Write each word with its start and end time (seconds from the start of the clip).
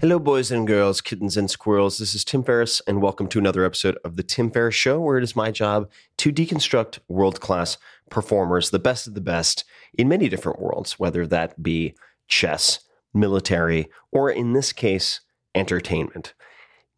Hello, 0.00 0.20
boys 0.20 0.52
and 0.52 0.64
girls, 0.64 1.00
kittens 1.00 1.36
and 1.36 1.50
squirrels. 1.50 1.98
This 1.98 2.14
is 2.14 2.24
Tim 2.24 2.44
Ferriss, 2.44 2.80
and 2.86 3.02
welcome 3.02 3.26
to 3.26 3.38
another 3.40 3.64
episode 3.64 3.98
of 4.04 4.14
The 4.14 4.22
Tim 4.22 4.48
Ferriss 4.48 4.76
Show, 4.76 5.00
where 5.00 5.18
it 5.18 5.24
is 5.24 5.34
my 5.34 5.50
job 5.50 5.90
to 6.18 6.30
deconstruct 6.30 7.00
world 7.08 7.40
class 7.40 7.78
performers, 8.08 8.70
the 8.70 8.78
best 8.78 9.08
of 9.08 9.14
the 9.14 9.20
best, 9.20 9.64
in 9.94 10.06
many 10.06 10.28
different 10.28 10.60
worlds, 10.60 11.00
whether 11.00 11.26
that 11.26 11.60
be 11.64 11.96
chess, 12.28 12.78
military, 13.12 13.88
or 14.12 14.30
in 14.30 14.52
this 14.52 14.72
case, 14.72 15.20
entertainment. 15.56 16.32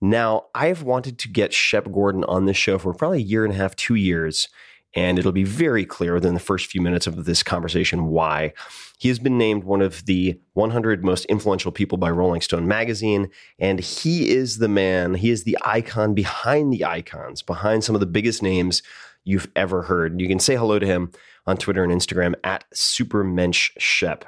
Now, 0.02 0.48
I've 0.54 0.82
wanted 0.82 1.18
to 1.20 1.28
get 1.28 1.54
Shep 1.54 1.90
Gordon 1.90 2.24
on 2.24 2.44
this 2.44 2.58
show 2.58 2.76
for 2.76 2.92
probably 2.92 3.20
a 3.20 3.22
year 3.22 3.46
and 3.46 3.54
a 3.54 3.56
half, 3.56 3.74
two 3.76 3.94
years, 3.94 4.46
and 4.94 5.18
it'll 5.18 5.32
be 5.32 5.44
very 5.44 5.84
clear 5.84 6.14
within 6.14 6.34
the 6.34 6.40
first 6.40 6.66
few 6.66 6.80
minutes 6.80 7.06
of 7.06 7.24
this 7.24 7.42
conversation 7.42 8.06
why. 8.06 8.52
He 8.98 9.08
has 9.08 9.18
been 9.18 9.38
named 9.38 9.64
one 9.64 9.82
of 9.82 10.04
the 10.06 10.38
100 10.54 11.04
most 11.04 11.24
influential 11.26 11.72
people 11.72 11.96
by 11.96 12.10
Rolling 12.10 12.40
Stone 12.40 12.66
magazine, 12.66 13.30
and 13.58 13.80
he 13.80 14.30
is 14.30 14.58
the 14.58 14.68
man, 14.68 15.14
he 15.14 15.30
is 15.30 15.44
the 15.44 15.56
icon 15.62 16.14
behind 16.14 16.72
the 16.72 16.84
icons, 16.84 17.42
behind 17.42 17.84
some 17.84 17.94
of 17.94 18.00
the 18.00 18.06
biggest 18.06 18.42
names 18.42 18.82
you've 19.24 19.48
ever 19.54 19.82
heard. 19.82 20.20
You 20.20 20.28
can 20.28 20.40
say 20.40 20.56
hello 20.56 20.78
to 20.78 20.86
him 20.86 21.12
on 21.46 21.56
Twitter 21.56 21.84
and 21.84 21.92
Instagram 21.92 22.34
at 22.44 22.64
SupermenschShep. 22.74 24.22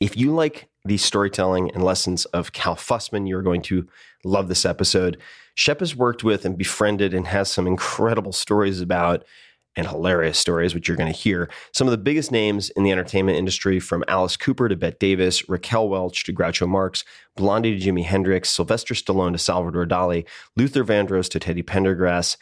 If 0.00 0.16
you 0.16 0.32
like 0.32 0.68
the 0.84 0.96
storytelling 0.96 1.70
and 1.72 1.84
lessons 1.84 2.24
of 2.26 2.52
Cal 2.52 2.74
Fussman, 2.74 3.28
you're 3.28 3.42
going 3.42 3.62
to 3.62 3.86
love 4.24 4.48
this 4.48 4.64
episode. 4.64 5.18
Shep 5.54 5.80
has 5.80 5.94
worked 5.94 6.24
with 6.24 6.44
and 6.44 6.58
befriended 6.58 7.14
and 7.14 7.26
has 7.26 7.50
some 7.50 7.66
incredible 7.66 8.32
stories 8.32 8.80
about 8.80 9.24
and 9.76 9.86
hilarious 9.86 10.38
stories, 10.38 10.74
which 10.74 10.88
you're 10.88 10.96
going 10.96 11.12
to 11.12 11.18
hear. 11.18 11.48
Some 11.72 11.86
of 11.86 11.92
the 11.92 11.98
biggest 11.98 12.30
names 12.30 12.70
in 12.70 12.82
the 12.82 12.92
entertainment 12.92 13.38
industry, 13.38 13.80
from 13.80 14.04
Alice 14.08 14.36
Cooper 14.36 14.68
to 14.68 14.76
Bette 14.76 14.96
Davis, 15.00 15.48
Raquel 15.48 15.88
Welch 15.88 16.24
to 16.24 16.32
Groucho 16.32 16.68
Marx, 16.68 17.04
Blondie 17.36 17.78
to 17.78 17.90
Jimi 17.90 18.04
Hendrix, 18.04 18.50
Sylvester 18.50 18.94
Stallone 18.94 19.32
to 19.32 19.38
Salvador 19.38 19.86
Dali, 19.86 20.26
Luther 20.56 20.84
Vandross 20.84 21.28
to 21.30 21.38
Teddy 21.38 21.62
Pendergrass. 21.62 22.36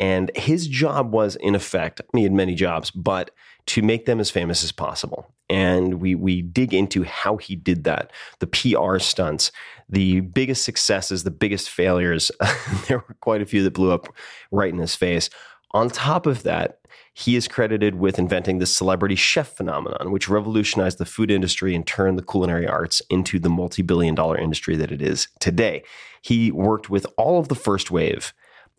And 0.00 0.30
his 0.34 0.66
job 0.66 1.12
was, 1.12 1.36
in 1.36 1.54
effect, 1.54 2.00
he 2.12 2.24
had 2.24 2.32
many 2.32 2.54
jobs, 2.54 2.90
but 2.90 3.30
to 3.66 3.82
make 3.82 4.06
them 4.06 4.18
as 4.18 4.30
famous 4.30 4.64
as 4.64 4.72
possible. 4.72 5.32
And 5.48 6.00
we 6.00 6.14
we 6.14 6.42
dig 6.42 6.74
into 6.74 7.04
how 7.04 7.36
he 7.36 7.54
did 7.54 7.84
that, 7.84 8.10
the 8.40 8.46
PR 8.46 8.98
stunts, 8.98 9.52
the 9.88 10.20
biggest 10.20 10.64
successes, 10.64 11.22
the 11.22 11.30
biggest 11.30 11.70
failures. 11.70 12.32
there 12.88 12.98
were 12.98 13.16
quite 13.20 13.42
a 13.42 13.46
few 13.46 13.62
that 13.62 13.74
blew 13.74 13.92
up 13.92 14.08
right 14.50 14.72
in 14.72 14.78
his 14.78 14.96
face. 14.96 15.30
On 15.74 15.88
top 15.88 16.26
of 16.26 16.42
that, 16.42 16.80
he 17.14 17.36
is 17.36 17.48
credited 17.48 17.94
with 17.94 18.18
inventing 18.18 18.58
the 18.58 18.66
celebrity 18.66 19.14
chef 19.14 19.48
phenomenon, 19.48 20.10
which 20.10 20.28
revolutionized 20.28 20.98
the 20.98 21.04
food 21.04 21.30
industry 21.30 21.74
and 21.74 21.86
turned 21.86 22.18
the 22.18 22.24
culinary 22.24 22.66
arts 22.66 23.02
into 23.10 23.38
the 23.38 23.50
multi 23.50 23.82
billion 23.82 24.14
dollar 24.14 24.36
industry 24.38 24.76
that 24.76 24.92
it 24.92 25.02
is 25.02 25.28
today. 25.40 25.82
He 26.22 26.50
worked 26.50 26.90
with 26.90 27.06
all 27.16 27.38
of 27.38 27.48
the 27.48 27.54
first 27.54 27.90
wave 27.90 28.32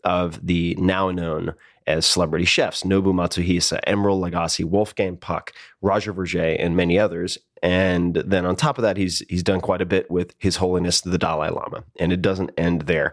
of 0.04 0.44
the 0.46 0.74
now 0.78 1.10
known 1.10 1.54
as 1.86 2.06
celebrity 2.06 2.44
chefs 2.44 2.82
Nobu 2.82 3.12
Matsuhisa, 3.12 3.80
Emeril 3.86 4.20
Lagasse, 4.20 4.64
Wolfgang 4.64 5.16
Puck, 5.16 5.52
Roger 5.82 6.14
Vergé, 6.14 6.56
and 6.58 6.76
many 6.76 6.98
others. 6.98 7.38
And 7.62 8.16
then 8.16 8.46
on 8.46 8.56
top 8.56 8.78
of 8.78 8.82
that, 8.82 8.96
he's 8.96 9.22
he's 9.28 9.42
done 9.42 9.60
quite 9.60 9.80
a 9.80 9.86
bit 9.86 10.10
with 10.10 10.34
His 10.38 10.56
Holiness 10.56 11.00
the 11.00 11.18
Dalai 11.18 11.50
Lama, 11.50 11.84
and 11.98 12.12
it 12.12 12.22
doesn't 12.22 12.52
end 12.56 12.82
there. 12.82 13.12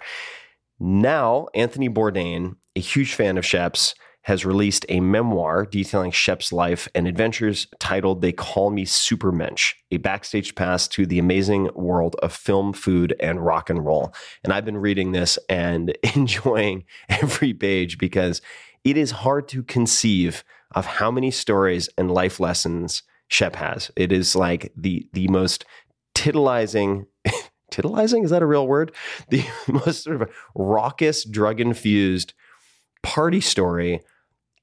Now, 0.79 1.47
Anthony 1.53 1.89
Bourdain, 1.89 2.55
a 2.75 2.79
huge 2.79 3.13
fan 3.13 3.37
of 3.37 3.45
Shep's, 3.45 3.95
has 4.23 4.45
released 4.45 4.85
a 4.87 4.99
memoir 4.99 5.65
detailing 5.65 6.11
Shep's 6.11 6.53
life 6.53 6.87
and 6.93 7.07
adventures 7.07 7.67
titled 7.79 8.21
They 8.21 8.31
Call 8.31 8.69
Me 8.69 8.85
Supermensch, 8.85 9.73
a 9.89 9.97
backstage 9.97 10.53
pass 10.53 10.87
to 10.89 11.07
the 11.07 11.17
amazing 11.17 11.69
world 11.73 12.15
of 12.21 12.31
film, 12.31 12.73
food, 12.73 13.15
and 13.19 13.43
rock 13.43 13.69
and 13.69 13.83
roll. 13.83 14.13
And 14.43 14.53
I've 14.53 14.65
been 14.65 14.77
reading 14.77 15.11
this 15.11 15.39
and 15.49 15.97
enjoying 16.15 16.83
every 17.09 17.53
page 17.53 17.97
because 17.97 18.41
it 18.83 18.95
is 18.95 19.11
hard 19.11 19.47
to 19.49 19.63
conceive 19.63 20.43
of 20.73 20.85
how 20.85 21.11
many 21.11 21.31
stories 21.31 21.89
and 21.97 22.11
life 22.11 22.39
lessons 22.39 23.03
Shep 23.27 23.55
has. 23.55 23.91
It 23.95 24.11
is 24.11 24.35
like 24.35 24.71
the 24.75 25.07
the 25.13 25.27
most 25.29 25.65
titillizing 26.13 27.05
titillizing 27.71 28.23
is 28.23 28.29
that 28.29 28.41
a 28.41 28.45
real 28.45 28.67
word? 28.67 28.93
The 29.29 29.45
most 29.67 30.03
sort 30.03 30.21
of 30.21 30.29
raucous 30.53 31.23
drug 31.23 31.59
infused 31.59 32.33
party 33.03 33.41
story 33.41 34.01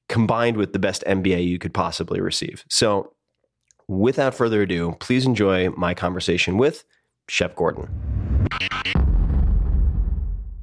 combined 0.07 0.57
with 0.57 0.73
the 0.73 0.79
best 0.79 1.03
MBA 1.07 1.45
you 1.45 1.59
could 1.59 1.73
possibly 1.73 2.19
receive. 2.19 2.65
So, 2.69 3.13
without 3.87 4.35
further 4.35 4.63
ado, 4.63 4.95
please 4.99 5.25
enjoy 5.25 5.69
my 5.69 5.93
conversation 5.93 6.57
with 6.57 6.83
Shep 7.27 7.55
Gordon. 7.55 7.87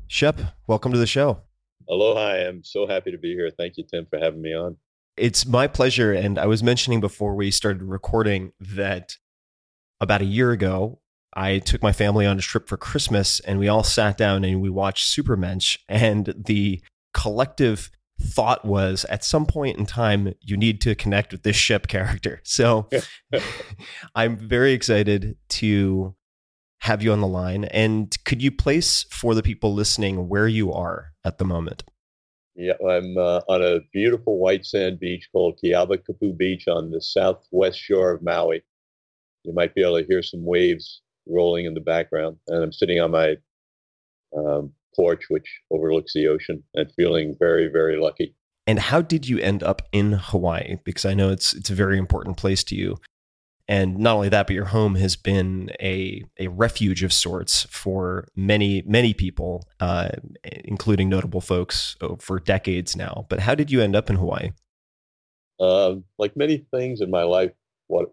Shep, 0.08 0.40
welcome 0.66 0.92
to 0.92 0.98
the 0.98 1.06
show. 1.06 1.42
Aloha. 1.88 2.20
I 2.20 2.36
am 2.38 2.62
so 2.64 2.86
happy 2.86 3.10
to 3.12 3.18
be 3.18 3.34
here. 3.34 3.50
Thank 3.50 3.76
you, 3.76 3.84
Tim, 3.84 4.06
for 4.08 4.18
having 4.18 4.42
me 4.42 4.54
on. 4.54 4.76
It's 5.16 5.46
my 5.46 5.66
pleasure. 5.66 6.12
And 6.12 6.38
I 6.38 6.46
was 6.46 6.62
mentioning 6.62 7.00
before 7.00 7.34
we 7.34 7.50
started 7.50 7.82
recording 7.82 8.52
that 8.60 9.16
about 10.00 10.20
a 10.20 10.26
year 10.26 10.50
ago, 10.50 11.00
I 11.34 11.58
took 11.58 11.82
my 11.82 11.92
family 11.92 12.26
on 12.26 12.38
a 12.38 12.42
trip 12.42 12.68
for 12.68 12.76
Christmas 12.76 13.40
and 13.40 13.58
we 13.58 13.68
all 13.68 13.84
sat 13.84 14.16
down 14.16 14.44
and 14.44 14.60
we 14.60 14.70
watched 14.70 15.06
Supermensch. 15.06 15.78
And 15.88 16.34
the 16.36 16.82
collective 17.16 17.90
thought 18.20 18.64
was 18.64 19.04
at 19.06 19.24
some 19.24 19.46
point 19.46 19.78
in 19.78 19.86
time, 19.86 20.34
you 20.40 20.56
need 20.56 20.80
to 20.82 20.94
connect 20.94 21.32
with 21.32 21.42
this 21.42 21.56
Shep 21.56 21.88
character. 21.88 22.40
So 22.44 22.88
I'm 24.14 24.36
very 24.36 24.72
excited 24.72 25.36
to 25.48 26.14
have 26.80 27.02
you 27.02 27.12
on 27.12 27.20
the 27.20 27.26
line. 27.26 27.64
And 27.64 28.16
could 28.24 28.42
you 28.42 28.50
place 28.50 29.04
for 29.10 29.34
the 29.34 29.42
people 29.42 29.74
listening 29.74 30.28
where 30.28 30.46
you 30.46 30.72
are 30.72 31.12
at 31.24 31.38
the 31.38 31.44
moment? 31.44 31.82
Yeah, 32.54 32.74
I'm 32.88 33.18
uh, 33.18 33.40
on 33.48 33.62
a 33.62 33.80
beautiful 33.92 34.38
white 34.38 34.64
sand 34.64 35.00
beach 35.00 35.28
called 35.32 35.58
Keawakapu 35.62 36.36
Beach 36.36 36.68
on 36.68 36.90
the 36.90 37.00
southwest 37.00 37.78
shore 37.78 38.12
of 38.12 38.22
Maui. 38.22 38.62
You 39.44 39.52
might 39.52 39.74
be 39.74 39.82
able 39.82 40.00
to 40.00 40.06
hear 40.06 40.22
some 40.22 40.44
waves 40.44 41.02
rolling 41.26 41.66
in 41.66 41.74
the 41.74 41.80
background. 41.80 42.36
And 42.48 42.62
I'm 42.62 42.72
sitting 42.72 43.00
on 43.00 43.10
my 43.10 43.36
um, 44.36 44.72
porch, 44.96 45.24
which 45.28 45.60
overlooks 45.70 46.12
the 46.14 46.26
ocean, 46.26 46.62
and 46.74 46.90
feeling 46.96 47.36
very, 47.38 47.68
very 47.68 48.00
lucky. 48.00 48.34
And 48.66 48.78
how 48.78 49.00
did 49.00 49.28
you 49.28 49.38
end 49.38 49.62
up 49.62 49.82
in 49.92 50.12
Hawaii? 50.12 50.78
Because 50.84 51.04
I 51.04 51.14
know 51.14 51.30
it's 51.30 51.52
it's 51.52 51.70
a 51.70 51.74
very 51.74 51.98
important 51.98 52.36
place 52.36 52.64
to 52.64 52.74
you. 52.74 52.96
And 53.68 53.98
not 53.98 54.14
only 54.14 54.28
that, 54.28 54.46
but 54.46 54.54
your 54.54 54.66
home 54.66 54.94
has 54.94 55.16
been 55.16 55.70
a, 55.80 56.22
a 56.38 56.46
refuge 56.46 57.02
of 57.02 57.12
sorts 57.12 57.64
for 57.64 58.28
many, 58.36 58.82
many 58.86 59.12
people, 59.12 59.64
uh, 59.80 60.10
including 60.44 61.08
notable 61.08 61.40
folks 61.40 61.96
oh, 62.00 62.16
for 62.20 62.38
decades 62.38 62.94
now. 62.94 63.26
But 63.28 63.40
how 63.40 63.56
did 63.56 63.72
you 63.72 63.80
end 63.80 63.96
up 63.96 64.08
in 64.08 64.16
Hawaii? 64.16 64.50
Uh, 65.58 65.96
like 66.16 66.36
many 66.36 66.64
things 66.70 67.00
in 67.00 67.10
my 67.10 67.24
life, 67.24 67.50
what 67.88 68.06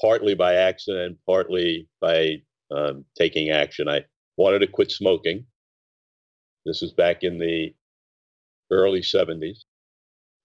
partly 0.00 0.34
by 0.34 0.54
accident, 0.54 1.18
partly 1.26 1.88
by 2.00 2.42
um, 2.74 3.04
taking 3.16 3.50
action. 3.50 3.88
I 3.88 4.04
wanted 4.36 4.60
to 4.60 4.66
quit 4.66 4.90
smoking. 4.90 5.46
This 6.66 6.82
was 6.82 6.92
back 6.92 7.22
in 7.22 7.38
the 7.38 7.72
early 8.72 9.00
70s. 9.00 9.58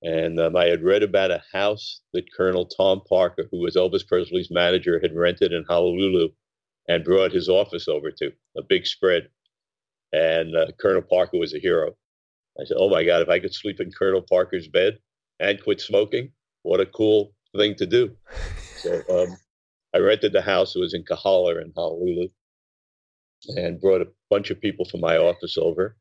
And 0.03 0.39
um, 0.39 0.55
I 0.55 0.65
had 0.65 0.83
read 0.83 1.03
about 1.03 1.31
a 1.31 1.43
house 1.51 2.01
that 2.13 2.31
Colonel 2.31 2.65
Tom 2.65 3.01
Parker, 3.09 3.47
who 3.51 3.59
was 3.59 3.75
Elvis 3.75 4.07
Presley's 4.07 4.51
manager, 4.51 4.99
had 4.99 5.15
rented 5.15 5.51
in 5.51 5.63
Honolulu 5.67 6.29
and 6.87 7.03
brought 7.03 7.31
his 7.31 7.49
office 7.49 7.87
over 7.87 8.11
to 8.11 8.31
a 8.57 8.61
big 8.61 8.85
spread. 8.85 9.29
And 10.13 10.55
uh, 10.55 10.67
Colonel 10.79 11.01
Parker 11.01 11.37
was 11.37 11.53
a 11.53 11.59
hero. 11.59 11.95
I 12.59 12.65
said, 12.65 12.77
Oh 12.79 12.89
my 12.89 13.03
God, 13.03 13.21
if 13.21 13.29
I 13.29 13.39
could 13.39 13.53
sleep 13.53 13.79
in 13.79 13.91
Colonel 13.91 14.21
Parker's 14.21 14.67
bed 14.67 14.99
and 15.39 15.61
quit 15.61 15.81
smoking, 15.81 16.31
what 16.63 16.81
a 16.81 16.85
cool 16.85 17.33
thing 17.55 17.75
to 17.75 17.85
do. 17.85 18.15
So 18.77 19.01
um, 19.09 19.37
I 19.93 19.99
rented 19.99 20.33
the 20.33 20.41
house. 20.41 20.75
It 20.75 20.79
was 20.79 20.93
in 20.93 21.03
Kahala 21.03 21.61
in 21.61 21.71
Honolulu 21.75 22.27
and 23.55 23.81
brought 23.81 24.01
a 24.01 24.07
bunch 24.29 24.49
of 24.49 24.61
people 24.61 24.85
from 24.85 24.99
my 24.99 25.17
office 25.17 25.57
over. 25.57 25.95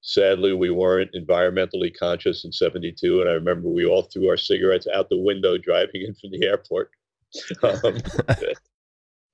Sadly, 0.00 0.52
we 0.52 0.70
weren't 0.70 1.12
environmentally 1.14 1.92
conscious 1.96 2.44
in 2.44 2.52
72. 2.52 3.20
And 3.20 3.28
I 3.28 3.32
remember 3.32 3.68
we 3.68 3.84
all 3.84 4.02
threw 4.02 4.28
our 4.28 4.36
cigarettes 4.36 4.86
out 4.94 5.08
the 5.08 5.20
window 5.20 5.58
driving 5.58 6.02
in 6.06 6.14
from 6.14 6.30
the 6.30 6.46
airport. 6.46 6.90
um, 7.62 7.98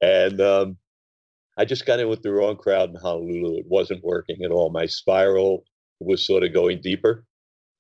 and 0.00 0.40
um, 0.40 0.76
I 1.56 1.64
just 1.64 1.86
got 1.86 2.00
in 2.00 2.08
with 2.08 2.22
the 2.22 2.32
wrong 2.32 2.56
crowd 2.56 2.90
in 2.90 2.96
Honolulu. 2.96 3.58
It 3.58 3.66
wasn't 3.68 4.04
working 4.04 4.42
at 4.42 4.50
all. 4.50 4.70
My 4.70 4.86
spiral 4.86 5.64
was 6.00 6.26
sort 6.26 6.42
of 6.42 6.52
going 6.52 6.80
deeper. 6.80 7.24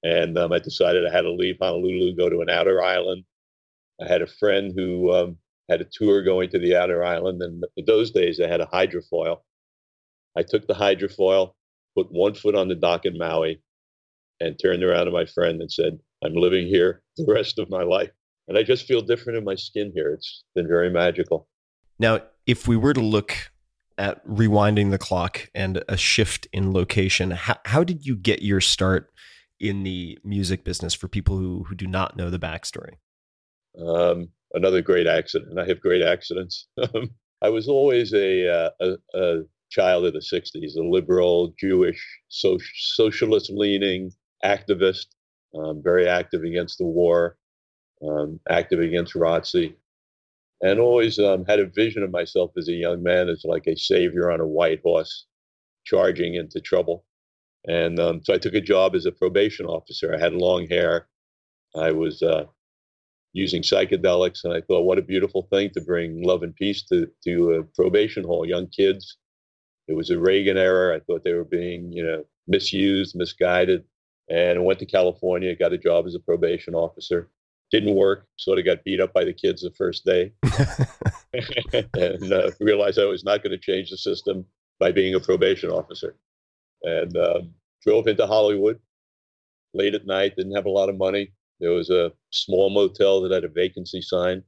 And 0.02 0.36
um, 0.36 0.52
I 0.52 0.58
decided 0.58 1.06
I 1.06 1.12
had 1.12 1.22
to 1.22 1.32
leave 1.32 1.56
Honolulu, 1.60 2.14
go 2.14 2.28
to 2.28 2.42
an 2.42 2.50
outer 2.50 2.82
island. 2.82 3.24
I 4.00 4.06
had 4.06 4.22
a 4.22 4.26
friend 4.26 4.72
who 4.76 5.12
um, 5.12 5.38
had 5.70 5.80
a 5.80 5.86
tour 5.90 6.22
going 6.22 6.50
to 6.50 6.58
the 6.58 6.76
outer 6.76 7.02
island. 7.02 7.42
And 7.42 7.64
in 7.76 7.84
those 7.86 8.10
days, 8.10 8.38
I 8.40 8.46
had 8.46 8.60
a 8.60 8.66
hydrofoil. 8.66 9.38
I 10.36 10.42
took 10.42 10.66
the 10.66 10.74
hydrofoil, 10.74 11.54
put 11.96 12.06
one 12.10 12.34
foot 12.34 12.54
on 12.54 12.68
the 12.68 12.74
dock 12.74 13.04
in 13.04 13.16
Maui, 13.16 13.60
and 14.40 14.58
turned 14.60 14.82
around 14.82 15.06
to 15.06 15.10
my 15.10 15.26
friend 15.26 15.60
and 15.60 15.70
said, 15.70 15.98
I'm 16.24 16.34
living 16.34 16.66
here 16.66 17.02
the 17.16 17.32
rest 17.32 17.58
of 17.58 17.70
my 17.70 17.82
life. 17.82 18.10
And 18.48 18.58
I 18.58 18.62
just 18.62 18.86
feel 18.86 19.00
different 19.00 19.38
in 19.38 19.44
my 19.44 19.54
skin 19.54 19.90
here. 19.94 20.10
It's 20.10 20.44
been 20.54 20.68
very 20.68 20.90
magical. 20.90 21.48
Now, 21.98 22.20
if 22.46 22.68
we 22.68 22.76
were 22.76 22.92
to 22.92 23.00
look 23.00 23.50
at 23.96 24.26
rewinding 24.26 24.90
the 24.90 24.98
clock 24.98 25.48
and 25.54 25.82
a 25.88 25.96
shift 25.96 26.46
in 26.52 26.72
location, 26.72 27.30
how, 27.30 27.56
how 27.64 27.84
did 27.84 28.04
you 28.04 28.16
get 28.16 28.42
your 28.42 28.60
start 28.60 29.10
in 29.60 29.82
the 29.82 30.18
music 30.24 30.64
business 30.64 30.92
for 30.92 31.08
people 31.08 31.38
who, 31.38 31.64
who 31.64 31.74
do 31.74 31.86
not 31.86 32.16
know 32.16 32.28
the 32.28 32.38
backstory? 32.38 32.96
Um, 33.80 34.28
another 34.52 34.82
great 34.82 35.06
accident. 35.06 35.58
I 35.58 35.64
have 35.66 35.80
great 35.80 36.02
accidents. 36.02 36.66
I 37.42 37.48
was 37.48 37.68
always 37.68 38.12
a, 38.12 38.48
uh, 38.48 38.70
a, 38.80 39.18
a 39.18 39.42
child 39.74 40.06
of 40.06 40.12
the 40.12 40.20
60s, 40.20 40.76
a 40.76 40.82
liberal, 40.82 41.52
Jewish, 41.58 42.00
so, 42.28 42.58
socialist 42.76 43.50
leaning 43.50 44.12
activist, 44.44 45.06
um, 45.54 45.82
very 45.82 46.06
active 46.08 46.42
against 46.42 46.78
the 46.78 46.84
war, 46.84 47.36
um, 48.06 48.38
active 48.48 48.80
against 48.80 49.14
ROTC, 49.14 49.74
and 50.62 50.78
always 50.78 51.18
um, 51.18 51.44
had 51.46 51.58
a 51.58 51.66
vision 51.66 52.02
of 52.02 52.10
myself 52.10 52.52
as 52.56 52.68
a 52.68 52.72
young 52.72 53.02
man 53.02 53.28
as 53.28 53.42
like 53.44 53.66
a 53.66 53.76
savior 53.76 54.30
on 54.30 54.40
a 54.40 54.46
white 54.46 54.80
horse 54.82 55.26
charging 55.84 56.34
into 56.34 56.60
trouble. 56.60 57.04
And 57.66 57.98
um, 57.98 58.20
so 58.22 58.34
I 58.34 58.38
took 58.38 58.54
a 58.54 58.60
job 58.60 58.94
as 58.94 59.06
a 59.06 59.12
probation 59.12 59.66
officer. 59.66 60.14
I 60.14 60.18
had 60.18 60.34
long 60.34 60.68
hair. 60.68 61.08
I 61.74 61.92
was 61.92 62.22
uh, 62.22 62.44
using 63.32 63.62
psychedelics, 63.62 64.44
and 64.44 64.52
I 64.52 64.60
thought, 64.60 64.84
what 64.84 64.98
a 64.98 65.02
beautiful 65.02 65.48
thing 65.50 65.70
to 65.74 65.80
bring 65.80 66.22
love 66.22 66.42
and 66.42 66.54
peace 66.54 66.82
to 66.84 67.08
to 67.24 67.52
a 67.54 67.62
probation 67.64 68.24
hall, 68.24 68.46
young 68.46 68.68
kids. 68.68 69.16
It 69.88 69.94
was 69.94 70.10
a 70.10 70.18
Reagan 70.18 70.56
era. 70.56 70.96
I 70.96 71.00
thought 71.00 71.24
they 71.24 71.34
were 71.34 71.44
being, 71.44 71.92
you 71.92 72.04
know, 72.04 72.24
misused, 72.46 73.14
misguided, 73.16 73.84
and 74.30 74.64
went 74.64 74.78
to 74.78 74.86
California, 74.86 75.54
got 75.54 75.72
a 75.72 75.78
job 75.78 76.06
as 76.06 76.14
a 76.14 76.20
probation 76.20 76.74
officer. 76.74 77.28
Didn't 77.70 77.94
work. 77.94 78.26
Sort 78.36 78.58
of 78.58 78.64
got 78.64 78.84
beat 78.84 79.00
up 79.00 79.12
by 79.12 79.24
the 79.24 79.32
kids 79.32 79.62
the 79.62 79.70
first 79.70 80.04
day, 80.04 80.32
and 81.94 82.32
uh, 82.32 82.50
realized 82.60 82.98
I 82.98 83.06
was 83.06 83.24
not 83.24 83.42
going 83.42 83.50
to 83.50 83.58
change 83.58 83.90
the 83.90 83.96
system 83.96 84.44
by 84.78 84.92
being 84.92 85.14
a 85.14 85.20
probation 85.20 85.70
officer. 85.70 86.14
And 86.82 87.16
um, 87.16 87.54
drove 87.82 88.06
into 88.06 88.26
Hollywood 88.26 88.78
late 89.72 89.94
at 89.94 90.06
night. 90.06 90.36
Didn't 90.36 90.54
have 90.54 90.66
a 90.66 90.70
lot 90.70 90.88
of 90.88 90.96
money 90.96 91.32
there 91.60 91.72
was 91.72 91.90
a 91.90 92.12
small 92.30 92.70
motel 92.70 93.20
that 93.22 93.32
had 93.32 93.44
a 93.44 93.48
vacancy 93.48 94.02
sign. 94.02 94.42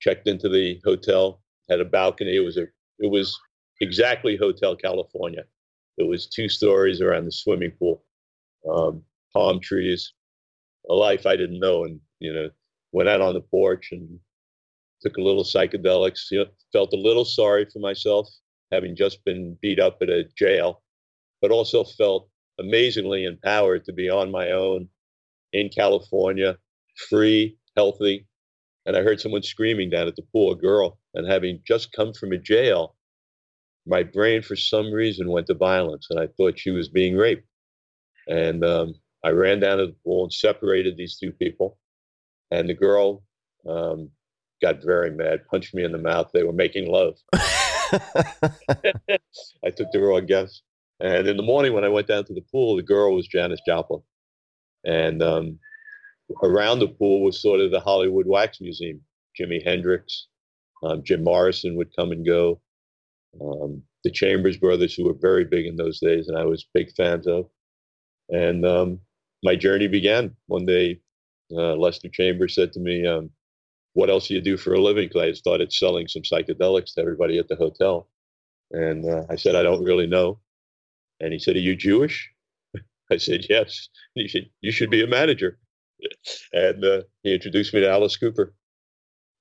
Checked 0.00 0.26
into 0.26 0.48
the 0.48 0.80
hotel, 0.84 1.40
had 1.68 1.80
a 1.80 1.84
balcony. 1.84 2.36
It 2.36 2.44
was 2.44 2.56
a 2.56 2.66
it 2.98 3.10
was 3.10 3.38
exactly 3.80 4.36
Hotel 4.36 4.76
California. 4.76 5.44
It 5.98 6.04
was 6.04 6.26
two 6.26 6.48
stories 6.48 7.00
around 7.00 7.24
the 7.24 7.32
swimming 7.32 7.72
pool, 7.78 8.04
um, 8.68 9.02
palm 9.32 9.60
trees, 9.60 10.12
a 10.88 10.94
life 10.94 11.26
I 11.26 11.36
didn't 11.36 11.60
know. 11.60 11.84
And 11.84 12.00
you 12.18 12.32
know, 12.32 12.50
went 12.92 13.08
out 13.08 13.20
on 13.20 13.34
the 13.34 13.40
porch 13.40 13.90
and 13.92 14.18
took 15.00 15.16
a 15.16 15.22
little 15.22 15.44
psychedelics. 15.44 16.30
You 16.30 16.40
know, 16.40 16.46
felt 16.72 16.92
a 16.92 16.96
little 16.96 17.24
sorry 17.24 17.66
for 17.72 17.78
myself, 17.78 18.28
having 18.72 18.96
just 18.96 19.24
been 19.24 19.56
beat 19.60 19.78
up 19.78 19.98
at 20.02 20.08
a 20.08 20.24
jail, 20.36 20.82
but 21.40 21.50
also 21.50 21.84
felt 21.84 22.28
amazingly 22.58 23.24
empowered 23.24 23.84
to 23.84 23.92
be 23.92 24.08
on 24.08 24.30
my 24.30 24.50
own 24.50 24.88
in 25.52 25.68
California, 25.68 26.56
free, 27.08 27.56
healthy. 27.76 28.26
And 28.86 28.96
I 28.96 29.02
heard 29.02 29.20
someone 29.20 29.42
screaming 29.42 29.90
down 29.90 30.08
at 30.08 30.16
the 30.16 30.26
pool, 30.32 30.52
a 30.52 30.56
girl, 30.56 30.98
and 31.14 31.26
having 31.26 31.60
just 31.66 31.92
come 31.92 32.12
from 32.12 32.32
a 32.32 32.38
jail, 32.38 32.96
my 33.86 34.02
brain 34.02 34.42
for 34.42 34.56
some 34.56 34.90
reason 34.92 35.30
went 35.30 35.46
to 35.48 35.54
violence, 35.54 36.06
and 36.10 36.18
I 36.18 36.28
thought 36.36 36.58
she 36.58 36.70
was 36.70 36.88
being 36.88 37.16
raped. 37.16 37.46
And 38.28 38.64
um, 38.64 38.94
I 39.24 39.30
ran 39.30 39.60
down 39.60 39.78
to 39.78 39.86
the 39.86 39.96
pool 40.04 40.24
and 40.24 40.32
separated 40.32 40.96
these 40.96 41.18
two 41.18 41.32
people. 41.32 41.78
And 42.50 42.68
the 42.68 42.74
girl 42.74 43.22
um, 43.68 44.10
got 44.62 44.82
very 44.82 45.10
mad, 45.10 45.46
punched 45.50 45.74
me 45.74 45.84
in 45.84 45.92
the 45.92 45.98
mouth. 45.98 46.30
They 46.32 46.42
were 46.42 46.52
making 46.52 46.90
love. 46.90 47.16
I 47.34 48.00
took 49.76 49.92
the 49.92 50.00
wrong 50.00 50.26
guess. 50.26 50.62
And 51.00 51.26
in 51.26 51.36
the 51.36 51.42
morning, 51.42 51.72
when 51.74 51.84
I 51.84 51.88
went 51.88 52.06
down 52.06 52.24
to 52.24 52.34
the 52.34 52.44
pool, 52.52 52.76
the 52.76 52.82
girl 52.82 53.14
was 53.14 53.26
Janis 53.26 53.60
Joplin. 53.66 54.00
And 54.84 55.22
um, 55.22 55.58
around 56.42 56.78
the 56.78 56.88
pool 56.88 57.22
was 57.22 57.40
sort 57.40 57.60
of 57.60 57.70
the 57.70 57.80
Hollywood 57.80 58.26
Wax 58.26 58.60
Museum. 58.60 59.00
Jimi 59.38 59.64
Hendrix, 59.64 60.28
um, 60.84 61.02
Jim 61.02 61.24
Morrison 61.24 61.76
would 61.76 61.94
come 61.96 62.12
and 62.12 62.24
go. 62.24 62.60
Um, 63.40 63.82
the 64.04 64.10
Chambers 64.10 64.56
Brothers, 64.56 64.94
who 64.94 65.04
were 65.04 65.14
very 65.14 65.44
big 65.44 65.66
in 65.66 65.76
those 65.76 66.00
days, 66.00 66.28
and 66.28 66.38
I 66.38 66.44
was 66.44 66.66
big 66.74 66.92
fans 66.96 67.26
of. 67.26 67.48
And 68.30 68.66
um, 68.66 69.00
my 69.42 69.56
journey 69.56 69.88
began. 69.88 70.36
One 70.46 70.66
day, 70.66 71.00
uh, 71.52 71.74
Lester 71.76 72.08
Chambers 72.10 72.54
said 72.54 72.72
to 72.74 72.80
me, 72.80 73.06
um, 73.06 73.30
"What 73.94 74.10
else 74.10 74.28
do 74.28 74.34
you 74.34 74.40
do 74.40 74.56
for 74.56 74.74
a 74.74 74.80
living?" 74.82 75.08
Because 75.08 75.22
I 75.22 75.26
had 75.26 75.36
started 75.36 75.72
selling 75.72 76.08
some 76.08 76.22
psychedelics 76.22 76.94
to 76.94 77.02
everybody 77.02 77.38
at 77.38 77.48
the 77.48 77.56
hotel, 77.56 78.08
and 78.72 79.06
uh, 79.08 79.24
I 79.30 79.36
said, 79.36 79.56
"I 79.56 79.62
don't 79.62 79.84
really 79.84 80.06
know." 80.06 80.40
And 81.20 81.32
he 81.32 81.38
said, 81.38 81.56
"Are 81.56 81.60
you 81.60 81.76
Jewish?" 81.76 82.32
I 83.12 83.18
said, 83.18 83.46
"Yes." 83.50 83.88
And 84.16 84.22
he 84.24 84.28
said, 84.28 84.50
"You 84.62 84.72
should 84.72 84.90
be 84.90 85.02
a 85.02 85.06
manager." 85.08 85.58
And 86.52 86.84
uh, 86.84 87.02
he 87.22 87.34
introduced 87.34 87.74
me 87.74 87.80
to 87.80 87.90
Alice 87.90 88.16
Cooper, 88.16 88.54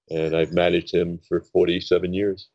and 0.09 0.35
I've 0.35 0.53
managed 0.53 0.93
him 0.93 1.19
for 1.27 1.41
forty-seven 1.41 2.13
years. 2.13 2.49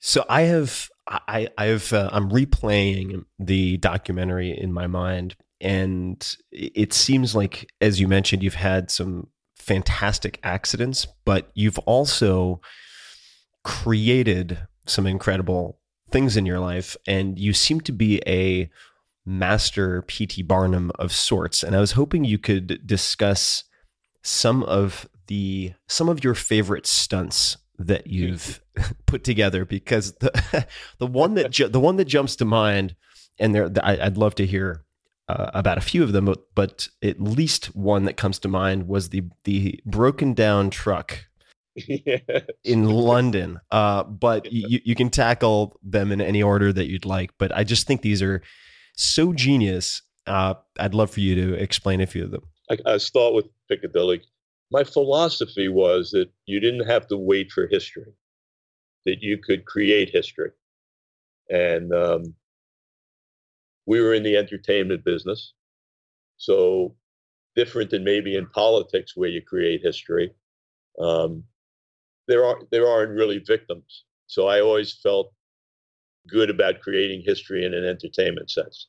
So 0.00 0.24
I 0.28 0.42
have 0.42 0.88
I 1.06 1.48
I've 1.56 1.92
uh, 1.92 2.10
I'm 2.12 2.30
replaying 2.30 3.24
the 3.38 3.78
documentary 3.78 4.56
in 4.56 4.72
my 4.72 4.86
mind 4.86 5.36
and 5.60 6.36
it 6.52 6.92
seems 6.92 7.34
like 7.34 7.68
as 7.80 8.00
you 8.00 8.06
mentioned 8.06 8.42
you've 8.42 8.54
had 8.54 8.90
some 8.90 9.28
fantastic 9.56 10.38
accidents 10.42 11.06
but 11.24 11.50
you've 11.54 11.78
also 11.80 12.60
created 13.64 14.58
some 14.86 15.06
incredible 15.06 15.78
things 16.10 16.36
in 16.36 16.46
your 16.46 16.60
life 16.60 16.96
and 17.06 17.38
you 17.38 17.52
seem 17.52 17.80
to 17.80 17.92
be 17.92 18.22
a 18.26 18.70
master 19.26 20.02
PT 20.02 20.46
Barnum 20.46 20.90
of 20.98 21.12
sorts 21.12 21.62
and 21.62 21.74
I 21.74 21.80
was 21.80 21.92
hoping 21.92 22.24
you 22.24 22.38
could 22.38 22.86
discuss 22.86 23.64
some 24.22 24.62
of 24.64 25.08
the 25.26 25.72
some 25.88 26.08
of 26.08 26.22
your 26.22 26.34
favorite 26.34 26.86
stunts 26.86 27.56
that 27.78 28.06
you've 28.06 28.60
put 29.06 29.24
together 29.24 29.64
because 29.64 30.12
the 30.14 30.66
the 30.98 31.06
one 31.06 31.34
that 31.34 31.50
ju- 31.50 31.68
the 31.68 31.80
one 31.80 31.96
that 31.96 32.06
jumps 32.06 32.36
to 32.36 32.44
mind 32.44 32.94
and 33.38 33.54
there 33.54 33.70
I, 33.82 34.04
would 34.04 34.18
love 34.18 34.34
to 34.36 34.46
hear 34.46 34.84
uh, 35.28 35.50
about 35.54 35.78
a 35.78 35.82
few 35.82 36.02
of 36.02 36.12
them 36.12 36.26
but, 36.26 36.54
but 36.54 36.88
at 37.02 37.20
least 37.20 37.76
one 37.76 38.04
that 38.04 38.16
comes 38.16 38.38
to 38.40 38.48
mind 38.48 38.88
was 38.88 39.10
the 39.10 39.24
the 39.44 39.80
broken 39.84 40.34
down 40.34 40.70
truck 40.70 41.26
yes. 41.74 42.22
in 42.64 42.84
London. 42.84 43.60
Uh, 43.70 44.02
but 44.02 44.50
you, 44.50 44.80
you 44.84 44.94
can 44.94 45.10
tackle 45.10 45.78
them 45.82 46.10
in 46.10 46.20
any 46.20 46.42
order 46.42 46.72
that 46.72 46.88
you'd 46.88 47.04
like 47.04 47.30
but 47.38 47.54
I 47.54 47.64
just 47.64 47.86
think 47.86 48.02
these 48.02 48.22
are 48.22 48.42
so 48.96 49.32
genius. 49.32 50.02
Uh, 50.26 50.54
I'd 50.78 50.94
love 50.94 51.10
for 51.10 51.20
you 51.20 51.34
to 51.34 51.54
explain 51.54 52.00
a 52.00 52.06
few 52.06 52.24
of 52.24 52.30
them. 52.30 52.42
I, 52.70 52.76
I 52.84 52.96
start 52.98 53.34
with 53.34 53.46
Piccadilly. 53.68 54.22
My 54.70 54.84
philosophy 54.84 55.68
was 55.68 56.10
that 56.10 56.30
you 56.46 56.60
didn't 56.60 56.86
have 56.86 57.06
to 57.08 57.16
wait 57.16 57.50
for 57.50 57.66
history, 57.68 58.12
that 59.04 59.22
you 59.22 59.38
could 59.38 59.64
create 59.64 60.10
history. 60.10 60.50
And 61.50 61.92
um, 61.94 62.34
we 63.86 64.00
were 64.00 64.14
in 64.14 64.22
the 64.22 64.36
entertainment 64.36 65.04
business. 65.04 65.54
So, 66.36 66.94
different 67.56 67.90
than 67.90 68.04
maybe 68.04 68.36
in 68.36 68.46
politics 68.50 69.16
where 69.16 69.28
you 69.28 69.42
create 69.42 69.80
history, 69.82 70.32
um, 71.00 71.42
there, 72.28 72.44
are, 72.44 72.60
there 72.70 72.86
aren't 72.86 73.12
really 73.12 73.38
victims. 73.38 74.04
So, 74.26 74.46
I 74.46 74.60
always 74.60 74.92
felt 74.92 75.32
good 76.28 76.50
about 76.50 76.80
creating 76.80 77.22
history 77.24 77.64
in 77.64 77.74
an 77.74 77.84
entertainment 77.84 78.50
sense. 78.50 78.88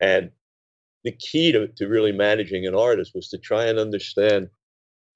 And 0.00 0.30
the 1.04 1.12
key 1.12 1.52
to, 1.52 1.68
to 1.68 1.88
really 1.88 2.12
managing 2.12 2.66
an 2.66 2.74
artist 2.74 3.12
was 3.14 3.28
to 3.28 3.38
try 3.38 3.66
and 3.66 3.78
understand 3.78 4.48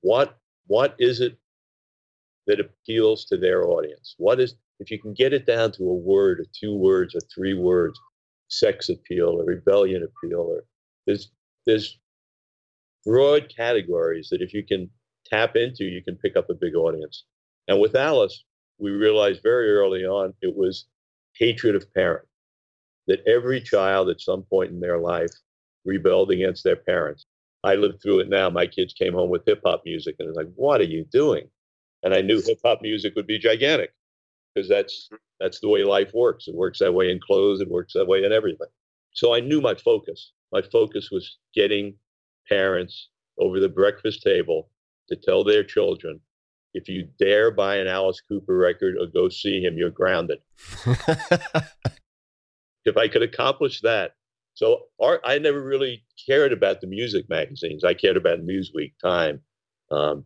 what 0.01 0.39
what 0.67 0.95
is 0.99 1.21
it 1.21 1.37
that 2.47 2.61
appeals 2.61 3.25
to 3.26 3.37
their 3.37 3.68
audience? 3.68 4.14
What 4.18 4.40
is 4.40 4.56
if 4.78 4.90
you 4.90 4.99
can 4.99 5.12
get 5.12 5.32
it 5.32 5.47
down 5.47 5.73
to 5.73 5.82
a 5.85 5.94
word 5.94 6.40
or 6.40 6.47
two 6.59 6.75
words 6.75 7.14
or 7.14 7.20
three 7.35 7.54
words, 7.54 7.99
sex 8.49 8.88
appeal 8.88 9.40
or 9.40 9.44
rebellion 9.44 10.02
appeal 10.02 10.40
or 10.40 10.64
there's 11.06 11.30
there's 11.66 11.99
broad 13.04 13.52
categories 13.54 14.28
that 14.30 14.42
if 14.42 14.52
you 14.52 14.62
can 14.62 14.90
tap 15.26 15.56
into, 15.56 15.85
you 15.85 16.02
can 16.02 16.16
pick 16.16 16.37
up 16.37 16.50
a 16.50 16.54
big 16.54 16.75
audience. 16.75 17.25
And 17.68 17.80
with 17.80 17.94
Alice, 17.94 18.44
we 18.78 18.90
realized 18.90 19.42
very 19.42 19.70
early 19.70 20.04
on 20.04 20.35
it 20.42 20.54
was 20.54 20.87
hatred 21.38 21.75
of 21.75 21.92
parent. 21.94 22.26
That 23.06 23.26
every 23.26 23.61
child 23.61 24.09
at 24.09 24.20
some 24.20 24.42
point 24.42 24.70
in 24.70 24.80
their 24.80 24.99
life 24.99 25.30
rebelled 25.85 26.30
against 26.30 26.64
their 26.64 26.76
parents. 26.76 27.26
I 27.64 27.75
lived 27.75 28.02
through 28.02 28.20
it 28.20 28.28
now. 28.28 28.49
My 28.50 28.66
kids 28.66 28.94
came 28.94 29.12
home 29.12 29.30
with 29.30 29.44
hip 29.47 29.61
hop 29.64 29.82
music 29.85 30.16
and 30.18 30.28
it's 30.28 30.37
like, 30.37 30.50
what 30.54 30.80
are 30.80 30.85
you 30.85 31.04
doing? 31.12 31.49
And 32.02 32.14
I 32.14 32.21
knew 32.23 32.40
hip 32.40 32.61
hop 32.64 32.80
music 32.83 33.14
would 33.16 33.26
be 33.26 33.38
gigantic 33.38 33.92
because 34.54 34.69
that's 34.69 35.11
that's 35.38 35.61
the 35.61 35.69
way 35.69 35.85
life 35.85 36.12
works. 36.14 36.49
It 36.49 36.54
works 36.54 36.78
that 36.80 36.92
way 36.92 37.11
in 37.11 37.21
clothes, 37.21 37.61
it 37.61 37.71
works 37.71 37.92
that 37.95 38.07
way 38.07 38.25
in 38.25 38.33
everything. 38.33 38.69
So 39.12 39.35
I 39.35 39.40
knew 39.40 39.61
my 39.61 39.75
focus. 39.75 40.33
My 40.52 40.62
focus 40.62 41.11
was 41.11 41.38
getting 41.54 41.95
parents 42.49 43.09
over 43.38 43.61
the 43.61 43.69
breakfast 43.69 44.23
table 44.23 44.71
to 45.09 45.16
tell 45.16 45.45
their 45.45 45.64
children, 45.64 46.21
if 46.75 46.88
you 46.88 47.09
dare 47.19 47.50
buy 47.50 47.76
an 47.76 47.88
Alice 47.88 48.21
Cooper 48.21 48.57
record 48.57 48.97
or 49.00 49.07
go 49.07 49.28
see 49.28 49.61
him, 49.61 49.76
you're 49.76 49.90
grounded. 49.90 50.38
if 52.85 52.97
I 52.97 53.09
could 53.09 53.23
accomplish 53.23 53.80
that, 53.80 54.14
so 54.54 54.83
art, 55.00 55.21
I 55.25 55.38
never 55.38 55.62
really 55.62 56.04
cared 56.26 56.52
about 56.52 56.80
the 56.80 56.87
music 56.87 57.28
magazines. 57.28 57.83
I 57.83 57.95
cared 57.95 58.16
about 58.16 58.40
Newsweek, 58.40 58.92
Time, 59.02 59.40
um, 59.90 60.25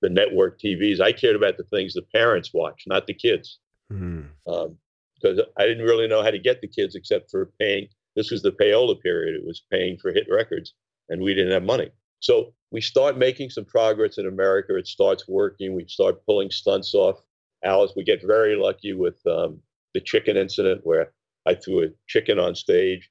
the 0.00 0.08
network 0.08 0.60
TVs. 0.60 1.00
I 1.00 1.12
cared 1.12 1.36
about 1.36 1.56
the 1.56 1.64
things 1.64 1.94
the 1.94 2.02
parents 2.02 2.50
watch, 2.52 2.84
not 2.86 3.06
the 3.06 3.14
kids. 3.14 3.58
Mm. 3.92 4.28
Um, 4.46 4.76
because 5.20 5.40
I 5.58 5.66
didn't 5.66 5.84
really 5.84 6.08
know 6.08 6.22
how 6.22 6.30
to 6.30 6.38
get 6.38 6.60
the 6.60 6.68
kids 6.68 6.94
except 6.94 7.30
for 7.30 7.50
paying. 7.58 7.88
This 8.16 8.30
was 8.30 8.42
the 8.42 8.52
payola 8.52 9.00
period. 9.00 9.34
It 9.36 9.46
was 9.46 9.62
paying 9.70 9.98
for 9.98 10.12
hit 10.12 10.26
records, 10.30 10.74
and 11.08 11.22
we 11.22 11.34
didn't 11.34 11.52
have 11.52 11.62
money. 11.62 11.90
So 12.20 12.54
we 12.70 12.80
start 12.80 13.18
making 13.18 13.50
some 13.50 13.64
progress 13.64 14.18
in 14.18 14.26
America. 14.26 14.76
It 14.76 14.86
starts 14.86 15.28
working. 15.28 15.74
We 15.74 15.86
start 15.88 16.24
pulling 16.26 16.50
stunts 16.50 16.94
off. 16.94 17.20
Alice, 17.64 17.92
we 17.96 18.04
get 18.04 18.26
very 18.26 18.56
lucky 18.56 18.92
with 18.92 19.18
um, 19.26 19.60
the 19.94 20.00
chicken 20.00 20.36
incident 20.36 20.80
where 20.84 21.12
I 21.46 21.54
threw 21.54 21.84
a 21.84 21.88
chicken 22.06 22.38
on 22.38 22.54
stage 22.54 23.10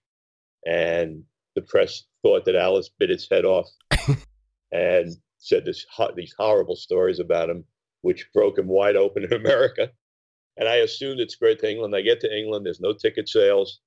and 0.65 1.23
the 1.55 1.61
press 1.61 2.03
thought 2.21 2.45
that 2.45 2.55
Alice 2.55 2.89
bit 2.99 3.11
its 3.11 3.27
head 3.29 3.45
off 3.45 3.67
and 4.71 5.15
said 5.39 5.65
this, 5.65 5.85
these 6.15 6.35
horrible 6.37 6.75
stories 6.75 7.19
about 7.19 7.49
him, 7.49 7.63
which 8.01 8.29
broke 8.33 8.57
him 8.57 8.67
wide 8.67 8.95
open 8.95 9.23
in 9.23 9.33
America. 9.45 9.89
And 10.57 10.67
I 10.67 10.77
assumed 10.77 11.19
it's 11.19 11.33
spread 11.33 11.59
to 11.59 11.71
England. 11.71 11.95
I 11.95 12.01
get 12.01 12.19
to 12.21 12.37
England, 12.37 12.65
there's 12.65 12.81
no 12.81 12.93
ticket 12.93 13.27
sales. 13.27 13.79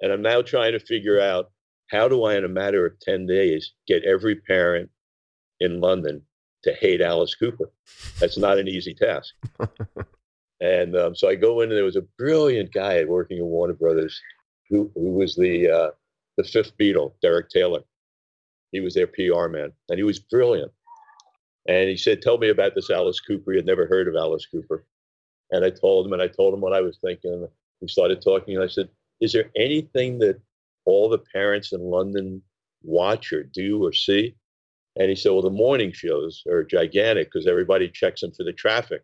And 0.00 0.12
I'm 0.12 0.22
now 0.22 0.40
trying 0.40 0.72
to 0.72 0.80
figure 0.80 1.20
out 1.20 1.50
how 1.90 2.08
do 2.08 2.24
I, 2.24 2.36
in 2.36 2.44
a 2.44 2.48
matter 2.48 2.86
of 2.86 2.98
10 3.00 3.26
days, 3.26 3.72
get 3.86 4.04
every 4.04 4.36
parent 4.36 4.90
in 5.58 5.80
London 5.80 6.22
to 6.64 6.72
hate 6.72 7.00
Alice 7.00 7.34
Cooper? 7.34 7.70
That's 8.18 8.38
not 8.38 8.58
an 8.58 8.68
easy 8.68 8.94
task. 8.94 9.34
and 10.60 10.96
um, 10.96 11.14
so 11.14 11.28
I 11.28 11.34
go 11.34 11.60
in, 11.60 11.68
and 11.68 11.76
there 11.76 11.84
was 11.84 11.96
a 11.96 12.06
brilliant 12.16 12.72
guy 12.72 13.04
working 13.04 13.38
at 13.38 13.44
Warner 13.44 13.74
Brothers 13.74 14.18
who, 14.70 14.90
who 14.94 15.12
was 15.12 15.34
the 15.34 15.68
uh, 15.68 15.90
the 16.36 16.44
fifth 16.44 16.76
Beatle, 16.78 17.12
Derek 17.20 17.50
Taylor. 17.50 17.80
He 18.72 18.80
was 18.80 18.94
their 18.94 19.06
PR 19.06 19.48
man, 19.48 19.72
and 19.88 19.98
he 19.98 20.02
was 20.02 20.18
brilliant. 20.18 20.72
And 21.68 21.88
he 21.88 21.96
said, 21.96 22.22
"Tell 22.22 22.38
me 22.38 22.48
about 22.48 22.74
this 22.74 22.90
Alice 22.90 23.20
Cooper." 23.20 23.52
Had 23.54 23.66
never 23.66 23.86
heard 23.86 24.08
of 24.08 24.16
Alice 24.16 24.46
Cooper, 24.46 24.86
and 25.50 25.64
I 25.64 25.70
told 25.70 26.06
him, 26.06 26.12
and 26.12 26.22
I 26.22 26.28
told 26.28 26.54
him 26.54 26.60
what 26.60 26.72
I 26.72 26.80
was 26.80 26.98
thinking. 26.98 27.48
We 27.80 27.88
started 27.88 28.22
talking, 28.22 28.54
and 28.54 28.64
I 28.64 28.68
said, 28.68 28.88
"Is 29.20 29.32
there 29.32 29.50
anything 29.56 30.18
that 30.20 30.40
all 30.84 31.08
the 31.08 31.18
parents 31.18 31.72
in 31.72 31.80
London 31.80 32.42
watch 32.82 33.32
or 33.32 33.42
do 33.42 33.84
or 33.84 33.92
see?" 33.92 34.34
And 34.96 35.08
he 35.08 35.16
said, 35.16 35.32
"Well, 35.32 35.42
the 35.42 35.50
morning 35.50 35.92
shows 35.92 36.42
are 36.48 36.64
gigantic 36.64 37.28
because 37.30 37.46
everybody 37.46 37.88
checks 37.88 38.22
them 38.22 38.32
for 38.32 38.44
the 38.44 38.52
traffic 38.52 39.02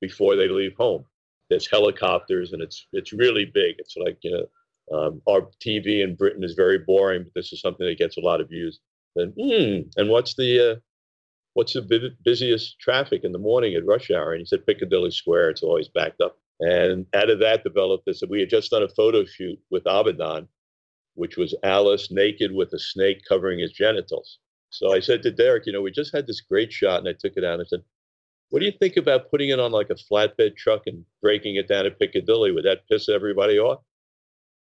before 0.00 0.36
they 0.36 0.48
leave 0.48 0.74
home 0.76 1.06
there's 1.50 1.70
helicopters 1.70 2.52
and 2.52 2.62
it's 2.62 2.86
it's 2.92 3.12
really 3.12 3.44
big. 3.44 3.76
It's 3.78 3.96
like 3.96 4.18
you 4.22 4.32
know, 4.32 4.46
um, 4.92 5.22
our 5.28 5.42
TV 5.64 6.02
in 6.02 6.14
Britain 6.14 6.44
is 6.44 6.54
very 6.54 6.78
boring, 6.78 7.24
but 7.24 7.32
this 7.34 7.52
is 7.52 7.60
something 7.60 7.86
that 7.86 7.98
gets 7.98 8.16
a 8.16 8.20
lot 8.20 8.40
of 8.40 8.48
views. 8.48 8.80
Mm, 9.16 9.90
and 9.96 10.10
what's 10.10 10.34
the 10.34 10.72
uh, 10.72 10.76
what's 11.54 11.74
the 11.74 12.10
busiest 12.24 12.78
traffic 12.80 13.22
in 13.24 13.32
the 13.32 13.38
morning 13.38 13.74
at 13.74 13.86
rush 13.86 14.10
hour? 14.10 14.32
And 14.32 14.40
he 14.40 14.46
said 14.46 14.66
Piccadilly 14.66 15.10
Square. 15.10 15.50
It's 15.50 15.62
always 15.62 15.88
backed 15.88 16.20
up. 16.20 16.36
And 16.60 17.06
out 17.14 17.30
of 17.30 17.40
that 17.40 17.64
developed 17.64 18.06
this. 18.06 18.22
We 18.28 18.40
had 18.40 18.50
just 18.50 18.70
done 18.70 18.82
a 18.82 18.88
photo 18.88 19.24
shoot 19.24 19.58
with 19.70 19.84
Avedon, 19.84 20.48
which 21.14 21.36
was 21.36 21.54
Alice 21.62 22.10
naked 22.10 22.52
with 22.52 22.72
a 22.72 22.78
snake 22.78 23.22
covering 23.28 23.60
his 23.60 23.72
genitals. 23.72 24.38
So 24.70 24.92
I 24.92 25.00
said 25.00 25.22
to 25.22 25.30
Derek, 25.30 25.66
you 25.66 25.72
know, 25.72 25.82
we 25.82 25.92
just 25.92 26.14
had 26.14 26.26
this 26.26 26.40
great 26.40 26.72
shot, 26.72 26.98
and 26.98 27.08
I 27.08 27.12
took 27.12 27.34
it 27.36 27.44
out 27.44 27.54
and 27.54 27.62
I 27.62 27.66
said, 27.66 27.82
what 28.50 28.60
do 28.60 28.66
you 28.66 28.72
think 28.72 28.96
about 28.96 29.30
putting 29.30 29.48
it 29.48 29.58
on 29.58 29.72
like 29.72 29.90
a 29.90 29.94
flatbed 29.94 30.56
truck 30.56 30.82
and 30.86 31.04
breaking 31.22 31.56
it 31.56 31.68
down 31.68 31.86
at 31.86 31.98
Piccadilly? 31.98 32.52
Would 32.52 32.64
that 32.64 32.86
piss 32.88 33.08
everybody 33.08 33.58
off? 33.58 33.80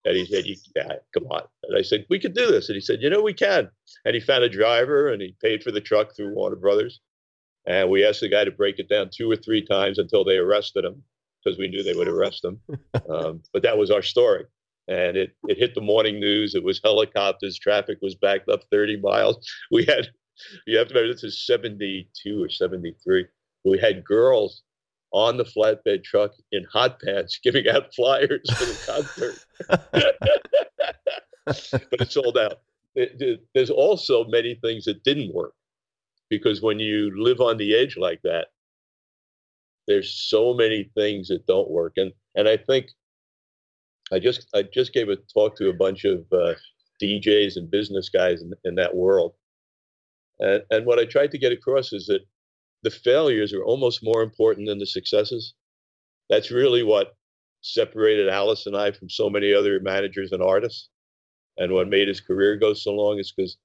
And 0.05 0.15
he 0.15 0.25
said, 0.25 0.45
yeah, 0.75 0.97
come 1.13 1.25
on. 1.31 1.43
And 1.63 1.77
I 1.77 1.81
said, 1.81 2.05
we 2.09 2.19
could 2.19 2.35
do 2.35 2.47
this. 2.47 2.69
And 2.69 2.75
he 2.75 2.81
said, 2.81 3.01
you 3.01 3.09
know, 3.09 3.21
we 3.23 3.33
can. 3.33 3.69
And 4.05 4.13
he 4.15 4.21
found 4.21 4.43
a 4.43 4.49
driver 4.49 5.09
and 5.11 5.21
he 5.21 5.35
paid 5.41 5.63
for 5.63 5.71
the 5.71 5.81
truck 5.81 6.15
through 6.15 6.33
Warner 6.35 6.55
Brothers. 6.55 7.01
And 7.67 7.89
we 7.89 8.05
asked 8.05 8.21
the 8.21 8.29
guy 8.29 8.43
to 8.43 8.51
break 8.51 8.77
it 8.79 8.87
down 8.89 9.09
two 9.11 9.29
or 9.31 9.35
three 9.35 9.65
times 9.65 9.97
until 9.97 10.23
they 10.23 10.37
arrested 10.37 10.85
him 10.85 11.03
because 11.43 11.57
we 11.57 11.67
knew 11.67 11.83
they 11.83 11.93
would 11.93 12.07
arrest 12.07 12.45
him. 12.45 12.59
Um, 13.09 13.43
but 13.53 13.61
that 13.63 13.77
was 13.77 13.91
our 13.91 14.01
story. 14.01 14.45
and 14.87 15.15
it, 15.17 15.35
it 15.47 15.57
hit 15.57 15.75
the 15.75 15.81
morning 15.81 16.19
news. 16.19 16.55
It 16.55 16.63
was 16.63 16.81
helicopters. 16.83 17.57
Traffic 17.59 17.99
was 18.01 18.15
backed 18.15 18.49
up 18.49 18.61
30 18.71 18.97
miles. 19.01 19.37
We 19.71 19.85
had, 19.85 20.07
you 20.67 20.77
have 20.77 20.87
to 20.89 20.93
remember, 20.93 21.13
this 21.13 21.23
is 21.23 21.45
72 21.45 22.43
or 22.43 22.49
73. 22.49 23.25
We 23.63 23.77
had 23.79 24.03
girls 24.03 24.63
on 25.11 25.37
the 25.37 25.45
flatbed 25.45 26.03
truck 26.03 26.31
in 26.51 26.65
hot 26.71 26.99
pants 27.01 27.39
giving 27.43 27.67
out 27.67 27.93
flyers 27.93 28.49
for 28.57 28.65
the 28.65 28.79
concert. 28.85 29.45
but 31.89 32.01
it 32.01 32.11
sold 32.11 32.37
out. 32.37 32.59
There's 33.53 33.69
also 33.69 34.25
many 34.25 34.55
things 34.55 34.85
that 34.85 35.03
didn't 35.03 35.33
work 35.33 35.53
because 36.29 36.61
when 36.61 36.79
you 36.79 37.11
live 37.15 37.41
on 37.41 37.57
the 37.57 37.75
edge 37.75 37.97
like 37.97 38.21
that, 38.23 38.47
there's 39.87 40.11
so 40.11 40.53
many 40.53 40.89
things 40.95 41.27
that 41.27 41.45
don't 41.45 41.69
work. 41.69 41.93
And 41.97 42.11
and 42.35 42.47
I 42.47 42.57
think 42.57 42.87
I 44.11 44.19
just 44.19 44.47
I 44.53 44.63
just 44.63 44.93
gave 44.93 45.09
a 45.09 45.17
talk 45.33 45.55
to 45.57 45.69
a 45.69 45.73
bunch 45.73 46.05
of 46.05 46.25
uh, 46.31 46.53
DJs 47.01 47.57
and 47.57 47.69
business 47.69 48.09
guys 48.09 48.41
in, 48.41 48.53
in 48.63 48.75
that 48.75 48.95
world, 48.95 49.33
and 50.39 50.63
and 50.71 50.85
what 50.85 50.99
I 50.99 51.05
tried 51.05 51.31
to 51.31 51.37
get 51.37 51.51
across 51.51 51.93
is 51.93 52.07
that 52.07 52.21
the 52.85 52.91
failures 52.91 53.51
are 53.51 53.63
almost 53.63 54.03
more 54.03 54.21
important 54.21 54.67
than 54.67 54.77
the 54.77 54.85
successes. 54.85 55.55
That's 56.29 56.51
really 56.51 56.83
what 56.83 57.15
separated 57.61 58.29
Alice 58.29 58.67
and 58.67 58.77
I 58.77 58.91
from 58.91 59.09
so 59.09 59.27
many 59.27 59.51
other 59.51 59.79
managers 59.79 60.31
and 60.31 60.43
artists, 60.43 60.89
and 61.57 61.73
what 61.73 61.89
made 61.89 62.07
his 62.07 62.21
career 62.21 62.55
go 62.57 62.75
so 62.75 62.91
long 62.91 63.17
is 63.17 63.33
because 63.35 63.57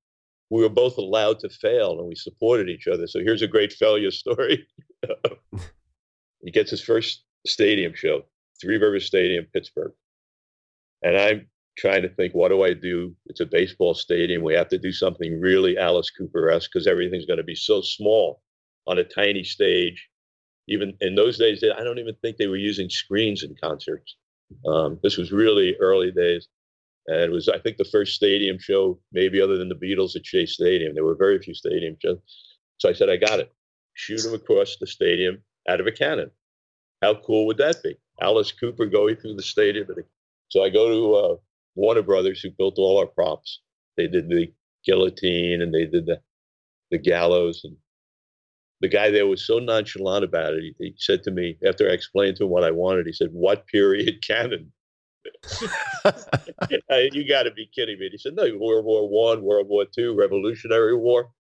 we 0.49 0.63
were 0.63 0.71
both 0.71 0.97
allowed 0.97 1.39
to 1.41 1.51
fail 1.51 1.99
and 1.99 2.09
we 2.09 2.15
supported 2.15 2.71
each 2.71 2.89
other. 2.89 3.07
So 3.07 3.19
here's 3.19 3.43
a 3.43 3.47
great 3.47 3.75
failure 3.75 4.11
story. 4.11 4.67
he 6.43 6.51
gets 6.51 6.71
his 6.71 6.81
first 6.81 7.23
stadium 7.47 7.93
show, 7.95 8.23
Three 8.59 8.79
Rivers 8.79 9.05
Stadium, 9.05 9.45
Pittsburgh. 9.53 9.93
And 11.03 11.19
I'm 11.19 11.47
trying 11.77 12.03
to 12.03 12.09
think, 12.09 12.35
what 12.35 12.49
do 12.49 12.65
I 12.65 12.73
do? 12.73 13.15
It's 13.27 13.41
a 13.41 13.47
baseball 13.47 13.93
stadium. 13.93 14.43
We 14.43 14.55
have 14.55 14.69
to 14.69 14.79
do 14.79 14.93
something 14.93 15.39
really 15.39 15.77
Alice 15.77 16.09
Cooper 16.09 16.51
esque 16.51 16.71
because 16.73 16.87
everything's 16.87 17.27
going 17.27 17.37
to 17.37 17.45
be 17.45 17.55
so 17.55 17.83
small 17.83 18.41
on 18.91 18.99
a 18.99 19.05
tiny 19.05 19.45
stage. 19.45 20.09
Even 20.69 20.95
in 21.01 21.15
those 21.15 21.39
days, 21.39 21.63
I 21.65 21.83
don't 21.83 21.99
even 21.99 22.15
think 22.21 22.37
they 22.37 22.47
were 22.47 22.57
using 22.57 22.91
screens 22.91 23.43
in 23.43 23.55
concerts. 23.63 24.17
Um, 24.67 24.99
this 25.03 25.17
was 25.17 25.33
really 25.33 25.77
early 25.81 26.11
days. 26.11 26.49
And 27.07 27.21
it 27.21 27.31
was, 27.31 27.49
I 27.49 27.59
think, 27.59 27.77
the 27.77 27.85
first 27.85 28.15
stadium 28.15 28.59
show, 28.59 28.99
maybe 29.13 29.41
other 29.41 29.57
than 29.57 29.69
the 29.69 29.75
Beatles 29.75 30.17
at 30.17 30.27
Shea 30.27 30.47
Stadium. 30.47 30.95
There 30.95 31.05
were 31.05 31.15
very 31.15 31.41
few 31.41 31.55
stadium 31.55 31.97
shows. 32.01 32.19
So 32.79 32.89
I 32.89 32.93
said, 32.93 33.09
I 33.09 33.17
got 33.17 33.41
it. 33.41 33.53
Shoot 33.95 34.25
him 34.25 34.35
across 34.35 34.77
the 34.77 34.87
stadium 34.87 35.43
out 35.69 35.81
of 35.81 35.87
a 35.87 35.93
cannon. 35.93 36.31
How 37.03 37.15
cool 37.15 37.47
would 37.47 37.59
that 37.59 37.83
be? 37.83 37.97
Alice 38.21 38.53
Cooper 38.53 38.87
going 38.87 39.17
through 39.17 39.37
the 39.37 39.43
stadium. 39.43 39.89
So 40.49 40.63
I 40.63 40.69
go 40.69 40.89
to 40.89 41.15
uh, 41.15 41.37
Warner 41.75 42.03
Brothers, 42.03 42.41
who 42.41 42.51
built 42.51 42.79
all 42.79 42.99
our 42.99 43.07
props. 43.07 43.61
They 43.97 44.07
did 44.07 44.29
the 44.29 44.53
guillotine 44.85 45.63
and 45.63 45.73
they 45.73 45.87
did 45.87 46.07
the, 46.07 46.21
the 46.91 46.99
gallows. 46.99 47.63
And 47.65 47.77
the 48.81 48.89
guy 48.89 49.11
there 49.11 49.27
was 49.27 49.47
so 49.47 49.59
nonchalant 49.59 50.25
about 50.25 50.55
it. 50.55 50.63
He, 50.63 50.75
he 50.79 50.95
said 50.97 51.23
to 51.25 51.31
me, 51.31 51.57
after 51.67 51.89
I 51.89 51.93
explained 51.93 52.37
to 52.37 52.45
him 52.45 52.51
what 52.51 52.65
I 52.65 52.71
wanted, 52.71 53.07
he 53.07 53.13
said, 53.13 53.29
What 53.33 53.67
period 53.67 54.23
cannon? 54.27 54.73
you 57.13 57.29
got 57.29 57.43
to 57.43 57.51
be 57.51 57.71
kidding 57.75 57.99
me. 57.99 58.07
And 58.07 58.13
he 58.13 58.19
said, 58.19 58.35
No, 58.35 58.45
World 58.59 58.85
War 58.85 59.09
One, 59.09 59.43
World 59.43 59.69
War 59.69 59.85
Two, 59.85 60.15
Revolutionary 60.15 60.97
War. 60.97 61.31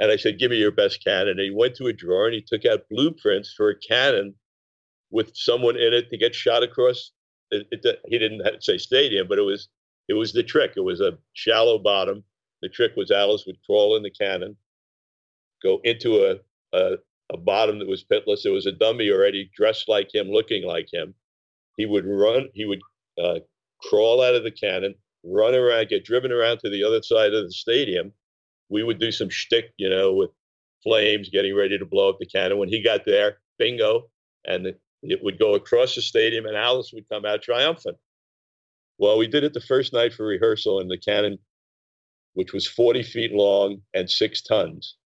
And 0.00 0.10
I 0.10 0.16
said, 0.16 0.38
Give 0.38 0.50
me 0.50 0.56
your 0.58 0.72
best 0.72 1.04
cannon. 1.04 1.38
And 1.38 1.40
he 1.40 1.50
went 1.50 1.76
to 1.76 1.86
a 1.86 1.92
drawer 1.92 2.26
and 2.26 2.34
he 2.34 2.42
took 2.42 2.66
out 2.66 2.88
blueprints 2.90 3.54
for 3.56 3.70
a 3.70 3.78
cannon 3.78 4.34
with 5.10 5.30
someone 5.34 5.76
in 5.76 5.92
it 5.92 6.10
to 6.10 6.16
get 6.16 6.34
shot 6.34 6.62
across. 6.62 7.12
It, 7.50 7.68
it, 7.70 7.86
uh, 7.86 7.98
he 8.06 8.18
didn't 8.18 8.62
say 8.62 8.78
stadium, 8.78 9.28
but 9.28 9.38
it 9.38 9.42
was 9.42 9.68
it 10.08 10.14
was 10.14 10.32
the 10.32 10.42
trick. 10.42 10.72
It 10.76 10.80
was 10.80 11.00
a 11.00 11.18
shallow 11.34 11.78
bottom. 11.78 12.24
The 12.62 12.68
trick 12.68 12.92
was 12.96 13.10
Alice 13.10 13.44
would 13.46 13.62
crawl 13.64 13.96
in 13.96 14.02
the 14.02 14.10
cannon, 14.10 14.56
go 15.62 15.80
into 15.84 16.26
a, 16.26 16.36
a, 16.72 16.96
a 17.32 17.36
bottom 17.36 17.78
that 17.78 17.88
was 17.88 18.04
pitless. 18.04 18.44
It 18.44 18.50
was 18.50 18.66
a 18.66 18.72
dummy 18.72 19.10
already 19.10 19.50
dressed 19.56 19.88
like 19.88 20.14
him, 20.14 20.28
looking 20.28 20.64
like 20.64 20.88
him. 20.92 21.14
He 21.76 21.86
would 21.86 22.04
run. 22.06 22.48
He 22.54 22.64
would 22.64 22.80
uh, 23.22 23.40
crawl 23.82 24.22
out 24.22 24.34
of 24.34 24.44
the 24.44 24.50
cannon, 24.50 24.94
run 25.24 25.54
around, 25.54 25.88
get 25.88 26.04
driven 26.04 26.32
around 26.32 26.58
to 26.58 26.70
the 26.70 26.84
other 26.84 27.02
side 27.02 27.34
of 27.34 27.44
the 27.44 27.52
stadium. 27.52 28.12
We 28.68 28.82
would 28.82 28.98
do 28.98 29.12
some 29.12 29.28
shtick, 29.28 29.72
you 29.76 29.88
know, 29.88 30.12
with 30.12 30.30
flames, 30.82 31.28
getting 31.30 31.56
ready 31.56 31.78
to 31.78 31.84
blow 31.84 32.08
up 32.08 32.18
the 32.18 32.26
cannon. 32.26 32.58
When 32.58 32.68
he 32.68 32.82
got 32.82 33.04
there, 33.04 33.38
bingo, 33.58 34.10
and 34.44 34.66
the, 34.66 34.76
it 35.02 35.22
would 35.22 35.38
go 35.38 35.54
across 35.54 35.94
the 35.94 36.02
stadium, 36.02 36.46
and 36.46 36.56
Alice 36.56 36.92
would 36.92 37.08
come 37.08 37.24
out 37.24 37.42
triumphant. 37.42 37.96
Well, 38.98 39.18
we 39.18 39.26
did 39.26 39.44
it 39.44 39.52
the 39.52 39.60
first 39.60 39.92
night 39.92 40.12
for 40.12 40.24
rehearsal, 40.26 40.80
and 40.80 40.90
the 40.90 40.98
cannon, 40.98 41.38
which 42.34 42.52
was 42.52 42.66
40 42.66 43.02
feet 43.02 43.32
long 43.32 43.82
and 43.94 44.08
six 44.08 44.42
tons, 44.42 44.96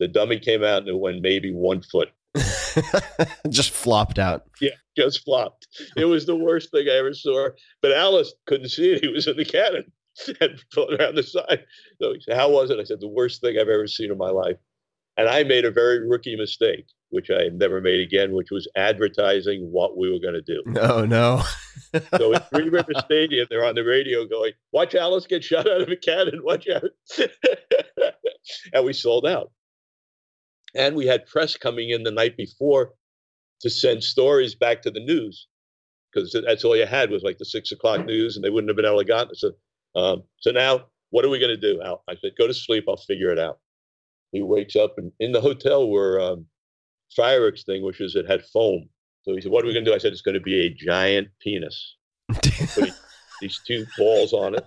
the 0.00 0.08
dummy 0.08 0.38
came 0.38 0.62
out 0.62 0.78
and 0.78 0.88
it 0.88 0.98
went 0.98 1.22
maybe 1.22 1.52
one 1.52 1.82
foot. 1.82 2.08
just 3.48 3.70
flopped 3.70 4.18
out. 4.18 4.44
Yeah, 4.60 4.70
just 4.96 5.24
flopped. 5.24 5.68
It 5.96 6.06
was 6.06 6.26
the 6.26 6.36
worst 6.36 6.70
thing 6.70 6.88
I 6.88 6.96
ever 6.96 7.14
saw. 7.14 7.48
But 7.80 7.92
Alice 7.92 8.32
couldn't 8.46 8.70
see 8.70 8.92
it. 8.92 9.02
He 9.02 9.08
was 9.08 9.26
in 9.26 9.36
the 9.36 9.44
cannon 9.44 9.92
and 10.40 10.62
floating 10.72 11.00
around 11.00 11.14
the 11.14 11.22
side. 11.22 11.64
So 12.00 12.12
he 12.12 12.20
said, 12.20 12.36
How 12.36 12.50
was 12.50 12.70
it? 12.70 12.78
I 12.78 12.84
said, 12.84 13.00
The 13.00 13.08
worst 13.08 13.40
thing 13.40 13.56
I've 13.58 13.68
ever 13.68 13.86
seen 13.86 14.10
in 14.10 14.18
my 14.18 14.30
life. 14.30 14.56
And 15.16 15.28
I 15.28 15.44
made 15.44 15.64
a 15.64 15.70
very 15.70 16.06
rookie 16.08 16.34
mistake, 16.34 16.86
which 17.10 17.30
I 17.30 17.48
never 17.52 17.80
made 17.80 18.00
again, 18.00 18.32
which 18.32 18.50
was 18.50 18.68
advertising 18.76 19.70
what 19.70 19.96
we 19.96 20.10
were 20.10 20.18
going 20.18 20.34
to 20.34 20.42
do. 20.42 20.60
Oh, 20.80 21.04
no, 21.04 21.42
no. 21.92 22.00
so 22.18 22.34
at 22.34 22.50
Three 22.50 22.68
River 22.68 22.90
Stadium, 23.04 23.46
they're 23.48 23.64
on 23.64 23.76
the 23.76 23.84
radio 23.84 24.26
going, 24.26 24.52
Watch 24.72 24.96
Alice 24.96 25.26
get 25.28 25.44
shot 25.44 25.68
out 25.68 25.82
of 25.82 25.88
a 25.88 25.96
cannon. 25.96 26.40
Watch 26.42 26.66
out. 26.68 26.82
and 28.72 28.84
we 28.84 28.92
sold 28.92 29.24
out. 29.26 29.52
And 30.74 30.96
we 30.96 31.06
had 31.06 31.26
press 31.26 31.56
coming 31.56 31.90
in 31.90 32.02
the 32.02 32.10
night 32.10 32.36
before 32.36 32.92
to 33.60 33.70
send 33.70 34.02
stories 34.02 34.54
back 34.54 34.82
to 34.82 34.90
the 34.90 35.04
news 35.04 35.46
because 36.12 36.36
that's 36.46 36.64
all 36.64 36.76
you 36.76 36.86
had 36.86 37.10
was 37.10 37.22
like 37.22 37.38
the 37.38 37.44
six 37.44 37.72
o'clock 37.72 38.04
news, 38.06 38.36
and 38.36 38.44
they 38.44 38.50
wouldn't 38.50 38.68
have 38.68 38.76
been 38.76 38.84
able 38.84 38.98
to 38.98 39.04
get 39.04 39.30
it. 39.30 39.36
So, 39.36 39.52
um, 39.96 40.22
so 40.38 40.50
now 40.50 40.86
what 41.10 41.24
are 41.24 41.28
we 41.28 41.38
going 41.38 41.54
to 41.54 41.56
do? 41.56 41.80
Al? 41.82 42.02
I 42.08 42.16
said, 42.16 42.32
go 42.38 42.46
to 42.46 42.54
sleep. 42.54 42.84
I'll 42.88 42.96
figure 42.96 43.30
it 43.30 43.38
out. 43.38 43.58
He 44.32 44.42
wakes 44.42 44.74
up, 44.74 44.94
and 44.98 45.12
in 45.20 45.30
the 45.30 45.40
hotel 45.40 45.88
were 45.88 46.20
um, 46.20 46.46
fire 47.14 47.46
extinguishers 47.46 48.14
that 48.14 48.28
had 48.28 48.44
foam. 48.46 48.88
So 49.22 49.34
he 49.34 49.40
said, 49.40 49.52
"What 49.52 49.62
are 49.62 49.68
we 49.68 49.72
going 49.72 49.84
to 49.84 49.90
do?" 49.90 49.94
I 49.94 49.98
said, 49.98 50.12
"It's 50.12 50.22
going 50.22 50.34
to 50.34 50.40
be 50.40 50.66
a 50.66 50.70
giant 50.70 51.28
penis. 51.40 51.96
these 53.40 53.60
two 53.64 53.86
balls 53.96 54.32
on 54.32 54.56
it." 54.56 54.66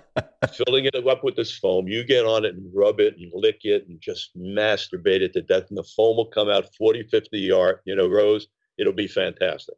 filling 0.54 0.86
it 0.86 0.94
up 0.94 1.24
with 1.24 1.36
this 1.36 1.56
foam. 1.56 1.88
You 1.88 2.04
get 2.04 2.26
on 2.26 2.44
it 2.44 2.54
and 2.54 2.70
rub 2.74 3.00
it 3.00 3.16
and 3.16 3.30
lick 3.34 3.60
it 3.64 3.86
and 3.88 4.00
just 4.00 4.36
masturbate 4.36 5.20
it 5.20 5.32
to 5.34 5.42
death. 5.42 5.64
And 5.68 5.78
the 5.78 5.84
foam 5.84 6.16
will 6.16 6.26
come 6.26 6.48
out 6.48 6.74
40, 6.76 7.04
50 7.04 7.38
yard, 7.38 7.80
you 7.84 7.94
know, 7.94 8.08
rows. 8.08 8.48
It'll 8.78 8.92
be 8.92 9.08
fantastic. 9.08 9.76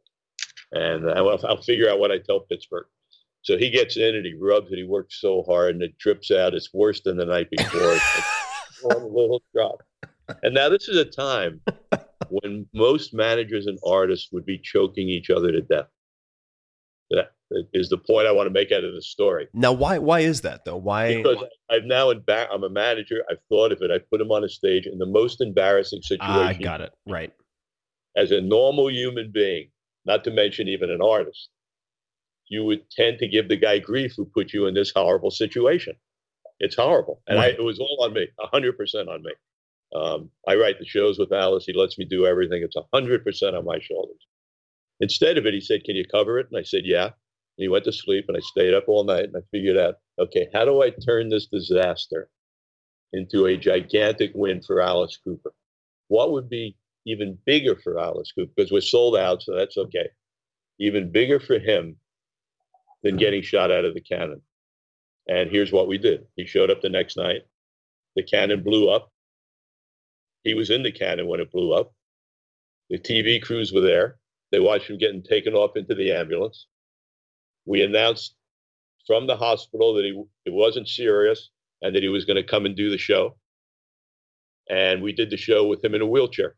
And 0.71 1.07
uh, 1.07 1.13
I'll, 1.13 1.39
I'll 1.45 1.61
figure 1.61 1.89
out 1.89 1.99
what 1.99 2.11
I 2.11 2.19
tell 2.19 2.41
Pittsburgh. 2.41 2.87
So 3.43 3.57
he 3.57 3.69
gets 3.69 3.95
in 3.95 4.15
and 4.15 4.25
he 4.25 4.33
rubs 4.33 4.71
it. 4.71 4.77
He 4.77 4.83
works 4.83 5.21
so 5.21 5.43
hard 5.43 5.75
and 5.75 5.83
it 5.83 5.97
drips 5.99 6.31
out. 6.31 6.55
It's 6.55 6.73
worse 6.73 7.01
than 7.01 7.17
the 7.17 7.25
night 7.25 7.49
before. 7.51 7.97
one 8.81 9.03
little 9.03 9.43
drop. 9.53 9.83
And 10.41 10.55
now 10.55 10.69
this 10.69 10.87
is 10.87 10.97
a 10.97 11.05
time 11.05 11.61
when 12.29 12.67
most 12.73 13.13
managers 13.13 13.67
and 13.67 13.77
artists 13.85 14.29
would 14.31 14.45
be 14.45 14.57
choking 14.57 15.07
each 15.09 15.29
other 15.29 15.51
to 15.51 15.61
death. 15.61 15.87
That 17.11 17.34
is 17.73 17.89
the 17.89 17.97
point 17.97 18.27
I 18.27 18.31
want 18.31 18.47
to 18.47 18.51
make 18.53 18.71
out 18.71 18.83
of 18.83 18.93
the 18.93 19.01
story. 19.01 19.47
Now, 19.53 19.73
why 19.73 19.97
why 19.99 20.21
is 20.21 20.41
that 20.41 20.65
though? 20.65 20.77
Why? 20.77 21.15
Because 21.15 21.43
I've 21.69 21.83
now 21.83 22.11
embar- 22.11 22.47
I'm 22.51 22.63
a 22.63 22.69
manager. 22.69 23.23
I've 23.29 23.39
thought 23.49 23.71
of 23.71 23.81
it. 23.81 23.91
I 23.91 23.99
put 23.99 24.21
him 24.21 24.31
on 24.31 24.43
a 24.43 24.49
stage 24.49 24.87
in 24.87 24.97
the 24.97 25.05
most 25.05 25.41
embarrassing 25.41 26.01
situation. 26.01 26.33
I 26.33 26.53
got 26.53 26.81
it 26.81 26.91
right. 27.07 27.31
As 28.17 28.31
a 28.31 28.41
normal 28.41 28.89
human 28.89 29.31
being, 29.33 29.69
not 30.05 30.23
to 30.23 30.31
mention 30.31 30.67
even 30.67 30.89
an 30.89 31.01
artist, 31.01 31.49
you 32.47 32.63
would 32.63 32.89
tend 32.89 33.19
to 33.19 33.27
give 33.27 33.49
the 33.49 33.57
guy 33.57 33.79
grief 33.79 34.13
who 34.15 34.25
put 34.25 34.53
you 34.53 34.65
in 34.67 34.73
this 34.73 34.91
horrible 34.95 35.31
situation. 35.31 35.95
It's 36.59 36.75
horrible, 36.75 37.21
and 37.27 37.37
right. 37.37 37.53
I, 37.53 37.57
it 37.57 37.63
was 37.63 37.79
all 37.79 38.03
on 38.03 38.13
me, 38.13 38.27
hundred 38.39 38.77
percent 38.77 39.09
on 39.09 39.21
me. 39.21 39.31
Um, 39.93 40.29
I 40.47 40.55
write 40.55 40.79
the 40.79 40.85
shows 40.85 41.19
with 41.19 41.31
Alice. 41.31 41.65
He 41.65 41.73
lets 41.73 41.97
me 41.97 42.05
do 42.05 42.25
everything. 42.25 42.63
It's 42.63 42.75
hundred 42.93 43.23
percent 43.23 43.55
on 43.55 43.65
my 43.65 43.79
shoulders. 43.79 44.25
Instead 45.01 45.37
of 45.37 45.45
it, 45.45 45.53
he 45.53 45.59
said, 45.59 45.83
"Can 45.83 45.95
you 45.95 46.05
cover 46.05 46.39
it?" 46.39 46.47
And 46.49 46.57
I 46.57 46.63
said, 46.63 46.81
"Yeah." 46.85 47.11
He 47.57 47.67
went 47.69 47.85
to 47.85 47.93
sleep, 47.93 48.25
and 48.27 48.35
I 48.35 48.41
stayed 48.41 48.73
up 48.73 48.85
all 48.87 49.03
night, 49.03 49.25
and 49.25 49.37
I 49.37 49.41
figured 49.51 49.77
out, 49.77 49.95
okay, 50.19 50.47
how 50.53 50.65
do 50.65 50.81
I 50.81 50.89
turn 50.89 51.29
this 51.29 51.47
disaster 51.47 52.29
into 53.13 53.45
a 53.45 53.57
gigantic 53.57 54.31
win 54.35 54.61
for 54.61 54.81
Alice 54.81 55.17
Cooper? 55.23 55.53
What 56.09 56.31
would 56.31 56.49
be 56.49 56.75
even 57.05 57.37
bigger 57.45 57.75
for 57.75 57.99
Alice 57.99 58.31
Cooper? 58.33 58.51
Because 58.55 58.71
we're 58.71 58.81
sold 58.81 59.15
out, 59.15 59.41
so 59.41 59.55
that's 59.55 59.77
okay. 59.77 60.09
Even 60.79 61.11
bigger 61.11 61.39
for 61.39 61.57
him 61.57 61.95
than 63.03 63.17
getting 63.17 63.41
shot 63.41 63.71
out 63.71 63.85
of 63.85 63.93
the 63.93 64.01
cannon. 64.01 64.41
And 65.29 65.49
here's 65.49 65.71
what 65.71 65.87
we 65.87 65.97
did. 65.97 66.25
He 66.35 66.45
showed 66.45 66.69
up 66.69 66.81
the 66.81 66.89
next 66.89 67.15
night. 67.17 67.43
The 68.15 68.23
cannon 68.23 68.63
blew 68.63 68.89
up. 68.89 69.11
He 70.43 70.53
was 70.53 70.69
in 70.69 70.83
the 70.83 70.91
cannon 70.91 71.27
when 71.27 71.39
it 71.39 71.51
blew 71.51 71.73
up. 71.73 71.93
The 72.89 72.99
TV 72.99 73.41
crews 73.41 73.71
were 73.71 73.81
there. 73.81 74.17
They 74.51 74.59
watched 74.59 74.89
him 74.89 74.97
getting 74.97 75.23
taken 75.23 75.53
off 75.53 75.75
into 75.75 75.95
the 75.95 76.11
ambulance. 76.11 76.67
We 77.65 77.81
announced 77.81 78.35
from 79.07 79.27
the 79.27 79.35
hospital 79.35 79.93
that 79.95 80.05
he 80.05 80.21
it 80.45 80.53
wasn't 80.53 80.87
serious 80.87 81.49
and 81.81 81.95
that 81.95 82.03
he 82.03 82.09
was 82.09 82.25
going 82.25 82.37
to 82.37 82.43
come 82.43 82.65
and 82.65 82.75
do 82.75 82.89
the 82.89 82.97
show. 82.97 83.35
And 84.69 85.01
we 85.03 85.13
did 85.13 85.29
the 85.29 85.37
show 85.37 85.67
with 85.67 85.83
him 85.83 85.93
in 85.93 86.01
a 86.01 86.07
wheelchair, 86.07 86.55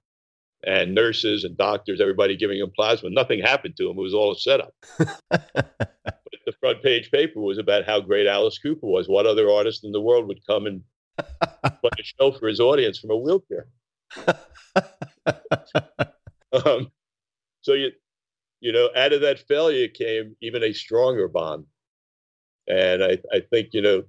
and 0.66 0.96
nurses 0.96 1.44
and 1.44 1.58
doctors, 1.58 2.00
everybody 2.00 2.38
giving 2.38 2.60
him 2.60 2.72
plasma. 2.74 3.10
Nothing 3.10 3.42
happened 3.42 3.76
to 3.78 3.90
him; 3.90 3.98
it 3.98 4.02
was 4.02 4.14
all 4.14 4.32
a 4.32 4.38
setup. 4.38 4.74
but 4.98 6.40
the 6.46 6.54
front 6.62 6.82
page 6.82 7.12
paper 7.12 7.42
was 7.42 7.58
about 7.58 7.86
how 7.86 8.00
great 8.00 8.28
Alice 8.28 8.60
Cooper 8.60 8.88
was. 8.88 9.10
What 9.10 9.26
other 9.26 9.50
artist 9.50 9.84
in 9.84 9.92
the 9.92 10.00
world 10.00 10.28
would 10.28 10.40
come 10.48 10.68
and 10.68 10.84
play 11.18 11.92
a 12.00 12.04
show 12.04 12.32
for 12.32 12.48
his 12.48 12.62
audience 12.62 12.98
from 12.98 13.12
a 13.12 13.18
wheelchair? 13.18 13.68
um, 16.54 16.90
so 17.62 17.74
you, 17.74 17.92
you 18.60 18.72
know, 18.72 18.90
out 18.96 19.14
of 19.14 19.22
that 19.22 19.40
failure 19.48 19.88
came 19.88 20.36
even 20.42 20.64
a 20.64 20.74
stronger 20.74 21.28
bond, 21.28 21.66
and 22.68 23.04
I, 23.04 23.18
I 23.34 23.42
think 23.52 23.70
you 23.74 23.82
know, 23.82 24.04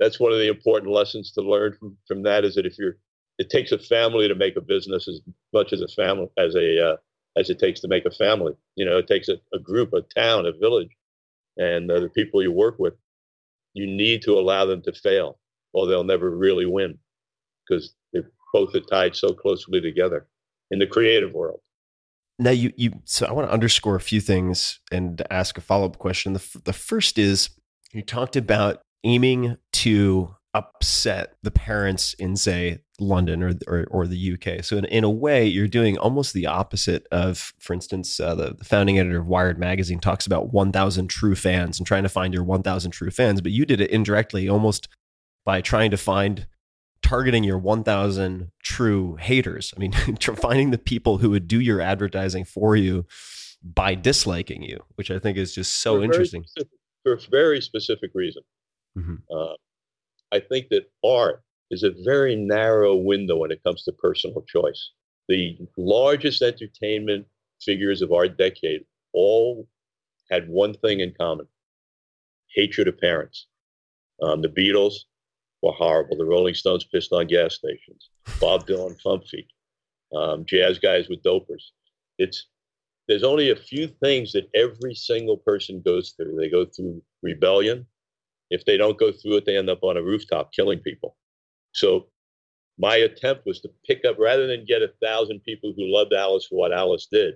that's 0.00 0.20
one 0.20 0.32
of 0.32 0.38
the 0.38 0.48
important 0.48 0.92
lessons 0.92 1.32
to 1.32 1.42
learn 1.42 1.74
from 1.78 1.96
from 2.06 2.22
that 2.24 2.44
is 2.44 2.54
that 2.56 2.66
if 2.66 2.78
you're, 2.78 2.98
it 3.38 3.50
takes 3.50 3.72
a 3.72 3.78
family 3.78 4.28
to 4.28 4.34
make 4.34 4.56
a 4.56 4.60
business 4.60 5.08
as 5.08 5.20
much 5.52 5.72
as 5.72 5.80
a 5.80 5.88
family 5.88 6.28
as 6.38 6.54
a 6.54 6.92
uh, 6.92 6.96
as 7.36 7.50
it 7.50 7.58
takes 7.58 7.80
to 7.80 7.88
make 7.88 8.04
a 8.04 8.10
family. 8.10 8.52
You 8.76 8.84
know, 8.84 8.98
it 8.98 9.06
takes 9.06 9.28
a, 9.28 9.36
a 9.54 9.58
group, 9.58 9.92
a 9.92 10.02
town, 10.02 10.46
a 10.46 10.52
village, 10.52 10.90
and 11.56 11.90
uh, 11.90 12.00
the 12.00 12.08
people 12.10 12.42
you 12.42 12.52
work 12.52 12.78
with. 12.78 12.94
You 13.74 13.86
need 13.86 14.22
to 14.22 14.38
allow 14.38 14.66
them 14.66 14.82
to 14.82 14.92
fail, 14.92 15.38
or 15.72 15.86
they'll 15.86 16.04
never 16.04 16.30
really 16.30 16.66
win, 16.66 16.98
because 17.66 17.94
they're 18.12 18.30
both 18.52 18.74
are 18.74 18.80
tied 18.80 19.16
so 19.16 19.32
closely 19.32 19.80
together 19.80 20.26
in 20.70 20.78
the 20.78 20.86
creative 20.86 21.32
world. 21.32 21.60
Now 22.42 22.50
you 22.50 22.72
you 22.76 23.00
so 23.04 23.26
I 23.26 23.32
want 23.32 23.48
to 23.48 23.52
underscore 23.52 23.94
a 23.94 24.00
few 24.00 24.20
things 24.20 24.80
and 24.90 25.22
ask 25.30 25.56
a 25.56 25.60
follow 25.60 25.86
up 25.86 25.98
question. 25.98 26.32
The 26.32 26.60
the 26.64 26.72
first 26.72 27.18
is 27.18 27.50
you 27.92 28.02
talked 28.02 28.36
about 28.36 28.82
aiming 29.04 29.56
to 29.72 30.34
upset 30.54 31.36
the 31.42 31.50
parents 31.50 32.14
in 32.14 32.36
say 32.36 32.80
London 32.98 33.42
or 33.42 33.52
or, 33.68 33.86
or 33.90 34.06
the 34.08 34.32
UK. 34.34 34.64
So 34.64 34.76
in, 34.76 34.84
in 34.86 35.04
a 35.04 35.10
way, 35.10 35.46
you're 35.46 35.68
doing 35.68 35.96
almost 35.96 36.34
the 36.34 36.46
opposite 36.46 37.06
of, 37.12 37.52
for 37.60 37.74
instance, 37.74 38.18
uh, 38.18 38.34
the, 38.34 38.54
the 38.54 38.64
founding 38.64 38.98
editor 38.98 39.20
of 39.20 39.26
Wired 39.26 39.58
magazine 39.58 40.00
talks 40.00 40.26
about 40.26 40.52
1,000 40.52 41.08
true 41.08 41.36
fans 41.36 41.78
and 41.78 41.86
trying 41.86 42.02
to 42.02 42.08
find 42.08 42.34
your 42.34 42.44
1,000 42.44 42.90
true 42.90 43.10
fans. 43.10 43.40
But 43.40 43.52
you 43.52 43.64
did 43.64 43.80
it 43.80 43.90
indirectly, 43.90 44.48
almost 44.48 44.88
by 45.44 45.60
trying 45.60 45.90
to 45.92 45.96
find 45.96 46.46
targeting 47.02 47.44
your 47.44 47.58
1000 47.58 48.50
true 48.62 49.16
haters. 49.16 49.72
I 49.76 49.80
mean, 49.80 49.92
finding 50.36 50.70
the 50.70 50.78
people 50.78 51.18
who 51.18 51.30
would 51.30 51.48
do 51.48 51.60
your 51.60 51.80
advertising 51.80 52.44
for 52.44 52.76
you 52.76 53.06
by 53.62 53.94
disliking 53.94 54.62
you, 54.62 54.82
which 54.96 55.10
I 55.10 55.18
think 55.18 55.38
is 55.38 55.54
just 55.54 55.80
so 55.80 55.98
for 55.98 56.04
interesting. 56.04 56.44
For 57.04 57.14
a 57.14 57.20
very 57.30 57.60
specific 57.60 58.10
reason. 58.14 58.42
Mm-hmm. 58.96 59.16
Uh, 59.34 59.54
I 60.32 60.40
think 60.40 60.68
that 60.70 60.90
art 61.04 61.42
is 61.70 61.82
a 61.82 61.92
very 62.04 62.36
narrow 62.36 62.94
window 62.94 63.36
when 63.36 63.50
it 63.50 63.62
comes 63.64 63.82
to 63.84 63.92
personal 63.92 64.42
choice. 64.42 64.90
The 65.28 65.58
largest 65.76 66.42
entertainment 66.42 67.26
figures 67.60 68.02
of 68.02 68.12
our 68.12 68.28
decade 68.28 68.84
all 69.12 69.68
had 70.30 70.48
one 70.48 70.74
thing 70.74 71.00
in 71.00 71.14
common 71.18 71.46
hatred 72.54 72.88
of 72.88 72.98
parents. 72.98 73.46
Um, 74.22 74.42
the 74.42 74.48
Beatles, 74.48 74.94
were 75.62 75.72
horrible. 75.72 76.16
The 76.16 76.24
Rolling 76.24 76.54
Stones 76.54 76.84
pissed 76.84 77.12
on 77.12 77.26
gas 77.28 77.54
stations. 77.54 78.10
Bob 78.40 78.66
Dylan, 78.66 79.00
Pump 79.02 79.24
um, 80.14 80.44
jazz 80.44 80.78
guys 80.78 81.08
with 81.08 81.22
dopers. 81.22 81.70
It's 82.18 82.48
there's 83.08 83.24
only 83.24 83.50
a 83.50 83.56
few 83.56 83.88
things 83.88 84.32
that 84.32 84.48
every 84.54 84.94
single 84.94 85.36
person 85.36 85.82
goes 85.84 86.10
through. 86.10 86.36
They 86.36 86.48
go 86.48 86.64
through 86.64 87.02
rebellion. 87.22 87.86
If 88.50 88.64
they 88.64 88.76
don't 88.76 88.98
go 88.98 89.10
through 89.10 89.38
it, 89.38 89.46
they 89.46 89.56
end 89.56 89.70
up 89.70 89.82
on 89.82 89.96
a 89.96 90.02
rooftop 90.02 90.52
killing 90.52 90.78
people. 90.78 91.16
So 91.72 92.08
my 92.78 92.96
attempt 92.96 93.46
was 93.46 93.60
to 93.60 93.70
pick 93.86 94.04
up 94.04 94.16
rather 94.18 94.46
than 94.46 94.64
get 94.66 94.82
a 94.82 94.92
thousand 95.02 95.40
people 95.40 95.72
who 95.76 95.92
loved 95.92 96.12
Alice 96.12 96.46
for 96.46 96.56
what 96.56 96.72
Alice 96.72 97.08
did. 97.10 97.34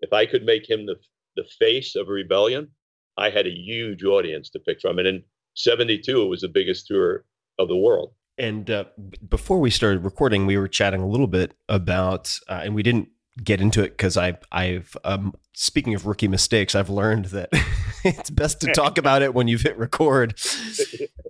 If 0.00 0.12
I 0.12 0.26
could 0.26 0.44
make 0.44 0.68
him 0.68 0.86
the 0.86 0.96
the 1.36 1.44
face 1.58 1.96
of 1.96 2.08
a 2.08 2.12
rebellion, 2.12 2.68
I 3.16 3.30
had 3.30 3.46
a 3.46 3.50
huge 3.50 4.04
audience 4.04 4.50
to 4.50 4.58
pick 4.58 4.80
from. 4.80 4.98
And 4.98 5.08
in 5.08 5.22
'72, 5.54 6.22
it 6.22 6.28
was 6.28 6.40
the 6.40 6.48
biggest 6.48 6.86
tour 6.86 7.24
of 7.58 7.68
the 7.68 7.76
world. 7.76 8.12
And 8.38 8.70
uh, 8.70 8.84
before 9.28 9.58
we 9.58 9.70
started 9.70 10.04
recording, 10.04 10.46
we 10.46 10.58
were 10.58 10.68
chatting 10.68 11.00
a 11.00 11.08
little 11.08 11.26
bit 11.26 11.54
about, 11.68 12.38
uh, 12.48 12.60
and 12.64 12.74
we 12.74 12.82
didn't 12.82 13.08
get 13.42 13.60
into 13.60 13.82
it 13.82 13.90
because 13.90 14.16
I, 14.16 14.38
I've, 14.52 14.96
um, 15.04 15.34
speaking 15.54 15.94
of 15.94 16.06
rookie 16.06 16.28
mistakes, 16.28 16.74
I've 16.74 16.90
learned 16.90 17.26
that 17.26 17.48
it's 18.04 18.30
best 18.30 18.60
to 18.60 18.72
talk 18.72 18.98
about 18.98 19.22
it 19.22 19.32
when 19.32 19.48
you've 19.48 19.62
hit 19.62 19.78
record. 19.78 20.38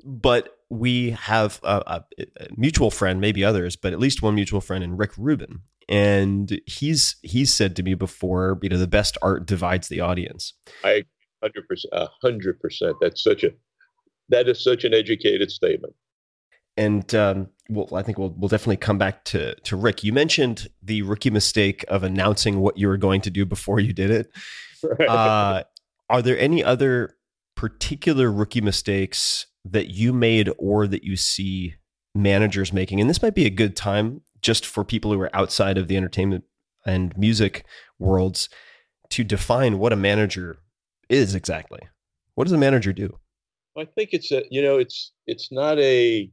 But 0.09 0.57
we 0.71 1.11
have 1.11 1.59
a, 1.65 1.83
a, 2.21 2.47
mutual 2.57 2.93
friend, 2.93 3.21
maybe 3.21 3.45
others, 3.45 3.75
but 3.75 3.93
at 3.93 3.99
least 3.99 4.23
one 4.23 4.37
mutual 4.37 4.61
friend 4.61 4.85
in 4.85 4.97
Rick 4.97 5.11
Rubin. 5.19 5.63
And 5.89 6.61
he's 6.65 7.17
he's 7.23 7.53
said 7.53 7.75
to 7.75 7.83
me 7.83 7.95
before, 7.95 8.61
you 8.63 8.69
know, 8.69 8.79
the 8.79 8.87
best 8.87 9.19
art 9.21 9.47
divides 9.47 9.89
the 9.89 10.01
audience. 10.01 10.53
I 10.85 11.03
hundred 11.43 11.67
percent, 11.67 11.93
hundred 12.23 12.61
percent. 12.61 12.97
That's 13.01 13.21
such 13.21 13.43
a 13.43 13.51
that 14.29 14.49
is 14.49 14.63
such 14.63 14.85
an 14.85 14.95
educated 14.95 15.51
statement 15.51 15.95
and 16.77 17.15
um, 17.15 17.49
well, 17.69 17.89
I 17.95 18.03
think 18.03 18.19
we'll 18.19 18.35
we'll 18.37 18.49
definitely 18.49 18.77
come 18.77 18.99
back 18.99 19.25
to 19.27 19.55
to 19.55 19.77
Rick. 19.77 20.05
You 20.05 20.13
mentioned 20.13 20.69
the 20.83 21.03
rookie 21.03 21.31
mistake 21.31 21.85
of 21.89 22.03
announcing 22.03 22.61
what 22.61 22.79
you 22.79 22.89
were 22.89 22.97
going 22.97 23.21
to 23.23 23.31
do 23.31 23.45
before 23.45 23.81
you 23.81 23.93
did 23.93 24.11
it. 24.11 24.31
Right. 24.83 25.09
Uh, 25.09 25.65
are 26.09 26.23
there 26.23 26.39
any 26.39 26.63
other 26.63 27.17
particular 27.57 28.31
rookie 28.31 28.61
mistakes 28.61 29.47
that 29.65 29.89
you 29.89 30.13
made 30.13 30.51
or 30.59 30.87
that 30.87 31.03
you 31.03 31.17
see 31.17 31.75
managers 32.15 32.73
making? 32.73 33.01
And 33.01 33.11
this 33.11 33.23
might 33.23 33.35
be 33.35 33.47
a 33.47 33.51
good 33.51 33.75
time 33.75 34.21
just 34.43 34.65
for 34.65 34.85
people 34.85 35.13
who 35.13 35.21
are 35.21 35.35
outside 35.35 35.79
of 35.79 35.89
the 35.89 35.97
entertainment 35.97 36.45
and 36.85 37.17
music 37.19 37.65
worlds 37.99 38.49
to 39.11 39.25
define 39.25 39.79
what 39.79 39.93
a 39.93 39.97
manager 39.97 40.59
is 41.09 41.35
exactly. 41.35 41.81
What 42.35 42.45
does 42.45 42.53
a 42.53 42.59
manager 42.59 42.93
do? 42.93 43.19
I 43.77 43.85
think 43.85 44.11
it's 44.13 44.31
a 44.31 44.43
you 44.51 44.63
know 44.63 44.79
it's 44.79 45.13
it's 45.27 45.51
not 45.51 45.79
a 45.79 46.31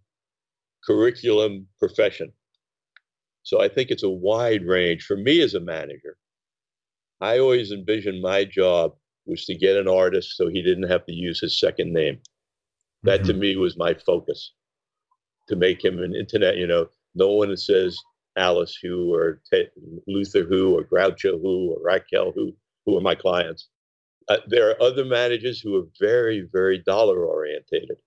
curriculum 0.86 1.68
profession. 1.80 2.32
So 3.44 3.62
I 3.62 3.68
think 3.68 3.92
it's 3.92 4.04
a 4.04 4.10
wide 4.10 4.66
range. 4.66 5.04
For 5.04 5.18
me 5.18 5.42
as 5.42 5.54
a 5.54 5.60
manager, 5.60 6.18
I 7.22 7.40
always 7.40 7.72
envisioned 7.72 8.22
my 8.22 8.46
job 8.46 8.94
was 9.26 9.46
to 9.46 9.56
get 9.56 9.78
an 9.78 9.88
artist 9.88 10.36
so 10.36 10.50
he 10.50 10.62
didn't 10.62 10.90
have 10.90 11.06
to 11.06 11.14
use 11.14 11.40
his 11.40 11.60
second 11.60 11.94
name. 11.94 12.20
That 13.04 13.22
mm-hmm. 13.22 13.28
to 13.28 13.34
me 13.34 13.56
was 13.56 13.78
my 13.78 13.94
focus 13.94 14.54
to 15.48 15.56
make 15.56 15.84
him 15.84 16.00
an 16.00 16.16
internet, 16.16 16.58
you 16.58 16.68
know, 16.68 16.88
no 17.16 17.32
one 17.32 17.56
says 17.58 17.98
Alice 18.38 18.78
who 18.82 19.14
or 19.14 19.42
Ted, 19.50 19.70
Luther 20.08 20.44
who 20.44 20.78
or 20.78 20.84
Groucho 20.84 21.40
who 21.42 21.74
or 21.74 21.84
Raquel 21.84 22.32
who, 22.34 22.54
who 22.86 22.98
are 22.98 23.02
my 23.02 23.16
clients. 23.16 23.68
Uh, 24.30 24.38
there 24.48 24.70
are 24.70 24.82
other 24.82 25.04
managers 25.04 25.60
who 25.60 25.76
are 25.78 25.88
very, 26.00 26.48
very 26.52 26.80
dollar 26.80 27.26
orientated, 27.26 27.98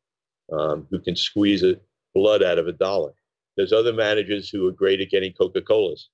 um, 0.51 0.87
who 0.91 0.99
can 0.99 1.15
squeeze 1.15 1.63
it 1.63 1.83
blood 2.17 2.43
out 2.43 2.59
of 2.59 2.67
a 2.67 2.73
dollar. 2.73 3.13
There's 3.59 3.75
other 3.75 3.93
managers 3.93 4.49
who 4.49 4.67
are 4.67 4.73
great 4.73 5.03
at 5.03 5.11
getting 5.11 5.35
Coca 5.35 5.61
Colas. 5.61 6.09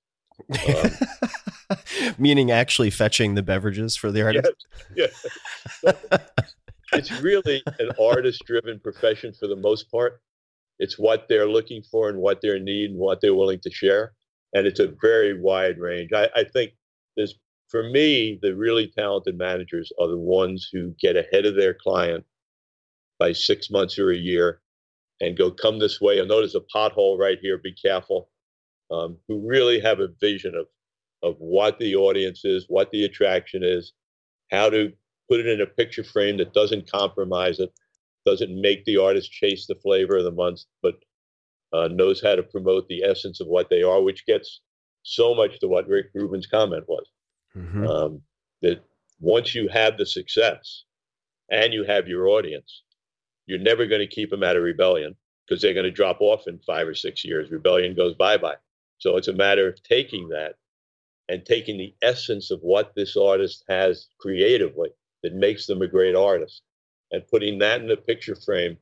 Um, 0.66 1.78
Meaning 2.18 2.50
actually 2.50 2.90
fetching 2.90 3.36
the 3.36 3.42
beverages 3.42 3.94
for 3.94 4.10
the 4.10 4.22
artist? 4.22 4.66
Yes, 4.96 5.26
yes. 5.84 5.96
it's 6.92 7.12
really 7.22 7.62
an 7.78 7.90
artist 8.00 8.42
driven 8.44 8.80
profession 8.80 9.32
for 9.32 9.46
the 9.46 9.56
most 9.56 9.92
part. 9.92 10.20
It's 10.80 10.98
what 10.98 11.26
they're 11.28 11.48
looking 11.48 11.82
for 11.82 12.08
and 12.08 12.18
what 12.18 12.40
their 12.42 12.58
need 12.58 12.90
and 12.90 12.98
what 12.98 13.20
they're 13.20 13.34
willing 13.34 13.60
to 13.60 13.70
share. 13.70 14.12
And 14.54 14.66
it's 14.66 14.80
a 14.80 14.92
very 15.00 15.40
wide 15.40 15.78
range. 15.78 16.12
I, 16.12 16.28
I 16.34 16.42
think 16.44 16.72
there's, 17.16 17.36
for 17.68 17.88
me, 17.88 18.40
the 18.42 18.56
really 18.56 18.88
talented 18.88 19.38
managers 19.38 19.92
are 20.00 20.08
the 20.08 20.18
ones 20.18 20.68
who 20.72 20.96
get 21.00 21.16
ahead 21.16 21.46
of 21.46 21.54
their 21.54 21.74
client 21.74 22.24
by 23.20 23.32
six 23.32 23.70
months 23.70 24.00
or 24.00 24.10
a 24.10 24.16
year 24.16 24.62
and 25.20 25.37
go 25.37 25.51
come 25.51 25.79
this 25.79 26.01
way. 26.01 26.16
You'll 26.16 26.27
notice 26.27 26.55
a 26.55 26.61
pothole 26.61 27.18
right 27.18 27.38
here. 27.40 27.59
Be 27.59 27.72
careful. 27.72 28.29
Um, 28.90 29.16
who 29.27 29.48
really 29.48 29.81
have 29.81 30.01
a 30.01 30.09
vision 30.20 30.55
of 30.55 30.66
of 31.22 31.37
what 31.38 31.79
the 31.79 31.94
audience 31.94 32.44
is, 32.44 32.66
what 32.68 32.90
the 32.90 33.05
attraction 33.05 33.62
is, 33.62 33.92
how 34.51 34.68
to 34.68 34.92
put 35.29 35.40
it 35.40 35.46
in 35.46 35.61
a 35.61 35.66
picture 35.66 36.05
frame 36.05 36.37
that 36.37 36.53
doesn't 36.53 36.90
compromise 36.90 37.61
it, 37.61 37.72
doesn't 38.27 38.61
make 38.61 38.85
the 38.85 38.96
artist 38.96 39.31
chase 39.31 39.66
the 39.66 39.77
flavor 39.77 40.16
of 40.16 40.25
the 40.25 40.33
month, 40.33 40.62
but 40.83 40.96
uh, 41.72 41.88
knows 41.88 42.20
how 42.20 42.35
to 42.35 42.42
promote 42.42 42.87
the 42.88 43.03
essence 43.03 43.40
of 43.40 43.46
what 43.46 43.70
they 43.70 43.83
are, 43.83 44.03
which 44.03 44.27
gets 44.27 44.61
so 45.05 45.35
much 45.35 45.59
to 45.61 45.68
what 45.68 45.88
Rick 45.88 46.07
Rubin's 46.14 46.46
comment 46.46 46.85
was. 46.87 47.07
Mm-hmm. 47.57 47.87
Um, 47.87 48.22
that 48.62 48.83
once 49.20 49.55
you 49.55 49.68
have 49.68 49.96
the 49.96 50.07
success 50.07 50.85
and 51.51 51.72
you 51.72 51.85
have 51.85 52.09
your 52.09 52.29
audience, 52.29 52.83
you're 53.46 53.59
never 53.59 53.87
going 53.87 54.00
to 54.00 54.14
keep 54.14 54.31
them 54.31 54.42
out 54.42 54.57
of 54.57 54.62
rebellion 54.62 55.16
because 55.46 55.61
they're 55.61 55.74
going 55.74 55.85
to 55.85 55.90
drop 55.90 56.20
off 56.20 56.46
in 56.46 56.59
five 56.61 56.87
or 56.87 56.94
six 56.94 57.24
years. 57.24 57.50
Rebellion 57.50 57.94
goes 57.94 58.14
bye 58.14 58.37
bye. 58.37 58.57
So 58.98 59.16
it's 59.16 59.28
a 59.28 59.33
matter 59.33 59.68
of 59.68 59.83
taking 59.83 60.28
that 60.28 60.55
and 61.28 61.44
taking 61.44 61.78
the 61.78 61.94
essence 62.02 62.50
of 62.50 62.61
what 62.61 62.94
this 62.94 63.16
artist 63.16 63.64
has 63.68 64.09
creatively 64.18 64.90
that 65.22 65.35
makes 65.35 65.66
them 65.66 65.83
a 65.83 65.88
great 65.88 66.14
artist. 66.14 66.62
And 67.11 67.26
putting 67.28 67.59
that 67.59 67.81
in 67.83 67.90
a 67.90 67.96
picture 67.96 68.37
frame 68.37 68.78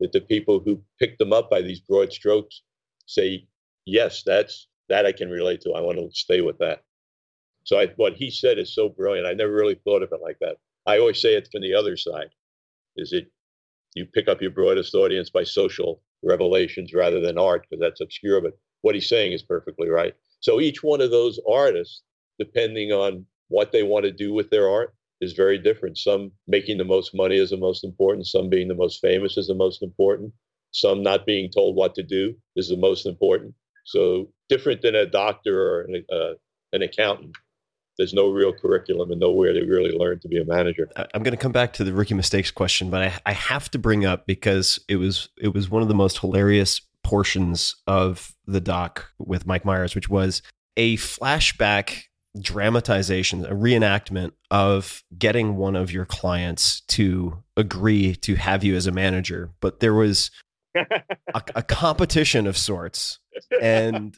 that 0.00 0.12
the 0.12 0.20
people 0.20 0.60
who 0.60 0.82
pick 0.98 1.18
them 1.18 1.32
up 1.32 1.50
by 1.50 1.62
these 1.62 1.80
broad 1.80 2.12
strokes 2.12 2.62
say, 3.06 3.46
yes, 3.84 4.22
that's 4.24 4.68
that 4.88 5.06
I 5.06 5.12
can 5.12 5.30
relate 5.30 5.62
to. 5.62 5.72
I 5.72 5.80
want 5.80 5.98
to 5.98 6.08
stay 6.12 6.40
with 6.40 6.58
that. 6.58 6.84
So 7.64 7.78
I, 7.80 7.88
what 7.96 8.14
he 8.14 8.30
said 8.30 8.58
is 8.58 8.74
so 8.74 8.88
brilliant. 8.88 9.26
I 9.26 9.32
never 9.32 9.52
really 9.52 9.74
thought 9.74 10.02
of 10.02 10.12
it 10.12 10.20
like 10.22 10.38
that. 10.40 10.56
I 10.86 10.98
always 10.98 11.20
say 11.20 11.34
it 11.34 11.48
from 11.50 11.62
the 11.62 11.74
other 11.74 11.96
side. 11.96 12.30
Is 12.96 13.12
it 13.12 13.30
you 13.96 14.04
pick 14.04 14.28
up 14.28 14.42
your 14.42 14.50
broadest 14.50 14.94
audience 14.94 15.30
by 15.30 15.42
social 15.42 16.02
revelations 16.22 16.92
rather 16.92 17.18
than 17.18 17.38
art 17.38 17.66
because 17.68 17.80
that's 17.80 18.02
obscure. 18.02 18.40
But 18.40 18.52
what 18.82 18.94
he's 18.94 19.08
saying 19.08 19.32
is 19.32 19.42
perfectly 19.42 19.88
right. 19.88 20.14
So 20.40 20.60
each 20.60 20.82
one 20.82 21.00
of 21.00 21.10
those 21.10 21.40
artists, 21.50 22.02
depending 22.38 22.92
on 22.92 23.24
what 23.48 23.72
they 23.72 23.82
want 23.82 24.04
to 24.04 24.12
do 24.12 24.34
with 24.34 24.50
their 24.50 24.68
art, 24.68 24.94
is 25.22 25.32
very 25.32 25.58
different. 25.58 25.96
Some 25.96 26.30
making 26.46 26.76
the 26.76 26.84
most 26.84 27.14
money 27.14 27.36
is 27.36 27.50
the 27.50 27.56
most 27.56 27.84
important. 27.84 28.26
Some 28.26 28.50
being 28.50 28.68
the 28.68 28.74
most 28.74 29.00
famous 29.00 29.38
is 29.38 29.46
the 29.46 29.54
most 29.54 29.82
important. 29.82 30.32
Some 30.72 31.02
not 31.02 31.24
being 31.24 31.50
told 31.50 31.74
what 31.74 31.94
to 31.94 32.02
do 32.02 32.34
is 32.54 32.68
the 32.68 32.76
most 32.76 33.06
important. 33.06 33.54
So 33.84 34.28
different 34.50 34.82
than 34.82 34.94
a 34.94 35.06
doctor 35.06 35.58
or 35.58 35.80
an, 35.82 36.04
uh, 36.12 36.34
an 36.74 36.82
accountant 36.82 37.34
there's 37.98 38.12
no 38.12 38.28
real 38.28 38.52
curriculum 38.52 39.10
and 39.10 39.20
nowhere 39.20 39.52
to 39.52 39.64
really 39.64 39.96
learn 39.96 40.18
to 40.20 40.28
be 40.28 40.38
a 40.38 40.44
manager. 40.44 40.88
I'm 40.96 41.22
going 41.22 41.36
to 41.36 41.42
come 41.42 41.52
back 41.52 41.72
to 41.74 41.84
the 41.84 41.92
rookie 41.92 42.14
mistakes 42.14 42.50
question, 42.50 42.90
but 42.90 43.02
I, 43.02 43.20
I 43.26 43.32
have 43.32 43.70
to 43.70 43.78
bring 43.78 44.04
up 44.04 44.26
because 44.26 44.78
it 44.88 44.96
was 44.96 45.28
it 45.38 45.54
was 45.54 45.70
one 45.70 45.82
of 45.82 45.88
the 45.88 45.94
most 45.94 46.18
hilarious 46.18 46.80
portions 47.02 47.76
of 47.86 48.34
the 48.46 48.60
doc 48.60 49.12
with 49.18 49.46
Mike 49.46 49.64
Myers, 49.64 49.94
which 49.94 50.08
was 50.08 50.42
a 50.76 50.96
flashback 50.96 52.02
dramatization, 52.40 53.44
a 53.46 53.54
reenactment 53.54 54.32
of 54.50 55.02
getting 55.16 55.56
one 55.56 55.76
of 55.76 55.90
your 55.90 56.04
clients 56.04 56.80
to 56.82 57.42
agree 57.56 58.14
to 58.16 58.34
have 58.34 58.62
you 58.62 58.76
as 58.76 58.86
a 58.86 58.92
manager. 58.92 59.50
But 59.60 59.80
there 59.80 59.94
was 59.94 60.30
a, 60.74 61.42
a 61.54 61.62
competition 61.62 62.46
of 62.46 62.58
sorts. 62.58 63.20
And 63.60 64.16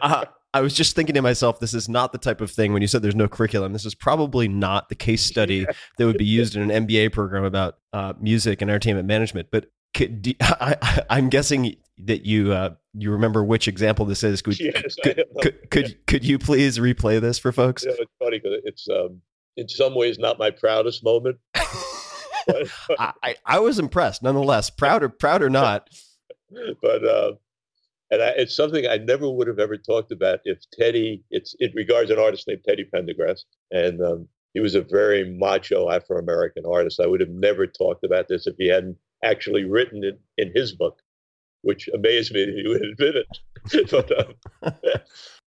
uh, 0.00 0.26
I 0.56 0.62
was 0.62 0.72
just 0.72 0.96
thinking 0.96 1.14
to 1.16 1.22
myself, 1.22 1.60
this 1.60 1.74
is 1.74 1.86
not 1.86 2.12
the 2.12 2.18
type 2.18 2.40
of 2.40 2.50
thing 2.50 2.72
when 2.72 2.80
you 2.80 2.88
said 2.88 3.02
there's 3.02 3.14
no 3.14 3.28
curriculum. 3.28 3.74
This 3.74 3.84
is 3.84 3.94
probably 3.94 4.48
not 4.48 4.88
the 4.88 4.94
case 4.94 5.22
study 5.22 5.66
that 5.98 6.06
would 6.06 6.16
be 6.16 6.24
used 6.24 6.56
in 6.56 6.70
an 6.70 6.86
MBA 6.86 7.12
program 7.12 7.44
about 7.44 7.76
uh, 7.92 8.14
music 8.18 8.62
and 8.62 8.70
entertainment 8.70 9.06
management. 9.06 9.48
But 9.52 9.66
could, 9.92 10.34
I, 10.40 11.02
am 11.10 11.28
guessing 11.28 11.76
that 11.98 12.24
you 12.24 12.54
uh, 12.54 12.70
you 12.94 13.10
remember 13.10 13.44
which 13.44 13.68
example 13.68 14.06
this 14.06 14.24
is. 14.24 14.40
Could, 14.40 14.58
yes, 14.58 14.96
could, 15.02 15.24
could, 15.42 15.70
could, 15.70 16.06
could, 16.06 16.24
you 16.24 16.38
please 16.38 16.78
replay 16.78 17.20
this 17.20 17.38
for 17.38 17.52
folks? 17.52 17.84
You 17.84 17.90
know, 17.90 17.96
it's 17.98 18.12
funny 18.18 18.38
because 18.38 18.58
it's 18.64 18.88
um, 18.88 19.20
in 19.58 19.68
some 19.68 19.94
ways 19.94 20.18
not 20.18 20.38
my 20.38 20.50
proudest 20.50 21.04
moment. 21.04 21.36
but, 22.46 22.70
I, 22.98 23.34
I 23.44 23.58
was 23.58 23.78
impressed, 23.78 24.22
nonetheless. 24.22 24.70
Proud 24.70 25.02
or 25.02 25.10
proud 25.10 25.42
or 25.42 25.50
not. 25.50 25.90
But 26.80 27.04
uh, 27.04 27.32
and 28.10 28.22
I, 28.22 28.28
it's 28.36 28.54
something 28.54 28.86
I 28.86 28.98
never 28.98 29.28
would 29.28 29.48
have 29.48 29.58
ever 29.58 29.76
talked 29.76 30.12
about 30.12 30.40
if 30.44 30.58
Teddy. 30.72 31.22
It's 31.30 31.54
it 31.58 31.72
regards 31.74 32.10
an 32.10 32.18
artist 32.18 32.46
named 32.46 32.62
Teddy 32.66 32.88
Pendergrass, 32.92 33.40
and 33.70 34.00
um, 34.02 34.28
he 34.54 34.60
was 34.60 34.74
a 34.74 34.82
very 34.82 35.28
macho 35.38 35.90
Afro 35.90 36.18
American 36.18 36.64
artist. 36.66 37.00
I 37.00 37.06
would 37.06 37.20
have 37.20 37.30
never 37.30 37.66
talked 37.66 38.04
about 38.04 38.28
this 38.28 38.46
if 38.46 38.54
he 38.58 38.68
hadn't 38.68 38.96
actually 39.24 39.64
written 39.64 40.04
it 40.04 40.20
in 40.38 40.52
his 40.54 40.72
book, 40.72 41.00
which 41.62 41.88
amazed 41.92 42.32
me 42.32 42.44
that 42.44 42.54
he 42.54 42.68
would 42.68 42.82
admit 42.82 43.16
it. 43.16 43.90
but 43.90 44.18
um, 44.18 44.34
it 44.84 45.02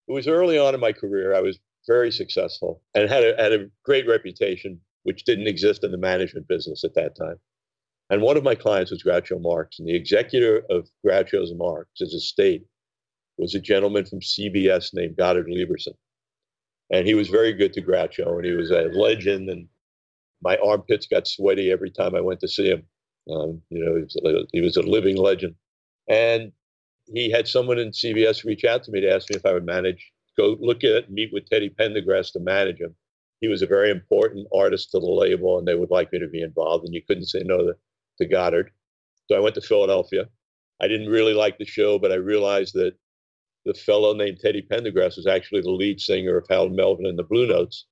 was 0.09 0.29
early 0.29 0.59
on 0.59 0.75
in 0.75 0.81
my 0.81 0.93
career. 0.93 1.35
I 1.35 1.41
was 1.41 1.59
very 1.87 2.11
successful 2.11 2.83
and 2.95 3.09
had 3.09 3.25
a, 3.25 3.43
had 3.43 3.53
a 3.53 3.67
great 3.85 4.07
reputation, 4.09 4.81
which 5.03 5.25
didn't 5.25 5.49
exist 5.49 5.85
in 5.85 5.91
the 5.91 5.99
management 5.99 6.49
business 6.49 6.85
at 6.85 6.95
that 6.95 7.17
time. 7.17 7.39
And 8.11 8.21
one 8.21 8.37
of 8.37 8.45
my 8.45 8.55
clients 8.55 8.91
was 8.91 9.03
Groucho 9.03 9.41
Marx, 9.41 9.79
and 9.79 9.89
the 9.89 9.95
executor 9.95 10.63
of 10.69 10.89
Groucho's 11.05 11.55
Marx's 11.55 12.13
estate 12.13 12.65
was 13.39 13.55
a 13.55 13.61
gentleman 13.61 14.05
from 14.05 14.21
CBS 14.21 14.91
named 14.93 15.17
Goddard 15.17 15.47
Lieberson. 15.47 15.95
And 16.91 17.07
he 17.07 17.15
was 17.15 17.29
very 17.29 17.53
good 17.53 17.73
to 17.73 17.83
Groucho, 17.83 18.37
and 18.37 18.45
he 18.45 18.53
was 18.53 18.71
a 18.71 18.91
legend. 18.93 19.49
And 19.49 19.69
my 20.43 20.57
armpits 20.59 21.07
got 21.07 21.27
sweaty 21.27 21.71
every 21.73 21.91
time 21.91 22.15
I 22.15 22.21
went 22.21 22.41
to 22.41 22.49
see 22.49 22.69
him. 22.69 22.85
Um, 23.31 23.63
you 23.71 23.83
know, 23.83 23.97
he 23.97 24.03
was, 24.03 24.17
a, 24.17 24.47
he 24.53 24.61
was 24.61 24.77
a 24.77 24.83
living 24.83 25.17
legend. 25.17 25.55
And 26.09 26.53
he 27.07 27.31
had 27.31 27.49
someone 27.49 27.79
in 27.79 27.91
CBS 27.91 28.45
reach 28.45 28.65
out 28.65 28.85
to 28.85 28.93
me 28.93 29.01
to 29.01 29.13
ask 29.13 29.31
me 29.31 29.37
if 29.37 29.47
I 29.47 29.55
would 29.55 29.65
manage, 29.65 30.13
go 30.37 30.57
look 30.61 30.85
at, 30.85 31.11
meet 31.11 31.33
with 31.33 31.49
Teddy 31.49 31.71
Pendergrass 31.71 32.33
to 32.33 32.41
manage 32.41 32.81
him. 32.81 32.95
He 33.41 33.49
was 33.49 33.63
a 33.63 33.67
very 33.67 33.91
important 33.91 34.47
artist 34.55 34.91
to 34.91 35.01
the 35.01 35.07
label, 35.07 35.59
and 35.59 35.67
they 35.67 35.75
would 35.75 35.91
like 35.91 36.13
me 36.13 36.19
to 36.19 36.29
be 36.29 36.43
involved. 36.43 36.85
And 36.85 36.95
you 36.95 37.03
couldn't 37.03 37.27
say 37.27 37.43
no 37.45 37.59
to 37.59 37.77
to 38.19 38.27
Goddard. 38.27 38.71
So 39.29 39.37
I 39.37 39.41
went 39.41 39.55
to 39.57 39.61
Philadelphia. 39.61 40.29
I 40.81 40.89
didn't 40.89 41.09
really 41.09 41.35
like 41.35 41.59
the 41.59 41.65
show, 41.65 41.99
but 41.99 42.13
I 42.13 42.17
realized 42.17 42.75
that 42.75 42.95
the 43.65 43.75
fellow 43.75 44.13
named 44.13 44.39
Teddy 44.41 44.63
Pendergrass 44.63 45.17
was 45.17 45.27
actually 45.27 45.63
the 45.63 45.71
lead 45.71 46.01
singer 46.01 46.37
of 46.37 46.47
Harold 46.49 46.73
Melvin 46.73 47.07
and 47.07 47.19
the 47.19 47.23
Blue 47.23 47.47
Notes, 47.47 47.87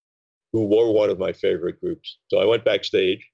who 0.52 0.66
were 0.66 0.92
one 0.92 1.08
of 1.08 1.18
my 1.18 1.32
favorite 1.32 1.80
groups. 1.80 2.18
So 2.28 2.38
I 2.38 2.44
went 2.44 2.64
backstage. 2.64 3.26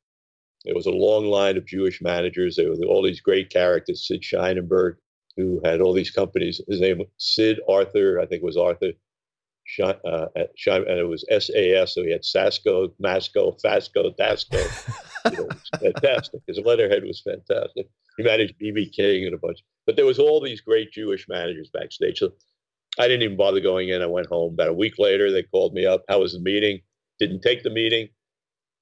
There 0.65 0.75
was 0.75 0.87
a 0.87 0.91
long 0.91 1.27
line 1.27 1.57
of 1.57 1.67
Jewish 1.67 2.01
managers. 2.01 2.57
There 2.57 2.69
were 2.69 2.77
all 2.87 3.03
these 3.03 3.21
great 3.21 3.51
characters, 3.51 4.07
Sid 4.07 4.23
Seidenberg, 4.23 4.97
who 5.37 5.61
had 5.65 5.81
all 5.81 5.93
these 5.93 6.11
companies. 6.11 6.61
His 6.69 6.81
name 6.81 6.99
was 6.99 7.09
Sid 7.19 7.61
Arthur, 7.69 8.21
I 8.21 8.27
think 8.27 8.43
was 8.43 8.57
Arthur. 8.57 8.93
Uh, 9.81 10.27
at, 10.37 10.51
and 10.67 10.99
it 10.99 11.09
was 11.09 11.25
SAS, 11.29 11.95
so 11.95 12.03
he 12.03 12.11
had 12.11 12.25
Sasco, 12.25 12.93
Masco, 12.99 13.53
Fasco, 13.63 14.11
Dasco. 14.19 14.63
you 15.31 15.37
know, 15.37 15.49
fantastic. 15.81 16.41
His 16.47 16.59
letterhead 16.59 17.05
was 17.05 17.21
fantastic. 17.21 17.87
He 18.17 18.23
managed 18.25 18.55
BB 18.61 18.93
King 18.93 19.27
and 19.27 19.35
a 19.35 19.39
bunch, 19.39 19.59
but 19.87 19.97
there 19.97 20.07
was 20.07 20.19
all 20.19 20.41
these 20.41 20.61
great 20.61 20.91
Jewish 20.93 21.27
managers 21.29 21.71
backstage. 21.73 22.19
So 22.19 22.33
I 22.99 23.07
didn't 23.07 23.23
even 23.23 23.37
bother 23.37 23.61
going 23.61 23.91
in. 23.91 24.03
I 24.03 24.07
went 24.07 24.27
home. 24.27 24.55
About 24.55 24.71
a 24.71 24.75
week 24.75 24.99
later, 24.99 25.31
they 25.31 25.45
called 25.45 25.75
me 25.75 25.87
up. 25.87 26.03
How 26.09 26.21
was 26.21 26.33
the 26.33 26.41
meeting? 26.41 26.81
Didn't 27.21 27.43
take 27.43 27.63
the 27.63 27.71
meeting. 27.71 28.09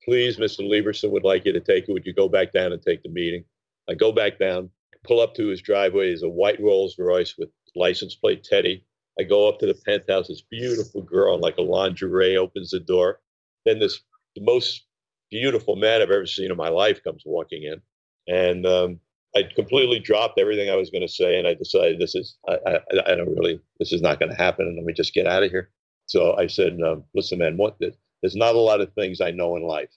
Please, 0.05 0.37
Mr. 0.39 0.61
Lieberson 0.61 1.11
would 1.11 1.25
like 1.25 1.45
you 1.45 1.53
to 1.53 1.61
take 1.61 1.89
it. 1.89 1.93
Would 1.93 2.07
you 2.07 2.15
go 2.15 2.29
back 2.29 2.53
down 2.53 2.73
and 2.73 2.81
take 2.81 3.03
the 3.03 3.11
meeting? 3.11 3.45
I 3.91 3.95
go 3.95 4.13
back 4.13 4.39
down, 4.39 4.71
pull 5.05 5.21
up 5.21 5.35
to 5.35 5.49
his 5.49 5.61
driveway. 5.61 6.09
There's 6.09 6.23
a 6.23 6.29
white 6.29 6.61
Rolls 6.61 6.97
Royce 6.99 7.37
with 7.37 7.51
license 7.75 8.15
plate 8.15 8.45
Teddy. 8.45 8.85
I 9.19 9.23
go 9.23 9.49
up 9.49 9.59
to 9.61 9.67
the 9.67 9.75
penthouse. 9.75 10.29
This 10.29 10.43
beautiful 10.43 11.03
girl 11.03 11.35
in 11.35 11.41
like 11.41 11.57
a 11.59 11.63
lingerie 11.63 12.37
opens 12.37 12.71
the 12.71 12.81
door. 12.81 13.21
Then 13.65 13.79
this 13.79 14.01
the 14.35 14.43
most 14.43 14.85
beautiful 15.31 15.77
man 15.77 16.03
I've 16.03 16.11
ever 16.11 16.27
seen 16.27 16.51
in 16.51 16.57
my 16.57 16.69
life 16.69 17.03
comes 17.03 17.23
walking 17.25 17.63
in, 17.63 17.81
and 18.29 18.67
um, 18.67 19.01
I 19.35 19.45
completely 19.55 19.99
dropped 19.99 20.39
everything 20.39 20.71
I 20.71 20.77
was 20.77 20.91
going 20.91 21.07
to 21.07 21.13
say, 21.13 21.39
and 21.39 21.49
I 21.49 21.55
decided 21.55 21.99
this 21.99 22.15
is 22.15 22.37
I, 22.49 22.59
I, 22.67 22.79
I 23.07 23.15
don't 23.15 23.35
really 23.35 23.61
this 23.79 23.93
is 23.93 24.03
not 24.03 24.19
going 24.19 24.31
to 24.31 24.37
happen, 24.37 24.67
and 24.67 24.77
let 24.77 24.85
me 24.85 24.93
just 24.93 25.15
get 25.15 25.27
out 25.27 25.43
of 25.43 25.51
here. 25.51 25.71
So 26.07 26.37
I 26.37 26.47
said, 26.47 26.81
um, 26.83 27.05
"Listen, 27.15 27.39
man, 27.39 27.57
what 27.57 27.79
there's 27.81 28.37
not 28.37 28.55
a 28.55 28.61
lot 28.61 28.81
of 28.81 28.93
things 28.93 29.21
I 29.21 29.31
know 29.31 29.57
in 29.57 29.63
life, 29.63 29.91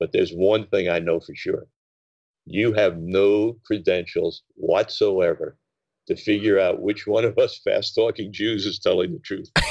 but 0.00 0.12
there's 0.12 0.32
one 0.32 0.66
thing 0.66 0.88
I 0.88 0.98
know 0.98 1.20
for 1.20 1.34
sure: 1.34 1.66
you 2.44 2.72
have 2.72 2.98
no 2.98 3.56
credentials 3.64 4.42
whatsoever." 4.56 5.56
To 6.08 6.14
figure 6.14 6.60
out 6.60 6.80
which 6.80 7.06
one 7.06 7.24
of 7.24 7.36
us 7.36 7.58
fast 7.58 7.96
talking 7.96 8.32
Jews 8.32 8.64
is 8.64 8.78
telling 8.78 9.12
the 9.12 9.18
truth. 9.18 9.50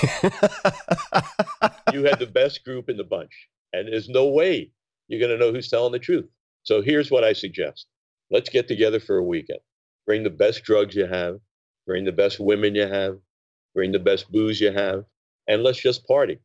you 1.94 2.04
had 2.04 2.20
the 2.20 2.30
best 2.30 2.66
group 2.66 2.90
in 2.90 2.98
the 2.98 3.06
bunch 3.06 3.32
and 3.76 3.92
there's 3.92 4.10
no 4.10 4.28
way 4.28 4.72
you're 5.08 5.20
going 5.20 5.32
to 5.32 5.38
know 5.38 5.52
who's 5.52 5.70
telling 5.70 5.92
the 5.92 6.00
truth. 6.00 6.26
So 6.64 6.82
here's 6.82 7.12
what 7.12 7.24
I 7.24 7.34
suggest 7.34 7.88
let's 8.32 8.50
get 8.50 8.68
together 8.68 9.00
for 9.00 9.18
a 9.18 9.24
weekend. 9.24 9.60
Bring 10.06 10.24
the 10.24 10.30
best 10.30 10.64
drugs 10.64 10.96
you 10.96 11.06
have, 11.06 11.40
bring 11.86 12.06
the 12.06 12.12
best 12.12 12.40
women 12.40 12.74
you 12.74 12.88
have, 12.88 13.18
bring 13.74 13.92
the 13.92 14.00
best 14.00 14.32
booze 14.32 14.62
you 14.62 14.72
have, 14.72 15.04
and 15.48 15.62
let's 15.62 15.80
just 15.80 16.08
party. 16.08 16.40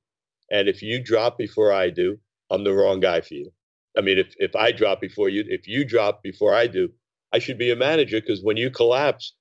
And 0.51 0.69
if 0.69 0.83
you 0.83 1.03
drop 1.03 1.39
before 1.39 1.73
I 1.73 1.91
do, 1.91 2.19
I'm 2.51 2.65
the 2.65 2.75
wrong 2.75 3.01
guy 3.01 3.21
for 3.21 3.35
you. 3.35 3.53
I 3.97 4.03
mean, 4.03 4.19
if, 4.19 4.35
if 4.39 4.57
I 4.57 4.73
drop 4.73 5.01
before 5.01 5.29
you, 5.29 5.45
if 5.47 5.69
you 5.69 5.85
drop 5.85 6.23
before 6.23 6.55
I 6.55 6.67
do, 6.67 6.91
I 7.33 7.39
should 7.39 7.59
be 7.59 7.71
a 7.71 7.77
manager 7.77 8.21
because 8.21 8.43
when 8.43 8.57
you 8.57 8.71
collapse, 8.71 9.35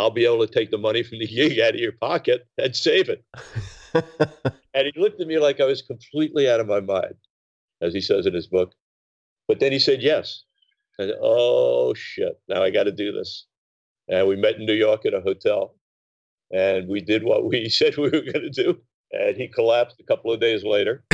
I'll 0.00 0.10
be 0.10 0.24
able 0.24 0.46
to 0.46 0.52
take 0.52 0.70
the 0.70 0.78
money 0.78 1.02
from 1.02 1.18
the 1.18 1.26
gig 1.34 1.58
out 1.60 1.74
of 1.74 1.80
your 1.80 1.92
pocket 1.92 2.46
and 2.56 2.74
save 2.74 3.10
it. 3.10 3.24
and 3.94 4.86
he 4.92 4.92
looked 4.98 5.20
at 5.20 5.26
me 5.26 5.38
like 5.38 5.60
I 5.60 5.66
was 5.66 5.82
completely 5.82 6.48
out 6.48 6.60
of 6.60 6.66
my 6.66 6.80
mind, 6.80 7.14
as 7.82 7.92
he 7.92 8.00
says 8.00 8.26
in 8.26 8.34
his 8.34 8.46
book. 8.46 8.72
But 9.46 9.60
then 9.60 9.72
he 9.72 9.78
said 9.78 10.02
yes. 10.02 10.44
And 10.98 11.12
oh 11.20 11.92
shit, 11.94 12.40
now 12.48 12.62
I 12.62 12.70
got 12.70 12.84
to 12.84 12.92
do 12.92 13.12
this. 13.12 13.46
And 14.08 14.26
we 14.26 14.36
met 14.36 14.56
in 14.56 14.66
New 14.66 14.74
York 14.74 15.06
at 15.06 15.14
a 15.14 15.20
hotel, 15.20 15.76
and 16.50 16.88
we 16.88 17.00
did 17.00 17.22
what 17.22 17.44
we 17.44 17.68
said 17.68 17.96
we 17.96 18.04
were 18.04 18.10
going 18.10 18.32
to 18.32 18.50
do. 18.50 18.80
And 19.12 19.36
he 19.36 19.48
collapsed 19.48 19.96
a 20.00 20.04
couple 20.04 20.32
of 20.32 20.40
days 20.40 20.64
later, 20.64 21.04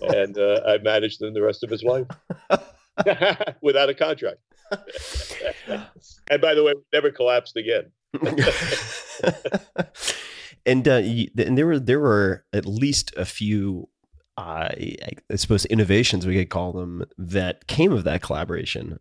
and 0.00 0.36
uh, 0.38 0.60
I 0.66 0.78
managed 0.78 1.20
him 1.20 1.34
the 1.34 1.42
rest 1.42 1.62
of 1.62 1.68
his 1.68 1.82
life 1.82 2.06
without 3.60 3.90
a 3.90 3.94
contract. 3.94 4.38
and 6.30 6.40
by 6.40 6.54
the 6.54 6.64
way, 6.64 6.72
never 6.92 7.10
collapsed 7.10 7.56
again 7.56 7.92
and 10.66 10.86
uh, 10.88 11.02
and 11.36 11.58
there 11.58 11.66
were 11.66 11.78
there 11.78 12.00
were 12.00 12.44
at 12.52 12.66
least 12.66 13.12
a 13.16 13.24
few 13.24 13.88
I, 14.36 14.96
I 15.30 15.36
suppose 15.36 15.64
innovations 15.66 16.26
we 16.26 16.36
could 16.36 16.50
call 16.50 16.72
them 16.72 17.04
that 17.18 17.66
came 17.66 17.92
of 17.92 18.04
that 18.04 18.22
collaboration. 18.22 18.98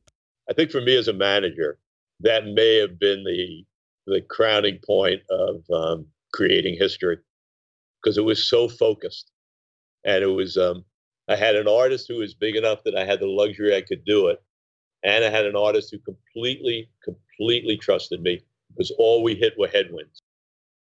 I 0.49 0.53
think 0.53 0.71
for 0.71 0.81
me 0.81 0.95
as 0.95 1.07
a 1.07 1.13
manager, 1.13 1.79
that 2.19 2.45
may 2.45 2.77
have 2.77 2.99
been 2.99 3.23
the 3.23 3.65
the 4.05 4.21
crowning 4.21 4.79
point 4.85 5.21
of 5.29 5.63
um, 5.73 6.07
creating 6.33 6.75
history 6.77 7.17
because 8.01 8.17
it 8.17 8.25
was 8.25 8.45
so 8.47 8.67
focused, 8.67 9.31
and 10.05 10.23
it 10.23 10.27
was. 10.27 10.57
Um, 10.57 10.85
I 11.29 11.37
had 11.37 11.55
an 11.55 11.69
artist 11.69 12.07
who 12.09 12.17
was 12.17 12.33
big 12.33 12.57
enough 12.57 12.83
that 12.83 12.97
I 12.97 13.05
had 13.05 13.21
the 13.21 13.27
luxury 13.27 13.73
I 13.73 13.81
could 13.81 14.03
do 14.03 14.27
it, 14.27 14.43
and 15.03 15.23
I 15.23 15.29
had 15.29 15.45
an 15.45 15.55
artist 15.55 15.89
who 15.89 15.99
completely, 15.99 16.89
completely 17.03 17.77
trusted 17.77 18.21
me 18.21 18.43
because 18.75 18.91
all 18.97 19.23
we 19.23 19.35
hit 19.35 19.53
were 19.57 19.67
headwinds. 19.67 20.21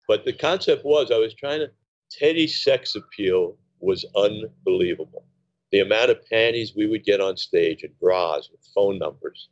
But 0.08 0.26
the 0.26 0.34
concept 0.34 0.86
was 0.86 1.12
I 1.12 1.18
was 1.18 1.34
trying 1.34 1.60
to 1.60 1.72
Teddy's 2.12 2.64
sex 2.64 2.96
appeal 2.96 3.58
was 3.80 4.06
unbelievable. 4.16 5.26
The 5.72 5.80
amount 5.80 6.12
of 6.12 6.26
panties 6.30 6.74
we 6.76 6.88
would 6.88 7.04
get 7.04 7.22
on 7.22 7.38
stage 7.38 7.84
and 7.84 7.98
bras 8.00 8.50
with 8.52 8.62
phone 8.74 9.00
numbers, 9.00 9.50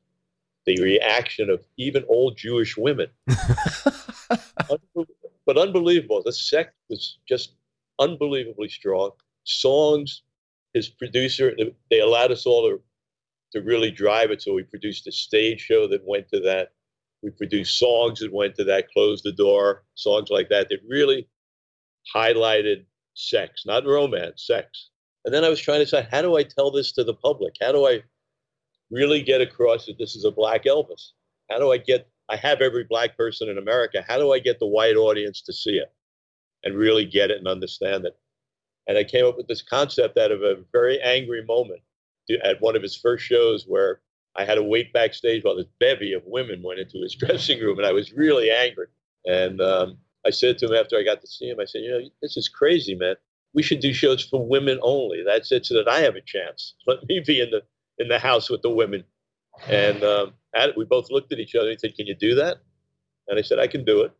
the 0.65 0.81
reaction 0.81 1.49
of 1.49 1.65
even 1.77 2.05
old 2.07 2.37
Jewish 2.37 2.77
women. 2.77 3.07
but 5.45 5.57
unbelievable. 5.57 6.23
The 6.23 6.31
sex 6.31 6.71
was 6.89 7.17
just 7.27 7.55
unbelievably 7.99 8.69
strong. 8.69 9.11
Songs, 9.43 10.23
his 10.73 10.89
producer, 10.89 11.53
they 11.89 11.99
allowed 11.99 12.31
us 12.31 12.45
all 12.45 12.69
to, 12.69 12.81
to 13.51 13.61
really 13.61 13.91
drive 13.91 14.31
it. 14.31 14.41
So 14.41 14.53
we 14.53 14.63
produced 14.63 15.07
a 15.07 15.11
stage 15.11 15.59
show 15.59 15.87
that 15.87 16.07
went 16.07 16.29
to 16.29 16.39
that. 16.41 16.71
We 17.23 17.31
produced 17.31 17.79
songs 17.79 18.19
that 18.19 18.33
went 18.33 18.55
to 18.55 18.65
that, 18.65 18.91
Close 18.91 19.21
the 19.23 19.31
Door, 19.31 19.85
songs 19.95 20.29
like 20.29 20.49
that 20.49 20.67
that 20.69 20.79
really 20.85 21.29
highlighted 22.13 22.83
sex, 23.13 23.63
not 23.65 23.85
romance, 23.85 24.45
sex. 24.45 24.89
And 25.23 25.33
then 25.33 25.45
I 25.45 25.49
was 25.49 25.61
trying 25.61 25.79
to 25.79 25.87
say, 25.87 26.05
how 26.11 26.21
do 26.21 26.35
I 26.35 26.43
tell 26.43 26.69
this 26.69 26.91
to 26.93 27.03
the 27.03 27.13
public? 27.13 27.53
How 27.61 27.71
do 27.71 27.87
I 27.87 28.03
really 28.91 29.21
get 29.21 29.39
across 29.39 29.85
that 29.85 29.97
this 29.97 30.17
is 30.17 30.25
a 30.25 30.31
black 30.31 30.65
Elvis? 30.65 31.11
How 31.49 31.59
do 31.59 31.71
I 31.71 31.77
get, 31.77 32.09
I 32.29 32.35
have 32.35 32.59
every 32.59 32.83
black 32.83 33.15
person 33.15 33.47
in 33.47 33.57
America. 33.57 34.03
How 34.05 34.17
do 34.17 34.33
I 34.33 34.39
get 34.39 34.59
the 34.59 34.67
white 34.67 34.97
audience 34.97 35.41
to 35.43 35.53
see 35.53 35.77
it 35.77 35.93
and 36.65 36.75
really 36.75 37.05
get 37.05 37.31
it 37.31 37.37
and 37.37 37.47
understand 37.47 38.05
it? 38.05 38.17
And 38.87 38.97
I 38.97 39.05
came 39.05 39.25
up 39.25 39.37
with 39.37 39.47
this 39.47 39.61
concept 39.61 40.17
out 40.17 40.31
of 40.31 40.41
a 40.41 40.57
very 40.73 41.01
angry 41.01 41.45
moment 41.45 41.81
at 42.43 42.61
one 42.61 42.75
of 42.75 42.81
his 42.81 42.97
first 42.97 43.23
shows 43.23 43.63
where 43.65 44.01
I 44.35 44.45
had 44.45 44.55
to 44.55 44.63
wait 44.63 44.93
backstage 44.93 45.43
while 45.43 45.55
this 45.55 45.67
bevy 45.79 46.13
of 46.13 46.23
women 46.25 46.61
went 46.63 46.79
into 46.79 47.01
his 47.01 47.15
dressing 47.19 47.59
room, 47.59 47.77
and 47.77 47.87
I 47.87 47.91
was 47.91 48.13
really 48.13 48.49
angry. 48.49 48.87
And 49.25 49.61
um, 49.61 49.97
I 50.25 50.31
said 50.31 50.57
to 50.59 50.67
him 50.67 50.73
after 50.73 50.97
I 50.97 51.03
got 51.03 51.21
to 51.21 51.27
see 51.27 51.49
him, 51.49 51.59
I 51.59 51.65
said, 51.65 51.81
you 51.81 51.91
know, 51.91 52.09
this 52.21 52.37
is 52.37 52.49
crazy, 52.49 52.95
man. 52.95 53.15
We 53.53 53.63
should 53.63 53.79
do 53.79 53.93
shows 53.93 54.23
for 54.23 54.45
women 54.45 54.79
only. 54.81 55.23
That's 55.23 55.51
it, 55.51 55.65
so 55.65 55.75
that 55.75 55.87
I 55.87 55.99
have 55.99 56.15
a 56.15 56.21
chance. 56.21 56.75
Let 56.87 57.07
me 57.07 57.21
be 57.25 57.39
in 57.39 57.51
the 57.51 57.61
in 57.99 58.07
the 58.07 58.19
house 58.19 58.49
with 58.49 58.63
the 58.63 58.71
women. 58.71 59.03
And 59.69 60.03
um, 60.03 60.33
we 60.75 60.85
both 60.85 61.11
looked 61.11 61.31
at 61.31 61.39
each 61.39 61.55
other 61.55 61.69
and 61.69 61.79
said, 61.79 61.95
"Can 61.95 62.07
you 62.07 62.15
do 62.15 62.35
that?" 62.35 62.57
And 63.27 63.37
I 63.37 63.43
said, 63.43 63.59
"I 63.59 63.67
can 63.67 63.85
do 63.85 64.01
it." 64.01 64.11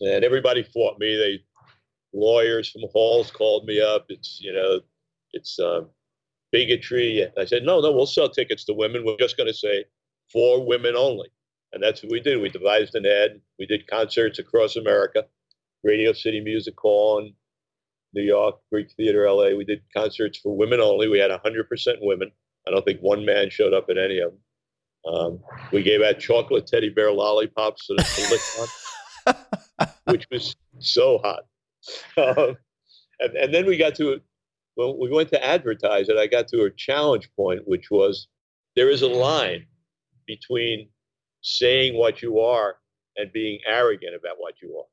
And 0.00 0.24
everybody 0.24 0.62
fought 0.62 0.98
me. 0.98 1.16
They 1.16 1.44
lawyers 2.14 2.70
from 2.70 2.82
halls 2.92 3.30
called 3.30 3.66
me 3.66 3.80
up. 3.80 4.06
It's 4.08 4.40
you 4.40 4.54
know, 4.54 4.80
it's 5.32 5.58
um, 5.58 5.90
bigotry. 6.56 7.26
I 7.36 7.44
said, 7.44 7.64
"No, 7.64 7.80
no, 7.80 7.92
we'll 7.92 8.06
sell 8.06 8.30
tickets 8.30 8.64
to 8.64 8.72
women. 8.72 9.04
We're 9.04 9.18
just 9.18 9.36
going 9.36 9.48
to 9.48 9.54
say 9.54 9.84
for 10.32 10.66
women 10.66 10.94
only." 10.96 11.28
And 11.72 11.82
that's 11.82 12.02
what 12.02 12.12
we 12.12 12.20
did. 12.20 12.40
We 12.40 12.48
devised 12.48 12.94
an 12.94 13.04
ad. 13.04 13.40
We 13.58 13.66
did 13.66 13.86
concerts 13.86 14.38
across 14.38 14.76
America, 14.76 15.24
Radio 15.84 16.14
City 16.14 16.40
Music 16.40 16.74
Hall 16.80 17.18
in 17.18 17.34
New 18.14 18.22
York, 18.22 18.56
Greek 18.72 18.90
Theater 18.96 19.30
LA. 19.30 19.54
We 19.54 19.66
did 19.66 19.82
concerts 19.94 20.38
for 20.38 20.56
women 20.56 20.80
only. 20.80 21.08
We 21.08 21.18
had 21.18 21.30
100% 21.30 21.66
women. 22.00 22.32
I 22.66 22.70
don't 22.70 22.84
think 22.84 23.00
one 23.00 23.26
man 23.26 23.50
showed 23.50 23.74
up 23.74 23.90
at 23.90 23.98
any 23.98 24.20
of 24.20 24.32
them. 24.32 24.40
Um, 25.14 25.40
we 25.72 25.82
gave 25.82 26.00
out 26.00 26.18
chocolate 26.18 26.66
teddy 26.66 26.88
bear 26.88 27.12
lollipops 27.12 27.86
to, 27.88 27.92
lick 28.30 28.40
on, 29.78 29.88
which 30.06 30.26
was 30.30 30.56
so 30.78 31.18
hot. 31.18 31.44
Um, 32.16 32.56
and, 33.20 33.36
and, 33.36 33.54
then 33.54 33.64
we 33.64 33.76
got 33.76 33.94
to, 33.94 34.20
when 34.76 34.96
we 34.98 35.10
went 35.10 35.30
to 35.30 35.44
advertise 35.44 36.08
it, 36.08 36.16
I 36.16 36.26
got 36.26 36.48
to 36.48 36.62
a 36.62 36.70
challenge 36.70 37.28
point, 37.34 37.66
which 37.66 37.90
was 37.90 38.28
there 38.76 38.90
is 38.90 39.02
a 39.02 39.08
line 39.08 39.66
between 40.26 40.88
saying 41.40 41.96
what 41.96 42.22
you 42.22 42.38
are 42.40 42.76
and 43.16 43.32
being 43.32 43.58
arrogant 43.66 44.14
about 44.14 44.36
what 44.38 44.54
you 44.62 44.76
are. 44.76 44.84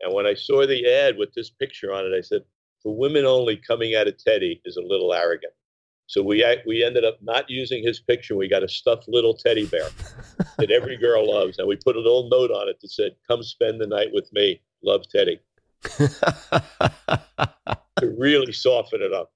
And 0.00 0.14
when 0.14 0.26
I 0.26 0.34
saw 0.34 0.66
the 0.66 0.88
ad 0.88 1.16
with 1.18 1.34
this 1.34 1.50
picture 1.50 1.92
on 1.92 2.06
it, 2.06 2.16
I 2.16 2.20
said, 2.20 2.42
for 2.82 2.96
women 2.96 3.24
only, 3.24 3.56
coming 3.56 3.94
out 3.94 4.08
of 4.08 4.16
Teddy 4.16 4.60
is 4.64 4.76
a 4.76 4.82
little 4.82 5.12
arrogant. 5.12 5.52
So 6.06 6.22
we 6.22 6.44
we 6.66 6.84
ended 6.84 7.04
up 7.04 7.18
not 7.22 7.48
using 7.48 7.82
his 7.82 8.00
picture. 8.00 8.36
We 8.36 8.48
got 8.48 8.62
a 8.64 8.68
stuffed 8.68 9.08
little 9.08 9.34
teddy 9.34 9.66
bear 9.66 9.88
that 10.58 10.70
every 10.70 10.96
girl 10.96 11.32
loves, 11.32 11.58
and 11.58 11.66
we 11.66 11.76
put 11.76 11.96
a 11.96 12.00
little 12.00 12.28
note 12.28 12.50
on 12.50 12.68
it 12.68 12.80
that 12.82 12.90
said, 12.90 13.12
"Come 13.28 13.42
spend 13.42 13.80
the 13.80 13.86
night 13.86 14.08
with 14.12 14.30
me. 14.32 14.60
Love 14.82 15.04
Teddy." 15.08 15.40
to 17.98 18.14
really 18.18 18.52
soften 18.52 19.02
it 19.02 19.12
up, 19.12 19.32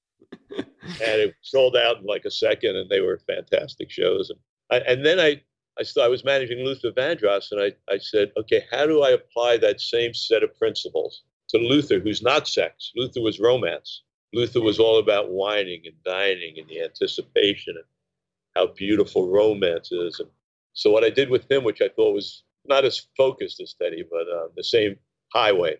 and 0.51 0.64
it 1.01 1.35
sold 1.42 1.77
out 1.77 1.99
in 1.99 2.05
like 2.05 2.25
a 2.25 2.31
second, 2.31 2.77
and 2.77 2.88
they 2.90 3.01
were 3.01 3.19
fantastic 3.27 3.90
shows. 3.90 4.31
And 4.31 4.38
I, 4.71 4.85
and 4.90 5.05
then 5.05 5.21
I 5.21 5.42
I, 5.79 6.03
I 6.03 6.09
was 6.09 6.25
managing 6.25 6.64
Luther 6.64 6.90
Vandross, 6.90 7.53
and 7.53 7.61
I, 7.61 7.73
I 7.92 7.99
said, 7.99 8.33
okay, 8.37 8.64
how 8.71 8.87
do 8.87 9.03
I 9.03 9.11
apply 9.11 9.59
that 9.59 9.81
same 9.81 10.14
set 10.14 10.42
of 10.42 10.57
principles 10.59 11.23
to 11.51 11.59
Luther, 11.59 12.01
who's 12.01 12.23
not 12.23 12.49
sex? 12.49 12.92
Luther 12.97 13.21
was 13.21 13.40
romance. 13.40 14.03
Luther 14.33 14.61
was 14.61 14.79
all 14.79 14.99
about 14.99 15.31
whining 15.31 15.83
and 15.85 15.95
dining 16.05 16.59
and 16.59 16.69
the 16.69 16.83
anticipation 16.83 17.75
and 17.77 17.85
how 18.55 18.73
beautiful 18.75 19.29
romance 19.31 19.92
is. 19.92 20.19
And 20.19 20.29
so 20.73 20.90
what 20.90 21.05
I 21.05 21.11
did 21.11 21.31
with 21.31 21.51
him, 21.51 21.62
which 21.62 21.81
I 21.81 21.88
thought 21.88 22.14
was 22.14 22.42
not 22.66 22.85
as 22.85 23.07
focused 23.16 23.61
as 23.61 23.75
Teddy, 23.75 24.05
but 24.11 24.27
uh, 24.29 24.49
the 24.57 24.64
same 24.64 24.97
highway, 25.33 25.77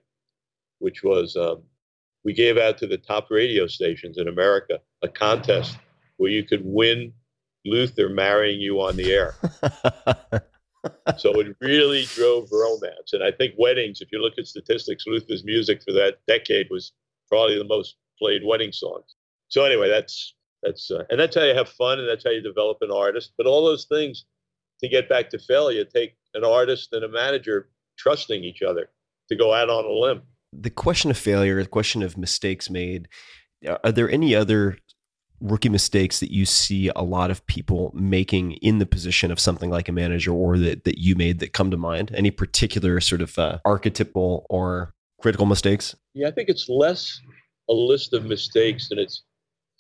which 0.79 1.03
was 1.03 1.37
um, 1.37 1.63
we 2.27 2.33
gave 2.33 2.59
out 2.59 2.77
to 2.77 2.89
the 2.89 2.99
top 2.99 3.31
radio 3.31 3.69
stations 3.69 4.19
in 4.19 4.27
America 4.27 4.81
a 5.03 5.09
contest 5.09 5.79
where 6.17 6.29
you 6.29 6.43
could 6.43 6.63
win 6.65 7.13
Luther 7.65 8.09
marrying 8.09 8.61
you 8.61 8.81
on 8.81 8.97
the 8.97 9.13
air. 9.13 9.37
so 11.19 11.39
it 11.39 11.57
really 11.61 12.05
drove 12.07 12.49
romance. 12.51 13.13
And 13.13 13.23
I 13.23 13.31
think 13.31 13.55
weddings, 13.57 14.01
if 14.01 14.11
you 14.11 14.21
look 14.21 14.39
at 14.39 14.49
statistics, 14.49 15.07
Luther's 15.07 15.45
music 15.45 15.85
for 15.85 15.93
that 15.93 16.19
decade 16.27 16.67
was 16.69 16.91
probably 17.29 17.59
the 17.59 17.65
most 17.65 17.95
played 18.19 18.43
wedding 18.45 18.73
songs. 18.73 19.15
So 19.47 19.65
anyway, 19.65 19.89
that's 19.89 20.35
that's 20.65 20.91
uh, 20.91 21.05
and 21.11 21.21
that's 21.21 21.37
how 21.37 21.45
you 21.45 21.55
have 21.55 21.69
fun 21.69 22.01
and 22.01 22.09
that's 22.09 22.25
how 22.25 22.31
you 22.31 22.41
develop 22.41 22.79
an 22.81 22.91
artist. 22.91 23.35
But 23.39 23.47
all 23.47 23.65
those 23.65 23.85
things 23.85 24.25
to 24.81 24.89
get 24.89 25.09
back 25.09 25.31
to 25.31 25.39
failure 25.39 25.85
take 25.85 26.17
an 26.35 26.45
artist 26.45 26.93
and 26.93 27.05
a 27.05 27.09
manager 27.09 27.69
trusting 27.97 28.43
each 28.43 28.63
other 28.63 28.91
to 29.29 29.37
go 29.37 29.55
out 29.55 29.71
on 29.71 29.85
a 29.85 29.93
limb. 29.93 30.23
The 30.59 30.71
question 30.71 31.11
of 31.11 31.19
failure, 31.19 31.63
the 31.63 31.69
question 31.69 32.03
of 32.03 32.17
mistakes 32.17 32.71
made. 32.71 33.09
Are 33.85 33.93
there 33.93 34.11
any 34.11 34.35
other 34.35 34.79
rookie 35.41 35.69
mistakes 35.69 36.21
that 36.21 36.33
you 36.33 36.47
see 36.47 36.91
a 36.97 37.03
lot 37.03 37.31
of 37.31 37.47
people 37.47 37.93
making 37.95 38.53
in 38.53 38.79
the 38.79 38.87
position 38.87 39.31
of 39.31 39.39
something 39.39 39.71
like 39.71 39.89
a 39.89 39.93
manager 39.93 40.33
or 40.33 40.57
that, 40.59 40.85
that 40.85 40.99
you 40.99 41.15
made 41.15 41.41
that 41.41 41.53
come 41.53 41.71
to 41.71 41.77
mind? 41.77 42.13
Any 42.15 42.31
particular 42.31 43.01
sort 43.01 43.21
of 43.21 43.39
uh, 43.39 43.59
archetypal 43.65 44.47
or 44.49 44.95
critical 45.21 45.47
mistakes? 45.47 45.95
Yeah, 46.15 46.29
I 46.29 46.31
think 46.31 46.49
it's 46.49 46.69
less 46.69 47.21
a 47.69 47.73
list 47.73 48.13
of 48.13 48.25
mistakes 48.25 48.89
than 48.89 48.99
it's 48.99 49.23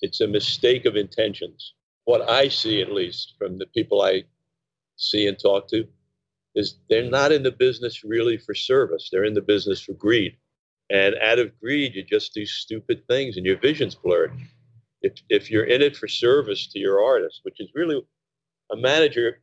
it's 0.03 0.21
a 0.21 0.27
mistake 0.27 0.85
of 0.85 0.97
intentions. 0.97 1.75
What 2.05 2.29
I 2.29 2.49
see, 2.49 2.83
at 2.83 2.93
least 2.93 3.35
from 3.39 3.59
the 3.59 3.67
people 3.67 4.03
I 4.03 4.25
see 4.97 5.27
and 5.27 5.39
talk 5.39 5.69
to, 5.69 5.87
is 6.55 6.79
they're 6.91 7.11
not 7.11 7.33
in 7.33 7.43
the 7.43 7.51
business 7.51 8.05
really 8.05 8.37
for 8.37 8.55
service. 8.55 9.09
They're 9.11 9.25
in 9.25 9.35
the 9.35 9.41
business 9.41 9.81
for 9.81 9.95
greed. 9.95 10.37
And 10.91 11.17
out 11.21 11.39
of 11.39 11.59
greed, 11.61 11.95
you 11.95 12.05
just 12.05 12.33
do 12.35 12.47
stupid 12.47 13.03
things 13.09 13.37
and 13.37 13.45
your 13.45 13.59
vision's 13.59 13.95
blurred 13.95 14.33
if 15.03 15.15
if 15.29 15.51
you're 15.51 15.65
in 15.65 15.83
it 15.83 15.97
for 15.97 16.09
service 16.09 16.67
to 16.69 16.79
your 16.79 17.03
artist, 17.03 17.41
which 17.43 17.61
is 17.61 17.69
really 17.75 18.01
a 18.73 18.77
manager. 18.77 19.41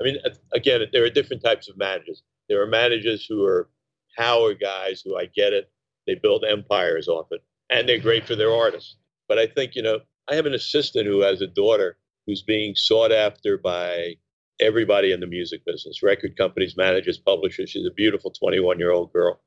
I 0.00 0.04
mean, 0.04 0.16
again, 0.52 0.80
there 0.92 1.04
are 1.04 1.10
different 1.10 1.42
types 1.42 1.68
of 1.68 1.76
managers. 1.76 2.22
There 2.48 2.62
are 2.62 2.66
managers 2.66 3.26
who 3.26 3.44
are 3.44 3.68
power 4.16 4.54
guys 4.54 5.02
who 5.04 5.16
I 5.16 5.26
get 5.26 5.52
it. 5.52 5.70
They 6.06 6.14
build 6.14 6.44
empires 6.44 7.08
off 7.08 7.28
it, 7.30 7.42
and 7.70 7.88
they're 7.88 7.98
great 7.98 8.26
for 8.26 8.34
their 8.34 8.50
artists. 8.52 8.96
But 9.28 9.38
I 9.38 9.46
think 9.46 9.74
you 9.74 9.82
know, 9.82 10.00
I 10.28 10.34
have 10.34 10.46
an 10.46 10.54
assistant 10.54 11.06
who 11.06 11.20
has 11.20 11.40
a 11.40 11.46
daughter 11.46 11.98
who's 12.26 12.42
being 12.42 12.74
sought 12.74 13.12
after 13.12 13.58
by 13.58 14.16
everybody 14.60 15.12
in 15.12 15.20
the 15.20 15.26
music 15.26 15.64
business 15.64 16.02
record 16.02 16.36
companies 16.36 16.76
managers 16.76 17.18
publishers 17.18 17.70
she's 17.70 17.86
a 17.86 17.90
beautiful 17.90 18.30
21 18.30 18.78
year 18.78 18.92
old 18.92 19.12
girl 19.12 19.40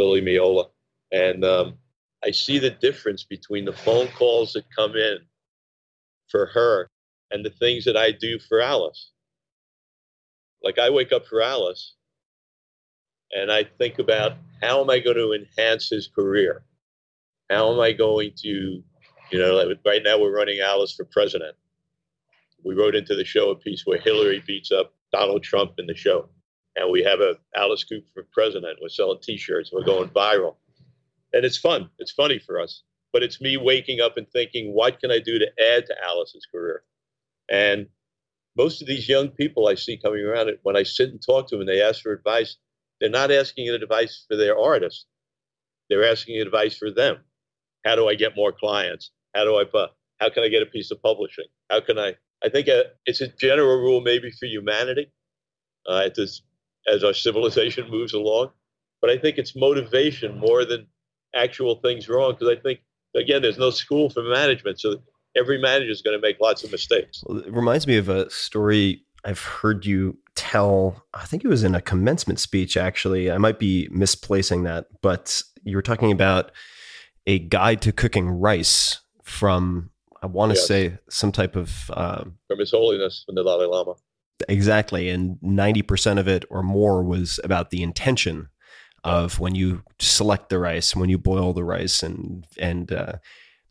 lily 0.00 0.22
miola 0.22 0.66
and 1.12 1.44
um, 1.44 1.74
I 2.24 2.30
see 2.30 2.58
the 2.58 2.70
difference 2.70 3.24
between 3.24 3.64
the 3.64 3.72
phone 3.72 4.08
calls 4.08 4.52
that 4.52 4.64
come 4.76 4.94
in 4.96 5.18
for 6.28 6.46
her 6.46 6.90
and 7.30 7.44
the 7.44 7.50
things 7.50 7.84
that 7.84 7.96
I 7.96 8.12
do 8.12 8.38
for 8.38 8.60
Alice. 8.60 9.10
Like 10.62 10.78
I 10.78 10.90
wake 10.90 11.12
up 11.12 11.26
for 11.26 11.42
Alice 11.42 11.94
and 13.32 13.50
I 13.50 13.64
think 13.64 13.98
about 13.98 14.32
how 14.62 14.82
am 14.82 14.90
I 14.90 14.98
going 14.98 15.16
to 15.16 15.32
enhance 15.32 15.88
his 15.88 16.08
career? 16.08 16.62
How 17.50 17.72
am 17.72 17.80
I 17.80 17.92
going 17.92 18.32
to 18.42 18.82
You 19.30 19.38
know, 19.38 19.54
like 19.54 19.78
right 19.86 20.02
now 20.04 20.18
we're 20.20 20.36
running 20.36 20.60
Alice 20.60 20.94
for 20.94 21.04
president. 21.04 21.56
We 22.64 22.74
wrote 22.74 22.96
into 22.96 23.14
the 23.14 23.24
show 23.24 23.50
a 23.50 23.56
piece 23.56 23.86
where 23.86 23.98
Hillary 23.98 24.42
beats 24.46 24.72
up 24.72 24.92
Donald 25.12 25.42
Trump 25.42 25.74
in 25.78 25.86
the 25.86 25.94
show. 25.94 26.28
And 26.76 26.90
we 26.90 27.02
have 27.02 27.20
a 27.20 27.36
Alice 27.56 27.84
Cooper 27.84 28.06
for 28.14 28.26
president. 28.32 28.78
We're 28.80 28.88
selling 28.88 29.18
t-shirts. 29.22 29.70
We're 29.72 29.84
going 29.84 30.08
viral. 30.10 30.56
And 31.32 31.44
it's 31.44 31.58
fun. 31.58 31.90
It's 31.98 32.12
funny 32.12 32.38
for 32.38 32.60
us. 32.60 32.82
But 33.12 33.22
it's 33.22 33.40
me 33.40 33.56
waking 33.56 34.00
up 34.00 34.16
and 34.16 34.28
thinking, 34.30 34.72
what 34.72 35.00
can 35.00 35.10
I 35.10 35.18
do 35.18 35.38
to 35.38 35.46
add 35.60 35.86
to 35.86 35.96
Alice's 36.04 36.46
career? 36.52 36.84
And 37.48 37.88
most 38.56 38.80
of 38.80 38.88
these 38.88 39.08
young 39.08 39.28
people 39.28 39.66
I 39.66 39.74
see 39.74 39.96
coming 39.96 40.24
around, 40.24 40.48
it 40.48 40.60
when 40.62 40.76
I 40.76 40.84
sit 40.84 41.10
and 41.10 41.20
talk 41.20 41.48
to 41.48 41.56
them 41.56 41.62
and 41.62 41.68
they 41.68 41.82
ask 41.82 42.02
for 42.02 42.12
advice, 42.12 42.56
they're 43.00 43.10
not 43.10 43.32
asking 43.32 43.68
advice 43.68 44.24
for 44.28 44.36
their 44.36 44.58
artist. 44.58 45.06
They're 45.88 46.08
asking 46.08 46.40
advice 46.40 46.76
for 46.76 46.90
them. 46.90 47.18
How 47.84 47.96
do 47.96 48.08
I 48.08 48.14
get 48.14 48.36
more 48.36 48.52
clients? 48.52 49.10
How 49.34 49.44
do 49.44 49.56
I? 49.56 49.64
How 50.20 50.30
can 50.30 50.44
I 50.44 50.48
get 50.48 50.62
a 50.62 50.66
piece 50.66 50.90
of 50.90 51.02
publishing? 51.02 51.46
How 51.70 51.80
can 51.80 51.98
I? 51.98 52.14
I 52.44 52.48
think 52.48 52.68
uh, 52.68 52.84
it's 53.06 53.20
a 53.20 53.28
general 53.28 53.76
rule 53.78 54.00
maybe 54.00 54.30
for 54.30 54.46
humanity 54.46 55.10
uh, 55.86 56.08
this, 56.14 56.42
as 56.86 57.04
our 57.04 57.14
civilization 57.14 57.88
moves 57.90 58.12
along. 58.12 58.50
But 59.00 59.10
I 59.10 59.18
think 59.18 59.38
it's 59.38 59.56
motivation 59.56 60.38
more 60.38 60.64
than 60.64 60.86
actual 61.34 61.76
things 61.76 62.08
wrong 62.08 62.32
because 62.32 62.48
I 62.48 62.60
think 62.60 62.80
again 63.14 63.42
there's 63.42 63.58
no 63.58 63.70
school 63.70 64.10
for 64.10 64.22
management, 64.22 64.80
so 64.80 64.96
every 65.36 65.60
manager 65.60 65.90
is 65.90 66.02
going 66.02 66.18
to 66.18 66.20
make 66.20 66.38
lots 66.40 66.64
of 66.64 66.72
mistakes. 66.72 67.22
Well, 67.26 67.38
it 67.38 67.52
reminds 67.52 67.86
me 67.86 67.96
of 67.96 68.08
a 68.08 68.28
story 68.30 69.04
I've 69.24 69.40
heard 69.40 69.86
you 69.86 70.18
tell. 70.34 71.04
I 71.14 71.24
think 71.24 71.44
it 71.44 71.48
was 71.48 71.62
in 71.62 71.74
a 71.74 71.80
commencement 71.80 72.40
speech. 72.40 72.76
Actually, 72.76 73.30
I 73.30 73.38
might 73.38 73.58
be 73.58 73.88
misplacing 73.90 74.64
that, 74.64 74.86
but 75.02 75.42
you 75.62 75.76
were 75.76 75.82
talking 75.82 76.12
about 76.12 76.52
a 77.26 77.38
guide 77.38 77.80
to 77.82 77.92
cooking 77.92 78.28
rice 78.28 79.00
from 79.22 79.90
I 80.22 80.26
want 80.26 80.52
to 80.52 80.58
yes. 80.58 80.66
say 80.66 80.98
some 81.08 81.32
type 81.32 81.56
of 81.56 81.90
um, 81.94 82.38
from 82.48 82.58
His 82.58 82.70
Holiness 82.70 83.22
from 83.24 83.34
the 83.36 83.42
Dalai 83.42 83.66
Lama. 83.66 83.94
Exactly, 84.48 85.08
and 85.08 85.38
ninety 85.42 85.82
percent 85.82 86.18
of 86.18 86.28
it 86.28 86.44
or 86.50 86.62
more 86.62 87.02
was 87.02 87.38
about 87.44 87.70
the 87.70 87.82
intention 87.82 88.48
of 89.04 89.40
when 89.40 89.54
you 89.54 89.82
select 89.98 90.48
the 90.48 90.58
rice, 90.58 90.94
when 90.94 91.10
you 91.10 91.18
boil 91.18 91.52
the 91.52 91.64
rice, 91.64 92.02
and 92.02 92.46
and 92.58 92.92
uh, 92.92 93.14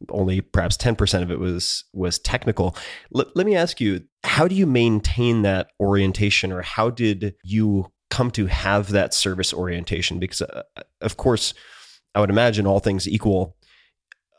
only 0.09 0.41
perhaps 0.41 0.77
ten 0.77 0.95
percent 0.95 1.23
of 1.23 1.31
it 1.31 1.39
was 1.39 1.83
was 1.93 2.19
technical. 2.19 2.75
L- 3.15 3.31
let 3.35 3.45
me 3.45 3.55
ask 3.55 3.81
you, 3.81 4.01
how 4.23 4.47
do 4.47 4.55
you 4.55 4.65
maintain 4.65 5.41
that 5.43 5.67
orientation, 5.79 6.51
or 6.51 6.61
how 6.61 6.89
did 6.89 7.35
you 7.43 7.91
come 8.09 8.31
to 8.31 8.47
have 8.47 8.91
that 8.91 9.13
service 9.13 9.53
orientation? 9.53 10.19
Because 10.19 10.41
uh, 10.41 10.63
of 11.01 11.17
course, 11.17 11.53
I 12.15 12.19
would 12.19 12.29
imagine 12.29 12.67
all 12.67 12.79
things 12.79 13.07
equal, 13.07 13.55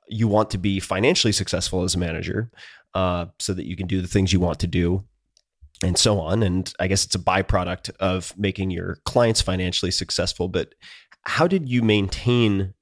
you 0.08 0.28
want 0.28 0.50
to 0.50 0.58
be 0.58 0.80
financially 0.80 1.32
successful 1.32 1.82
as 1.82 1.94
a 1.94 1.98
manager 1.98 2.50
uh, 2.94 3.26
so 3.38 3.54
that 3.54 3.66
you 3.66 3.76
can 3.76 3.86
do 3.86 4.02
the 4.02 4.08
things 4.08 4.32
you 4.32 4.40
want 4.40 4.58
to 4.60 4.66
do 4.66 5.04
and 5.82 5.96
so 5.96 6.20
on. 6.20 6.42
And 6.42 6.72
I 6.78 6.86
guess 6.86 7.04
it's 7.04 7.14
a 7.14 7.20
byproduct 7.20 7.90
of 8.00 8.34
making 8.36 8.70
your 8.70 8.98
clients 9.04 9.40
financially 9.40 9.90
successful. 9.90 10.48
But 10.48 10.74
how 11.22 11.46
did 11.46 11.68
you 11.68 11.82
maintain 11.82 12.74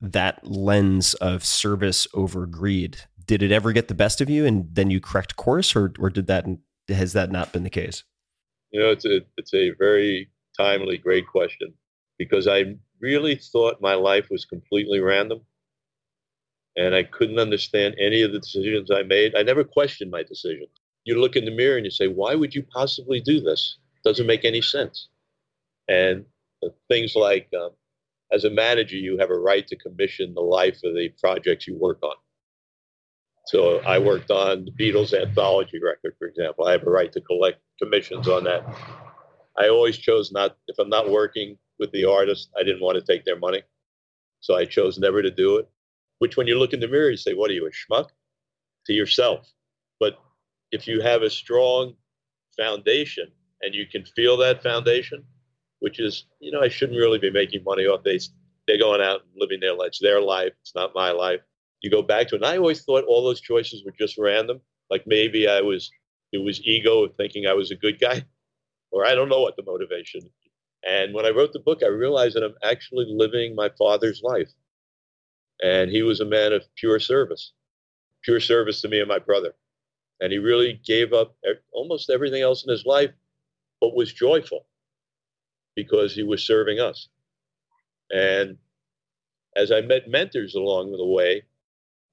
that 0.00 0.46
lens 0.46 1.14
of 1.14 1.44
service 1.44 2.06
over 2.14 2.46
greed? 2.46 2.98
Did 3.26 3.42
it 3.42 3.52
ever 3.52 3.72
get 3.72 3.88
the 3.88 3.94
best 3.94 4.20
of 4.20 4.30
you 4.30 4.46
and 4.46 4.68
then 4.72 4.90
you 4.90 5.00
correct 5.00 5.36
course 5.36 5.74
or, 5.74 5.92
or 5.98 6.10
did 6.10 6.26
that, 6.26 6.46
has 6.88 7.12
that 7.14 7.30
not 7.30 7.52
been 7.52 7.64
the 7.64 7.70
case? 7.70 8.04
You 8.70 8.80
know, 8.80 8.90
it's 8.90 9.04
a, 9.04 9.20
it's 9.36 9.54
a 9.54 9.70
very 9.70 10.30
timely, 10.56 10.98
great 10.98 11.26
question 11.26 11.72
because 12.18 12.46
I 12.46 12.76
really 13.00 13.36
thought 13.36 13.80
my 13.80 13.94
life 13.94 14.28
was 14.30 14.44
completely 14.44 15.00
random 15.00 15.40
and 16.76 16.94
I 16.94 17.02
couldn't 17.02 17.38
understand 17.38 17.94
any 17.98 18.22
of 18.22 18.32
the 18.32 18.38
decisions 18.38 18.90
I 18.90 19.02
made. 19.02 19.34
I 19.34 19.42
never 19.42 19.64
questioned 19.64 20.10
my 20.10 20.22
decisions. 20.22 20.68
You 21.06 21.18
look 21.18 21.36
in 21.36 21.46
the 21.46 21.50
mirror 21.50 21.76
and 21.76 21.86
you 21.86 21.90
say, 21.90 22.08
why 22.08 22.34
would 22.34 22.54
you 22.54 22.62
possibly 22.62 23.20
do 23.20 23.40
this? 23.40 23.78
Doesn't 24.04 24.26
make 24.26 24.44
any 24.44 24.60
sense. 24.60 25.08
And 25.88 26.26
things 26.88 27.14
like, 27.16 27.48
um, 27.58 27.70
as 28.32 28.44
a 28.44 28.50
manager, 28.50 28.96
you 28.96 29.16
have 29.18 29.30
a 29.30 29.38
right 29.38 29.66
to 29.68 29.76
commission 29.76 30.34
the 30.34 30.42
life 30.42 30.76
of 30.84 30.94
the 30.94 31.10
projects 31.18 31.66
you 31.66 31.78
work 31.78 31.98
on. 32.02 32.16
So 33.46 33.78
I 33.86 33.98
worked 33.98 34.30
on 34.30 34.66
the 34.66 34.72
Beatles 34.72 35.18
anthology 35.18 35.80
record, 35.82 36.16
for 36.18 36.26
example. 36.28 36.66
I 36.66 36.72
have 36.72 36.86
a 36.86 36.90
right 36.90 37.12
to 37.12 37.20
collect 37.22 37.60
commissions 37.80 38.28
on 38.28 38.44
that. 38.44 38.66
I 39.56 39.68
always 39.68 39.96
chose 39.96 40.32
not, 40.32 40.56
if 40.68 40.78
I'm 40.78 40.90
not 40.90 41.08
working 41.10 41.56
with 41.78 41.92
the 41.92 42.04
artist, 42.04 42.50
I 42.58 42.64
didn't 42.64 42.82
want 42.82 42.98
to 42.98 43.12
take 43.12 43.24
their 43.24 43.38
money. 43.38 43.62
So 44.40 44.56
I 44.56 44.66
chose 44.66 44.98
never 44.98 45.22
to 45.22 45.30
do 45.30 45.56
it 45.58 45.70
which 46.18 46.36
when 46.36 46.46
you 46.46 46.58
look 46.58 46.72
in 46.72 46.80
the 46.80 46.88
mirror, 46.88 47.10
you 47.10 47.16
say, 47.16 47.34
What 47.34 47.50
are 47.50 47.54
you, 47.54 47.66
a 47.66 47.70
schmuck? 47.70 48.08
To 48.86 48.92
yourself. 48.92 49.46
If 50.72 50.86
you 50.86 51.00
have 51.00 51.22
a 51.22 51.30
strong 51.30 51.94
foundation 52.56 53.30
and 53.62 53.74
you 53.74 53.86
can 53.86 54.04
feel 54.04 54.36
that 54.38 54.62
foundation, 54.62 55.24
which 55.80 56.00
is, 56.00 56.26
you 56.40 56.50
know, 56.50 56.60
I 56.60 56.68
shouldn't 56.68 56.98
really 56.98 57.18
be 57.18 57.30
making 57.30 57.64
money 57.64 57.86
off 57.86 58.02
these. 58.04 58.30
They're 58.66 58.78
going 58.78 59.00
out 59.00 59.22
and 59.22 59.30
living 59.36 59.60
their 59.60 59.74
life. 59.74 59.88
It's 59.88 60.00
their 60.00 60.20
life. 60.20 60.52
It's 60.60 60.74
not 60.74 60.94
my 60.94 61.12
life. 61.12 61.40
You 61.82 61.90
go 61.90 62.02
back 62.02 62.28
to 62.28 62.34
it. 62.34 62.42
And 62.42 62.46
I 62.46 62.56
always 62.56 62.82
thought 62.82 63.04
all 63.04 63.22
those 63.22 63.40
choices 63.40 63.84
were 63.84 63.94
just 63.98 64.18
random. 64.18 64.60
Like 64.90 65.04
maybe 65.06 65.48
I 65.48 65.60
was, 65.60 65.90
it 66.32 66.38
was 66.38 66.60
ego 66.66 67.04
of 67.04 67.14
thinking 67.16 67.46
I 67.46 67.54
was 67.54 67.70
a 67.70 67.76
good 67.76 68.00
guy, 68.00 68.24
or 68.90 69.06
I 69.06 69.14
don't 69.14 69.28
know 69.28 69.40
what 69.40 69.56
the 69.56 69.62
motivation. 69.64 70.22
And 70.86 71.14
when 71.14 71.26
I 71.26 71.30
wrote 71.30 71.52
the 71.52 71.60
book, 71.60 71.82
I 71.82 71.88
realized 71.88 72.36
that 72.36 72.44
I'm 72.44 72.54
actually 72.62 73.06
living 73.08 73.54
my 73.54 73.70
father's 73.78 74.22
life. 74.22 74.50
And 75.62 75.90
he 75.90 76.02
was 76.02 76.20
a 76.20 76.24
man 76.24 76.52
of 76.52 76.64
pure 76.76 77.00
service, 77.00 77.52
pure 78.22 78.40
service 78.40 78.80
to 78.82 78.88
me 78.88 79.00
and 79.00 79.08
my 79.08 79.18
brother. 79.18 79.54
And 80.20 80.32
he 80.32 80.38
really 80.38 80.80
gave 80.84 81.12
up 81.12 81.36
almost 81.72 82.10
everything 82.10 82.42
else 82.42 82.64
in 82.64 82.70
his 82.70 82.86
life, 82.86 83.10
but 83.80 83.94
was 83.94 84.12
joyful 84.12 84.66
because 85.74 86.14
he 86.14 86.22
was 86.22 86.42
serving 86.42 86.80
us. 86.80 87.08
And 88.10 88.56
as 89.54 89.70
I 89.70 89.80
met 89.82 90.08
mentors 90.08 90.54
along 90.54 90.92
the 90.92 91.04
way, 91.04 91.42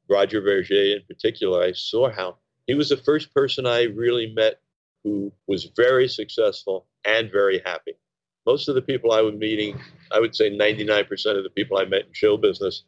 Roger 0.10 0.42
Vergé 0.42 0.96
in 0.96 1.04
particular, 1.08 1.64
I 1.64 1.72
saw 1.72 2.10
how 2.10 2.38
he 2.68 2.74
was 2.74 2.90
the 2.90 2.98
first 2.98 3.34
person 3.34 3.66
I 3.66 3.84
really 3.84 4.34
met 4.34 4.60
who 5.04 5.32
was 5.48 5.66
very 5.76 6.08
successful 6.08 6.86
and 7.06 7.32
very 7.32 7.62
happy. 7.66 7.94
Most 8.46 8.68
of 8.68 8.76
the 8.76 8.82
people 8.82 9.12
I 9.12 9.22
was 9.22 9.36
meeting, 9.36 9.80
I 10.12 10.20
would 10.20 10.36
say 10.36 10.50
99% 10.50 11.38
of 11.38 11.44
the 11.44 11.50
people 11.50 11.78
I 11.78 11.86
met 11.86 12.08
in 12.08 12.14
show 12.14 12.36
business 12.38 12.84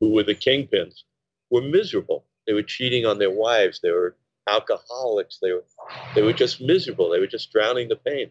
who 0.00 0.10
were 0.10 0.22
the 0.22 0.34
kingpins, 0.34 1.02
were 1.50 1.62
miserable. 1.62 2.24
They 2.46 2.52
were 2.52 2.62
cheating 2.62 3.06
on 3.06 3.18
their 3.18 3.30
wives. 3.30 3.80
They 3.80 3.90
were 3.90 4.16
alcoholics. 4.48 5.38
They 5.40 5.52
were 5.52 5.64
they 6.14 6.22
were 6.22 6.32
just 6.32 6.60
miserable. 6.60 7.10
They 7.10 7.20
were 7.20 7.26
just 7.26 7.52
drowning 7.52 7.88
the 7.88 7.96
pain. 7.96 8.30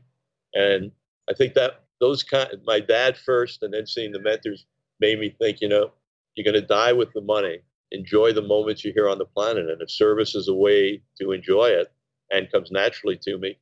And 0.54 0.92
I 1.30 1.34
think 1.34 1.54
that 1.54 1.84
those 2.00 2.24
kind, 2.24 2.50
my 2.66 2.80
dad 2.80 3.18
first, 3.18 3.64
and 3.64 3.74
then 3.74 3.86
seeing 3.86 4.12
the 4.12 4.20
mentors 4.20 4.66
made 5.00 5.20
me 5.20 5.36
think, 5.40 5.62
you 5.62 5.70
know, 5.70 5.92
you're 6.36 6.52
going 6.52 6.62
to 6.62 6.68
die 6.68 6.94
with 6.94 7.14
the 7.14 7.22
money. 7.22 7.60
Enjoy 7.92 8.32
the 8.32 8.42
moments 8.42 8.84
you're 8.84 8.94
here 8.94 9.10
on 9.10 9.18
the 9.18 9.26
planet, 9.26 9.70
and 9.70 9.82
if 9.82 9.92
service 9.92 10.34
is 10.34 10.48
a 10.48 10.54
way 10.54 11.02
to 11.20 11.32
enjoy 11.32 11.68
it 11.68 11.92
and 12.32 12.52
comes 12.52 12.72
naturally 12.72 13.18
to 13.18 13.38
me, 13.38 13.58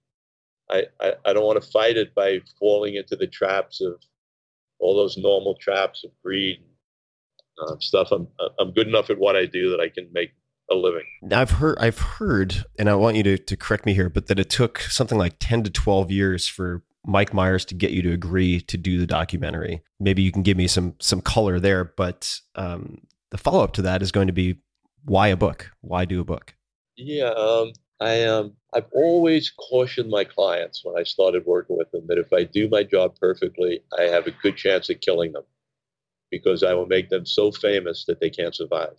I, 0.70 0.84
I, 1.00 1.14
I 1.26 1.34
don't 1.34 1.46
want 1.46 1.62
to 1.62 1.72
fight 1.72 1.98
it 1.98 2.14
by 2.14 2.40
falling 2.60 2.96
into 2.96 3.16
the 3.16 3.26
traps 3.26 3.82
of 3.82 3.96
all 4.80 4.96
those 4.96 5.18
normal 5.18 5.56
traps 5.56 6.04
of 6.04 6.12
greed 6.24 6.60
uh, 7.62 7.76
stuff. 7.80 8.12
I'm 8.12 8.28
I'm 8.60 8.72
good 8.72 8.88
enough 8.88 9.10
at 9.10 9.18
what 9.18 9.36
I 9.36 9.46
do 9.46 9.72
that 9.72 9.80
I 9.80 9.90
can 9.90 10.08
make 10.14 10.32
a 10.72 10.76
living. 10.76 11.06
I've 11.32 11.52
heard 11.52 11.78
I've 11.80 12.00
heard, 12.00 12.66
and 12.78 12.90
I 12.90 12.96
want 12.96 13.18
you 13.18 13.24
to 13.24 13.38
to 13.38 13.58
correct 13.58 13.86
me 13.86 13.94
here, 13.94 14.10
but 14.10 14.28
that 14.28 14.40
it 14.40 14.50
took 14.50 14.80
something 14.80 15.18
like 15.18 15.36
ten 15.40 15.64
to 15.64 15.70
twelve 15.70 16.12
years 16.12 16.48
for 16.48 16.84
Mike 17.06 17.34
Myers 17.34 17.66
to 17.66 17.76
get 17.76 17.92
you 17.92 18.02
to 18.04 18.12
agree 18.12 18.62
to 18.62 18.78
do 18.78 19.00
the 19.00 19.08
documentary. 19.08 19.82
Maybe 20.00 20.22
you 20.22 20.32
can 20.32 20.44
give 20.44 20.58
me 20.58 20.68
some 20.68 20.96
some 21.00 21.22
color 21.22 21.60
there, 21.60 21.84
but 21.84 22.40
um, 22.56 23.02
the 23.32 23.38
follow 23.38 23.64
up 23.64 23.74
to 23.74 23.82
that 23.84 24.02
is 24.02 24.12
going 24.12 24.28
to 24.28 24.34
be 24.34 24.60
why 25.06 25.30
a 25.30 25.38
book? 25.38 25.72
Why 25.82 26.06
do 26.06 26.20
a 26.20 26.26
book? 26.26 26.56
Yeah, 26.96 27.30
um, 27.30 27.72
I 28.00 28.24
um, 28.24 28.54
I've 28.74 28.88
always 28.94 29.50
cautioned 29.50 30.10
my 30.10 30.24
clients 30.24 30.84
when 30.84 30.98
I 30.98 31.04
started 31.04 31.46
working 31.46 31.78
with 31.78 31.92
them 31.92 32.06
that 32.08 32.18
if 32.18 32.32
I 32.34 32.44
do 32.44 32.70
my 32.70 32.84
job 32.84 33.16
perfectly, 33.20 33.82
I 33.98 34.04
have 34.04 34.28
a 34.28 34.32
good 34.32 34.58
chance 34.58 34.90
at 34.90 35.02
killing 35.02 35.32
them 35.32 35.44
because 36.30 36.64
I 36.64 36.74
will 36.74 36.86
make 36.86 37.10
them 37.10 37.26
so 37.26 37.52
famous 37.52 38.06
that 38.06 38.20
they 38.20 38.30
can't 38.30 38.56
survive. 38.56 38.98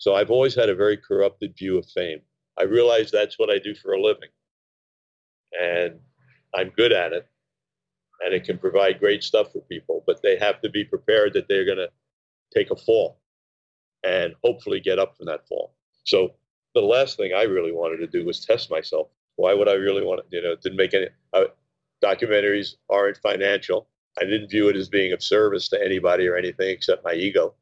So 0.00 0.14
I've 0.14 0.30
always 0.30 0.54
had 0.54 0.70
a 0.70 0.74
very 0.74 0.96
corrupted 0.96 1.54
view 1.56 1.76
of 1.78 1.86
fame. 1.86 2.20
I 2.58 2.62
realize 2.64 3.10
that's 3.10 3.38
what 3.38 3.50
I 3.50 3.58
do 3.58 3.74
for 3.74 3.92
a 3.92 4.02
living. 4.02 4.30
And 5.60 6.00
I'm 6.54 6.70
good 6.70 6.90
at 6.90 7.12
it. 7.12 7.28
And 8.24 8.34
it 8.34 8.44
can 8.44 8.56
provide 8.56 8.98
great 8.98 9.22
stuff 9.22 9.52
for 9.52 9.60
people, 9.60 10.02
but 10.06 10.22
they 10.22 10.38
have 10.38 10.60
to 10.62 10.70
be 10.70 10.84
prepared 10.84 11.34
that 11.34 11.48
they're 11.48 11.66
going 11.66 11.78
to 11.78 11.90
take 12.54 12.70
a 12.70 12.76
fall 12.76 13.20
and 14.02 14.34
hopefully 14.42 14.80
get 14.80 14.98
up 14.98 15.16
from 15.16 15.26
that 15.26 15.46
fall. 15.46 15.74
So 16.04 16.32
the 16.74 16.80
last 16.80 17.18
thing 17.18 17.32
I 17.34 17.42
really 17.42 17.72
wanted 17.72 17.98
to 17.98 18.06
do 18.06 18.24
was 18.24 18.44
test 18.44 18.70
myself. 18.70 19.08
Why 19.36 19.52
would 19.52 19.68
I 19.68 19.74
really 19.74 20.02
want 20.02 20.22
to, 20.22 20.36
you 20.36 20.42
know, 20.42 20.52
it 20.52 20.62
didn't 20.62 20.78
make 20.78 20.94
any, 20.94 21.08
documentaries 22.02 22.76
aren't 22.88 23.18
financial. 23.18 23.86
I 24.18 24.24
didn't 24.24 24.48
view 24.48 24.68
it 24.68 24.76
as 24.76 24.88
being 24.88 25.12
of 25.12 25.22
service 25.22 25.68
to 25.68 25.84
anybody 25.84 26.26
or 26.26 26.36
anything 26.36 26.70
except 26.70 27.04
my 27.04 27.12
ego. 27.12 27.54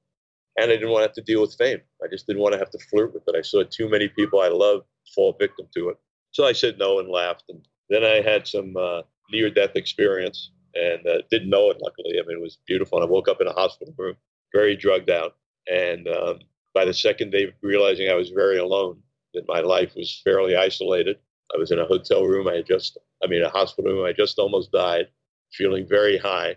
And 0.59 0.71
I 0.71 0.75
didn't 0.75 0.91
want 0.91 1.03
to 1.03 1.09
have 1.09 1.15
to 1.15 1.23
deal 1.23 1.41
with 1.41 1.55
fame. 1.55 1.81
I 2.03 2.09
just 2.11 2.27
didn't 2.27 2.43
want 2.43 2.53
to 2.53 2.59
have 2.59 2.71
to 2.71 2.79
flirt 2.91 3.15
with 3.15 3.23
it. 3.29 3.37
I 3.37 3.43
saw 3.43 3.63
too 3.63 3.89
many 3.89 4.09
people 4.09 4.41
I 4.41 4.49
loved 4.49 4.87
fall 5.15 5.37
victim 5.39 5.67
to 5.75 5.91
it. 5.91 5.97
So 6.33 6.45
I 6.45 6.53
said 6.53 6.79
no 6.79 6.99
and 6.99 7.09
laughed. 7.09 7.45
And 7.49 7.61
then 7.89 8.05
I 8.05 8.21
had 8.21 8.47
some 8.47 8.77
uh, 8.77 9.03
near 9.31 9.51
death 9.51 9.77
experience 9.77 10.51
and 10.75 11.07
uh, 11.07 11.23
didn't 11.31 11.51
know 11.51 11.71
it, 11.71 11.79
luckily. 11.81 12.19
I 12.19 12.27
mean, 12.27 12.39
it 12.39 12.43
was 12.43 12.59
beautiful. 12.67 12.99
And 12.99 13.09
I 13.09 13.11
woke 13.11 13.29
up 13.29 13.41
in 13.41 13.47
a 13.47 13.53
hospital 13.53 13.95
room, 13.97 14.17
very 14.53 14.77
drugged 14.77 15.11
out. 15.11 15.37
And 15.71 16.09
um, 16.09 16.41
by 16.75 16.85
the 16.85 16.95
second 16.95 17.31
day, 17.31 17.53
realizing 17.63 18.09
I 18.09 18.15
was 18.15 18.31
very 18.31 18.59
alone, 18.59 19.01
that 19.35 19.49
my 19.49 19.61
life 19.61 19.95
was 19.95 20.21
fairly 20.25 20.57
isolated. 20.57 21.19
I 21.55 21.59
was 21.59 21.71
in 21.71 21.79
a 21.79 21.87
hotel 21.87 22.25
room. 22.25 22.49
I 22.49 22.57
had 22.57 22.67
just, 22.67 22.99
I 23.23 23.27
mean, 23.27 23.43
a 23.43 23.49
hospital 23.49 23.93
room. 23.93 24.05
I 24.07 24.13
just 24.13 24.39
almost 24.39 24.73
died, 24.73 25.07
feeling 25.53 25.87
very 25.89 26.19
high. 26.19 26.57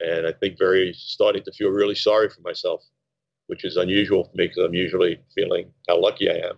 And 0.00 0.26
I 0.26 0.32
think 0.32 0.58
very 0.58 0.92
starting 0.96 1.42
to 1.44 1.52
feel 1.52 1.70
really 1.70 1.94
sorry 1.94 2.28
for 2.28 2.40
myself, 2.42 2.84
which 3.48 3.64
is 3.64 3.76
unusual 3.76 4.24
for 4.24 4.36
me 4.36 4.46
because 4.46 4.64
I'm 4.64 4.74
usually 4.74 5.20
feeling 5.34 5.70
how 5.88 6.00
lucky 6.00 6.30
I 6.30 6.34
am. 6.34 6.56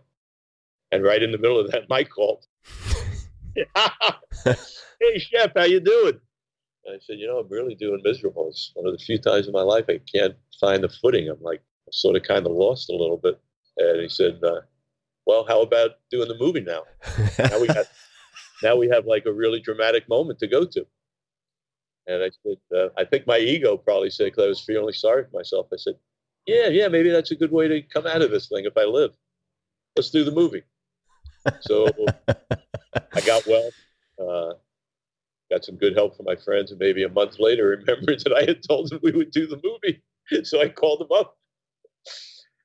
And 0.92 1.02
right 1.02 1.22
in 1.22 1.32
the 1.32 1.38
middle 1.38 1.58
of 1.58 1.70
that, 1.70 1.88
Mike 1.88 2.10
called. 2.10 2.44
hey, 4.44 5.18
Shep, 5.18 5.52
how 5.56 5.64
you 5.64 5.80
doing? 5.80 6.20
And 6.84 6.96
I 6.96 6.98
said, 7.00 7.18
you 7.18 7.26
know, 7.26 7.38
I'm 7.38 7.48
really 7.48 7.74
doing 7.74 8.00
miserable. 8.04 8.48
It's 8.48 8.72
one 8.74 8.86
of 8.86 8.92
the 8.92 9.04
few 9.04 9.18
times 9.18 9.46
in 9.46 9.52
my 9.52 9.62
life 9.62 9.84
I 9.88 10.00
can't 10.12 10.34
find 10.60 10.82
the 10.82 10.88
footing. 10.88 11.28
I'm 11.28 11.40
like, 11.40 11.62
sort 11.92 12.16
of 12.16 12.22
kind 12.22 12.46
of 12.46 12.52
lost 12.52 12.90
a 12.90 12.96
little 12.96 13.16
bit. 13.16 13.40
And 13.76 14.00
he 14.00 14.08
said, 14.08 14.40
uh, 14.44 14.60
well, 15.26 15.44
how 15.46 15.62
about 15.62 15.92
doing 16.10 16.28
the 16.28 16.38
movie 16.38 16.60
now? 16.60 16.82
now 17.38 17.60
we 17.60 17.66
got, 17.68 17.86
now 18.62 18.76
we 18.76 18.88
have 18.88 19.06
like 19.06 19.26
a 19.26 19.32
really 19.32 19.60
dramatic 19.60 20.08
moment 20.08 20.38
to 20.40 20.48
go 20.48 20.64
to. 20.64 20.86
And 22.06 22.22
I 22.22 22.30
said, 22.42 22.56
uh, 22.76 22.88
I 22.96 23.04
think 23.04 23.26
my 23.26 23.38
ego 23.38 23.76
probably 23.76 24.10
said, 24.10 24.24
because 24.24 24.44
I 24.44 24.48
was 24.48 24.60
feeling 24.60 24.92
sorry 24.92 25.24
for 25.24 25.36
myself. 25.36 25.68
I 25.72 25.76
said, 25.76 25.94
yeah, 26.50 26.68
yeah, 26.68 26.88
maybe 26.88 27.10
that's 27.10 27.30
a 27.30 27.36
good 27.36 27.52
way 27.52 27.68
to 27.68 27.82
come 27.82 28.06
out 28.06 28.22
of 28.22 28.30
this 28.30 28.48
thing 28.48 28.64
if 28.64 28.76
I 28.76 28.84
live. 28.84 29.12
Let's 29.96 30.10
do 30.10 30.24
the 30.24 30.32
movie. 30.32 30.62
So 31.60 31.88
I 32.28 33.20
got 33.24 33.46
well, 33.46 33.70
uh, 34.20 34.54
got 35.50 35.64
some 35.64 35.76
good 35.76 35.96
help 35.96 36.16
from 36.16 36.26
my 36.26 36.36
friends, 36.36 36.70
and 36.70 36.80
maybe 36.80 37.04
a 37.04 37.08
month 37.08 37.38
later 37.38 37.68
remembered 37.86 38.20
that 38.24 38.34
I 38.36 38.44
had 38.44 38.62
told 38.62 38.90
them 38.90 39.00
we 39.02 39.12
would 39.12 39.30
do 39.30 39.46
the 39.46 39.60
movie. 39.62 40.02
So 40.44 40.60
I 40.62 40.68
called 40.68 41.00
them 41.00 41.10
up. 41.10 41.36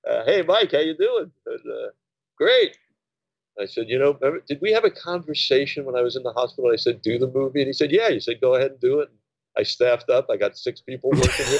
Uh, 0.08 0.24
hey, 0.26 0.44
Mike, 0.44 0.72
how 0.72 0.78
you 0.78 0.96
doing? 0.96 1.32
And, 1.48 1.60
uh, 1.60 1.90
Great. 2.38 2.78
I 3.60 3.66
said, 3.66 3.90
you 3.90 3.98
know, 3.98 4.14
remember, 4.22 4.44
did 4.48 4.60
we 4.62 4.72
have 4.72 4.84
a 4.84 4.92
conversation 4.92 5.84
when 5.84 5.96
I 5.96 6.04
was 6.04 6.16
in 6.16 6.22
the 6.22 6.32
hospital? 6.32 6.70
I 6.72 6.76
said, 6.76 7.02
do 7.02 7.18
the 7.18 7.26
movie, 7.26 7.62
and 7.62 7.68
he 7.68 7.74
said, 7.74 7.92
yeah. 7.92 8.12
He 8.12 8.20
said, 8.20 8.40
go 8.40 8.54
ahead 8.54 8.70
and 8.72 8.80
do 8.80 9.00
it. 9.00 9.10
I 9.58 9.64
staffed 9.64 10.12
up. 10.12 10.28
I 10.30 10.38
got 10.38 10.56
six 10.56 10.80
people 10.82 11.10
working 11.10 11.46
here. 11.48 11.60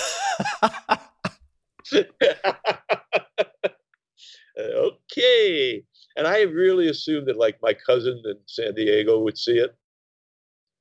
okay. 4.60 5.84
And 6.18 6.28
I 6.28 6.42
really 6.44 6.88
assumed 6.88 7.28
that 7.28 7.38
like 7.38 7.58
my 7.62 7.74
cousin 7.74 8.22
in 8.26 8.38
San 8.46 8.74
Diego 8.74 9.20
would 9.20 9.38
see 9.38 9.58
it, 9.58 9.76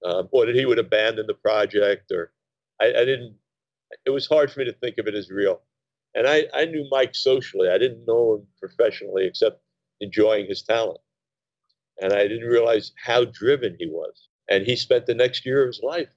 um, 0.05 0.29
or 0.33 0.47
that 0.47 0.55
he 0.55 0.67
would 0.67 0.79
abandon 0.79 1.27
the 1.27 1.35
project, 1.35 2.13
or 2.13 2.33
I, 2.81 2.87
I, 2.87 3.05
didn't. 3.05 3.35
It 4.07 4.11
was 4.11 4.27
hard 4.27 4.51
for 4.51 4.61
me 4.61 4.67
to 4.67 4.73
think 4.73 4.99
of 4.99 5.07
it 5.07 5.15
as 5.15 5.31
real. 5.31 5.61
And 6.15 6.29
I, 6.29 6.47
I 6.55 6.67
knew 6.67 6.87
Mike 6.91 7.15
socially. 7.15 7.69
I 7.69 7.79
didn't 7.79 8.07
know 8.07 8.35
him 8.35 8.47
professionally, 8.61 9.27
except 9.27 9.61
enjoying 10.01 10.47
his 10.47 10.63
talent. 10.63 11.01
And 12.01 12.13
I 12.13 12.29
didn't 12.29 12.49
realize 12.49 12.93
how 13.05 13.25
driven 13.25 13.77
he 13.79 13.87
was. 13.87 14.29
And 14.49 14.65
he 14.65 14.77
spent 14.77 15.07
the 15.07 15.15
next 15.15 15.45
year 15.47 15.63
of 15.63 15.69
his 15.69 15.81
life, 15.83 16.09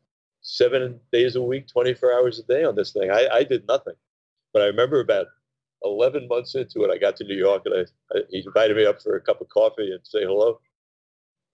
seven 0.41 0.99
days 1.11 1.35
a 1.35 1.41
week, 1.41 1.67
24 1.67 2.13
hours 2.13 2.39
a 2.39 2.43
day 2.43 2.63
on 2.63 2.75
this 2.75 2.91
thing. 2.91 3.09
I, 3.09 3.27
I 3.31 3.43
did 3.43 3.67
nothing. 3.67 3.95
But 4.57 4.63
I 4.63 4.69
remember 4.69 4.99
about 5.01 5.27
11 5.83 6.27
months 6.27 6.55
into 6.55 6.81
it, 6.81 6.89
I 6.89 6.97
got 6.97 7.15
to 7.17 7.23
New 7.23 7.37
York 7.37 7.61
and 7.65 7.75
I, 7.75 8.17
I, 8.17 8.21
he 8.31 8.41
invited 8.43 8.75
me 8.75 8.87
up 8.87 8.99
for 9.03 9.15
a 9.15 9.21
cup 9.21 9.39
of 9.39 9.49
coffee 9.49 9.91
and 9.91 9.99
say 10.01 10.23
hello. 10.23 10.59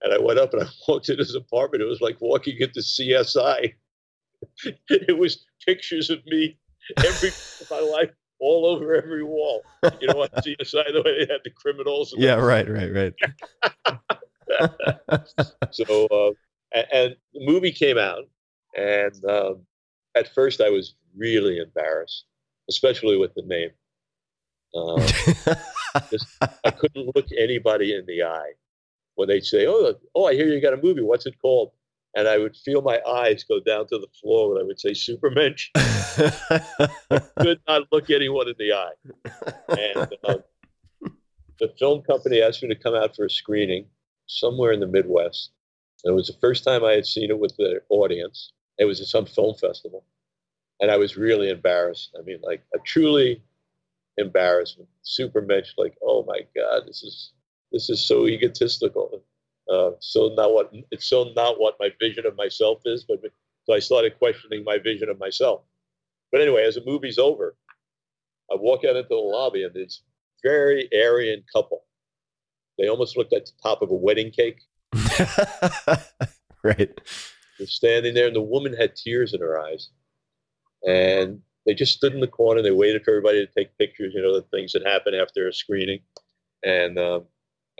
And 0.00 0.14
I 0.14 0.18
went 0.18 0.38
up 0.38 0.54
and 0.54 0.62
I 0.62 0.66
walked 0.88 1.10
in 1.10 1.18
his 1.18 1.34
apartment. 1.34 1.82
It 1.82 1.86
was 1.86 2.00
like 2.00 2.16
walking 2.22 2.56
into 2.58 2.80
CSI. 2.80 3.74
it 4.88 5.18
was 5.18 5.44
pictures 5.66 6.08
of 6.08 6.24
me 6.24 6.56
every 7.04 7.28
my 7.70 7.80
life 7.80 8.10
all 8.40 8.64
over 8.64 8.94
every 8.94 9.22
wall. 9.22 9.62
You 10.00 10.08
know, 10.08 10.22
on 10.22 10.28
CSI 10.38 10.94
the 10.94 11.02
way 11.04 11.26
they 11.26 11.30
had 11.30 11.42
the 11.44 11.50
criminals. 11.50 12.14
yeah, 12.16 12.36
right, 12.36 12.66
right, 12.66 12.90
right. 12.90 13.12
so, 15.72 16.06
uh, 16.06 16.30
and, 16.72 16.86
and, 16.90 17.16
the 17.34 17.44
movie 17.44 17.72
came 17.72 17.98
out, 17.98 18.24
and 18.74 19.22
um, 19.26 19.60
at 20.14 20.34
first 20.34 20.62
I 20.62 20.70
was 20.70 20.94
really 21.14 21.58
embarrassed, 21.58 22.24
especially 22.68 23.16
with 23.16 23.34
the 23.34 23.42
name. 23.42 23.70
Um, 24.74 25.00
just, 26.10 26.26
I 26.64 26.70
couldn't 26.70 27.14
look 27.14 27.26
anybody 27.36 27.94
in 27.94 28.04
the 28.06 28.24
eye 28.24 28.52
when 29.14 29.28
they'd 29.28 29.44
say, 29.44 29.66
"Oh, 29.66 29.94
oh, 30.14 30.26
I 30.26 30.34
hear 30.34 30.48
you 30.48 30.60
got 30.60 30.74
a 30.74 30.82
movie. 30.82 31.02
What's 31.02 31.26
it 31.26 31.38
called?" 31.40 31.72
And 32.16 32.28
I 32.28 32.38
would 32.38 32.56
feel 32.56 32.80
my 32.82 33.00
eyes 33.08 33.44
go 33.44 33.60
down 33.60 33.88
to 33.88 33.98
the 33.98 34.08
floor 34.20 34.52
and 34.52 34.62
I 34.62 34.66
would 34.66 34.80
say 34.80 34.90
"Supermensch." 34.90 35.70
I 37.10 37.20
could 37.40 37.60
not 37.68 37.88
look 37.92 38.10
anyone 38.10 38.48
in 38.48 38.54
the 38.58 38.72
eye. 38.72 38.92
And 39.68 40.14
um, 40.24 40.42
the 41.60 41.72
film 41.78 42.02
company 42.02 42.42
asked 42.42 42.62
me 42.62 42.68
to 42.68 42.74
come 42.74 42.94
out 42.94 43.14
for 43.14 43.24
a 43.24 43.30
screening 43.30 43.86
somewhere 44.26 44.72
in 44.72 44.80
the 44.80 44.86
Midwest. 44.86 45.50
And 46.04 46.12
it 46.12 46.14
was 46.14 46.26
the 46.26 46.38
first 46.40 46.64
time 46.64 46.84
I 46.84 46.92
had 46.92 47.06
seen 47.06 47.30
it 47.30 47.38
with 47.38 47.56
the 47.56 47.80
audience. 47.88 48.52
It 48.78 48.84
was 48.84 49.00
at 49.00 49.06
some 49.06 49.26
film 49.26 49.54
festival. 49.54 50.04
And 50.80 50.90
I 50.90 50.96
was 50.96 51.16
really 51.16 51.50
embarrassed. 51.50 52.14
I 52.18 52.22
mean, 52.22 52.38
like 52.42 52.62
a 52.74 52.78
truly 52.80 53.42
embarrassment. 54.18 54.88
Supermensch, 55.04 55.68
like, 55.76 55.96
oh 56.02 56.24
my 56.26 56.40
God, 56.54 56.82
this 56.86 57.02
is 57.02 57.32
this 57.72 57.90
is 57.90 58.04
so 58.04 58.26
egotistical. 58.26 59.22
Uh, 59.70 59.90
so 60.00 60.28
not 60.36 60.52
what 60.52 60.72
it's 60.90 61.06
so 61.06 61.32
not 61.36 61.60
what 61.60 61.76
my 61.80 61.90
vision 62.00 62.26
of 62.26 62.36
myself 62.36 62.80
is. 62.84 63.04
But 63.04 63.20
so 63.64 63.74
I 63.74 63.78
started 63.78 64.18
questioning 64.18 64.64
my 64.64 64.78
vision 64.78 65.08
of 65.08 65.18
myself. 65.18 65.62
But 66.30 66.40
anyway, 66.40 66.64
as 66.64 66.74
the 66.74 66.84
movie's 66.84 67.18
over, 67.18 67.56
I 68.50 68.56
walk 68.56 68.84
out 68.84 68.96
into 68.96 69.08
the 69.08 69.16
lobby 69.16 69.64
and 69.64 69.72
this 69.72 70.02
very 70.42 70.88
Aryan 70.92 71.44
couple. 71.52 71.84
They 72.78 72.88
almost 72.88 73.16
looked 73.16 73.32
at 73.32 73.46
the 73.46 73.52
top 73.62 73.82
of 73.82 73.90
a 73.90 73.94
wedding 73.94 74.30
cake. 74.30 74.60
right. 76.62 77.00
They're 77.58 77.66
standing 77.66 78.14
there, 78.14 78.26
and 78.26 78.36
the 78.36 78.42
woman 78.42 78.74
had 78.74 78.96
tears 78.96 79.32
in 79.32 79.40
her 79.40 79.58
eyes. 79.58 79.90
And 80.86 81.40
they 81.66 81.74
just 81.74 81.94
stood 81.94 82.14
in 82.14 82.20
the 82.20 82.26
corner. 82.26 82.62
They 82.62 82.70
waited 82.70 83.04
for 83.04 83.12
everybody 83.12 83.44
to 83.44 83.52
take 83.52 83.76
pictures, 83.78 84.12
you 84.14 84.22
know, 84.22 84.34
the 84.34 84.46
things 84.52 84.72
that 84.72 84.86
happen 84.86 85.14
after 85.14 85.48
a 85.48 85.52
screening. 85.52 86.00
And 86.64 86.98
um, 86.98 87.24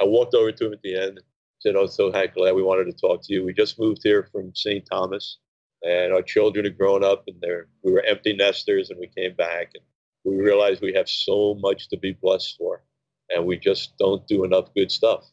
I 0.01 0.05
walked 0.05 0.35
over 0.35 0.53
to 0.53 0.67
him 0.67 0.73
at 0.73 0.83
the 0.83 0.97
end, 0.97 1.21
said, 1.61 1.77
Oh, 1.77 1.87
so 1.87 2.11
glad 2.11 2.55
we 2.55 2.63
wanted 2.63 2.85
to 2.85 2.93
talk 2.93 3.23
to 3.25 3.33
you. 3.35 3.45
We 3.45 3.53
just 3.53 3.79
moved 3.79 4.01
here 4.03 4.29
from 4.33 4.55
St. 4.55 4.87
Thomas 4.91 5.39
and 5.85 6.15
our 6.15 6.23
children 6.23 6.65
had 6.65 6.79
grown 6.79 7.05
up 7.05 7.25
and 7.27 7.37
they're, 7.41 7.69
we 7.83 7.93
were 7.93 8.03
empty 8.03 8.35
nesters 8.35 8.91
and 8.91 8.99
we 8.99 9.09
came 9.09 9.35
back 9.35 9.71
and 9.75 9.85
we 10.25 10.43
realized 10.43 10.81
we 10.81 10.95
have 10.95 11.09
so 11.09 11.55
much 11.61 11.89
to 11.89 11.99
be 11.99 12.13
blessed 12.13 12.57
for 12.57 12.83
and 13.31 13.45
we 13.45 13.59
just 13.59 13.97
don't 13.99 14.27
do 14.27 14.45
enough 14.45 14.73
good 14.75 14.91
stuff 14.91 15.25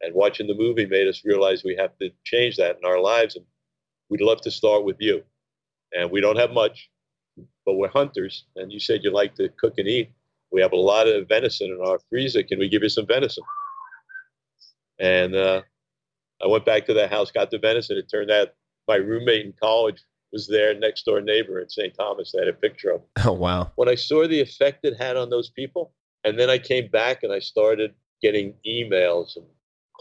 and 0.00 0.14
watching 0.14 0.46
the 0.46 0.54
movie 0.54 0.86
made 0.86 1.08
us 1.08 1.24
realize 1.24 1.64
we 1.64 1.76
have 1.76 1.96
to 1.98 2.10
change 2.24 2.56
that 2.56 2.78
in 2.80 2.88
our 2.88 3.00
lives 3.00 3.36
and 3.36 3.44
we'd 4.08 4.20
love 4.20 4.40
to 4.40 4.50
start 4.50 4.84
with 4.84 4.96
you 5.00 5.22
and 5.92 6.10
we 6.10 6.20
don't 6.20 6.38
have 6.38 6.52
much 6.52 6.88
but 7.70 7.76
we're 7.76 7.88
hunters 7.88 8.46
and 8.56 8.72
you 8.72 8.80
said 8.80 9.04
you 9.04 9.12
like 9.12 9.36
to 9.36 9.48
cook 9.50 9.74
and 9.78 9.86
eat 9.86 10.10
we 10.50 10.60
have 10.60 10.72
a 10.72 10.76
lot 10.76 11.06
of 11.06 11.28
venison 11.28 11.70
in 11.70 11.78
our 11.86 12.00
freezer 12.08 12.42
can 12.42 12.58
we 12.58 12.68
give 12.68 12.82
you 12.82 12.88
some 12.88 13.06
venison 13.06 13.44
and 14.98 15.36
uh, 15.36 15.62
i 16.42 16.48
went 16.48 16.64
back 16.64 16.84
to 16.84 16.92
the 16.92 17.06
house 17.06 17.30
got 17.30 17.52
the 17.52 17.58
venison 17.58 17.96
it 17.96 18.10
turned 18.10 18.30
out 18.30 18.48
my 18.88 18.96
roommate 18.96 19.46
in 19.46 19.54
college 19.62 20.02
was 20.32 20.46
there, 20.48 20.74
next 20.74 21.04
door 21.04 21.20
neighbor 21.20 21.60
in 21.60 21.68
St. 21.68 21.94
Thomas. 21.94 22.32
They 22.32 22.40
had 22.40 22.48
a 22.48 22.52
picture 22.52 22.90
of. 22.90 23.00
Him. 23.00 23.06
Oh 23.26 23.32
wow! 23.32 23.70
When 23.76 23.88
I 23.88 23.94
saw 23.94 24.26
the 24.26 24.40
effect 24.40 24.84
it 24.84 24.96
had 24.96 25.16
on 25.16 25.30
those 25.30 25.50
people, 25.50 25.92
and 26.24 26.38
then 26.38 26.50
I 26.50 26.58
came 26.58 26.88
back 26.88 27.22
and 27.22 27.32
I 27.32 27.38
started 27.38 27.94
getting 28.22 28.54
emails 28.66 29.36
and 29.36 29.46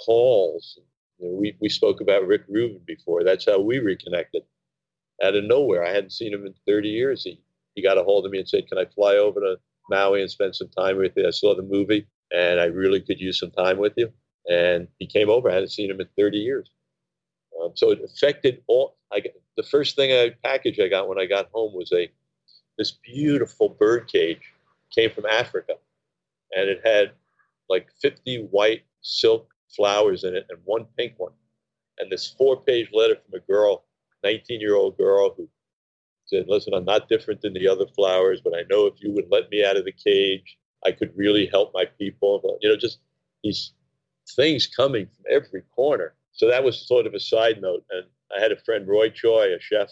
calls. 0.06 0.78
You 1.18 1.28
know, 1.28 1.36
we 1.36 1.56
we 1.60 1.70
spoke 1.70 2.02
about 2.02 2.28
Rick 2.28 2.44
Rubin 2.48 2.82
before. 2.86 3.24
That's 3.24 3.46
how 3.46 3.60
we 3.60 3.80
reconnected. 3.80 4.44
Out 5.24 5.36
of 5.36 5.44
nowhere, 5.44 5.84
I 5.86 5.90
hadn't 5.90 6.14
seen 6.14 6.34
him 6.34 6.46
in 6.46 6.54
30 6.66 6.90
years. 6.90 7.24
He 7.24 7.42
he 7.80 7.84
got 7.84 7.98
a 7.98 8.04
hold 8.04 8.26
of 8.26 8.32
me 8.32 8.40
and 8.40 8.50
said, 8.50 8.68
"Can 8.68 8.78
I 8.78 8.86
fly 8.86 9.16
over 9.16 9.40
to 9.40 9.58
Maui 9.90 10.22
and 10.22 10.30
spend 10.30 10.56
some 10.56 10.68
time 10.70 10.98
with 10.98 11.14
you?" 11.16 11.26
I 11.26 11.32
saw 11.32 11.56
the 11.56 11.62
movie, 11.62 12.06
and 12.32 12.60
I 12.60 12.66
really 12.66 13.00
could 13.00 13.22
use 13.22 13.40
some 13.40 13.52
time 13.52 13.78
with 13.78 13.94
you. 13.96 14.12
And 14.50 14.88
he 15.00 15.08
came 15.08 15.30
over. 15.30 15.50
I 15.50 15.54
hadn't 15.54 15.70
seen 15.70 15.90
him 15.90 16.02
in 16.02 16.08
30 16.18 16.38
years. 16.38 16.70
Um, 17.62 17.72
so 17.76 17.92
it 17.92 18.02
affected 18.04 18.62
all. 18.68 18.98
I 19.14 19.22
the 19.56 19.64
first 19.64 19.96
thing 19.96 20.12
I 20.12 20.36
package 20.44 20.80
I 20.80 20.90
got 20.90 21.08
when 21.08 21.20
I 21.20 21.26
got 21.26 21.50
home 21.54 21.74
was 21.74 21.92
a 21.94 22.12
this 22.78 22.92
beautiful 22.92 23.70
bird 23.70 24.12
cage 24.12 24.42
came 24.94 25.12
from 25.12 25.26
Africa, 25.26 25.76
and 26.56 26.70
it 26.70 26.82
had 26.86 27.12
like 27.70 27.88
50 28.02 28.44
white 28.52 28.84
silk 29.02 29.54
flowers 29.76 30.24
in 30.26 30.36
it 30.36 30.48
and 30.50 30.60
one 30.66 30.86
pink 30.98 31.14
one, 31.18 31.34
and 31.98 32.12
this 32.12 32.28
four-page 32.28 32.90
letter 32.92 33.16
from 33.16 33.40
a 33.40 33.46
girl, 33.46 33.86
19-year-old 34.26 34.98
girl 34.98 35.34
who 35.36 35.48
Said, 36.30 36.46
listen, 36.48 36.74
I'm 36.74 36.86
not 36.86 37.10
different 37.10 37.42
than 37.42 37.54
the 37.54 37.68
other 37.68 37.88
flowers, 37.96 38.40
but 38.44 38.54
I 38.54 38.64
know 38.70 38.86
if 38.86 38.96
you 39.00 39.12
would 39.14 39.28
let 39.32 39.50
me 39.50 39.66
out 39.66 39.78
of 39.78 39.86
the 39.86 39.92
cage, 39.92 40.58
I 40.86 40.92
could 40.92 41.12
really 41.16 41.48
help 41.48 41.72
my 41.74 41.86
people. 41.86 42.58
You 42.62 42.70
know, 42.70 42.78
just 42.78 43.00
these 43.44 43.74
things 44.36 44.68
coming 44.68 45.08
from 45.08 45.26
every 45.30 45.64
corner. 45.76 46.14
So 46.32 46.48
that 46.48 46.64
was 46.64 46.88
sort 46.88 47.08
of 47.08 47.16
a 47.16 47.20
side 47.20 47.62
note. 47.62 47.84
And 47.90 48.06
I 48.36 48.42
had 48.42 48.52
a 48.52 48.58
friend, 48.64 48.88
Roy 48.88 49.10
Choi, 49.10 49.56
a 49.56 49.60
chef, 49.60 49.90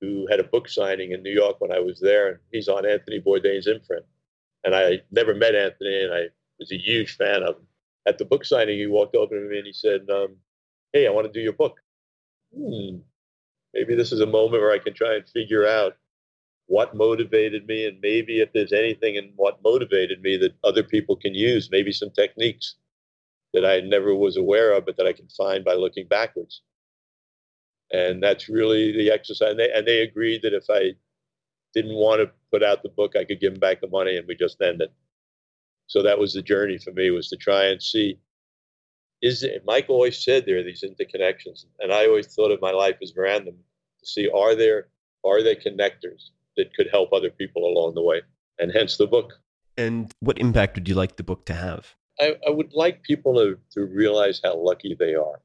who 0.00 0.26
had 0.30 0.40
a 0.40 0.44
book 0.44 0.68
signing 0.68 1.12
in 1.12 1.22
New 1.22 1.32
York 1.32 1.60
when 1.60 1.72
I 1.72 1.80
was 1.80 1.98
there. 2.00 2.28
And 2.28 2.38
he's 2.52 2.68
on 2.68 2.86
Anthony 2.86 3.20
Bourdain's 3.20 3.66
imprint. 3.66 4.04
And 4.62 4.74
I 4.74 5.00
never 5.10 5.34
met 5.34 5.54
Anthony, 5.54 6.04
and 6.04 6.14
I 6.14 6.28
was 6.58 6.72
a 6.72 6.78
huge 6.78 7.16
fan 7.16 7.42
of 7.42 7.56
him. 7.56 7.66
At 8.06 8.18
the 8.18 8.24
book 8.24 8.44
signing, 8.44 8.78
he 8.78 8.86
walked 8.86 9.16
over 9.16 9.34
to 9.34 9.48
me 9.48 9.58
and 9.58 9.66
he 9.66 9.72
said, 9.72 10.08
um, 10.10 10.36
Hey, 10.92 11.06
I 11.06 11.10
want 11.10 11.26
to 11.26 11.32
do 11.32 11.40
your 11.40 11.54
book. 11.54 11.80
Hmm, 12.56 12.98
maybe 13.74 13.94
this 13.94 14.12
is 14.12 14.20
a 14.20 14.26
moment 14.26 14.62
where 14.62 14.72
I 14.72 14.78
can 14.78 14.94
try 14.94 15.14
and 15.16 15.28
figure 15.28 15.66
out 15.66 15.96
what 16.66 16.96
motivated 16.96 17.66
me, 17.66 17.86
and 17.86 17.98
maybe 18.00 18.40
if 18.40 18.52
there's 18.52 18.72
anything 18.72 19.16
in 19.16 19.32
what 19.36 19.62
motivated 19.62 20.22
me 20.22 20.38
that 20.38 20.54
other 20.64 20.82
people 20.82 21.16
can 21.16 21.34
use, 21.34 21.70
maybe 21.70 21.92
some 21.92 22.10
techniques 22.10 22.76
that 23.52 23.66
I 23.66 23.80
never 23.80 24.14
was 24.14 24.36
aware 24.36 24.72
of, 24.72 24.86
but 24.86 24.96
that 24.96 25.06
I 25.06 25.12
can 25.12 25.28
find 25.28 25.64
by 25.64 25.74
looking 25.74 26.06
backwards. 26.08 26.62
And 27.92 28.22
that's 28.22 28.48
really 28.48 28.92
the 28.92 29.10
exercise. 29.10 29.50
And 29.50 29.60
they, 29.60 29.70
and 29.70 29.86
they 29.86 30.00
agreed 30.00 30.42
that 30.42 30.54
if 30.54 30.64
I 30.70 30.92
didn't 31.74 31.94
want 31.94 32.22
to 32.22 32.30
put 32.50 32.62
out 32.62 32.82
the 32.82 32.88
book, 32.88 33.14
I 33.14 33.24
could 33.24 33.40
give 33.40 33.52
them 33.52 33.60
back 33.60 33.80
the 33.80 33.88
money, 33.88 34.16
and 34.16 34.26
we 34.26 34.34
just 34.34 34.60
ended. 34.62 34.90
So 35.86 36.02
that 36.02 36.18
was 36.18 36.32
the 36.32 36.42
journey 36.42 36.78
for 36.78 36.92
me 36.92 37.10
was 37.10 37.28
to 37.28 37.36
try 37.36 37.66
and 37.66 37.82
see 37.82 38.18
is 39.24 39.42
Mike 39.64 39.86
always 39.88 40.22
said 40.22 40.44
there 40.44 40.58
are 40.58 40.62
these 40.62 40.84
interconnections, 40.84 41.64
and 41.80 41.92
I 41.92 42.06
always 42.06 42.26
thought 42.26 42.50
of 42.50 42.60
my 42.60 42.72
life 42.72 42.96
as 43.02 43.14
random 43.16 43.54
to 44.00 44.06
see 44.06 44.28
are 44.28 44.54
there 44.54 44.88
are 45.24 45.42
there 45.42 45.54
connectors 45.54 46.28
that 46.58 46.74
could 46.74 46.88
help 46.92 47.10
other 47.12 47.30
people 47.30 47.64
along 47.64 47.94
the 47.94 48.02
way, 48.02 48.20
and 48.58 48.70
hence 48.70 48.98
the 48.98 49.06
book. 49.06 49.32
And 49.78 50.12
what 50.20 50.38
impact 50.38 50.76
would 50.76 50.88
you 50.88 50.94
like 50.94 51.16
the 51.16 51.22
book 51.22 51.46
to 51.46 51.54
have? 51.54 51.94
I, 52.20 52.36
I 52.46 52.50
would 52.50 52.74
like 52.74 53.02
people 53.02 53.34
to, 53.36 53.58
to 53.72 53.86
realize 53.86 54.40
how 54.44 54.56
lucky 54.56 54.94
they 54.94 55.14
are. 55.14 55.40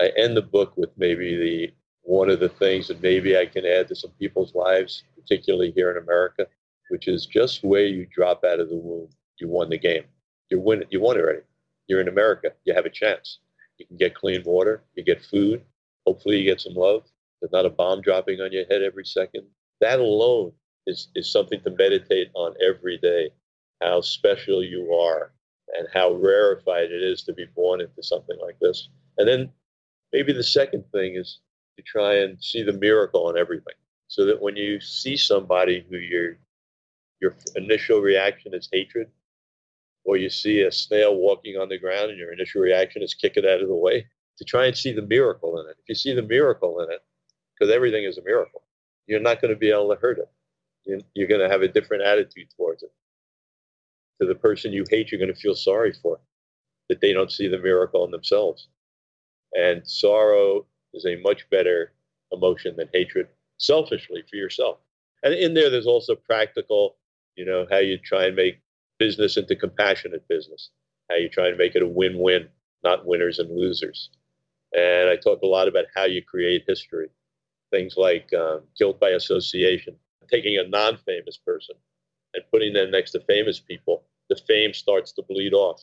I 0.00 0.10
end 0.16 0.36
the 0.36 0.42
book 0.42 0.72
with 0.76 0.90
maybe 0.96 1.36
the 1.36 1.72
one 2.02 2.30
of 2.30 2.40
the 2.40 2.48
things 2.48 2.88
that 2.88 3.02
maybe 3.02 3.36
I 3.36 3.44
can 3.44 3.66
add 3.66 3.88
to 3.88 3.94
some 3.94 4.12
people's 4.18 4.54
lives, 4.54 5.04
particularly 5.14 5.72
here 5.72 5.90
in 5.90 6.02
America, 6.02 6.46
which 6.88 7.06
is 7.06 7.26
just 7.26 7.62
where 7.62 7.84
you 7.84 8.06
drop 8.10 8.42
out 8.42 8.60
of 8.60 8.70
the 8.70 8.76
womb, 8.76 9.10
you 9.38 9.48
won 9.48 9.68
the 9.68 9.78
game. 9.78 10.04
You 10.48 10.60
win 10.60 10.80
it. 10.80 10.88
You 10.90 11.00
won 11.00 11.18
already. 11.18 11.42
You're 11.88 12.00
in 12.00 12.08
America. 12.08 12.52
You 12.64 12.74
have 12.74 12.86
a 12.86 12.90
chance. 12.90 13.38
You 13.78 13.86
can 13.86 13.96
get 13.96 14.14
clean 14.14 14.42
water. 14.44 14.82
You 14.94 15.04
get 15.04 15.24
food. 15.24 15.62
Hopefully, 16.06 16.38
you 16.38 16.44
get 16.44 16.60
some 16.60 16.74
love. 16.74 17.04
There's 17.40 17.52
not 17.52 17.66
a 17.66 17.70
bomb 17.70 18.02
dropping 18.02 18.40
on 18.40 18.52
your 18.52 18.66
head 18.66 18.82
every 18.82 19.04
second. 19.04 19.44
That 19.80 20.00
alone 20.00 20.52
is, 20.86 21.08
is 21.14 21.30
something 21.30 21.60
to 21.62 21.70
meditate 21.70 22.28
on 22.34 22.54
every 22.64 22.98
day. 22.98 23.30
How 23.80 24.00
special 24.00 24.62
you 24.62 24.92
are 24.92 25.32
and 25.76 25.86
how 25.92 26.14
rarefied 26.14 26.90
it 26.90 27.02
is 27.02 27.22
to 27.22 27.32
be 27.32 27.46
born 27.54 27.80
into 27.80 28.02
something 28.02 28.36
like 28.40 28.58
this. 28.60 28.88
And 29.18 29.28
then 29.28 29.50
maybe 30.12 30.32
the 30.32 30.42
second 30.42 30.84
thing 30.92 31.16
is 31.16 31.40
to 31.76 31.82
try 31.82 32.14
and 32.14 32.42
see 32.42 32.62
the 32.62 32.72
miracle 32.72 33.30
in 33.30 33.36
everything. 33.36 33.74
So 34.08 34.24
that 34.26 34.40
when 34.40 34.56
you 34.56 34.80
see 34.80 35.16
somebody 35.16 35.84
who 35.88 35.96
your 35.98 36.38
your 37.20 37.34
initial 37.56 38.00
reaction 38.00 38.54
is 38.54 38.68
hatred, 38.72 39.08
or 40.08 40.16
you 40.16 40.30
see 40.30 40.62
a 40.62 40.72
snail 40.72 41.14
walking 41.14 41.58
on 41.58 41.68
the 41.68 41.78
ground 41.78 42.08
and 42.08 42.18
your 42.18 42.32
initial 42.32 42.62
reaction 42.62 43.02
is 43.02 43.12
kick 43.12 43.36
it 43.36 43.44
out 43.44 43.60
of 43.60 43.68
the 43.68 43.74
way, 43.74 44.06
to 44.38 44.44
try 44.44 44.64
and 44.64 44.74
see 44.74 44.90
the 44.90 45.02
miracle 45.02 45.60
in 45.60 45.66
it. 45.66 45.76
If 45.80 45.86
you 45.86 45.94
see 45.94 46.14
the 46.14 46.22
miracle 46.22 46.80
in 46.80 46.90
it, 46.90 47.04
because 47.52 47.70
everything 47.70 48.04
is 48.04 48.16
a 48.16 48.24
miracle, 48.24 48.62
you're 49.06 49.20
not 49.20 49.42
going 49.42 49.52
to 49.52 49.58
be 49.58 49.70
able 49.70 49.94
to 49.94 50.00
hurt 50.00 50.18
it. 50.18 51.04
You're 51.14 51.28
going 51.28 51.42
to 51.42 51.50
have 51.50 51.60
a 51.60 51.68
different 51.68 52.04
attitude 52.04 52.48
towards 52.56 52.82
it. 52.82 52.90
To 54.22 54.26
the 54.26 54.34
person 54.34 54.72
you 54.72 54.86
hate, 54.88 55.12
you're 55.12 55.20
going 55.20 55.34
to 55.34 55.38
feel 55.38 55.54
sorry 55.54 55.92
for 55.92 56.18
that 56.88 57.02
they 57.02 57.12
don't 57.12 57.30
see 57.30 57.46
the 57.46 57.58
miracle 57.58 58.06
in 58.06 58.10
themselves. 58.10 58.68
And 59.54 59.86
sorrow 59.86 60.64
is 60.94 61.04
a 61.04 61.16
much 61.16 61.50
better 61.50 61.92
emotion 62.32 62.76
than 62.76 62.88
hatred, 62.94 63.28
selfishly 63.58 64.24
for 64.30 64.36
yourself. 64.36 64.78
And 65.22 65.34
in 65.34 65.52
there, 65.52 65.68
there's 65.68 65.86
also 65.86 66.14
practical, 66.14 66.96
you 67.36 67.44
know, 67.44 67.66
how 67.70 67.78
you 67.78 67.98
try 67.98 68.24
and 68.24 68.36
make 68.36 68.60
business 68.98 69.36
into 69.36 69.56
compassionate 69.56 70.26
business, 70.28 70.70
how 71.10 71.16
you 71.16 71.28
try 71.28 71.48
and 71.48 71.58
make 71.58 71.74
it 71.74 71.82
a 71.82 71.86
win 71.86 72.18
win, 72.18 72.48
not 72.82 73.06
winners 73.06 73.38
and 73.38 73.50
losers. 73.56 74.10
And 74.72 75.08
I 75.08 75.16
talk 75.16 75.40
a 75.42 75.46
lot 75.46 75.68
about 75.68 75.86
how 75.94 76.04
you 76.04 76.22
create 76.22 76.64
history, 76.66 77.08
things 77.70 77.96
like 77.96 78.30
um, 78.34 78.60
guilt 78.78 79.00
by 79.00 79.10
association, 79.10 79.96
taking 80.30 80.58
a 80.58 80.68
non 80.68 80.98
famous 80.98 81.36
person 81.36 81.76
and 82.34 82.44
putting 82.50 82.72
them 82.72 82.90
next 82.90 83.12
to 83.12 83.20
famous 83.20 83.60
people, 83.60 84.04
the 84.28 84.36
fame 84.46 84.74
starts 84.74 85.12
to 85.12 85.22
bleed 85.22 85.54
off. 85.54 85.82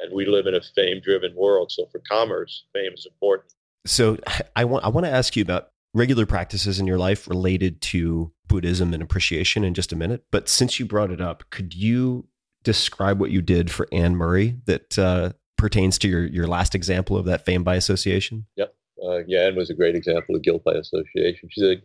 And 0.00 0.12
we 0.12 0.26
live 0.26 0.46
in 0.46 0.54
a 0.54 0.60
fame 0.60 1.00
driven 1.02 1.34
world. 1.34 1.70
So 1.70 1.86
for 1.86 2.00
commerce, 2.00 2.64
fame 2.72 2.92
is 2.94 3.06
important. 3.06 3.52
So 3.86 4.18
I 4.56 4.64
want 4.64 4.84
I 4.84 4.88
want 4.88 5.06
to 5.06 5.12
ask 5.12 5.36
you 5.36 5.42
about 5.42 5.68
regular 5.94 6.26
practices 6.26 6.80
in 6.80 6.86
your 6.86 6.98
life 6.98 7.28
related 7.28 7.80
to 7.80 8.32
Buddhism 8.48 8.92
and 8.92 9.02
appreciation 9.02 9.64
in 9.64 9.74
just 9.74 9.92
a 9.92 9.96
minute. 9.96 10.24
But 10.30 10.48
since 10.48 10.78
you 10.78 10.86
brought 10.86 11.10
it 11.10 11.20
up, 11.20 11.44
could 11.50 11.74
you 11.74 12.26
describe 12.62 13.20
what 13.20 13.30
you 13.30 13.42
did 13.42 13.70
for 13.70 13.88
Anne 13.92 14.16
Murray 14.16 14.56
that 14.66 14.98
uh, 14.98 15.32
pertains 15.56 15.98
to 15.98 16.08
your, 16.08 16.26
your 16.26 16.46
last 16.46 16.74
example 16.74 17.16
of 17.16 17.26
that 17.26 17.44
fame 17.44 17.64
by 17.64 17.76
association? 17.76 18.46
Yep. 18.56 18.74
Uh, 19.04 19.18
yeah, 19.26 19.46
Anne 19.46 19.56
was 19.56 19.70
a 19.70 19.74
great 19.74 19.94
example 19.94 20.34
of 20.34 20.42
guilt 20.42 20.64
by 20.64 20.72
association. 20.72 21.48
She's 21.50 21.64
a 21.64 21.76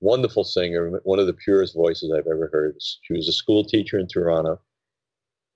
wonderful 0.00 0.44
singer, 0.44 1.00
one 1.04 1.18
of 1.18 1.26
the 1.26 1.32
purest 1.32 1.74
voices 1.74 2.12
I've 2.12 2.26
ever 2.26 2.48
heard. 2.52 2.76
She 2.80 3.12
was 3.12 3.28
a 3.28 3.32
school 3.32 3.64
teacher 3.64 3.98
in 3.98 4.06
Toronto 4.06 4.60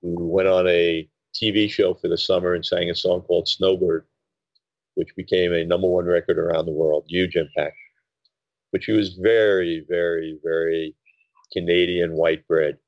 who 0.03 0.28
went 0.28 0.49
on 0.49 0.66
a 0.66 1.09
TV 1.34 1.70
show 1.70 1.95
for 1.95 2.09
the 2.09 2.18
summer 2.18 2.55
and 2.55 2.64
sang 2.64 2.91
a 2.91 2.95
song 2.95 3.22
called 3.22 3.49
Snowbird 3.49 4.05
which 4.95 5.14
became 5.16 5.53
a 5.53 5.64
number 5.64 5.88
one 5.88 6.05
record 6.05 6.38
around 6.38 6.66
the 6.66 6.72
world, 6.72 7.05
huge 7.09 7.36
impact. 7.36 7.76
But 8.72 8.82
she 8.82 8.92
was 8.92 9.14
very, 9.14 9.84
very, 9.88 10.38
very 10.42 10.94
Canadian 11.52 12.12
white 12.12 12.46
bread. 12.46 12.78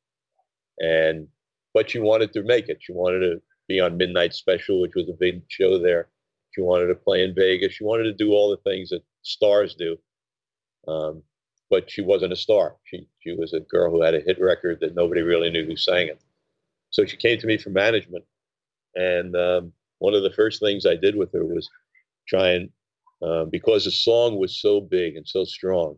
And 0.80 1.28
but 1.74 1.90
she 1.90 1.98
wanted 1.98 2.32
to 2.34 2.42
make 2.42 2.68
it. 2.68 2.78
She 2.80 2.92
wanted 2.92 3.20
to 3.20 3.42
be 3.68 3.80
on 3.80 3.96
Midnight 3.96 4.34
Special, 4.34 4.80
which 4.80 4.94
was 4.94 5.08
a 5.08 5.14
big 5.18 5.42
show 5.48 5.78
there. 5.78 6.08
She 6.52 6.60
wanted 6.60 6.88
to 6.88 6.94
play 6.94 7.24
in 7.24 7.34
Vegas. 7.34 7.72
She 7.72 7.84
wanted 7.84 8.04
to 8.04 8.12
do 8.12 8.32
all 8.32 8.50
the 8.50 8.70
things 8.70 8.90
that 8.90 9.02
stars 9.22 9.74
do. 9.74 9.96
Um, 10.86 11.22
but 11.70 11.90
she 11.90 12.02
wasn't 12.02 12.34
a 12.34 12.36
star. 12.36 12.76
She 12.84 13.08
she 13.20 13.34
was 13.34 13.54
a 13.54 13.60
girl 13.60 13.90
who 13.90 14.02
had 14.02 14.14
a 14.14 14.20
hit 14.20 14.40
record 14.40 14.78
that 14.80 14.94
nobody 14.94 15.22
really 15.22 15.50
knew 15.50 15.64
who 15.64 15.76
sang 15.76 16.08
it. 16.08 16.20
So 16.90 17.06
she 17.06 17.16
came 17.16 17.38
to 17.38 17.46
me 17.46 17.56
for 17.56 17.70
management, 17.70 18.24
and 18.94 19.34
um, 19.34 19.72
one 19.98 20.12
of 20.12 20.22
the 20.22 20.32
first 20.32 20.60
things 20.60 20.84
I 20.84 20.96
did 20.96 21.16
with 21.16 21.32
her 21.32 21.44
was 21.46 21.70
try 22.28 22.50
and 22.50 22.68
uh, 23.22 23.44
because 23.44 23.84
the 23.84 23.90
song 23.90 24.38
was 24.38 24.60
so 24.60 24.80
big 24.80 25.16
and 25.16 25.26
so 25.26 25.44
strong, 25.44 25.96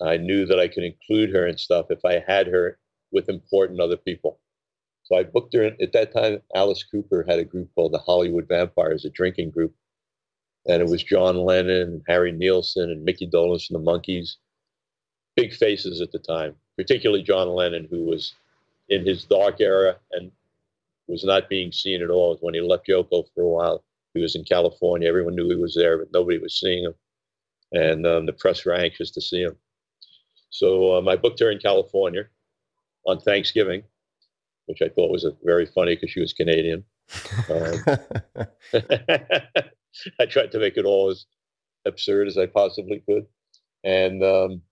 I 0.00 0.16
knew 0.16 0.44
that 0.46 0.58
I 0.58 0.68
could 0.68 0.84
include 0.84 1.30
her 1.30 1.46
and 1.46 1.58
stuff 1.58 1.86
if 1.90 2.04
I 2.04 2.22
had 2.26 2.46
her 2.48 2.78
with 3.12 3.28
important 3.28 3.80
other 3.80 3.96
people. 3.96 4.40
So 5.04 5.16
I 5.16 5.22
booked 5.22 5.54
her 5.54 5.62
in, 5.62 5.76
at 5.80 5.92
that 5.92 6.12
time. 6.12 6.42
Alice 6.54 6.82
Cooper 6.82 7.24
had 7.26 7.38
a 7.38 7.44
group 7.44 7.70
called 7.74 7.92
the 7.92 7.98
Hollywood 7.98 8.48
Vampires, 8.48 9.04
a 9.04 9.10
drinking 9.10 9.50
group, 9.50 9.74
and 10.66 10.82
it 10.82 10.88
was 10.88 11.02
John 11.02 11.36
Lennon, 11.36 11.82
and 11.82 12.02
Harry 12.08 12.32
Nilsson, 12.32 12.90
and 12.90 13.04
Mickey 13.04 13.26
Dolenz 13.28 13.70
and 13.70 13.78
the 13.78 13.90
Monkees, 13.90 14.36
big 15.36 15.54
faces 15.54 16.00
at 16.00 16.10
the 16.10 16.18
time. 16.18 16.56
Particularly 16.76 17.22
John 17.22 17.48
Lennon, 17.48 17.86
who 17.88 18.04
was 18.04 18.34
in 18.88 19.06
his 19.06 19.24
dark 19.24 19.60
era 19.60 19.96
and 20.12 20.30
was 21.06 21.24
not 21.24 21.48
being 21.48 21.72
seen 21.72 22.02
at 22.02 22.10
all. 22.10 22.36
When 22.40 22.54
he 22.54 22.60
left 22.60 22.88
Yoko 22.88 23.24
for 23.34 23.42
a 23.42 23.48
while, 23.48 23.84
he 24.16 24.22
was 24.22 24.34
in 24.34 24.44
California. 24.44 25.08
Everyone 25.08 25.34
knew 25.34 25.48
he 25.48 25.56
was 25.56 25.74
there, 25.74 25.98
but 25.98 26.08
nobody 26.12 26.38
was 26.38 26.58
seeing 26.58 26.84
him. 26.84 26.94
And 27.72 28.06
um, 28.06 28.26
the 28.26 28.32
press 28.32 28.64
were 28.64 28.74
anxious 28.74 29.10
to 29.12 29.20
see 29.20 29.42
him. 29.42 29.56
So 30.50 30.96
um, 30.96 31.08
I 31.08 31.16
booked 31.16 31.40
her 31.40 31.50
in 31.50 31.58
California 31.58 32.24
on 33.06 33.20
Thanksgiving, 33.20 33.82
which 34.66 34.82
I 34.82 34.88
thought 34.88 35.10
was 35.10 35.24
a, 35.24 35.32
very 35.44 35.66
funny 35.66 35.94
because 35.94 36.10
she 36.10 36.20
was 36.20 36.32
Canadian. 36.32 36.84
Um, 37.50 37.84
I 40.20 40.26
tried 40.26 40.52
to 40.52 40.58
make 40.58 40.76
it 40.76 40.84
all 40.84 41.10
as 41.10 41.26
absurd 41.84 42.28
as 42.28 42.38
I 42.38 42.46
possibly 42.46 43.02
could. 43.06 43.26
And 43.84 44.22
um, 44.22 44.62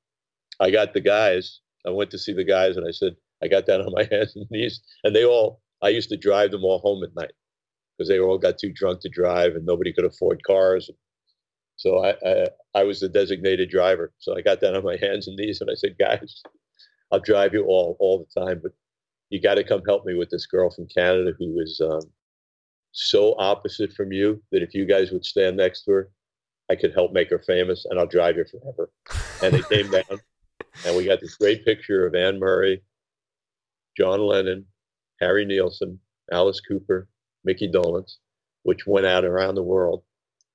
I 0.60 0.70
got 0.70 0.94
the 0.94 1.00
guys. 1.00 1.60
I 1.86 1.90
went 1.90 2.10
to 2.12 2.18
see 2.18 2.32
the 2.32 2.44
guys 2.44 2.76
and 2.76 2.86
I 2.86 2.90
said, 2.90 3.16
I 3.42 3.48
got 3.48 3.66
down 3.66 3.80
on 3.82 3.92
my 3.92 4.04
hands 4.10 4.36
and 4.36 4.50
knees. 4.50 4.80
And 5.02 5.14
they 5.14 5.24
all, 5.24 5.60
I 5.82 5.88
used 5.88 6.08
to 6.10 6.16
drive 6.16 6.50
them 6.50 6.64
all 6.64 6.78
home 6.78 7.04
at 7.04 7.14
night 7.14 7.32
because 7.96 8.08
they 8.08 8.18
all 8.18 8.38
got 8.38 8.58
too 8.58 8.72
drunk 8.72 9.00
to 9.00 9.08
drive 9.08 9.54
and 9.54 9.64
nobody 9.64 9.92
could 9.92 10.04
afford 10.04 10.42
cars. 10.44 10.90
So 11.76 12.04
I, 12.04 12.14
I, 12.26 12.46
I 12.74 12.84
was 12.84 13.00
the 13.00 13.08
designated 13.08 13.70
driver. 13.70 14.12
So 14.18 14.36
I 14.36 14.40
got 14.40 14.60
down 14.60 14.76
on 14.76 14.84
my 14.84 14.96
hands 15.00 15.28
and 15.28 15.36
knees 15.36 15.60
and 15.60 15.70
I 15.70 15.74
said, 15.74 15.96
guys, 15.98 16.42
I'll 17.12 17.20
drive 17.20 17.54
you 17.54 17.64
all 17.64 17.96
all 18.00 18.18
the 18.18 18.40
time, 18.40 18.60
but 18.62 18.72
you 19.30 19.40
got 19.40 19.54
to 19.54 19.64
come 19.64 19.82
help 19.86 20.04
me 20.04 20.14
with 20.14 20.30
this 20.30 20.46
girl 20.46 20.70
from 20.70 20.86
Canada 20.86 21.32
who 21.38 21.54
was 21.54 21.80
um, 21.80 22.10
so 22.92 23.34
opposite 23.38 23.92
from 23.92 24.12
you 24.12 24.42
that 24.52 24.62
if 24.62 24.74
you 24.74 24.84
guys 24.86 25.10
would 25.10 25.24
stand 25.24 25.56
next 25.56 25.84
to 25.84 25.92
her, 25.92 26.10
I 26.70 26.76
could 26.76 26.94
help 26.94 27.12
make 27.12 27.30
her 27.30 27.40
famous, 27.40 27.84
and 27.84 27.98
I'll 27.98 28.06
drive 28.06 28.36
you 28.36 28.44
forever. 28.44 28.90
And 29.42 29.54
they 29.54 29.62
came 29.62 29.90
down, 29.90 30.20
and 30.86 30.96
we 30.96 31.04
got 31.04 31.20
this 31.20 31.36
great 31.36 31.64
picture 31.64 32.06
of 32.06 32.14
Anne 32.14 32.38
Murray, 32.38 32.82
John 33.98 34.20
Lennon, 34.20 34.64
Harry 35.20 35.44
Nilsson, 35.44 35.98
Alice 36.32 36.60
Cooper, 36.60 37.08
Mickey 37.44 37.70
Dolenz, 37.70 38.16
which 38.62 38.86
went 38.86 39.06
out 39.06 39.24
around 39.24 39.54
the 39.54 39.62
world. 39.62 40.02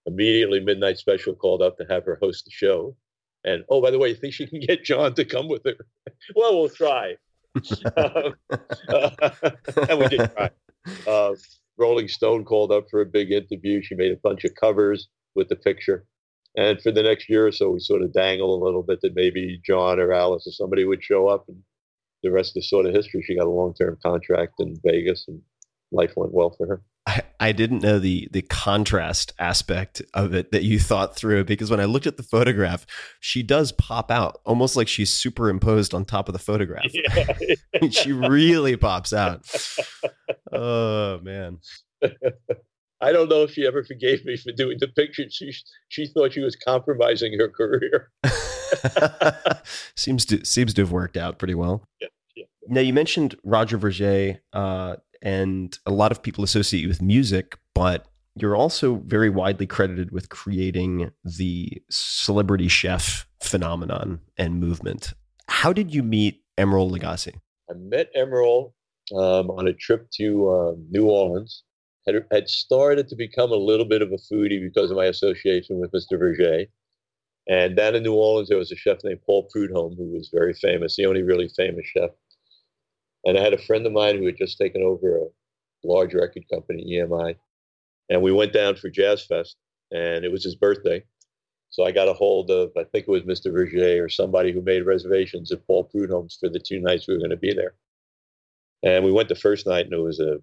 Immediately, 0.05 0.59
Midnight 0.59 0.97
Special 0.97 1.35
called 1.35 1.61
up 1.61 1.77
to 1.77 1.85
have 1.89 2.05
her 2.05 2.17
host 2.21 2.45
the 2.45 2.51
show. 2.51 2.95
And 3.43 3.63
oh, 3.69 3.81
by 3.81 3.91
the 3.91 3.99
way, 3.99 4.09
you 4.09 4.15
think 4.15 4.33
she 4.33 4.47
can 4.47 4.59
get 4.59 4.83
John 4.83 5.13
to 5.15 5.25
come 5.25 5.47
with 5.47 5.63
her? 5.65 5.75
well, 6.35 6.59
we'll 6.59 6.69
try. 6.69 7.15
uh, 7.95 8.31
and 9.89 9.99
we 9.99 10.07
did 10.07 10.31
try. 10.35 10.49
Uh, 11.07 11.35
Rolling 11.77 12.07
Stone 12.07 12.45
called 12.45 12.71
up 12.71 12.85
for 12.91 13.01
a 13.01 13.05
big 13.05 13.31
interview. 13.31 13.81
She 13.81 13.95
made 13.95 14.11
a 14.11 14.17
bunch 14.17 14.43
of 14.43 14.55
covers 14.55 15.07
with 15.35 15.47
the 15.47 15.55
picture. 15.55 16.05
And 16.57 16.81
for 16.81 16.91
the 16.91 17.03
next 17.03 17.29
year 17.29 17.47
or 17.47 17.51
so, 17.51 17.69
we 17.69 17.79
sort 17.79 18.01
of 18.01 18.11
dangle 18.11 18.53
a 18.53 18.63
little 18.63 18.83
bit 18.83 18.99
that 19.01 19.15
maybe 19.15 19.61
John 19.65 19.99
or 19.99 20.11
Alice 20.11 20.47
or 20.47 20.51
somebody 20.51 20.83
would 20.83 21.03
show 21.03 21.27
up. 21.27 21.45
And 21.47 21.61
the 22.23 22.31
rest 22.31 22.57
is 22.57 22.69
sort 22.69 22.85
of 22.85 22.93
history. 22.93 23.23
She 23.23 23.35
got 23.35 23.47
a 23.47 23.49
long 23.49 23.73
term 23.73 23.97
contract 24.03 24.55
in 24.59 24.79
Vegas 24.83 25.25
and 25.27 25.41
life 25.91 26.13
went 26.15 26.33
well 26.33 26.51
for 26.51 26.67
her. 26.67 26.81
I, 27.05 27.21
I 27.39 27.51
didn't 27.53 27.81
know 27.81 27.97
the 27.97 28.27
the 28.31 28.43
contrast 28.43 29.33
aspect 29.39 30.01
of 30.13 30.33
it 30.33 30.51
that 30.51 30.63
you 30.63 30.79
thought 30.79 31.15
through 31.15 31.45
because 31.45 31.71
when 31.71 31.79
I 31.79 31.85
looked 31.85 32.05
at 32.05 32.17
the 32.17 32.23
photograph, 32.23 32.85
she 33.19 33.41
does 33.41 33.71
pop 33.71 34.11
out 34.11 34.39
almost 34.45 34.75
like 34.75 34.87
she's 34.87 35.11
superimposed 35.11 35.93
on 35.93 36.05
top 36.05 36.29
of 36.29 36.33
the 36.33 36.39
photograph. 36.39 36.85
Yeah. 36.93 37.89
she 37.89 38.11
really 38.11 38.75
pops 38.77 39.13
out. 39.13 39.43
Oh 40.51 41.19
man. 41.21 41.59
I 43.01 43.13
don't 43.13 43.29
know 43.29 43.43
if 43.43 43.51
she 43.51 43.65
ever 43.65 43.83
forgave 43.83 44.25
me 44.25 44.35
for 44.35 44.51
doing 44.51 44.77
the 44.79 44.87
picture. 44.87 45.23
She 45.29 45.53
she 45.87 46.07
thought 46.07 46.33
she 46.33 46.41
was 46.41 46.55
compromising 46.55 47.39
her 47.39 47.47
career. 47.49 48.11
seems 49.95 50.25
to 50.25 50.45
seems 50.45 50.73
to 50.73 50.81
have 50.81 50.91
worked 50.91 51.15
out 51.17 51.39
pretty 51.39 51.55
well. 51.55 51.83
Yeah, 52.01 52.07
yeah. 52.35 52.45
Now 52.67 52.81
you 52.81 52.93
mentioned 52.93 53.35
Roger 53.43 53.79
Vergé, 53.79 54.39
uh, 54.51 54.97
and 55.21 55.77
a 55.85 55.91
lot 55.91 56.11
of 56.11 56.21
people 56.21 56.43
associate 56.43 56.81
you 56.81 56.87
with 56.87 57.01
music, 57.01 57.57
but 57.73 58.07
you're 58.35 58.55
also 58.55 58.95
very 59.05 59.29
widely 59.29 59.67
credited 59.67 60.11
with 60.11 60.29
creating 60.29 61.11
the 61.23 61.81
celebrity 61.89 62.67
chef 62.67 63.27
phenomenon 63.41 64.19
and 64.37 64.59
movement. 64.59 65.13
How 65.47 65.73
did 65.73 65.93
you 65.93 66.03
meet 66.03 66.41
Emeril 66.57 66.91
Lagasse? 66.91 67.33
I 67.69 67.73
met 67.73 68.13
Emeril 68.15 68.73
um, 69.13 69.49
on 69.49 69.67
a 69.67 69.73
trip 69.73 70.09
to 70.15 70.49
uh, 70.49 70.71
New 70.89 71.09
Orleans. 71.09 71.63
Had, 72.07 72.25
had 72.31 72.49
started 72.49 73.07
to 73.09 73.15
become 73.15 73.51
a 73.51 73.55
little 73.55 73.85
bit 73.85 74.01
of 74.01 74.11
a 74.11 74.33
foodie 74.33 74.61
because 74.61 74.89
of 74.89 74.97
my 74.97 75.05
association 75.05 75.79
with 75.79 75.91
Mr. 75.91 76.13
Vergé. 76.13 76.67
And 77.47 77.75
down 77.75 77.95
in 77.95 78.03
New 78.03 78.13
Orleans, 78.13 78.49
there 78.49 78.57
was 78.57 78.71
a 78.71 78.75
chef 78.75 78.99
named 79.03 79.21
Paul 79.25 79.49
Prudhomme 79.53 79.95
who 79.95 80.11
was 80.11 80.29
very 80.33 80.53
famous, 80.53 80.95
the 80.95 81.05
only 81.05 81.23
really 81.23 81.49
famous 81.49 81.85
chef. 81.85 82.11
And 83.25 83.37
I 83.37 83.41
had 83.41 83.53
a 83.53 83.57
friend 83.57 83.85
of 83.85 83.93
mine 83.93 84.17
who 84.17 84.25
had 84.25 84.37
just 84.37 84.57
taken 84.57 84.81
over 84.81 85.17
a 85.17 85.27
large 85.83 86.13
record 86.13 86.43
company, 86.51 86.85
EMI. 86.97 87.35
And 88.09 88.21
we 88.21 88.31
went 88.31 88.53
down 88.53 88.75
for 88.75 88.89
Jazz 88.89 89.25
Fest, 89.25 89.57
and 89.91 90.25
it 90.25 90.31
was 90.31 90.43
his 90.43 90.55
birthday. 90.55 91.03
So 91.69 91.85
I 91.85 91.91
got 91.91 92.07
a 92.07 92.13
hold 92.13 92.49
of, 92.49 92.71
I 92.77 92.83
think 92.83 93.07
it 93.07 93.11
was 93.11 93.23
Mr. 93.23 93.51
Vergé 93.53 94.03
or 94.03 94.09
somebody 94.09 94.51
who 94.51 94.61
made 94.61 94.85
reservations 94.85 95.51
at 95.51 95.65
Paul 95.67 95.83
Prudhomme's 95.83 96.37
for 96.39 96.49
the 96.49 96.59
two 96.59 96.79
nights 96.79 97.07
we 97.07 97.13
were 97.13 97.19
going 97.19 97.29
to 97.29 97.37
be 97.37 97.53
there. 97.53 97.75
And 98.81 99.03
we 99.03 99.11
went 99.11 99.29
the 99.29 99.35
first 99.35 99.67
night, 99.67 99.85
and 99.85 99.93
it 99.93 99.99
was 99.99 100.19
a 100.19 100.37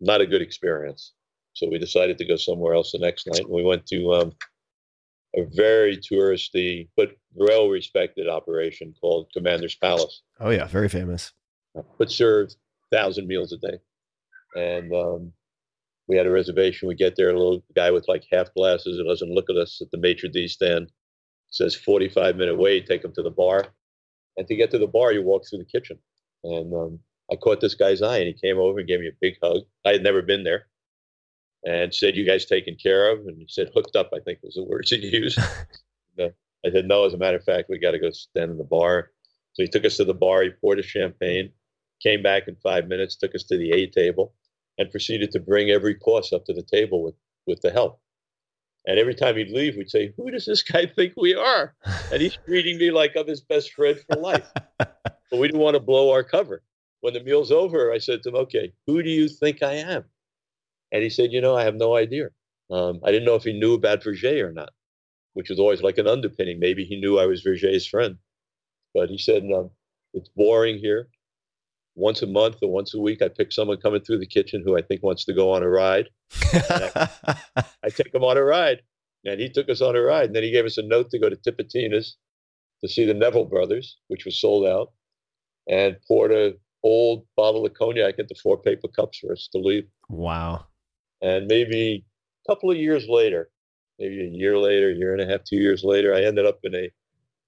not 0.00 0.20
a 0.20 0.26
good 0.26 0.42
experience. 0.42 1.12
So 1.52 1.68
we 1.68 1.78
decided 1.78 2.18
to 2.18 2.24
go 2.24 2.36
somewhere 2.36 2.74
else 2.74 2.90
the 2.90 2.98
next 2.98 3.26
night. 3.26 3.40
And 3.40 3.50
we 3.50 3.62
went 3.62 3.86
to 3.86 4.12
um, 4.14 4.32
a 5.36 5.44
very 5.44 5.98
touristy 5.98 6.88
but 6.96 7.14
well 7.34 7.68
respected 7.68 8.28
operation 8.28 8.94
called 9.00 9.30
Commander's 9.32 9.76
Palace. 9.76 10.22
Oh 10.40 10.50
yeah, 10.50 10.66
very 10.66 10.88
famous 10.88 11.32
but 11.98 12.10
served 12.10 12.56
thousand 12.92 13.26
meals 13.26 13.52
a 13.52 13.58
day. 13.58 13.78
And 14.56 14.92
um, 14.92 15.32
we 16.06 16.16
had 16.16 16.26
a 16.26 16.30
reservation. 16.30 16.88
We 16.88 16.94
get 16.94 17.16
there, 17.16 17.30
a 17.30 17.38
little 17.38 17.64
guy 17.74 17.90
with 17.90 18.06
like 18.08 18.24
half 18.30 18.52
glasses 18.54 18.98
who 18.98 19.04
doesn't 19.04 19.32
look 19.32 19.50
at 19.50 19.56
us 19.56 19.80
at 19.80 19.90
the 19.90 19.98
maitre 19.98 20.28
d' 20.28 20.48
stand 20.48 20.90
says 21.50 21.74
45 21.74 22.36
minute 22.36 22.58
wait, 22.58 22.86
take 22.86 23.04
him 23.04 23.12
to 23.14 23.22
the 23.22 23.30
bar. 23.30 23.66
And 24.36 24.46
to 24.48 24.56
get 24.56 24.70
to 24.72 24.78
the 24.78 24.88
bar, 24.88 25.12
you 25.12 25.22
walk 25.22 25.44
through 25.48 25.60
the 25.60 25.64
kitchen. 25.64 25.98
And 26.42 26.74
um, 26.74 26.98
I 27.30 27.36
caught 27.36 27.60
this 27.60 27.74
guy's 27.74 28.02
eye 28.02 28.18
and 28.18 28.26
he 28.26 28.34
came 28.34 28.58
over 28.58 28.80
and 28.80 28.88
gave 28.88 29.00
me 29.00 29.08
a 29.08 29.20
big 29.20 29.36
hug. 29.42 29.62
I 29.84 29.92
had 29.92 30.02
never 30.02 30.20
been 30.20 30.42
there 30.42 30.66
and 31.64 31.94
said, 31.94 32.16
You 32.16 32.26
guys 32.26 32.44
taken 32.44 32.76
care 32.76 33.10
of? 33.12 33.20
And 33.26 33.38
he 33.38 33.46
said, 33.48 33.70
Hooked 33.72 33.96
up, 33.96 34.10
I 34.12 34.18
think 34.20 34.40
was 34.42 34.54
the 34.54 34.64
words 34.64 34.90
he 34.90 34.96
used. 34.96 35.38
I 36.18 36.70
said, 36.70 36.86
No, 36.86 37.04
as 37.04 37.14
a 37.14 37.18
matter 37.18 37.36
of 37.36 37.44
fact, 37.44 37.68
we 37.68 37.78
got 37.78 37.92
to 37.92 37.98
go 37.98 38.10
stand 38.10 38.50
in 38.50 38.58
the 38.58 38.64
bar. 38.64 39.10
So 39.52 39.62
he 39.62 39.68
took 39.68 39.84
us 39.84 39.96
to 39.98 40.04
the 40.04 40.14
bar, 40.14 40.42
he 40.42 40.50
poured 40.50 40.80
us 40.80 40.86
champagne 40.86 41.52
came 42.04 42.22
back 42.22 42.46
in 42.46 42.56
five 42.56 42.86
minutes, 42.86 43.16
took 43.16 43.34
us 43.34 43.44
to 43.44 43.56
the 43.56 43.72
A 43.72 43.86
table, 43.86 44.34
and 44.78 44.90
proceeded 44.90 45.30
to 45.32 45.40
bring 45.40 45.70
every 45.70 45.94
course 45.94 46.32
up 46.32 46.44
to 46.44 46.52
the 46.52 46.62
table 46.62 47.02
with, 47.02 47.14
with 47.46 47.60
the 47.62 47.70
help. 47.70 48.00
And 48.86 48.98
every 48.98 49.14
time 49.14 49.36
he'd 49.36 49.50
leave, 49.50 49.76
we'd 49.76 49.90
say, 49.90 50.12
Who 50.16 50.30
does 50.30 50.44
this 50.44 50.62
guy 50.62 50.86
think 50.96 51.14
we 51.16 51.34
are? 51.34 51.74
And 52.12 52.20
he's 52.20 52.38
treating 52.46 52.78
me 52.78 52.90
like 52.90 53.16
I'm 53.16 53.26
his 53.26 53.40
best 53.40 53.72
friend 53.72 53.98
for 54.08 54.16
life. 54.16 54.50
but 54.78 55.00
we 55.32 55.48
didn't 55.48 55.62
want 55.62 55.74
to 55.74 55.80
blow 55.80 56.10
our 56.10 56.22
cover. 56.22 56.62
When 57.00 57.14
the 57.14 57.22
meal's 57.22 57.50
over, 57.50 57.92
I 57.92 57.98
said 57.98 58.22
to 58.22 58.28
him, 58.28 58.36
Okay, 58.36 58.72
who 58.86 59.02
do 59.02 59.10
you 59.10 59.28
think 59.28 59.62
I 59.62 59.74
am? 59.74 60.04
And 60.92 61.02
he 61.02 61.10
said, 61.10 61.32
You 61.32 61.40
know, 61.40 61.56
I 61.56 61.64
have 61.64 61.74
no 61.74 61.96
idea. 61.96 62.28
Um, 62.70 63.00
I 63.04 63.10
didn't 63.10 63.26
know 63.26 63.34
if 63.34 63.44
he 63.44 63.58
knew 63.58 63.74
about 63.74 64.02
Vergé 64.02 64.42
or 64.42 64.52
not, 64.52 64.70
which 65.34 65.50
was 65.50 65.58
always 65.58 65.82
like 65.82 65.98
an 65.98 66.06
underpinning. 66.06 66.58
Maybe 66.58 66.84
he 66.84 67.00
knew 67.00 67.18
I 67.18 67.26
was 67.26 67.44
Vergé's 67.44 67.86
friend. 67.86 68.16
But 68.92 69.08
he 69.08 69.18
said, 69.18 69.44
um, 69.54 69.70
It's 70.12 70.28
boring 70.28 70.78
here 70.78 71.08
once 71.96 72.22
a 72.22 72.26
month 72.26 72.56
or 72.62 72.70
once 72.70 72.94
a 72.94 73.00
week, 73.00 73.22
I 73.22 73.28
pick 73.28 73.52
someone 73.52 73.78
coming 73.80 74.02
through 74.02 74.18
the 74.18 74.26
kitchen 74.26 74.62
who 74.64 74.76
I 74.76 74.82
think 74.82 75.02
wants 75.02 75.24
to 75.26 75.32
go 75.32 75.52
on 75.52 75.62
a 75.62 75.68
ride. 75.68 76.08
I, 76.52 77.08
I, 77.82 77.88
take 77.88 78.14
him 78.14 78.24
on 78.24 78.36
a 78.36 78.42
ride. 78.42 78.82
And 79.24 79.40
he 79.40 79.48
took 79.48 79.68
us 79.68 79.80
on 79.80 79.96
a 79.96 80.00
ride. 80.00 80.26
And 80.26 80.36
then 80.36 80.42
he 80.42 80.50
gave 80.50 80.64
us 80.64 80.76
a 80.76 80.82
note 80.82 81.10
to 81.10 81.18
go 81.18 81.28
to 81.28 81.36
Tipitina's 81.36 82.16
to 82.82 82.88
see 82.88 83.04
the 83.04 83.14
Neville 83.14 83.46
Brothers, 83.46 83.98
which 84.08 84.24
was 84.24 84.38
sold 84.38 84.66
out, 84.66 84.92
and 85.68 85.96
poured 86.06 86.32
a 86.32 86.54
old 86.82 87.24
bottle 87.36 87.64
of 87.64 87.72
cognac 87.72 88.18
into 88.18 88.34
four 88.42 88.58
paper 88.58 88.88
cups 88.88 89.18
for 89.18 89.32
us 89.32 89.48
to 89.52 89.58
leave. 89.58 89.86
Wow. 90.10 90.66
And 91.22 91.46
maybe 91.46 92.04
a 92.44 92.52
couple 92.52 92.70
of 92.70 92.76
years 92.76 93.08
later, 93.08 93.48
maybe 93.98 94.20
a 94.20 94.28
year 94.28 94.58
later, 94.58 94.90
year 94.90 95.12
and 95.12 95.22
a 95.22 95.26
half, 95.26 95.44
two 95.44 95.56
years 95.56 95.82
later, 95.82 96.14
I 96.14 96.24
ended 96.24 96.44
up 96.44 96.58
in 96.62 96.74
a 96.74 96.90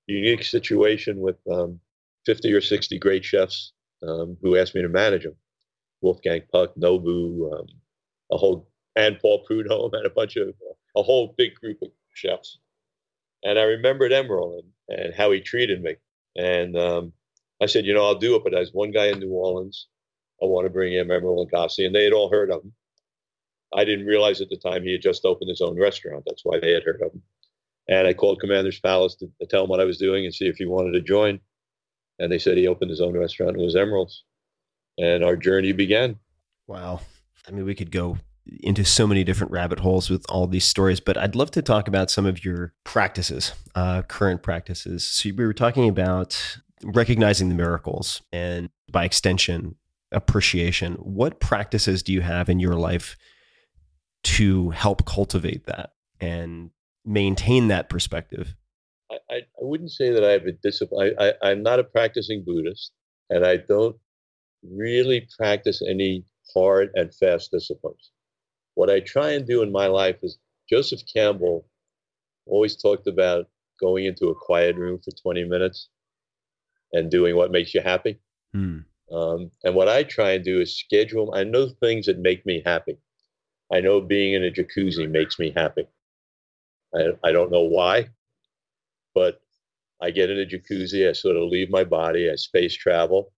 unique 0.07 0.45
situation 0.45 1.21
with 1.21 1.37
um, 1.51 1.81
50 2.25 2.53
or 2.55 2.63
60 2.63 2.99
great 2.99 3.25
chefs 3.25 3.73
um, 4.03 4.37
who 4.43 4.57
asked 4.57 4.75
me 4.75 4.83
to 4.83 4.89
manage 4.89 5.25
him. 5.25 5.37
Wolfgang 6.01 6.43
Puck, 6.53 6.75
Nobu, 6.77 7.53
um, 7.53 7.67
a 8.31 8.37
whole, 8.37 8.69
and 8.95 9.19
Paul 9.19 9.45
Prudhomme, 9.45 9.91
and 9.95 10.07
a 10.07 10.11
bunch 10.11 10.37
of, 10.37 10.55
a 10.97 11.03
whole 11.03 11.35
big 11.37 11.55
group 11.55 11.79
of 11.83 11.89
chefs. 12.15 12.59
And 13.43 13.59
I 13.59 13.63
remembered 13.63 14.13
Emeril 14.13 14.61
and, 14.89 14.99
and 14.99 15.15
how 15.15 15.31
he 15.31 15.41
treated 15.41 15.83
me. 15.83 15.97
And 16.37 16.77
um, 16.77 17.13
I 17.63 17.67
said, 17.67 17.87
you 17.87 17.95
know, 17.95 18.05
I'll 18.05 18.19
do 18.19 18.37
it, 18.37 18.45
but 18.45 18.53
there's 18.53 18.73
one 18.73 18.91
guy 18.91 19.07
in 19.07 19.19
New 19.19 19.31
Orleans. 19.31 19.89
I 20.43 20.47
want 20.47 20.67
to 20.67 20.73
bring 20.73 20.93
him 20.93 21.09
Emeril 21.09 21.47
Lagasse. 21.47 21.87
And 21.87 21.95
they 21.95 22.05
had 22.05 22.13
all 22.13 22.31
heard 22.31 22.51
of 22.51 22.63
him. 22.63 22.73
I 23.75 23.85
didn't 23.85 24.07
realize 24.07 24.41
at 24.41 24.49
the 24.49 24.57
time 24.57 24.83
he 24.83 24.93
had 24.93 25.03
just 25.03 25.25
opened 25.25 25.51
his 25.51 25.61
own 25.61 25.79
restaurant. 25.79 26.25
That's 26.27 26.45
why 26.45 26.61
they 26.61 26.73
had 26.73 26.85
heard 26.85 27.03
of 27.03 27.13
him. 27.13 27.23
And 27.89 28.07
I 28.07 28.15
called 28.15 28.41
Commander's 28.41 28.81
Palace 28.81 29.15
to, 29.17 29.31
to 29.41 29.47
tell 29.47 29.65
him 29.65 29.71
what 29.71 29.81
I 29.81 29.85
was 29.85 29.99
doing 29.99 30.25
and 30.25 30.35
see 30.35 30.47
if 30.47 30.57
he 30.57 30.67
wanted 30.67 30.93
to 30.93 31.01
join 31.01 31.41
and 32.19 32.31
they 32.31 32.39
said 32.39 32.57
he 32.57 32.67
opened 32.67 32.91
his 32.91 33.01
own 33.01 33.17
restaurant. 33.17 33.57
It 33.57 33.63
was 33.63 33.77
Emeril's, 33.77 34.25
and 34.99 35.25
our 35.25 35.37
journey 35.37 35.73
began. 35.73 36.19
Wow. 36.67 37.01
I 37.47 37.53
mean, 37.53 37.65
we 37.65 37.75
could 37.75 37.91
go 37.91 38.19
into 38.61 38.85
so 38.85 39.07
many 39.07 39.25
different 39.25 39.53
rabbit 39.53 39.81
holes 39.81 40.09
with 40.09 40.25
all 40.29 40.47
these 40.47 40.65
stories, 40.65 41.01
but 41.01 41.17
I'd 41.17 41.35
love 41.35 41.51
to 41.53 41.63
talk 41.63 41.89
about 41.89 42.11
some 42.11 42.27
of 42.27 42.45
your 42.45 42.75
practices, 42.85 43.53
uh, 43.75 44.03
current 44.03 44.43
practices. 44.43 45.05
So 45.05 45.31
we 45.37 45.45
were 45.45 45.53
talking 45.53 45.89
about 45.89 46.59
recognizing 46.85 47.49
the 47.49 47.55
miracles 47.55 48.23
and 48.33 48.71
by 48.91 49.05
extension, 49.05 49.77
appreciation. 50.13 50.95
What 50.95 51.41
practices 51.41 52.03
do 52.03 52.13
you 52.13 52.21
have 52.21 52.49
in 52.49 52.61
your 52.61 52.75
life 52.75 53.17
to 54.25 54.71
help 54.71 55.05
cultivate 55.07 55.67
that 55.67 55.91
and 56.21 56.71
maintain 57.05 57.69
that 57.69 57.89
perspective? 57.89 58.55
I, 59.11 59.17
I, 59.31 59.41
wouldn't 59.61 59.93
say 59.93 60.11
that 60.11 60.25
I 60.25 60.33
have 60.33 60.47
a 60.47 60.53
discipline. 60.53 61.15
I, 61.19 61.29
I, 61.29 61.51
I'm 61.51 61.63
not 61.63 61.79
a 61.79 61.85
practicing 61.85 62.45
Buddhist, 62.45 62.93
and 63.31 63.45
I 63.45 63.57
don't 63.57 63.97
really 64.63 65.29
practice 65.37 65.83
any 65.89 66.25
hard 66.55 66.91
and 66.95 67.15
fast 67.15 67.51
disciplines. 67.53 68.11
What 68.75 68.91
I 68.91 69.01
try 69.01 69.33
and 69.33 69.47
do 69.47 69.63
in 69.63 69.73
my 69.73 69.87
life 69.87 70.17
is 70.23 70.39
Joseph 70.69 71.01
Campbell 71.13 71.67
always 72.47 72.77
talked 72.77 73.07
about 73.07 73.49
going 73.81 74.07
into 74.07 74.29
a 74.29 74.35
quiet 74.35 74.77
room 74.77 75.01
for 75.05 75.11
20 75.11 75.45
minutes 75.45 75.89
and 76.93 77.11
doing 77.11 77.37
what 77.37 77.51
makes 77.51 77.75
you 77.75 77.81
happy. 77.81 78.19
Hmm. 78.53 78.79
Um, 79.13 79.51
and 79.63 79.75
what 79.75 79.89
I 79.89 80.03
try 80.03 80.33
and 80.33 80.45
do 80.45 80.61
is 80.61 80.79
schedule. 80.79 81.33
I 81.35 81.45
know 81.45 81.69
things 81.69 82.07
that 82.07 82.19
make 82.19 82.45
me 82.45 82.63
happy. 82.65 82.99
I 83.73 83.81
know 83.81 84.01
being 84.01 84.35
in 84.35 84.45
a 84.45 84.51
jacuzzi 84.51 85.09
makes 85.09 85.39
me 85.39 85.53
happy. 85.57 85.87
I, 86.95 87.11
I 87.25 87.33
don't 87.33 87.51
know 87.51 87.63
why, 87.65 88.09
but 89.17 89.41
I 90.03 90.11
get 90.11 90.29
in 90.29 90.39
a 90.39 90.45
jacuzzi. 90.45 91.09
I 91.09 91.13
sort 91.13 91.37
of 91.37 91.45
leave 91.45 91.71
my 91.71 91.85
body. 91.85 92.31
I 92.31 92.37
space 92.37 92.75
travel. 92.75 93.33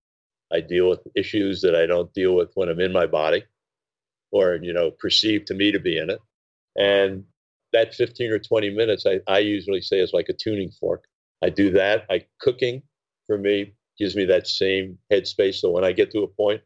I 0.53 0.61
deal 0.61 0.89
with 0.89 1.07
issues 1.15 1.61
that 1.61 1.77
I 1.77 1.87
don't 1.87 2.13
deal 2.13 2.35
with 2.35 2.51
when 2.55 2.69
I'm 2.69 2.81
in 2.81 2.93
my 2.93 3.07
body 3.07 3.45
or, 4.33 4.59
you 4.61 4.73
know, 4.73 4.91
perceived 4.91 5.47
to 5.47 5.55
me 5.55 5.71
to 5.71 5.79
be 5.79 5.97
in 5.97 6.11
it. 6.11 6.19
And 6.77 7.25
that 7.73 7.95
15 7.95 8.33
or 8.33 8.41
20 8.41 8.71
minutes, 8.71 9.07
I, 9.07 9.21
I 9.29 9.39
usually 9.39 9.81
say 9.81 10.01
is 10.01 10.13
like 10.13 10.29
a 10.29 10.33
tuning 10.33 10.73
fork. 10.73 11.05
I 11.45 11.51
do 11.51 11.71
that. 11.71 12.07
I 12.11 12.27
cooking 12.41 12.83
for 13.29 13.39
me 13.39 13.75
gives 13.99 14.17
me 14.17 14.25
that 14.25 14.49
same 14.49 14.99
headspace. 15.13 15.57
So 15.57 15.71
when 15.71 15.85
I 15.85 15.93
get 15.93 16.11
to 16.13 16.23
a 16.23 16.29
point 16.29 16.61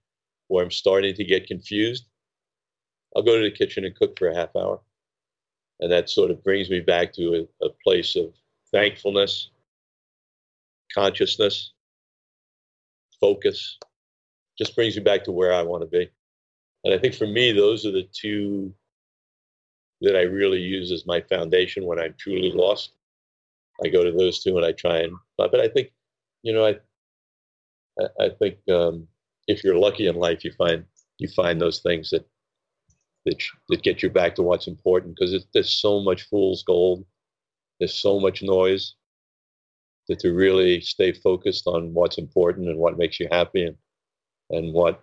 where 0.48 0.64
I'm 0.64 0.70
starting 0.70 1.14
to 1.16 1.24
get 1.24 1.46
confused, 1.46 2.06
I'll 3.14 3.22
go 3.22 3.36
to 3.36 3.42
the 3.42 3.54
kitchen 3.54 3.84
and 3.84 3.94
cook 3.94 4.18
for 4.18 4.28
a 4.28 4.34
half 4.34 4.56
hour. 4.56 4.80
And 5.80 5.92
that 5.92 6.08
sort 6.08 6.30
of 6.30 6.42
brings 6.42 6.70
me 6.70 6.80
back 6.80 7.12
to 7.14 7.46
a, 7.62 7.66
a 7.66 7.70
place 7.84 8.16
of 8.16 8.32
thankfulness, 8.72 9.50
consciousness, 10.94 11.72
focus, 13.20 13.78
just 14.58 14.74
brings 14.74 14.96
me 14.96 15.02
back 15.02 15.24
to 15.24 15.32
where 15.32 15.52
I 15.52 15.62
want 15.62 15.82
to 15.82 15.88
be. 15.88 16.10
And 16.84 16.94
I 16.94 16.98
think 16.98 17.14
for 17.14 17.26
me, 17.26 17.52
those 17.52 17.86
are 17.86 17.92
the 17.92 18.08
two 18.12 18.74
that 20.00 20.16
I 20.16 20.22
really 20.22 20.60
use 20.60 20.90
as 20.90 21.06
my 21.06 21.20
foundation 21.20 21.84
when 21.84 22.00
I'm 22.00 22.14
truly 22.18 22.50
lost. 22.52 22.92
I 23.84 23.88
go 23.88 24.04
to 24.04 24.12
those 24.12 24.42
two 24.42 24.56
and 24.56 24.66
I 24.66 24.72
try 24.72 24.98
and, 24.98 25.16
but 25.38 25.58
I 25.60 25.68
think, 25.68 25.92
you 26.42 26.52
know, 26.52 26.66
I, 26.66 26.76
I 28.20 28.30
think 28.38 28.56
um, 28.70 29.06
if 29.48 29.62
you're 29.62 29.76
lucky 29.76 30.06
in 30.06 30.16
life, 30.16 30.44
you 30.44 30.52
find 30.52 30.84
you 31.18 31.28
find 31.28 31.60
those 31.60 31.80
things 31.80 32.10
that 32.10 32.26
that 33.26 33.42
that 33.68 33.82
get 33.82 34.02
you 34.02 34.10
back 34.10 34.34
to 34.34 34.42
what's 34.42 34.66
important 34.66 35.14
because 35.14 35.44
there's 35.52 35.80
so 35.80 36.00
much 36.00 36.22
fool's 36.22 36.62
gold, 36.62 37.04
there's 37.78 37.94
so 37.94 38.20
much 38.20 38.42
noise 38.42 38.94
that 40.08 40.20
to 40.20 40.32
really 40.32 40.80
stay 40.80 41.12
focused 41.12 41.66
on 41.66 41.94
what's 41.94 42.18
important 42.18 42.68
and 42.68 42.78
what 42.78 42.98
makes 42.98 43.20
you 43.20 43.28
happy 43.30 43.64
and 43.64 43.76
and 44.50 44.74
what 44.74 45.02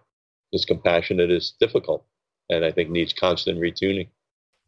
is 0.52 0.66
compassionate 0.66 1.32
is 1.32 1.54
difficult, 1.60 2.06
and 2.50 2.64
I 2.66 2.72
think 2.72 2.90
needs 2.90 3.14
constant 3.14 3.60
retuning. 3.60 4.10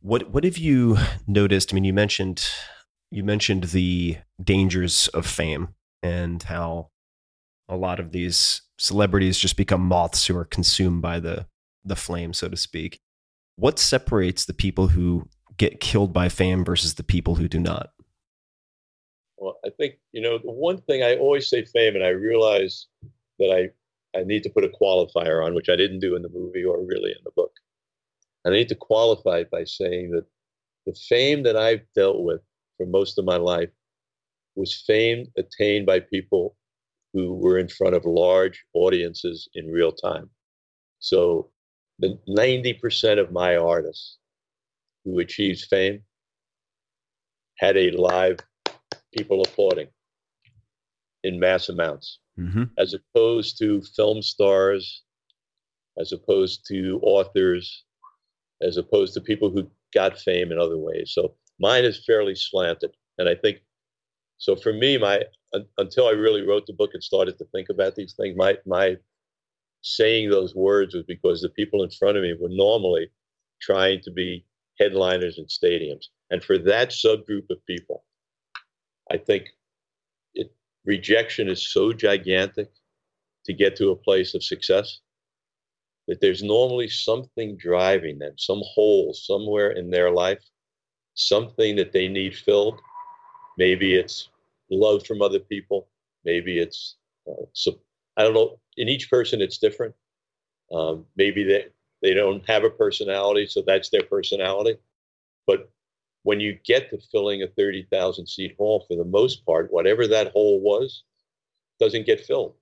What 0.02 0.32
what 0.32 0.44
have 0.44 0.58
you 0.58 0.98
noticed? 1.28 1.72
I 1.72 1.76
mean, 1.76 1.84
you 1.84 1.94
mentioned 1.94 2.44
you 3.12 3.24
mentioned 3.24 3.66
the 3.66 4.18
dangers 4.42 5.08
of 5.10 5.26
fame 5.26 5.70
and 6.02 6.42
how 6.42 6.90
a 7.68 7.76
lot 7.76 8.00
of 8.00 8.12
these 8.12 8.62
celebrities 8.78 9.38
just 9.38 9.58
become 9.58 9.82
moths 9.82 10.26
who 10.26 10.38
are 10.38 10.46
consumed 10.46 11.02
by 11.02 11.20
the 11.20 11.46
the 11.84 11.96
flame, 11.96 12.34
so 12.34 12.48
to 12.48 12.58
speak. 12.58 13.00
What 13.56 13.80
separates 13.80 14.46
the 14.46 14.54
people 14.54 14.90
who 14.90 15.28
get 15.62 15.80
killed 15.80 16.12
by 16.12 16.28
fame 16.28 16.66
versus 16.66 16.96
the 16.96 17.04
people 17.04 17.36
who 17.36 17.48
do 17.48 17.60
not? 17.60 17.92
Well, 19.38 19.60
I 19.64 19.70
think 19.70 19.96
you 20.12 20.20
know 20.20 20.40
the 20.40 20.52
one 20.52 20.82
thing 20.82 21.04
I 21.04 21.18
always 21.18 21.48
say 21.48 21.66
fame, 21.66 21.96
and 21.96 22.04
I 22.04 22.10
realize 22.10 22.88
that 23.38 23.52
I 23.52 24.18
I 24.18 24.24
need 24.24 24.42
to 24.44 24.50
put 24.50 24.64
a 24.64 24.70
qualifier 24.70 25.46
on, 25.46 25.54
which 25.54 25.70
I 25.70 25.76
didn't 25.76 26.00
do 26.00 26.16
in 26.16 26.24
the 26.24 26.30
movie 26.30 26.64
or 26.64 26.84
really 26.84 27.12
in 27.12 27.24
the 27.24 27.32
book. 27.36 27.52
I 28.44 28.50
need 28.50 28.70
to 28.70 28.76
qualify 28.76 29.38
it 29.42 29.52
by 29.52 29.64
saying 29.66 30.12
that 30.12 30.26
the 30.88 30.96
fame 31.08 31.44
that 31.44 31.56
I've 31.56 31.86
dealt 31.94 32.24
with 32.24 32.42
for 32.78 32.88
most 32.88 33.20
of 33.20 33.26
my 33.26 33.38
life 33.38 33.70
was 34.56 34.84
fame 34.88 35.28
attained 35.38 35.86
by 35.86 36.00
people 36.00 36.58
who 37.14 37.36
were 37.36 37.60
in 37.60 37.68
front 37.68 37.96
of 37.96 38.04
large 38.06 38.66
audiences 38.74 39.48
in 39.54 39.68
real 39.68 39.92
time. 39.92 40.28
So 40.98 41.52
the 42.00 42.18
90% 42.28 43.20
of 43.20 43.32
my 43.32 43.58
artists 43.58 44.18
who 45.06 45.20
achieves 45.20 45.66
fame 45.66 46.02
had 47.58 47.78
a 47.78 47.92
live 47.92 48.38
people 49.16 49.42
applauding 49.42 49.88
in 51.24 51.40
mass 51.40 51.70
amounts, 51.70 52.20
mm-hmm. 52.40 52.64
as 52.78 52.94
opposed 52.94 53.58
to 53.60 53.82
film 53.96 54.22
stars, 54.22 55.04
as 56.00 56.12
opposed 56.12 56.66
to 56.68 57.00
authors, 57.04 57.84
as 58.62 58.78
opposed 58.78 59.14
to 59.14 59.22
people 59.22 59.50
who 59.50 59.70
got 59.94 60.18
fame 60.18 60.52
in 60.52 60.60
other 60.60 60.78
ways. 60.78 61.12
So 61.14 61.36
mine 61.60 61.84
is 61.84 62.04
fairly 62.06 62.36
slanted. 62.36 62.92
And 63.18 63.30
I 63.30 63.36
think 63.36 63.60
so 64.38 64.56
for 64.56 64.74
me, 64.74 64.98
my 64.98 65.22
until 65.78 66.08
I 66.08 66.12
really 66.12 66.42
wrote 66.42 66.66
the 66.66 66.74
book 66.74 66.92
and 66.94 67.04
started 67.04 67.38
to 67.38 67.46
think 67.46 67.70
about 67.70 67.96
these 67.96 68.14
things, 68.14 68.36
my 68.36 68.58
my 68.66 68.98
saying 69.82 70.30
those 70.30 70.56
words 70.56 70.96
was 70.96 71.04
because 71.04 71.42
the 71.42 71.50
people 71.50 71.84
in 71.84 71.90
front 71.92 72.18
of 72.18 72.24
me 72.24 72.34
were 72.40 72.50
normally 72.50 73.12
trying 73.62 74.02
to 74.02 74.12
be 74.12 74.46
headliners 74.82 75.38
in 75.38 75.46
stadiums. 75.46 76.06
And 76.32 76.44
for 76.44 76.58
that 76.58 76.90
subgroup 76.90 77.50
of 77.50 77.66
people, 77.66 78.04
I 79.12 79.18
think 79.18 79.44
it, 80.34 80.52
rejection 80.86 81.48
is 81.50 81.74
so 81.74 81.94
gigantic 81.94 82.70
to 83.46 83.54
get 83.54 83.76
to 83.78 83.92
a 83.92 83.96
place 83.96 84.34
of 84.34 84.44
success 84.44 85.00
that 86.08 86.20
there's 86.22 86.44
normally 86.44 86.90
something 86.90 87.58
driving 87.58 88.18
them, 88.20 88.34
some 88.38 88.62
hole 88.64 89.14
somewhere 89.14 89.72
in 89.72 89.90
their 89.90 90.12
life, 90.12 90.44
something 91.14 91.76
that 91.76 91.92
they 91.92 92.08
need 92.08 92.36
filled. 92.36 92.80
Maybe 93.58 93.96
it's 93.96 94.30
love 94.70 95.06
from 95.06 95.22
other 95.22 95.40
people. 95.40 95.88
Maybe 96.26 96.60
it's 96.60 96.98
uh, 97.30 97.46
so 97.54 97.80
I 98.18 98.24
don't 98.24 98.34
know. 98.34 98.60
In 98.78 98.90
each 98.90 99.10
person, 99.10 99.42
it's 99.42 99.58
different. 99.58 99.94
Um, 100.72 101.06
maybe 101.16 101.44
they 101.44 101.66
they 102.02 102.14
don't 102.14 102.48
have 102.50 102.64
a 102.64 102.70
personality, 102.70 103.48
so 103.48 103.64
that's 103.66 103.90
their 103.90 104.04
personality. 104.04 104.78
But 105.48 105.70
when 106.24 106.40
you 106.40 106.58
get 106.66 106.90
to 106.92 107.00
filling 107.12 107.44
a 107.44 107.48
thirty 107.48 107.88
thousand 107.92 108.28
seat 108.28 108.56
hall, 108.58 108.86
for 108.88 108.96
the 108.96 109.06
most 109.06 109.46
part, 109.46 109.72
whatever 109.72 110.08
that 110.08 110.32
hole 110.32 110.62
was, 110.62 111.04
doesn't 111.80 112.06
get 112.06 112.26
filled, 112.26 112.56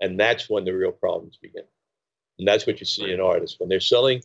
and 0.00 0.18
that's 0.18 0.50
when 0.50 0.64
the 0.64 0.72
real 0.72 0.92
problems 0.92 1.38
begin. 1.40 1.64
And 2.38 2.48
that's 2.48 2.66
what 2.66 2.80
you 2.80 2.86
see 2.86 3.10
in 3.12 3.20
artists 3.20 3.58
when 3.60 3.68
they're 3.68 3.80
selling 3.80 4.22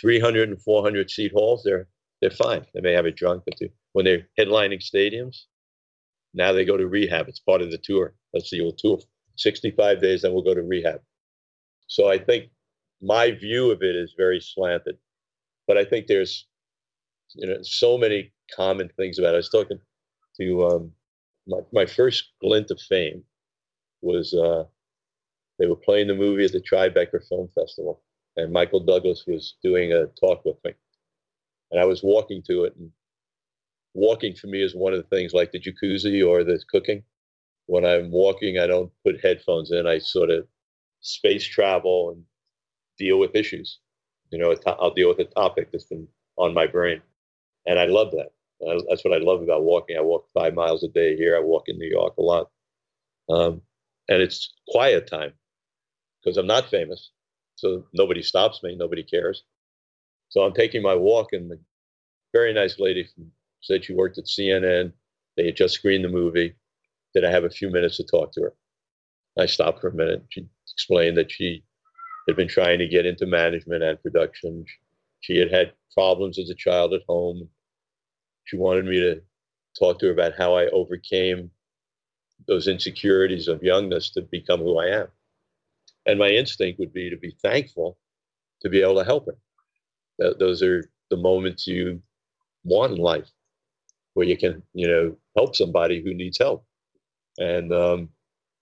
300 0.00 0.48
and 0.50 0.62
400 0.62 1.10
seat 1.10 1.32
halls. 1.32 1.62
They're 1.64 1.88
they're 2.20 2.30
fine. 2.30 2.66
They 2.74 2.80
may 2.82 2.92
have 2.92 3.06
a 3.06 3.10
drunk, 3.10 3.44
but 3.46 3.58
when 3.92 4.04
they're 4.04 4.28
headlining 4.38 4.82
stadiums, 4.82 5.44
now 6.34 6.52
they 6.52 6.64
go 6.64 6.76
to 6.76 6.86
rehab. 6.86 7.28
It's 7.28 7.40
part 7.40 7.62
of 7.62 7.70
the 7.70 7.78
tour. 7.78 8.14
That's 8.32 8.50
the 8.50 8.60
old 8.60 8.78
tour. 8.78 9.00
65 9.36 10.00
days, 10.02 10.22
then 10.22 10.32
we'll 10.34 10.42
go 10.42 10.54
to 10.54 10.62
rehab. 10.62 11.00
So 11.86 12.08
I 12.08 12.18
think 12.18 12.50
my 13.00 13.30
view 13.32 13.70
of 13.70 13.82
it 13.82 13.96
is 13.96 14.14
very 14.16 14.40
slanted. 14.40 14.96
But 15.66 15.76
I 15.78 15.84
think 15.84 16.06
there's, 16.06 16.46
you 17.34 17.46
know, 17.46 17.58
so 17.62 17.96
many 17.96 18.32
common 18.54 18.90
things 18.96 19.18
about 19.18 19.30
it. 19.30 19.34
I 19.34 19.36
was 19.36 19.48
talking 19.48 19.78
to 20.40 20.66
um, 20.66 20.92
my, 21.46 21.58
my 21.72 21.86
first 21.86 22.30
glint 22.40 22.70
of 22.70 22.80
fame 22.80 23.22
was 24.02 24.34
uh, 24.34 24.64
they 25.58 25.66
were 25.66 25.76
playing 25.76 26.08
the 26.08 26.14
movie 26.14 26.44
at 26.44 26.52
the 26.52 26.60
Tribeca 26.60 27.26
Film 27.28 27.48
Festival, 27.54 28.02
and 28.36 28.52
Michael 28.52 28.80
Douglas 28.80 29.24
was 29.26 29.54
doing 29.62 29.92
a 29.92 30.06
talk 30.06 30.44
with 30.44 30.56
me. 30.64 30.72
And 31.70 31.80
I 31.80 31.84
was 31.84 32.02
walking 32.02 32.42
to 32.48 32.64
it, 32.64 32.74
and 32.76 32.90
walking 33.94 34.34
for 34.34 34.46
me 34.46 34.62
is 34.62 34.74
one 34.74 34.92
of 34.92 34.98
the 34.98 35.16
things 35.16 35.32
like 35.32 35.52
the 35.52 35.60
jacuzzi 35.60 36.26
or 36.26 36.44
the 36.44 36.62
cooking. 36.70 37.02
When 37.66 37.84
I'm 37.84 38.10
walking, 38.10 38.58
I 38.58 38.66
don't 38.66 38.90
put 39.04 39.20
headphones 39.22 39.70
in. 39.70 39.86
I 39.86 39.98
sort 39.98 40.30
of 40.30 40.46
space 41.02 41.44
travel 41.44 42.10
and 42.10 42.24
deal 43.00 43.18
with 43.18 43.34
issues. 43.34 43.78
You 44.30 44.38
know, 44.38 44.54
I'll 44.66 44.94
deal 44.94 45.08
with 45.08 45.18
a 45.18 45.24
topic 45.24 45.72
that's 45.72 45.84
been 45.86 46.06
on 46.36 46.54
my 46.54 46.66
brain. 46.66 47.00
And 47.66 47.78
I 47.78 47.86
love 47.86 48.12
that. 48.12 48.30
That's 48.88 49.04
what 49.04 49.14
I 49.14 49.18
love 49.24 49.42
about 49.42 49.64
walking. 49.64 49.96
I 49.96 50.02
walk 50.02 50.28
five 50.32 50.54
miles 50.54 50.84
a 50.84 50.88
day 50.88 51.16
here. 51.16 51.36
I 51.36 51.40
walk 51.40 51.64
in 51.68 51.78
New 51.78 51.88
York 51.88 52.14
a 52.18 52.22
lot. 52.22 52.50
Um, 53.28 53.62
and 54.08 54.20
it's 54.20 54.52
quiet 54.68 55.06
time 55.06 55.32
because 56.22 56.36
I'm 56.36 56.46
not 56.46 56.70
famous. 56.70 57.10
So 57.56 57.86
nobody 57.94 58.22
stops 58.22 58.62
me. 58.62 58.76
Nobody 58.76 59.02
cares. 59.02 59.44
So 60.28 60.42
I'm 60.42 60.52
taking 60.54 60.82
my 60.82 60.94
walk, 60.94 61.32
and 61.32 61.50
the 61.50 61.58
very 62.32 62.52
nice 62.52 62.78
lady 62.78 63.04
from 63.04 63.32
said 63.62 63.84
she 63.84 63.94
worked 63.94 64.18
at 64.18 64.26
CNN. 64.26 64.92
They 65.36 65.46
had 65.46 65.56
just 65.56 65.74
screened 65.74 66.04
the 66.04 66.08
movie. 66.08 66.54
Did 67.14 67.24
I 67.24 67.30
have 67.30 67.44
a 67.44 67.50
few 67.50 67.70
minutes 67.70 67.96
to 67.96 68.04
talk 68.04 68.32
to 68.32 68.42
her? 68.42 68.54
I 69.38 69.46
stopped 69.46 69.80
for 69.80 69.88
a 69.88 69.94
minute. 69.94 70.24
She 70.30 70.46
explained 70.72 71.16
that 71.18 71.32
she 71.32 71.64
had 72.30 72.36
been 72.36 72.48
trying 72.48 72.78
to 72.78 72.88
get 72.88 73.06
into 73.06 73.26
management 73.26 73.82
and 73.82 74.02
production. 74.02 74.64
She 75.20 75.36
had 75.36 75.50
had 75.52 75.72
problems 75.94 76.38
as 76.38 76.50
a 76.50 76.54
child 76.54 76.94
at 76.94 77.02
home. 77.08 77.48
She 78.44 78.56
wanted 78.56 78.86
me 78.86 79.00
to 79.00 79.20
talk 79.78 79.98
to 79.98 80.06
her 80.06 80.12
about 80.12 80.36
how 80.36 80.54
I 80.54 80.66
overcame 80.68 81.50
those 82.48 82.68
insecurities 82.68 83.48
of 83.48 83.62
youngness 83.62 84.10
to 84.12 84.22
become 84.22 84.60
who 84.60 84.78
I 84.78 84.86
am. 84.86 85.08
And 86.06 86.18
my 86.18 86.28
instinct 86.28 86.78
would 86.78 86.92
be 86.92 87.10
to 87.10 87.16
be 87.16 87.36
thankful 87.42 87.98
to 88.62 88.68
be 88.68 88.82
able 88.82 88.96
to 88.96 89.04
help 89.04 89.26
her. 89.26 90.34
those 90.38 90.62
are 90.62 90.84
the 91.10 91.16
moments 91.16 91.66
you 91.66 92.02
want 92.64 92.92
in 92.92 92.98
life 92.98 93.28
where 94.14 94.26
you 94.26 94.36
can, 94.36 94.62
you 94.74 94.86
know, 94.86 95.16
help 95.36 95.56
somebody 95.56 96.02
who 96.02 96.14
needs 96.14 96.38
help. 96.38 96.64
And 97.38 97.72
um, 97.72 98.08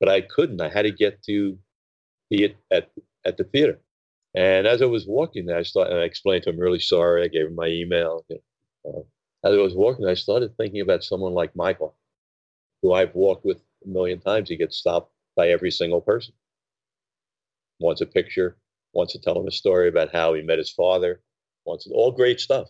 but 0.01 0.09
I 0.09 0.21
couldn't. 0.21 0.61
I 0.61 0.69
had 0.69 0.83
to 0.83 0.93
get 0.93 1.23
to 1.25 1.59
be 2.31 2.45
at 2.45 2.55
at 2.71 2.91
the 3.37 3.45
theater. 3.45 3.81
And 4.35 4.67
as 4.67 4.83
I 4.83 4.87
was 4.87 5.07
walking 5.07 5.47
there, 5.47 5.59
I 5.59 5.63
started, 5.63 5.93
and 5.93 6.03
I 6.03 6.05
explained 6.05 6.45
to 6.45 6.51
him, 6.51 6.59
really 6.59 6.81
sorry. 6.81 7.25
I 7.25 7.29
gave 7.29 7.47
him 7.47 7.55
my 7.55 7.67
email. 7.67 8.25
You 8.29 8.39
know, 8.85 9.07
uh, 9.45 9.49
as 9.49 9.55
I 9.55 9.61
was 9.61 9.75
walking, 9.75 10.07
I 10.07 10.15
started 10.15 10.57
thinking 10.57 10.81
about 10.81 11.05
someone 11.05 11.33
like 11.33 11.57
Michael, 11.57 11.97
who 12.83 12.93
I've 12.93 13.15
walked 13.15 13.45
with 13.45 13.59
a 13.85 13.89
million 13.89 14.21
times. 14.21 14.49
He 14.49 14.57
gets 14.57 14.77
stopped 14.77 15.13
by 15.37 15.49
every 15.49 15.71
single 15.71 16.01
person. 16.01 16.35
Wants 17.81 18.01
a 18.01 18.07
picture, 18.07 18.57
wants 18.93 19.13
to 19.13 19.21
tell 19.21 19.39
him 19.39 19.47
a 19.47 19.53
story 19.53 19.89
about 19.89 20.13
how 20.13 20.35
he 20.35 20.43
met 20.43 20.59
his 20.59 20.71
father, 20.71 21.23
wants 21.65 21.87
it, 21.87 21.93
all 21.95 22.11
great 22.11 22.41
stuff. 22.41 22.69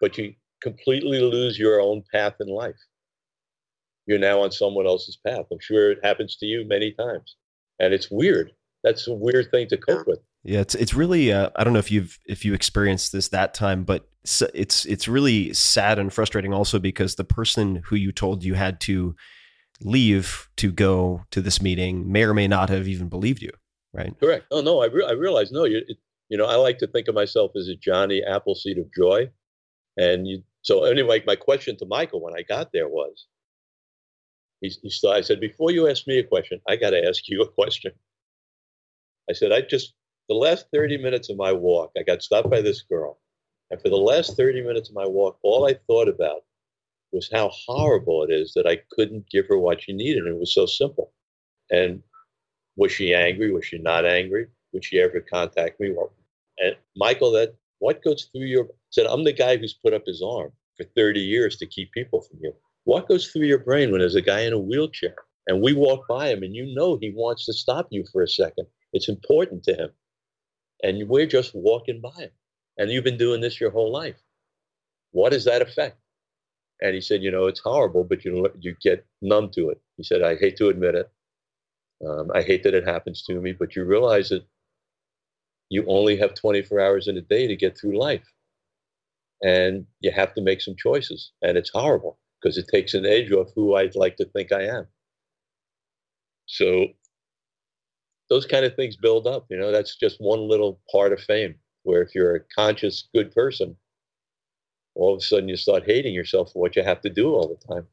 But 0.00 0.18
you 0.18 0.34
completely 0.62 1.20
lose 1.20 1.58
your 1.58 1.80
own 1.80 2.04
path 2.12 2.34
in 2.40 2.48
life. 2.48 2.76
You're 4.06 4.18
now 4.18 4.42
on 4.42 4.52
someone 4.52 4.86
else's 4.86 5.16
path. 5.26 5.46
I'm 5.50 5.58
sure 5.60 5.90
it 5.90 6.04
happens 6.04 6.36
to 6.36 6.46
you 6.46 6.64
many 6.66 6.92
times. 6.92 7.36
And 7.80 7.94
it's 7.94 8.10
weird. 8.10 8.52
That's 8.84 9.08
a 9.08 9.14
weird 9.14 9.50
thing 9.50 9.66
to 9.68 9.78
cope 9.78 10.06
with. 10.06 10.20
Yeah, 10.44 10.60
it's 10.60 10.74
it's 10.74 10.92
really 10.92 11.32
uh, 11.32 11.50
I 11.56 11.64
don't 11.64 11.72
know 11.72 11.78
if 11.78 11.90
you've 11.90 12.18
if 12.26 12.44
you 12.44 12.52
experienced 12.52 13.12
this 13.12 13.28
that 13.28 13.54
time, 13.54 13.84
but 13.84 14.06
it's 14.54 14.84
it's 14.84 15.08
really 15.08 15.54
sad 15.54 15.98
and 15.98 16.12
frustrating 16.12 16.52
also 16.52 16.78
because 16.78 17.14
the 17.14 17.24
person 17.24 17.82
who 17.86 17.96
you 17.96 18.12
told 18.12 18.44
you 18.44 18.54
had 18.54 18.78
to 18.82 19.16
leave 19.80 20.48
to 20.56 20.70
go 20.70 21.24
to 21.30 21.40
this 21.40 21.60
meeting 21.62 22.12
may 22.12 22.24
or 22.24 22.34
may 22.34 22.46
not 22.46 22.68
have 22.68 22.86
even 22.86 23.08
believed 23.08 23.42
you, 23.42 23.50
right? 23.94 24.14
Correct. 24.20 24.46
Oh 24.50 24.60
no, 24.60 24.82
I 24.82 24.86
re- 24.86 25.06
I 25.08 25.12
realize 25.12 25.50
no, 25.50 25.64
you 25.64 25.80
you 26.28 26.36
know 26.36 26.44
I 26.44 26.56
like 26.56 26.78
to 26.78 26.86
think 26.86 27.08
of 27.08 27.14
myself 27.14 27.52
as 27.56 27.68
a 27.68 27.74
Johnny 27.74 28.22
Appleseed 28.22 28.78
of 28.78 28.92
joy, 28.94 29.30
and 29.96 30.28
you. 30.28 30.42
So 30.60 30.84
anyway, 30.84 31.22
my 31.26 31.36
question 31.36 31.76
to 31.78 31.86
Michael 31.86 32.22
when 32.22 32.34
I 32.34 32.42
got 32.42 32.70
there 32.72 32.88
was, 32.88 33.26
he, 34.60 34.68
he 34.82 35.08
I 35.08 35.22
said 35.22 35.40
before 35.40 35.70
you 35.70 35.88
ask 35.88 36.06
me 36.06 36.18
a 36.18 36.24
question, 36.24 36.60
I 36.68 36.76
got 36.76 36.90
to 36.90 37.06
ask 37.06 37.28
you 37.28 37.42
a 37.42 37.48
question. 37.48 37.92
I 39.28 39.32
said 39.32 39.52
I 39.52 39.62
just 39.62 39.94
the 40.28 40.34
last 40.34 40.66
30 40.72 40.98
minutes 40.98 41.28
of 41.28 41.36
my 41.36 41.52
walk, 41.52 41.92
I 41.98 42.02
got 42.02 42.22
stopped 42.22 42.50
by 42.50 42.62
this 42.62 42.82
girl. 42.82 43.18
And 43.70 43.80
for 43.80 43.88
the 43.88 43.96
last 43.96 44.36
30 44.36 44.62
minutes 44.62 44.88
of 44.88 44.94
my 44.94 45.06
walk, 45.06 45.38
all 45.42 45.66
I 45.66 45.74
thought 45.86 46.08
about 46.08 46.44
was 47.12 47.28
how 47.32 47.50
horrible 47.50 48.24
it 48.24 48.30
is 48.32 48.52
that 48.54 48.66
I 48.66 48.80
couldn't 48.92 49.28
give 49.30 49.46
her 49.48 49.58
what 49.58 49.82
she 49.82 49.92
needed. 49.92 50.24
And 50.24 50.34
it 50.34 50.40
was 50.40 50.54
so 50.54 50.66
simple. 50.66 51.12
And 51.70 52.02
was 52.76 52.92
she 52.92 53.14
angry? 53.14 53.52
Was 53.52 53.66
she 53.66 53.78
not 53.78 54.04
angry? 54.04 54.48
Would 54.72 54.84
she 54.84 55.00
ever 55.00 55.20
contact 55.20 55.80
me? 55.80 55.94
And 56.58 56.76
Michael, 56.96 57.30
that 57.32 57.54
what 57.78 58.02
goes 58.02 58.28
through 58.32 58.46
your 58.46 58.68
said, 58.90 59.06
I'm 59.06 59.24
the 59.24 59.32
guy 59.32 59.56
who's 59.56 59.74
put 59.74 59.94
up 59.94 60.06
his 60.06 60.22
arm 60.22 60.52
for 60.76 60.84
30 60.96 61.20
years 61.20 61.56
to 61.56 61.66
keep 61.66 61.92
people 61.92 62.20
from 62.20 62.38
you. 62.42 62.52
What 62.84 63.08
goes 63.08 63.28
through 63.28 63.46
your 63.46 63.58
brain 63.58 63.90
when 63.90 64.00
there's 64.00 64.14
a 64.14 64.22
guy 64.22 64.40
in 64.40 64.52
a 64.52 64.58
wheelchair 64.58 65.14
and 65.46 65.62
we 65.62 65.72
walk 65.72 66.06
by 66.08 66.28
him 66.28 66.42
and 66.42 66.54
you 66.54 66.74
know 66.74 66.96
he 66.96 67.12
wants 67.14 67.46
to 67.46 67.52
stop 67.52 67.88
you 67.90 68.04
for 68.12 68.22
a 68.22 68.28
second? 68.28 68.66
It's 68.94 69.10
important 69.10 69.64
to 69.64 69.74
him 69.74 69.90
and 70.84 71.08
we're 71.08 71.26
just 71.26 71.54
walking 71.54 72.00
by 72.00 72.12
him. 72.16 72.30
And 72.78 72.90
you've 72.90 73.04
been 73.04 73.18
doing 73.18 73.40
this 73.40 73.60
your 73.60 73.70
whole 73.70 73.92
life. 73.92 74.20
What 75.12 75.32
does 75.32 75.44
that 75.46 75.62
affect? 75.62 75.98
And 76.82 76.94
he 76.94 77.00
said, 77.00 77.22
you 77.22 77.30
know, 77.30 77.46
it's 77.46 77.60
horrible, 77.60 78.04
but 78.04 78.24
you 78.24 78.48
you 78.60 78.76
get 78.82 79.06
numb 79.22 79.50
to 79.52 79.70
it. 79.70 79.80
He 79.96 80.04
said, 80.04 80.22
I 80.22 80.36
hate 80.36 80.56
to 80.58 80.68
admit 80.68 80.94
it. 80.96 81.10
Um, 82.06 82.30
I 82.34 82.42
hate 82.42 82.64
that 82.64 82.74
it 82.74 82.86
happens 82.86 83.22
to 83.24 83.40
me, 83.40 83.52
but 83.52 83.76
you 83.76 83.84
realize 83.84 84.28
that 84.30 84.44
you 85.70 85.84
only 85.88 86.16
have 86.18 86.34
24 86.34 86.80
hours 86.80 87.08
in 87.08 87.16
a 87.16 87.22
day 87.22 87.46
to 87.46 87.56
get 87.56 87.78
through 87.78 87.98
life. 87.98 88.26
And 89.42 89.86
you 90.00 90.10
have 90.12 90.34
to 90.34 90.42
make 90.42 90.60
some 90.60 90.76
choices. 90.76 91.32
And 91.42 91.56
it's 91.56 91.70
horrible 91.72 92.18
because 92.40 92.58
it 92.58 92.68
takes 92.68 92.94
an 92.94 93.06
edge 93.06 93.32
off 93.32 93.50
who 93.54 93.76
I'd 93.76 93.96
like 93.96 94.16
to 94.16 94.26
think 94.26 94.52
I 94.52 94.64
am. 94.64 94.86
So 96.46 96.88
those 98.28 98.46
kind 98.46 98.64
of 98.64 98.74
things 98.74 98.96
build 98.96 99.26
up. 99.26 99.46
You 99.50 99.58
know, 99.58 99.70
that's 99.70 99.96
just 99.96 100.16
one 100.20 100.48
little 100.48 100.80
part 100.90 101.12
of 101.12 101.20
fame. 101.20 101.54
Where 101.82 102.02
if 102.02 102.14
you're 102.14 102.36
a 102.36 102.40
conscious, 102.56 103.08
good 103.14 103.30
person, 103.32 103.76
all 104.94 105.14
of 105.14 105.18
a 105.18 105.22
sudden 105.22 105.48
you 105.48 105.56
start 105.56 105.84
hating 105.84 106.14
yourself 106.14 106.52
for 106.52 106.60
what 106.60 106.76
you 106.76 106.82
have 106.82 107.00
to 107.02 107.10
do 107.10 107.34
all 107.34 107.48
the 107.48 107.74
time. 107.74 107.86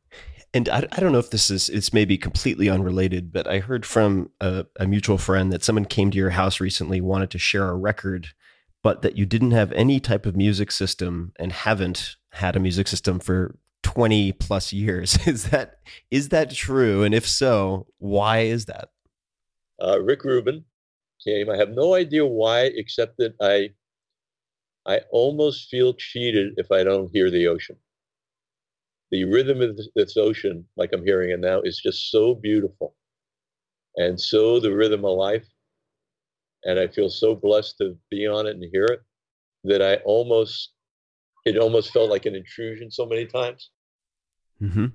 And 0.54 0.70
I, 0.70 0.88
I 0.92 1.00
don't 1.00 1.12
know 1.12 1.20
if 1.20 1.32
this 1.32 1.50
is 1.50 1.70
it's 1.70 1.94
maybe 1.94 2.18
completely 2.18 2.70
unrelated, 2.70 3.32
but 3.32 3.48
I 3.48 3.60
heard 3.60 3.86
from 3.86 4.32
a, 4.40 4.66
a 4.80 4.88
mutual 4.88 5.18
friend 5.18 5.52
that 5.52 5.64
someone 5.64 5.86
came 5.86 6.12
to 6.12 6.18
your 6.18 6.32
house 6.32 6.60
recently, 6.60 7.02
wanted 7.02 7.32
to 7.32 7.38
share 7.38 7.70
a 7.70 7.76
record, 7.76 8.30
but 8.84 9.02
that 9.02 9.18
you 9.18 9.26
didn't 9.26 9.52
have 9.52 9.72
any 9.72 10.00
type 10.00 10.26
of 10.26 10.36
music 10.36 10.72
system 10.72 11.32
and 11.40 11.52
haven't 11.52 12.18
had 12.34 12.56
a 12.56 12.60
music 12.60 12.88
system 12.88 13.20
for 13.20 13.58
20 13.84 14.34
plus 14.34 14.74
years. 14.74 15.18
Is 15.28 15.50
that 15.50 15.80
is 16.10 16.30
that 16.30 16.52
true? 16.52 17.04
And 17.04 17.16
if 17.16 17.28
so, 17.28 17.88
why 17.98 18.40
is 18.40 18.66
that? 18.66 18.90
Uh, 19.82 20.02
Rick 20.02 20.24
Rubin 20.24 20.64
came. 21.24 21.50
I 21.50 21.58
have 21.58 21.70
no 21.70 21.96
idea 21.96 22.26
why, 22.26 22.72
except 22.76 23.18
that 23.18 23.34
I 23.42 23.72
I 24.86 25.02
almost 25.12 25.70
feel 25.70 25.94
cheated 25.94 26.54
if 26.58 26.72
I 26.72 26.84
don't 26.84 27.12
hear 27.14 27.30
the 27.30 27.48
ocean. 27.48 27.78
The 29.12 29.26
rhythm 29.26 29.62
of 29.62 29.80
this 29.96 30.18
ocean, 30.18 30.66
like 30.78 30.92
I'm 30.94 31.06
hearing 31.06 31.32
it 31.32 31.40
now, 31.40 31.62
is 31.62 31.78
just 31.78 32.10
so 32.10 32.34
beautiful, 32.34 32.96
and 33.98 34.20
so 34.20 34.60
the 34.60 34.74
rhythm 34.74 35.06
of 35.06 35.18
life. 35.18 35.48
And 36.64 36.80
I 36.80 36.88
feel 36.88 37.10
so 37.10 37.34
blessed 37.34 37.80
to 37.80 37.98
be 38.12 38.28
on 38.28 38.46
it 38.46 38.56
and 38.56 38.64
hear 38.72 38.86
it 38.86 39.02
that 39.64 39.82
I 39.82 39.96
almost 40.06 40.74
it 41.46 41.58
almost 41.58 41.92
felt 41.92 42.10
like 42.10 42.28
an 42.28 42.36
intrusion 42.36 42.92
so 42.92 43.06
many 43.06 43.26
times. 43.26 43.72
Mm-hmm. 44.62 44.88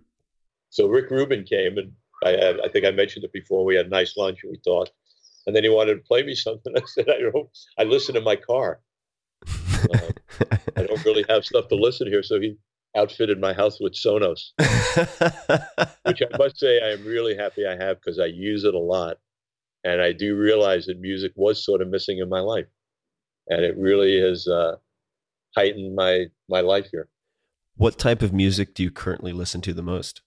So 0.71 0.87
Rick 0.87 1.11
Rubin 1.11 1.45
came 1.45 1.79
and 1.79 1.93
I, 2.25 2.55
I 2.65 2.69
think 2.69 2.85
I 2.85 2.91
mentioned 2.91 3.25
it 3.25 3.33
before. 3.33 3.65
We 3.65 3.77
had 3.77 3.87
a 3.87 3.91
nice 3.91 4.17
lunch 4.17 4.41
and 4.43 4.53
we 4.53 4.59
talked. 4.59 4.93
And 5.47 5.55
then 5.55 5.63
he 5.63 5.69
wanted 5.69 5.95
to 5.95 6.01
play 6.01 6.23
me 6.23 6.35
something. 6.35 6.73
I 6.77 6.83
said, 6.87 7.09
I 7.09 7.21
don't, 7.21 7.49
I 7.79 7.85
listen 7.85 8.17
in 8.17 8.25
my 8.25 8.37
car. 8.37 8.81
Uh, 9.49 10.11
I 10.77 10.83
don't 10.83 11.05
really 11.05 11.25
have 11.29 11.45
stuff 11.45 11.69
to 11.69 11.77
listen 11.77 12.09
here. 12.09 12.23
So 12.23 12.41
he 12.41 12.57
outfitted 12.97 13.41
my 13.41 13.53
house 13.53 13.79
with 13.81 13.93
Sonos, 13.93 14.51
which 16.05 16.23
I 16.23 16.37
must 16.39 16.59
say 16.59 16.81
I 16.81 16.93
am 16.93 17.05
really 17.05 17.37
happy 17.37 17.67
I 17.67 17.77
have 17.77 18.01
because 18.01 18.19
I 18.19 18.27
use 18.27 18.65
it 18.65 18.75
a 18.75 18.79
lot. 18.79 19.19
And 19.85 20.01
I 20.01 20.13
do 20.13 20.37
realize 20.37 20.87
that 20.87 20.99
music 20.99 21.33
was 21.37 21.65
sort 21.65 21.81
of 21.81 21.89
missing 21.89 22.19
in 22.19 22.29
my 22.29 22.41
life. 22.41 22.67
And 23.49 23.65
it 23.65 23.77
really 23.77 24.21
has 24.21 24.49
uh, 24.49 24.77
heightened 25.55 25.95
my, 25.95 26.27
my 26.49 26.61
life 26.61 26.89
here. 26.91 27.09
What 27.77 27.99
type 27.99 28.23
of 28.23 28.33
music 28.33 28.75
do 28.75 28.83
you 28.83 28.91
currently 28.91 29.33
listen 29.33 29.61
to 29.61 29.75
the 29.75 29.83
most? 29.83 30.23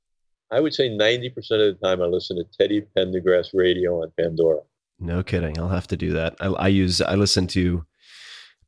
I 0.51 0.59
would 0.59 0.73
say 0.73 0.89
90% 0.89 1.35
of 1.37 1.43
the 1.43 1.77
time 1.83 2.01
I 2.01 2.05
listen 2.05 2.37
to 2.37 2.45
Teddy 2.57 2.83
Pendergrass 2.97 3.49
radio 3.53 4.01
on 4.01 4.11
Pandora. 4.19 4.61
No 4.99 5.23
kidding. 5.23 5.59
I'll 5.59 5.69
have 5.69 5.87
to 5.87 5.97
do 5.97 6.13
that. 6.13 6.35
I, 6.39 6.47
I 6.47 6.67
use, 6.67 7.01
I 7.01 7.15
listen 7.15 7.47
to 7.47 7.85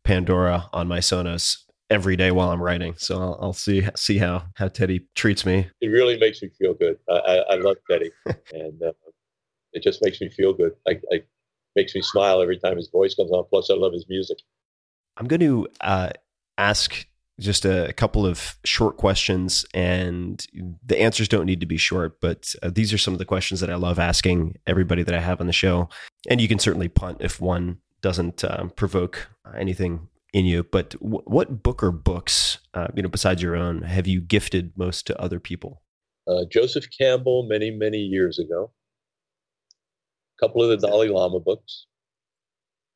Pandora 0.03 0.69
on 0.73 0.88
my 0.88 0.99
Sonos 0.99 1.57
every 1.89 2.15
day 2.15 2.32
while 2.32 2.49
I'm 2.49 2.61
writing. 2.61 2.93
So 2.97 3.19
I'll, 3.19 3.38
I'll 3.41 3.53
see, 3.53 3.86
see 3.95 4.17
how, 4.19 4.43
how 4.55 4.67
Teddy 4.67 5.07
treats 5.15 5.45
me. 5.45 5.67
It 5.82 5.88
really 5.88 6.17
makes 6.17 6.41
me 6.41 6.49
feel 6.57 6.73
good. 6.73 6.97
I, 7.09 7.13
I, 7.13 7.36
I 7.36 7.55
love 7.55 7.77
Teddy 7.89 8.11
and 8.53 8.82
uh, 8.82 8.93
it 9.73 9.84
just 9.84 10.03
makes 10.03 10.21
me 10.21 10.29
feel 10.29 10.53
good. 10.53 10.73
I, 10.88 10.99
I, 11.11 11.23
makes 11.75 11.95
me 11.95 12.01
smile 12.01 12.41
every 12.41 12.59
time 12.59 12.77
his 12.77 12.89
voice 12.89 13.15
comes 13.15 13.32
on. 13.32 13.45
Plus 13.49 13.69
I 13.69 13.75
love 13.75 13.93
his 13.93 14.05
music. 14.07 14.38
I'm 15.17 15.27
going 15.27 15.39
to 15.39 15.67
uh, 15.82 16.09
ask 16.57 17.05
just 17.41 17.65
a, 17.65 17.93
couple 17.93 18.25
of 18.25 18.57
short 18.63 18.97
questions, 18.97 19.65
and 19.73 20.45
the 20.85 20.99
answers 20.99 21.27
don't 21.27 21.45
need 21.45 21.59
to 21.59 21.65
be 21.65 21.77
short, 21.77 22.21
but 22.21 22.53
uh, 22.63 22.69
these 22.73 22.93
are 22.93 22.97
some 22.97 23.13
of 23.13 23.19
the 23.19 23.25
questions 23.25 23.59
that 23.59 23.69
I 23.69 23.75
love 23.75 23.99
asking 23.99 24.57
everybody 24.65 25.03
that 25.03 25.13
I 25.13 25.19
have 25.19 25.41
on 25.41 25.47
the 25.47 25.53
show. 25.53 25.89
And 26.29 26.39
you 26.39 26.47
can 26.47 26.59
certainly 26.59 26.87
punt 26.87 27.17
if 27.21 27.41
one 27.41 27.79
doesn't 28.01 28.43
um, 28.43 28.71
provoke 28.71 29.29
anything 29.57 30.07
in 30.33 30.45
you. 30.45 30.63
But 30.63 30.91
w- 31.01 31.23
what 31.25 31.63
book 31.63 31.83
or 31.83 31.91
books, 31.91 32.59
uh, 32.73 32.87
you 32.95 33.03
know, 33.03 33.09
besides 33.09 33.41
your 33.41 33.55
own, 33.55 33.81
have 33.83 34.07
you 34.07 34.21
gifted 34.21 34.73
most 34.75 35.07
to 35.07 35.21
other 35.21 35.39
people? 35.39 35.81
Uh, 36.27 36.45
Joseph 36.51 36.85
Campbell, 36.97 37.47
many 37.47 37.71
many 37.71 37.97
years 37.97 38.39
ago. 38.39 38.71
A 40.37 40.45
couple 40.45 40.63
of 40.63 40.69
the 40.69 40.87
Dalai 40.87 41.09
Lama 41.09 41.39
books. 41.39 41.87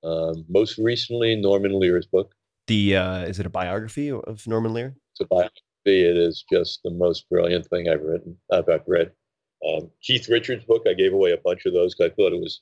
Um, 0.03 0.45
most 0.47 0.77
recently, 0.77 1.35
Norman 1.35 1.79
Lear's 1.79 2.05
book. 2.05 2.34
The 2.67 2.95
uh, 2.95 3.19
is 3.21 3.39
it 3.39 3.45
a 3.45 3.49
biography 3.49 4.11
of 4.11 4.45
Norman 4.47 4.73
Lear? 4.73 4.95
It's 5.13 5.21
a 5.21 5.25
biography. 5.25 5.51
It 5.85 6.17
is 6.17 6.43
just 6.51 6.81
the 6.83 6.91
most 6.91 7.29
brilliant 7.29 7.67
thing 7.67 7.89
I've 7.89 8.01
written. 8.01 8.37
I've, 8.51 8.67
I've 8.69 8.87
read. 8.87 9.11
Um, 9.67 9.89
Keith 10.01 10.27
Richards' 10.29 10.65
book. 10.65 10.83
I 10.87 10.93
gave 10.93 11.13
away 11.13 11.31
a 11.31 11.37
bunch 11.37 11.65
of 11.65 11.73
those 11.73 11.95
because 11.95 12.11
I 12.11 12.15
thought 12.15 12.33
it 12.33 12.41
was 12.41 12.61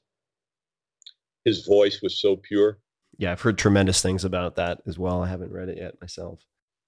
his 1.46 1.66
voice 1.66 2.02
was 2.02 2.20
so 2.20 2.36
pure. 2.36 2.80
Yeah, 3.18 3.32
I've 3.32 3.42
heard 3.42 3.58
tremendous 3.58 4.02
things 4.02 4.24
about 4.24 4.56
that 4.56 4.82
as 4.88 4.98
well. 4.98 5.22
I 5.22 5.28
haven't 5.28 5.52
read 5.52 5.70
it 5.70 5.78
yet 5.78 6.00
myself. 6.02 6.40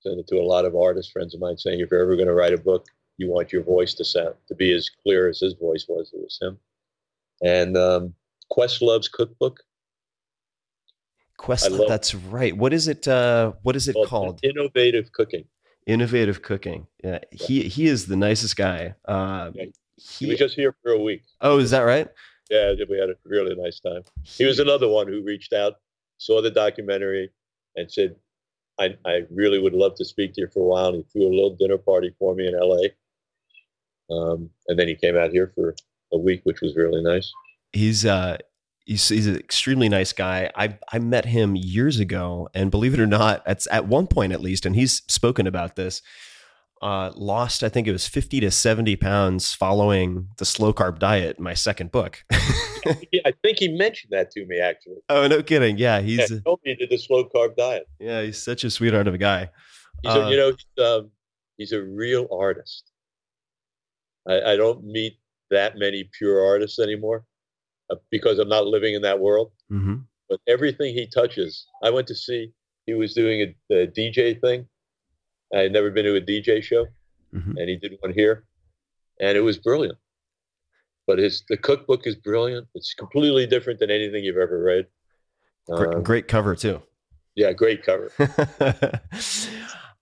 Sent 0.02 0.20
it 0.20 0.28
to 0.28 0.38
a 0.38 0.46
lot 0.46 0.66
of 0.66 0.76
artist 0.76 1.12
friends 1.12 1.34
of 1.34 1.42
mine, 1.42 1.58
saying 1.58 1.80
if 1.80 1.92
you're 1.92 2.02
ever 2.02 2.16
going 2.16 2.28
to 2.28 2.34
write 2.34 2.54
a 2.54 2.58
book, 2.58 2.88
you 3.18 3.30
want 3.30 3.54
your 3.54 3.64
voice 3.64 3.94
to 3.96 4.06
sound 4.06 4.36
to 4.48 4.56
be 4.56 4.74
as 4.74 4.90
clear 5.04 5.30
as 5.30 5.40
his 5.40 5.54
voice 5.54 5.86
was. 5.88 6.12
It 6.14 6.20
was 6.22 6.40
him. 6.42 6.58
And 7.42 7.78
um, 7.78 8.14
Questlove's 8.50 9.08
cookbook. 9.08 9.60
Quest. 11.46 11.70
That's 11.88 12.16
right. 12.16 12.58
What 12.58 12.74
is 12.74 12.88
it? 12.88 13.08
Uh, 13.08 13.54
what 13.62 13.76
is 13.76 13.88
it 13.88 13.96
called? 14.08 14.40
Innovative 14.42 15.12
cooking. 15.12 15.46
Innovative 15.86 16.42
cooking. 16.42 16.88
Yeah, 17.04 17.20
he 17.32 17.64
he 17.64 17.86
is 17.86 18.08
the 18.08 18.16
nicest 18.16 18.56
guy. 18.58 18.96
Uh, 19.08 19.52
yeah. 19.54 19.66
he, 19.96 20.26
he, 20.26 20.26
was 20.32 20.40
just 20.40 20.56
here 20.56 20.76
for 20.82 20.94
a 20.94 21.00
week. 21.00 21.22
Oh, 21.42 21.60
is 21.60 21.70
that 21.70 21.82
right? 21.82 22.08
Yeah, 22.50 22.74
we 22.90 22.98
had 22.98 23.10
a 23.10 23.16
really 23.26 23.56
nice 23.56 23.80
time. 23.80 24.04
He 24.24 24.44
was 24.44 24.58
another 24.58 24.88
one 24.88 25.08
who 25.08 25.24
reached 25.24 25.54
out, 25.54 25.76
saw 26.18 26.42
the 26.42 26.50
documentary, 26.50 27.32
and 27.76 27.92
said, 27.92 28.16
I, 28.80 28.96
I 29.06 29.22
really 29.30 29.60
would 29.60 29.74
love 29.74 29.96
to 29.96 30.06
speak 30.06 30.34
to 30.34 30.42
you 30.42 30.48
for 30.52 30.62
a 30.62 30.68
while. 30.68 30.88
And 30.90 30.98
he 30.98 31.04
threw 31.12 31.28
a 31.28 31.34
little 31.34 31.56
dinner 31.56 31.78
party 31.78 32.14
for 32.18 32.34
me 32.36 32.48
in 32.48 32.60
LA. 32.60 32.88
Um, 34.10 34.50
and 34.68 34.78
then 34.78 34.88
he 34.88 34.96
came 34.96 35.18
out 35.18 35.32
here 35.32 35.52
for 35.56 35.76
a 36.12 36.18
week, 36.18 36.42
which 36.44 36.62
was 36.62 36.76
really 36.76 37.02
nice. 37.02 37.32
He's 37.72 38.06
uh 38.06 38.38
he's 38.86 39.08
he's 39.10 39.28
an 39.28 39.36
extremely 39.36 39.90
nice 39.90 40.14
guy. 40.14 40.50
I 40.56 40.78
I 40.92 41.00
met 41.00 41.26
him 41.26 41.56
years 41.56 42.00
ago, 42.00 42.50
and 42.54 42.72
believe 42.72 42.94
it 42.94 43.00
or 43.00 43.08
not, 43.08 43.44
at 43.46 43.66
at 43.68 43.88
one 43.88 44.08
point 44.08 44.32
at 44.34 44.42
least, 44.42 44.66
and 44.66 44.76
he's 44.76 45.02
spoken 45.08 45.48
about 45.48 45.76
this. 45.76 46.02
Uh, 46.82 47.12
lost, 47.16 47.64
I 47.64 47.70
think 47.70 47.88
it 47.88 47.92
was 47.92 48.08
fifty 48.08 48.40
to 48.42 48.52
seventy 48.52 48.96
pounds 48.96 49.54
following 49.54 50.28
the 50.38 50.46
slow 50.46 50.74
carb 50.74 51.00
diet. 51.00 51.40
My 51.40 51.54
second 51.54 51.92
book. 51.92 52.24
Yeah, 53.12 53.22
I 53.26 53.34
think 53.42 53.58
he 53.58 53.68
mentioned 53.70 54.12
that 54.12 54.30
to 54.34 54.46
me 54.46 54.60
actually. 54.60 54.98
oh 55.10 55.26
no, 55.28 55.42
kidding! 55.42 55.80
Yeah, 55.80 56.02
he's 56.02 56.20
Yeah, 56.20 56.28
he 56.28 56.40
told 56.42 56.60
me 56.64 56.72
he 56.74 56.76
did 56.76 56.92
the 56.92 57.00
slow 57.00 57.28
carb 57.28 57.56
diet. 57.56 57.88
yeah, 58.00 58.22
he's 58.22 58.40
such 58.40 58.64
a 58.64 58.70
sweetheart 58.70 59.08
of 59.08 59.16
a 59.16 59.18
guy. 59.18 59.50
He's 60.04 60.14
a, 60.14 60.24
Uh, 60.24 60.30
you 60.30 60.38
know, 60.38 60.52
he's, 60.52 60.86
um, 60.86 61.10
he's 61.58 61.72
a 61.72 61.82
real 61.82 62.28
artist. 62.32 62.92
I, 64.30 64.52
I 64.52 64.56
don't 64.56 64.84
meet 64.84 65.18
that 65.50 65.80
many 65.80 66.08
pure 66.16 66.46
artists 66.46 66.78
anymore 66.78 67.26
because 68.12 68.40
I'm 68.40 68.50
not 68.50 68.68
living 68.68 68.94
in 68.96 69.02
that 69.04 69.20
world. 69.20 69.52
hmm 69.70 69.96
But 70.30 70.40
everything 70.48 70.94
he 70.94 71.08
touches, 71.08 71.68
I 71.84 71.90
went 71.92 72.08
to 72.08 72.16
see. 72.16 72.52
He 72.86 72.94
was 72.94 73.14
doing 73.14 73.42
a, 73.72 73.76
a 73.84 73.88
DJ 73.88 74.40
thing. 74.40 74.68
I 75.54 75.60
had 75.60 75.72
never 75.72 75.92
been 75.92 76.06
to 76.06 76.16
a 76.16 76.22
DJ 76.22 76.62
show, 76.62 76.88
Mhm. 77.34 77.56
and 77.58 77.70
he 77.70 77.76
did 77.78 77.98
one 78.00 78.14
here, 78.14 78.46
and 79.20 79.38
it 79.38 79.42
was 79.42 79.58
brilliant. 79.58 79.98
But 81.08 81.20
his 81.20 81.44
the 81.50 81.58
cookbook 81.58 82.08
is 82.08 82.16
brilliant. 82.16 82.68
It's 82.74 82.94
completely 82.96 83.46
different 83.46 83.80
than 83.80 83.92
anything 83.92 84.24
you've 84.24 84.38
ever 84.38 84.62
read. 84.62 84.88
Great, 85.70 85.96
Um, 85.96 86.04
great 86.04 86.28
cover 86.28 86.56
too. 86.56 86.82
yeah, 87.36 87.54
great 87.54 87.84
cover. 87.84 88.12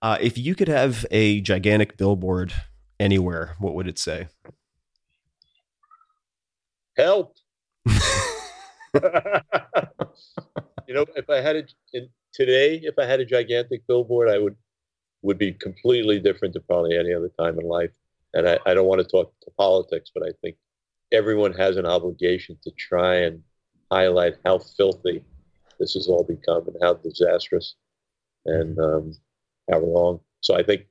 uh, 0.02 0.18
if 0.20 0.38
you 0.38 0.54
could 0.54 0.68
have 0.68 1.04
a 1.10 1.40
gigantic 1.42 1.96
billboard 1.96 2.52
anywhere, 2.98 3.56
what 3.58 3.74
would 3.74 3.88
it 3.88 3.98
say? 3.98 4.28
help. 6.96 7.34
You 7.86 7.94
know, 10.94 11.04
if 11.16 11.28
I 11.28 11.40
had 11.40 11.56
in, 11.92 12.08
today, 12.32 12.80
if 12.82 12.98
I 12.98 13.04
had 13.04 13.20
a 13.20 13.24
gigantic 13.24 13.86
billboard, 13.86 14.28
I 14.28 14.38
would 14.38 14.56
would 15.22 15.38
be 15.38 15.52
completely 15.52 16.20
different 16.20 16.54
to 16.54 16.60
probably 16.60 16.98
any 16.98 17.14
other 17.14 17.30
time 17.38 17.58
in 17.58 17.66
life. 17.66 17.90
And 18.34 18.46
I, 18.46 18.58
I 18.66 18.74
don't 18.74 18.86
want 18.86 19.00
to 19.00 19.06
talk 19.06 19.32
to 19.40 19.50
politics, 19.56 20.10
but 20.14 20.22
I 20.22 20.32
think 20.42 20.56
everyone 21.12 21.54
has 21.54 21.78
an 21.78 21.86
obligation 21.86 22.58
to 22.62 22.70
try 22.72 23.16
and 23.16 23.42
highlight 23.90 24.34
how 24.44 24.58
filthy 24.58 25.24
this 25.78 25.94
has 25.94 26.08
all 26.08 26.24
become 26.24 26.66
and 26.66 26.76
how 26.82 26.94
disastrous 26.94 27.76
and 28.44 28.78
um, 28.78 29.14
how 29.70 29.78
wrong. 29.78 30.20
So 30.40 30.56
I 30.56 30.62
think, 30.62 30.86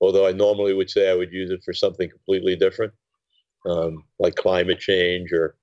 although 0.00 0.26
I 0.26 0.32
normally 0.32 0.72
would 0.72 0.88
say 0.88 1.10
I 1.10 1.14
would 1.14 1.32
use 1.32 1.50
it 1.50 1.62
for 1.62 1.74
something 1.74 2.08
completely 2.08 2.56
different, 2.56 2.94
um, 3.66 4.04
like 4.18 4.34
climate 4.34 4.80
change 4.80 5.30
or 5.32 5.56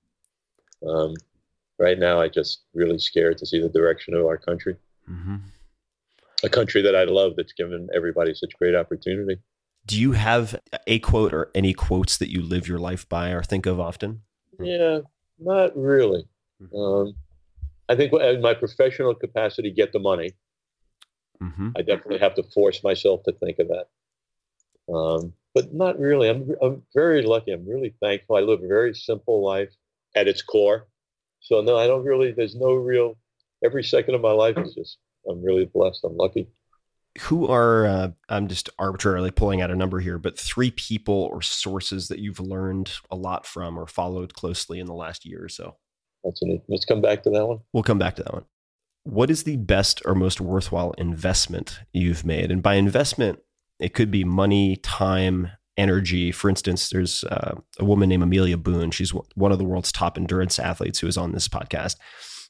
um, 0.87 1.13
right 1.79 1.97
now, 1.99 2.21
I 2.21 2.27
just 2.27 2.63
really 2.73 2.99
scared 2.99 3.37
to 3.39 3.45
see 3.45 3.61
the 3.61 3.69
direction 3.69 4.13
of 4.13 4.25
our 4.25 4.37
country, 4.37 4.75
Mm-hmm. 5.09 5.37
a 6.43 6.49
country 6.49 6.81
that 6.83 6.95
I 6.95 7.03
love 7.03 7.33
that's 7.35 7.53
given 7.53 7.89
everybody 7.93 8.33
such 8.33 8.53
great 8.57 8.75
opportunity. 8.75 9.41
Do 9.85 9.99
you 9.99 10.11
have 10.11 10.59
a 10.87 10.99
quote 10.99 11.33
or 11.33 11.49
any 11.55 11.73
quotes 11.73 12.17
that 12.17 12.31
you 12.31 12.41
live 12.43 12.67
your 12.67 12.77
life 12.79 13.09
by 13.09 13.31
or 13.31 13.41
think 13.43 13.65
of 13.65 13.79
often? 13.79 14.21
Yeah, 14.59 14.99
not 15.39 15.75
really. 15.75 16.27
Um, 16.75 17.15
I 17.89 17.95
think 17.95 18.13
in 18.13 18.41
my 18.41 18.53
professional 18.53 19.15
capacity, 19.15 19.71
get 19.71 19.91
the 19.91 19.99
money. 19.99 20.33
Mm-hmm. 21.41 21.71
I 21.75 21.81
definitely 21.81 22.19
have 22.19 22.35
to 22.35 22.43
force 22.43 22.83
myself 22.83 23.23
to 23.23 23.31
think 23.31 23.57
of 23.57 23.69
that. 23.69 24.93
Um, 24.93 25.33
but 25.53 25.73
not 25.73 25.99
really. 25.99 26.29
I'm, 26.29 26.51
I'm 26.61 26.83
very 26.93 27.23
lucky. 27.23 27.51
I'm 27.51 27.67
really 27.67 27.95
thankful. 27.99 28.35
I 28.35 28.41
live 28.41 28.63
a 28.63 28.67
very 28.67 28.93
simple 28.93 29.43
life 29.43 29.73
at 30.15 30.27
its 30.27 30.41
core. 30.41 30.87
So 31.39 31.61
no, 31.61 31.77
I 31.77 31.87
don't 31.87 32.05
really. 32.05 32.31
There's 32.31 32.55
no 32.55 32.73
real. 32.73 33.17
Every 33.63 33.83
second 33.83 34.15
of 34.15 34.21
my 34.21 34.31
life 34.31 34.57
is 34.57 34.73
just. 34.73 34.97
I'm 35.29 35.43
really 35.43 35.65
blessed. 35.65 36.03
I'm 36.03 36.17
lucky. 36.17 36.49
Who 37.21 37.45
are, 37.47 37.85
uh, 37.85 38.07
I'm 38.27 38.47
just 38.47 38.69
arbitrarily 38.79 39.29
pulling 39.29 39.61
out 39.61 39.69
a 39.69 39.75
number 39.75 39.99
here, 39.99 40.17
but 40.17 40.39
three 40.39 40.71
people 40.71 41.29
or 41.31 41.43
sources 41.43 42.07
that 42.07 42.17
you've 42.17 42.39
learned 42.39 42.91
a 43.11 43.15
lot 43.15 43.45
from 43.45 43.77
or 43.77 43.85
followed 43.85 44.33
closely 44.33 44.79
in 44.79 44.87
the 44.87 44.95
last 44.95 45.25
year 45.25 45.43
or 45.43 45.49
so? 45.49 45.77
That's 46.23 46.41
an, 46.41 46.59
let's 46.69 46.85
come 46.85 47.01
back 47.01 47.21
to 47.23 47.29
that 47.29 47.45
one. 47.45 47.59
We'll 47.71 47.83
come 47.83 47.99
back 47.99 48.15
to 48.15 48.23
that 48.23 48.33
one. 48.33 48.45
What 49.03 49.29
is 49.29 49.43
the 49.43 49.57
best 49.57 50.01
or 50.05 50.15
most 50.15 50.41
worthwhile 50.41 50.93
investment 50.93 51.81
you've 51.93 52.25
made? 52.25 52.49
And 52.49 52.63
by 52.63 52.75
investment, 52.75 53.39
it 53.79 53.93
could 53.93 54.09
be 54.09 54.23
money, 54.23 54.75
time, 54.77 55.49
energy. 55.81 56.31
For 56.31 56.49
instance, 56.49 56.89
there's 56.89 57.23
uh, 57.25 57.55
a 57.79 57.85
woman 57.85 58.09
named 58.09 58.23
Amelia 58.23 58.57
Boone. 58.57 58.91
She's 58.91 59.13
one 59.13 59.51
of 59.51 59.57
the 59.57 59.65
world's 59.65 59.91
top 59.91 60.17
endurance 60.17 60.59
athletes 60.59 60.99
who 60.99 61.07
is 61.07 61.17
on 61.17 61.31
this 61.31 61.47
podcast. 61.47 61.95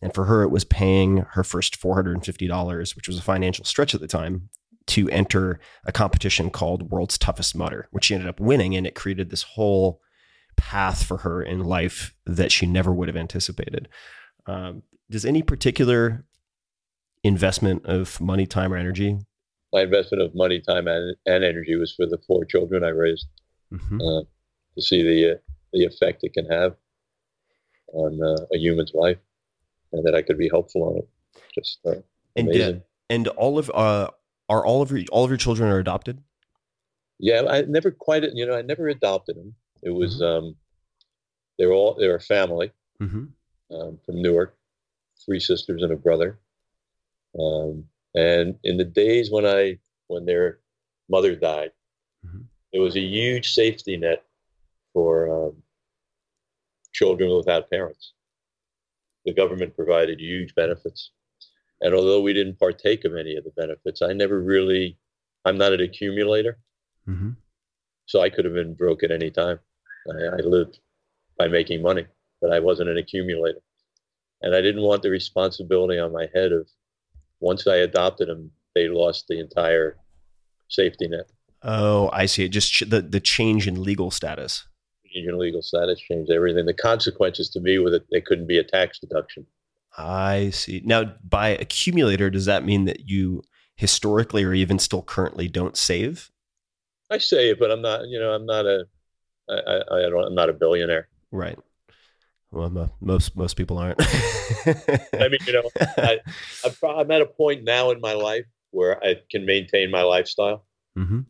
And 0.01 0.13
for 0.13 0.25
her, 0.25 0.43
it 0.43 0.49
was 0.49 0.65
paying 0.65 1.25
her 1.31 1.43
first 1.43 1.79
$450, 1.79 2.95
which 2.95 3.07
was 3.07 3.17
a 3.17 3.21
financial 3.21 3.63
stretch 3.65 3.95
at 3.95 4.01
the 4.01 4.07
time, 4.07 4.49
to 4.87 5.09
enter 5.09 5.59
a 5.85 5.91
competition 5.91 6.49
called 6.49 6.91
World's 6.91 7.17
Toughest 7.17 7.55
Mudder, 7.55 7.87
which 7.91 8.05
she 8.05 8.15
ended 8.15 8.29
up 8.29 8.39
winning. 8.39 8.75
And 8.75 8.85
it 8.85 8.95
created 8.95 9.29
this 9.29 9.43
whole 9.43 10.01
path 10.57 11.03
for 11.03 11.17
her 11.17 11.41
in 11.41 11.63
life 11.63 12.13
that 12.25 12.51
she 12.51 12.65
never 12.65 12.91
would 12.93 13.07
have 13.07 13.15
anticipated. 13.15 13.87
Um, 14.45 14.83
does 15.09 15.25
any 15.25 15.43
particular 15.43 16.25
investment 17.23 17.85
of 17.85 18.19
money, 18.19 18.45
time, 18.45 18.73
or 18.73 18.77
energy? 18.77 19.19
My 19.73 19.81
investment 19.81 20.21
of 20.21 20.35
money, 20.35 20.59
time, 20.59 20.87
and, 20.87 21.15
and 21.25 21.43
energy 21.43 21.75
was 21.75 21.93
for 21.93 22.05
the 22.05 22.17
four 22.27 22.45
children 22.45 22.83
I 22.83 22.89
raised 22.89 23.27
Mhm. 23.73 24.01
uh, 24.01 24.23
to 24.75 24.81
see 24.81 25.01
the 25.03 25.33
uh, 25.33 25.37
the 25.73 25.85
effect 25.85 26.23
it 26.23 26.33
can 26.33 26.45
have 26.47 26.75
on 27.93 28.21
uh, 28.21 28.45
a 28.53 28.57
human's 28.57 28.93
life, 28.93 29.17
and 29.93 30.05
that 30.05 30.15
I 30.15 30.21
could 30.21 30.37
be 30.37 30.49
helpful 30.49 30.83
on 30.83 30.97
it. 30.97 31.09
Just 31.55 31.79
uh, 31.85 32.01
And 32.35 32.49
amazing. 32.49 32.75
uh, 32.77 32.79
and 33.09 33.27
all 33.29 33.57
of 33.57 33.69
uh, 33.73 34.09
are 34.49 34.65
all 34.65 34.81
of 34.81 34.91
your 34.91 35.03
all 35.11 35.23
of 35.23 35.29
your 35.31 35.37
children 35.37 35.69
are 35.69 35.79
adopted? 35.79 36.21
Yeah, 37.19 37.43
I 37.47 37.61
never 37.61 37.91
quite, 37.91 38.23
you 38.33 38.45
know, 38.47 38.55
I 38.55 38.63
never 38.63 38.87
adopted 38.87 39.35
them. 39.35 39.53
It 39.83 39.91
was, 39.91 40.23
um, 40.23 40.55
they 41.59 41.67
were 41.67 41.73
all, 41.73 41.93
they 41.93 42.07
were 42.07 42.15
a 42.15 42.19
family 42.21 42.71
Mm-hmm. 42.99 43.25
um, 43.75 43.99
from 44.03 44.21
Newark, 44.21 44.57
three 45.23 45.39
sisters 45.39 45.83
and 45.83 45.91
a 45.91 45.95
brother. 45.95 46.39
Um, 47.39 47.85
and 48.15 48.57
in 48.63 48.77
the 48.77 48.85
days 48.85 49.31
when 49.31 49.45
I, 49.45 49.79
when 50.07 50.25
their 50.25 50.59
mother 51.09 51.35
died, 51.35 51.71
Mhm. 52.25 52.45
there 52.71 52.81
was 52.81 52.95
a 52.95 53.01
huge 53.01 53.53
safety 53.53 53.97
net 53.97 54.25
for 54.93 55.47
um, 55.47 55.63
children 56.93 57.35
without 57.35 57.69
parents. 57.69 58.13
The 59.25 59.33
government 59.33 59.75
provided 59.75 60.19
huge 60.19 60.53
benefits. 60.55 61.11
And 61.81 61.95
although 61.95 62.21
we 62.21 62.33
didn't 62.33 62.59
partake 62.59 63.05
of 63.05 63.15
any 63.15 63.35
of 63.35 63.43
the 63.43 63.51
benefits, 63.51 64.01
I 64.01 64.13
never 64.13 64.39
really, 64.39 64.97
I'm 65.45 65.57
not 65.57 65.73
an 65.73 65.81
accumulator. 65.81 66.59
Mm-hmm. 67.07 67.31
So 68.05 68.21
I 68.21 68.29
could 68.29 68.45
have 68.45 68.53
been 68.53 68.73
broke 68.73 69.03
at 69.03 69.11
any 69.11 69.31
time. 69.31 69.59
I, 70.11 70.25
I 70.37 70.41
lived 70.41 70.79
by 71.37 71.47
making 71.47 71.81
money, 71.81 72.05
but 72.41 72.51
I 72.51 72.59
wasn't 72.59 72.89
an 72.89 72.97
accumulator. 72.97 73.61
And 74.41 74.55
I 74.55 74.61
didn't 74.61 74.83
want 74.83 75.01
the 75.01 75.09
responsibility 75.09 75.99
on 75.99 76.11
my 76.11 76.27
head 76.33 76.51
of 76.51 76.67
once 77.41 77.67
I 77.67 77.77
adopted 77.77 78.29
them, 78.29 78.51
they 78.73 78.87
lost 78.87 79.27
the 79.27 79.39
entire 79.39 79.97
safety 80.69 81.07
net. 81.07 81.29
Oh, 81.63 82.09
I 82.13 82.25
see. 82.25 82.45
It 82.45 82.49
just 82.49 82.71
ch- 82.71 82.83
the 82.87 83.01
the 83.01 83.19
change 83.19 83.67
in 83.67 83.83
legal 83.83 84.11
status. 84.11 84.65
Your 85.03 85.35
legal 85.35 85.61
status 85.61 85.99
changed 85.99 86.31
everything. 86.31 86.65
The 86.65 86.73
consequences 86.73 87.49
to 87.49 87.59
me 87.59 87.77
were 87.79 87.89
that 87.89 88.09
they 88.11 88.21
couldn't 88.21 88.47
be 88.47 88.57
a 88.57 88.63
tax 88.63 88.97
deduction. 88.99 89.45
I 89.97 90.51
see. 90.51 90.81
Now, 90.85 91.15
by 91.27 91.49
accumulator, 91.49 92.29
does 92.29 92.45
that 92.45 92.63
mean 92.63 92.85
that 92.85 93.09
you 93.09 93.43
historically 93.75 94.43
or 94.45 94.53
even 94.53 94.79
still 94.79 95.01
currently 95.01 95.49
don't 95.49 95.75
save? 95.75 96.31
I 97.09 97.17
save, 97.17 97.59
but 97.59 97.71
I'm 97.71 97.81
not. 97.81 98.07
You 98.07 98.19
know, 98.19 98.31
I'm 98.31 98.45
not 98.45 98.65
a. 98.65 98.85
I, 99.49 99.55
I, 99.55 99.97
I 99.97 100.09
don't. 100.09 100.27
I'm 100.27 100.35
not 100.35 100.49
a 100.49 100.53
billionaire. 100.53 101.09
Right. 101.31 101.59
Well, 102.51 102.91
most 102.99 103.35
most 103.37 103.55
people 103.55 103.77
aren't. 103.77 103.99
I 104.01 105.29
mean, 105.29 105.39
you 105.47 105.53
know, 105.53 105.69
I, 105.79 106.19
I'm, 106.65 106.73
I'm 106.83 107.11
at 107.11 107.21
a 107.21 107.25
point 107.25 107.63
now 107.63 107.91
in 107.91 108.01
my 108.01 108.13
life 108.13 108.45
where 108.71 109.01
I 109.03 109.15
can 109.29 109.45
maintain 109.45 109.89
my 109.89 110.01
lifestyle. 110.01 110.65
hmm 110.95 111.21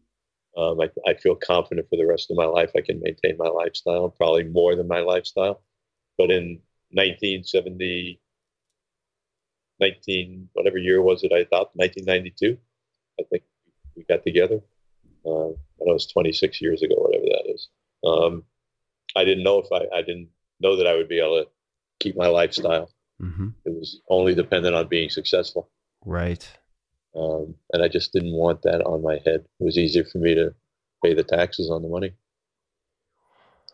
Um, 0.58 0.82
I, 0.82 0.90
I 1.08 1.14
feel 1.14 1.36
confident 1.36 1.88
for 1.90 1.98
the 1.98 2.08
rest 2.08 2.32
of 2.32 2.38
my 2.38 2.46
life. 2.46 2.72
I 2.76 2.82
can 2.82 3.00
maintain 3.02 3.38
my 3.38 3.48
lifestyle, 3.48 4.10
probably 4.10 4.46
more 4.46 4.76
than 4.76 4.88
my 4.88 5.02
lifestyle. 5.02 5.62
But 6.18 6.32
in 6.32 6.60
1970, 6.92 8.20
19, 9.80 10.50
whatever 10.54 10.78
year 10.78 11.02
was 11.02 11.24
it 11.24 11.32
I 11.32 11.46
thought 11.46 11.72
1992, 11.76 12.58
I 13.20 13.24
think 13.30 13.44
we 13.96 14.04
got 14.04 14.24
together. 14.24 14.60
Uh, 15.26 15.50
I 15.50 15.86
know 15.86 15.96
it's 15.96 16.12
26 16.12 16.62
years 16.62 16.82
ago, 16.82 16.96
whatever 16.98 17.26
that 17.26 17.52
is. 17.54 17.70
Um, 18.04 18.44
I 19.16 19.24
didn't 19.24 19.44
know 19.44 19.60
if 19.60 19.68
I, 19.72 19.98
I 19.98 20.02
didn't 20.02 20.30
know 20.62 20.76
that 20.78 20.88
I 20.88 20.96
would 20.96 21.10
be 21.10 21.20
able 21.20 21.44
to 21.44 21.48
keep 22.00 22.16
my 22.16 22.28
lifestyle. 22.28 22.90
hmm 23.20 23.50
It 23.66 23.74
was 23.74 24.00
only 24.10 24.36
dependent 24.36 24.76
on 24.76 24.88
being 24.88 25.10
successful. 25.10 25.70
Right. 26.06 26.48
Um, 27.16 27.56
and 27.74 27.84
I 27.84 27.88
just 27.88 28.14
didn't 28.14 28.34
want 28.34 28.62
that 28.64 28.82
on 28.86 29.02
my 29.04 29.16
head. 29.26 29.46
It 29.60 29.64
was 29.64 29.78
easier 29.78 30.06
for 30.06 30.18
me 30.18 30.34
to 30.36 30.54
pay 31.04 31.14
the 31.14 31.24
taxes 31.24 31.70
on 31.70 31.82
the 31.82 31.90
money. 31.90 32.14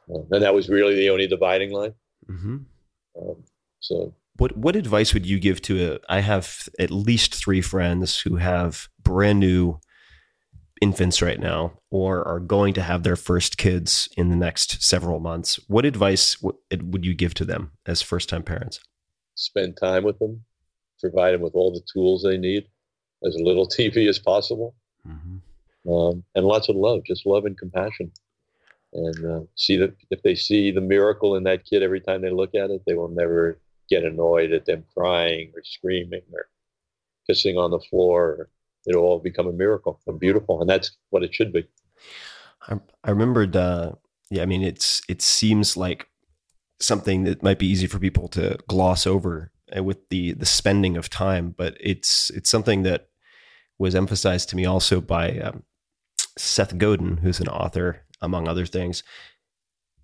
Uh, 0.09 0.23
and 0.31 0.41
that 0.41 0.53
was 0.53 0.69
really 0.69 0.95
the 0.95 1.09
only 1.09 1.27
dividing 1.27 1.72
line. 1.72 1.93
Mm-hmm. 2.30 2.57
Um, 3.19 3.43
so 3.80 4.14
What 4.38 4.57
what 4.57 4.76
advice 4.76 5.14
would 5.14 5.26
you 5.26 5.39
give 5.39 5.61
to 5.64 5.93
a? 5.93 5.99
I 6.09 6.22
have 6.22 6.69
at 6.80 6.91
least 6.91 7.35
three 7.35 7.61
friends 7.61 8.19
who 8.22 8.38
have 8.38 8.88
brand 9.03 9.39
new 9.39 9.80
infants 10.82 11.22
right 11.22 11.40
now, 11.40 11.74
or 11.91 12.28
are 12.28 12.40
going 12.40 12.74
to 12.76 12.82
have 12.82 13.04
their 13.04 13.16
first 13.16 13.58
kids 13.58 14.10
in 14.18 14.30
the 14.30 14.36
next 14.36 14.82
several 14.82 15.20
months. 15.20 15.60
What 15.68 15.86
advice 15.86 16.36
w- 16.36 16.58
would 16.72 17.06
you 17.06 17.14
give 17.14 17.34
to 17.36 17.45
them 17.45 17.72
as 17.86 18.02
first 18.02 18.30
time 18.30 18.44
parents? 18.44 18.80
spend 19.38 19.78
time 19.78 20.04
with 20.04 20.20
them, 20.20 20.44
provide 20.99 21.34
them 21.34 21.41
with 21.41 21.56
all 21.56 21.72
the 21.72 21.86
tools 21.94 22.24
they 22.24 22.38
need, 22.38 22.68
as 23.26 23.38
little 23.40 23.68
TV 23.80 24.10
as 24.10 24.20
possible, 24.20 24.76
um, 25.90 26.24
and 26.36 26.45
lots 26.45 26.70
of 26.70 26.76
love, 26.76 27.04
just 27.06 27.26
love 27.26 27.45
and 27.45 27.58
compassion. 27.58 28.12
And 28.94 29.26
uh, 29.26 29.41
see 29.56 29.78
that 29.78 29.95
if 30.10 30.22
they 30.24 30.36
see 30.36 30.72
the 30.72 30.82
miracle 30.82 31.36
in 31.36 31.44
that 31.44 31.66
kid 31.66 31.84
every 31.84 32.02
time 32.02 32.22
they 32.22 32.32
look 32.32 32.56
at 32.56 32.72
it, 32.72 32.82
they 32.86 32.94
will 32.94 33.10
never 33.10 33.60
get 33.90 34.04
annoyed 34.04 34.52
at 34.54 34.66
them 34.66 34.84
crying 34.94 35.52
or 35.56 35.62
screaming 35.64 36.22
or 36.34 36.48
kissing 37.28 37.58
on 37.58 37.72
the 37.72 37.80
floor. 37.80 38.49
It'll 38.88 39.03
all 39.03 39.19
become 39.19 39.47
a 39.47 39.53
miracle, 39.53 39.99
and 40.07 40.19
beautiful, 40.19 40.61
and 40.61 40.69
that's 40.69 40.91
what 41.09 41.23
it 41.23 41.34
should 41.34 41.51
be. 41.53 41.68
I, 42.68 42.80
I 43.03 43.11
remembered. 43.11 43.55
Uh, 43.55 43.93
yeah, 44.30 44.43
I 44.43 44.45
mean, 44.45 44.64
it's 44.64 45.01
it 45.07 45.22
seems 45.22 45.77
like 45.77 46.07
something 46.80 47.23
that 47.23 47.43
might 47.43 47.59
be 47.59 47.68
easy 47.68 47.88
for 47.88 47.99
people 47.99 48.27
to 48.30 48.57
gloss 48.68 49.07
over 49.07 49.51
uh, 49.76 49.84
with 49.84 50.09
the 50.09 50.34
the 50.34 50.45
spending 50.45 50.97
of 50.97 51.09
time, 51.09 51.53
but 51.57 51.76
it's 51.80 52.30
it's 52.31 52.49
something 52.49 52.84
that 52.84 53.09
was 53.80 53.95
emphasized 53.95 54.49
to 54.49 54.55
me 54.55 54.65
also 54.65 54.99
by 55.01 55.39
um, 55.39 55.64
Seth 56.38 56.77
Godin, 56.77 57.18
who's 57.18 57.39
an 57.39 57.47
author 57.47 58.03
among 58.22 58.47
other 58.47 58.65
things. 58.65 59.03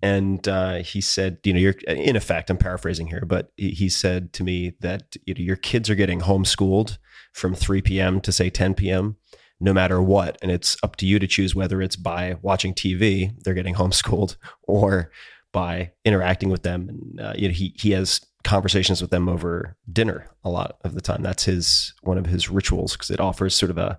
And 0.02 0.46
uh, 0.46 0.76
he 0.76 1.00
said, 1.00 1.38
you 1.44 1.54
know, 1.54 1.58
you're 1.58 1.74
in 1.88 2.14
effect, 2.14 2.50
I'm 2.50 2.58
paraphrasing 2.58 3.06
here, 3.06 3.24
but 3.26 3.52
he- 3.56 3.70
he 3.70 3.88
said 3.88 4.32
to 4.34 4.44
me 4.44 4.74
that 4.80 5.16
you 5.24 5.34
know, 5.34 5.40
your 5.40 5.56
kids 5.56 5.88
are 5.88 5.94
getting 5.94 6.20
homeschooled 6.20 6.98
from 7.34 7.54
3 7.54 7.82
p.m. 7.82 8.20
to 8.22 8.32
say 8.32 8.48
10 8.48 8.74
p.m. 8.74 9.16
no 9.60 9.74
matter 9.74 10.00
what. 10.00 10.38
And 10.40 10.50
it's 10.50 10.76
up 10.82 10.96
to 10.96 11.06
you 11.06 11.18
to 11.18 11.26
choose 11.26 11.54
whether 11.54 11.82
it's 11.82 11.96
by 11.96 12.36
watching 12.40 12.72
TV, 12.72 13.32
they're 13.42 13.54
getting 13.54 13.74
homeschooled, 13.76 14.36
or 14.62 15.10
by 15.52 15.92
interacting 16.04 16.48
with 16.48 16.62
them. 16.62 16.88
And 16.88 17.20
uh, 17.20 17.34
you 17.36 17.48
know, 17.48 17.54
he 17.54 17.74
he 17.76 17.90
has 17.90 18.20
conversations 18.44 19.00
with 19.00 19.10
them 19.10 19.28
over 19.28 19.76
dinner 19.90 20.28
a 20.44 20.50
lot 20.50 20.78
of 20.84 20.94
the 20.94 21.00
time. 21.00 21.22
That's 21.22 21.44
his 21.44 21.92
one 22.02 22.18
of 22.18 22.26
his 22.26 22.48
rituals 22.48 22.92
because 22.92 23.10
it 23.10 23.20
offers 23.20 23.54
sort 23.54 23.70
of 23.70 23.78
a 23.78 23.98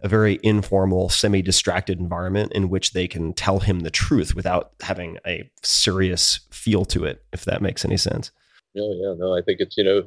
a 0.00 0.08
very 0.08 0.38
informal, 0.44 1.08
semi-distracted 1.08 1.98
environment 1.98 2.52
in 2.52 2.68
which 2.68 2.92
they 2.92 3.08
can 3.08 3.32
tell 3.32 3.58
him 3.58 3.80
the 3.80 3.90
truth 3.90 4.32
without 4.32 4.70
having 4.80 5.18
a 5.26 5.50
serious 5.64 6.40
feel 6.52 6.84
to 6.84 7.04
it. 7.04 7.24
If 7.32 7.44
that 7.46 7.62
makes 7.62 7.84
any 7.84 7.96
sense. 7.96 8.30
No, 8.76 8.84
yeah, 8.92 9.14
no. 9.18 9.36
I 9.36 9.42
think 9.42 9.58
it's 9.60 9.76
you 9.76 9.84
know, 9.84 10.02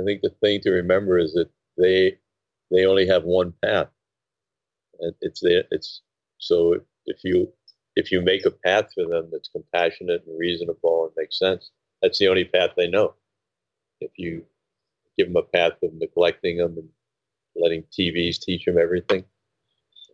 I 0.00 0.04
think 0.04 0.20
the 0.22 0.30
thing 0.40 0.60
to 0.62 0.70
remember 0.70 1.18
is 1.18 1.32
that 1.34 1.48
they 1.76 2.18
they 2.70 2.86
only 2.86 3.06
have 3.06 3.24
one 3.24 3.52
path. 3.62 3.88
And 5.00 5.14
It's 5.20 5.40
there. 5.40 5.64
It's 5.70 6.02
so 6.38 6.80
if 7.06 7.24
you 7.24 7.52
if 7.96 8.12
you 8.12 8.20
make 8.20 8.46
a 8.46 8.50
path 8.50 8.86
for 8.94 9.06
them 9.06 9.28
that's 9.32 9.48
compassionate 9.48 10.24
and 10.26 10.38
reasonable 10.38 11.06
and 11.06 11.12
makes 11.16 11.38
sense, 11.38 11.70
that's 12.02 12.18
the 12.18 12.28
only 12.28 12.44
path 12.44 12.70
they 12.76 12.88
know. 12.88 13.14
If 14.00 14.12
you 14.16 14.44
give 15.18 15.28
them 15.28 15.36
a 15.36 15.42
path 15.42 15.72
of 15.82 15.92
neglecting 15.94 16.58
them 16.58 16.76
and 16.78 16.88
letting 17.56 17.84
TVs 17.92 18.40
teach 18.40 18.64
them 18.64 18.78
everything, 18.78 19.24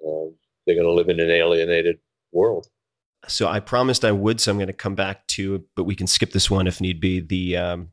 um, 0.07 0.35
they're 0.67 0.75
going 0.75 0.87
to 0.87 0.93
live 0.93 1.09
in 1.09 1.21
an 1.21 1.31
alienated 1.31 1.99
world. 2.33 2.69
So 3.29 3.49
I 3.49 3.61
promised 3.61 4.05
I 4.05 4.13
would. 4.13 4.41
So 4.41 4.51
I'm 4.51 4.59
going 4.59 4.69
to 4.69 4.73
come 4.73 4.95
back 4.95 5.27
to, 5.29 5.65
but 5.75 5.85
we 5.85 5.95
can 5.95 6.07
skip 6.07 6.33
this 6.33 6.51
one 6.51 6.67
if 6.67 6.81
need 6.81 7.01
be. 7.01 7.21
The 7.21 7.57
um, 7.57 7.89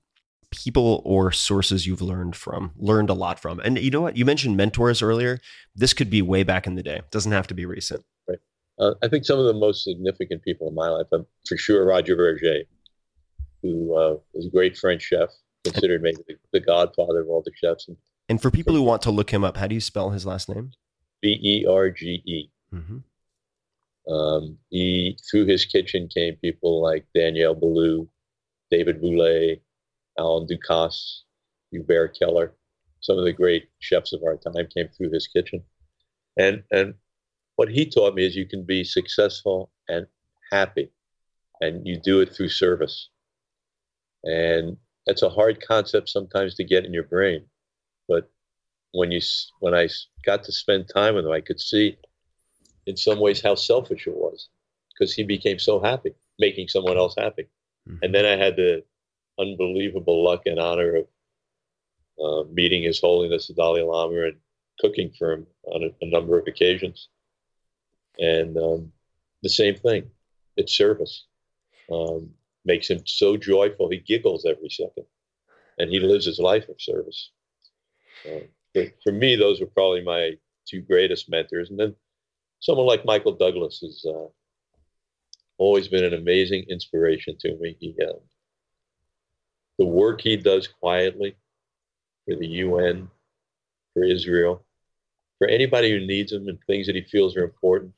people 0.53 1.01
or 1.03 1.31
sources 1.31 1.85
you've 1.85 2.01
learned 2.01 2.35
from, 2.35 2.71
learned 2.77 3.09
a 3.09 3.13
lot 3.13 3.39
from, 3.39 3.59
and 3.59 3.77
you 3.77 3.91
know 3.91 4.01
what? 4.01 4.15
You 4.15 4.25
mentioned 4.25 4.55
mentors 4.55 5.01
earlier. 5.01 5.39
This 5.75 5.93
could 5.93 6.09
be 6.09 6.21
way 6.21 6.43
back 6.43 6.67
in 6.67 6.75
the 6.75 6.84
day. 6.84 6.97
It 6.97 7.11
doesn't 7.11 7.31
have 7.31 7.47
to 7.47 7.53
be 7.53 7.65
recent. 7.65 8.05
Right. 8.27 8.39
Uh, 8.80 8.93
I 9.01 9.07
think 9.07 9.25
some 9.25 9.39
of 9.39 9.45
the 9.45 9.53
most 9.53 9.84
significant 9.84 10.43
people 10.43 10.67
in 10.67 10.75
my 10.75 10.88
life, 10.89 11.07
um, 11.11 11.25
for 11.47 11.57
sure, 11.57 11.85
Roger 11.85 12.15
Vergé, 12.15 12.63
who 13.61 13.95
uh, 13.95 14.17
was 14.34 14.45
a 14.45 14.49
great 14.49 14.77
French 14.77 15.01
chef, 15.01 15.30
considered 15.63 16.01
maybe 16.01 16.17
the, 16.27 16.35
the 16.51 16.59
godfather 16.59 17.21
of 17.21 17.27
all 17.27 17.41
the 17.43 17.51
chefs, 17.55 17.88
and 17.88 17.97
And 18.30 18.41
for 18.41 18.51
people 18.51 18.73
who 18.73 18.81
want 18.81 19.01
to 19.03 19.11
look 19.11 19.31
him 19.31 19.43
up, 19.43 19.57
how 19.57 19.67
do 19.67 19.75
you 19.75 19.81
spell 19.81 20.11
his 20.11 20.25
last 20.25 20.49
name? 20.49 20.71
B 21.21 21.39
E 21.41 21.65
R 21.65 21.89
G 21.89 22.21
E. 22.25 22.49
Mm-hmm. 22.73 24.13
Um, 24.13 24.57
he 24.69 25.17
through 25.30 25.45
his 25.45 25.65
kitchen 25.65 26.09
came 26.13 26.35
people 26.35 26.81
like 26.81 27.05
Daniel 27.15 27.55
Boulud, 27.55 28.07
David 28.69 29.01
Bouley, 29.01 29.61
Alain 30.18 30.48
Ducasse, 30.48 31.22
Hubert 31.72 32.18
Keller. 32.18 32.53
Some 33.02 33.18
of 33.18 33.26
the 33.26 33.34
great 33.34 33.69
chefs 33.80 34.14
of 34.14 34.23
our 34.23 34.38
time 34.38 34.68
came 34.73 34.88
through 34.88 35.11
his 35.11 35.27
kitchen. 35.27 35.64
And 36.38 36.64
and 36.72 36.95
what 37.56 37.69
he 37.69 37.85
taught 37.85 38.15
me 38.15 38.26
is 38.26 38.35
you 38.35 38.48
can 38.48 38.64
be 38.64 38.84
successful 38.84 39.72
and 39.88 40.07
happy, 40.52 40.90
and 41.61 41.85
you 41.85 41.99
do 41.99 42.22
it 42.22 42.34
through 42.34 42.49
service. 42.49 43.10
And 44.23 44.77
that's 45.06 45.22
a 45.22 45.30
hard 45.30 45.65
concept 45.65 46.10
sometimes 46.10 46.56
to 46.56 46.64
get 46.64 46.85
in 46.85 46.94
your 46.94 47.03
brain, 47.03 47.45
but 48.07 48.31
when 48.94 49.11
you 49.11 49.19
when 49.60 49.73
I 49.73 49.90
got 50.26 50.44
to 50.44 50.52
spend 50.52 50.88
time 50.88 51.15
with 51.15 51.26
him, 51.26 51.31
I 51.31 51.41
could 51.41 51.60
see 51.60 51.98
in 52.85 52.95
some 52.95 53.19
ways 53.19 53.41
how 53.41 53.56
selfish 53.56 54.07
it 54.07 54.15
was 54.15 54.49
because 54.91 55.14
he 55.14 55.23
became 55.23 55.60
so 55.60 55.80
happy 55.80 56.14
making 56.40 56.68
someone 56.68 56.98
else 56.98 57.15
happy. 57.18 57.44
Mm-hmm. 57.88 57.98
And 58.02 58.15
then 58.15 58.26
I 58.26 58.44
had 58.44 58.56
the 58.56 58.84
unbelievable 59.39 60.23
luck 60.23 60.43
and 60.45 60.60
honor 60.60 60.97
of 60.97 61.07
uh, 62.23 62.49
meeting 62.51 62.84
His 62.84 62.99
Holiness 62.99 63.47
the 63.47 63.53
Dalai 63.53 63.81
Lama 63.81 64.22
and 64.23 64.38
cooking 64.80 65.11
for 65.18 65.34
him 65.34 65.47
on 65.65 65.84
a, 65.84 66.05
a 66.05 66.10
number 66.10 66.38
of 66.38 66.47
occasions. 66.47 67.10
And 68.19 68.57
um, 68.57 68.91
the 69.41 69.49
same 69.49 69.76
thing, 69.76 70.10
it's 70.57 70.76
service. 70.76 71.26
Um, 71.91 72.30
makes 72.65 72.89
him 72.89 73.01
so 73.05 73.35
joyful, 73.35 73.89
he 73.89 73.97
giggles 73.97 74.45
every 74.45 74.69
second. 74.69 75.05
And 75.77 75.89
he 75.89 75.99
lives 75.99 76.26
his 76.26 76.39
life 76.39 76.69
of 76.69 76.76
service. 76.80 77.31
Uh, 78.26 78.45
for, 78.73 78.85
for 79.03 79.11
me, 79.11 79.35
those 79.35 79.60
were 79.60 79.68
probably 79.68 80.03
my 80.03 80.31
two 80.68 80.81
greatest 80.81 81.30
mentors. 81.30 81.69
And 81.69 81.80
then 81.80 81.95
someone 82.60 82.85
like 82.85 83.05
Michael 83.05 83.34
Douglas 83.34 83.80
has 83.80 84.05
uh, 84.07 84.27
always 85.57 85.88
been 85.88 86.03
an 86.03 86.14
amazing 86.14 86.65
inspiration 86.69 87.35
to 87.39 87.57
me. 87.60 87.76
He, 87.80 87.95
uh, 88.01 88.14
the 89.78 89.86
work 89.86 90.22
he 90.22 90.38
does 90.38 90.68
quietly 90.68 91.36
for 92.26 92.36
the 92.36 92.48
UN, 92.48 93.10
for 93.94 94.04
Israel, 94.04 94.64
for 95.40 95.48
anybody 95.48 95.91
who 95.91 96.06
needs 96.06 96.32
him 96.32 96.48
and 96.48 96.60
things 96.66 96.88
that 96.88 96.95
he 96.95 97.04
feels 97.04 97.36
are 97.36 97.44
important. 97.44 97.94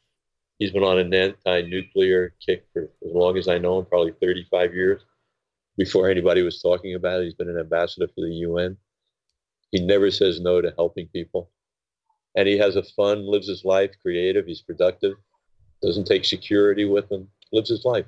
He's 0.60 0.72
been 0.72 0.84
on 0.84 1.00
an 1.00 1.14
anti-nuclear 1.14 2.34
kick 2.44 2.66
for 2.72 2.84
as 2.84 3.12
long 3.12 3.38
as 3.38 3.48
I 3.48 3.58
know 3.58 3.80
him, 3.80 3.86
probably 3.86 4.14
35 4.22 4.74
years. 4.74 5.02
Before 5.78 6.10
anybody 6.10 6.42
was 6.42 6.62
talking 6.62 6.96
about 6.96 7.20
it, 7.20 7.26
he's 7.26 7.34
been 7.34 7.50
an 7.50 7.60
ambassador 7.60 8.08
for 8.08 8.22
the 8.22 8.34
UN. 8.36 8.78
He 9.72 9.86
never 9.86 10.10
says 10.10 10.40
no 10.40 10.62
to 10.62 10.74
helping 10.78 11.08
people. 11.08 11.52
And 12.38 12.48
he 12.48 12.58
has 12.58 12.78
a 12.78 12.84
fun, 12.84 13.30
lives 13.30 13.50
his 13.50 13.66
life, 13.66 13.92
creative, 14.02 14.46
he's 14.46 14.62
productive, 14.62 15.16
doesn't 15.82 16.06
take 16.06 16.24
security 16.24 16.86
with 16.86 17.12
him, 17.12 17.28
lives 17.52 17.70
his 17.70 17.84
life. 17.84 18.06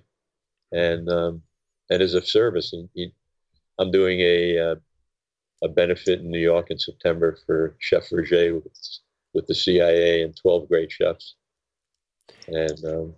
And 0.72 1.10
um, 1.10 1.42
and 1.90 2.02
is 2.02 2.14
of 2.14 2.28
service. 2.28 2.74
He, 2.94 3.14
I'm 3.80 3.92
doing 3.92 4.20
a 4.20 4.72
uh, 4.72 4.76
a 5.64 5.68
benefit 5.68 6.20
in 6.20 6.30
New 6.30 6.40
York 6.40 6.70
in 6.70 6.78
September 6.78 7.38
for 7.46 7.76
Chef 7.80 8.12
Roger 8.12 8.56
with, 8.56 9.00
with 9.34 9.48
the 9.48 9.56
CIA 9.56 10.22
and 10.22 10.36
12 10.36 10.68
great 10.68 10.92
chefs. 10.92 11.36
And 12.48 12.86
um, 12.86 13.14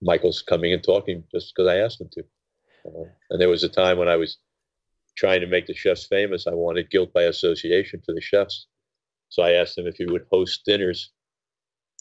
Michael's 0.00 0.42
coming 0.42 0.72
and 0.72 0.82
talking 0.82 1.24
just 1.32 1.54
because 1.54 1.68
I 1.68 1.78
asked 1.78 2.00
him 2.00 2.10
to. 2.12 2.24
Uh, 2.84 3.08
and 3.30 3.40
there 3.40 3.48
was 3.48 3.62
a 3.62 3.68
time 3.68 3.98
when 3.98 4.08
I 4.08 4.16
was 4.16 4.38
trying 5.16 5.40
to 5.40 5.46
make 5.46 5.66
the 5.66 5.74
chefs 5.74 6.06
famous. 6.06 6.46
I 6.46 6.54
wanted 6.54 6.90
guilt 6.90 7.12
by 7.12 7.22
association 7.22 8.02
for 8.04 8.14
the 8.14 8.20
chefs. 8.20 8.66
So 9.28 9.42
I 9.42 9.52
asked 9.52 9.78
him 9.78 9.86
if 9.86 9.96
he 9.96 10.06
would 10.06 10.26
host 10.30 10.62
dinners 10.66 11.10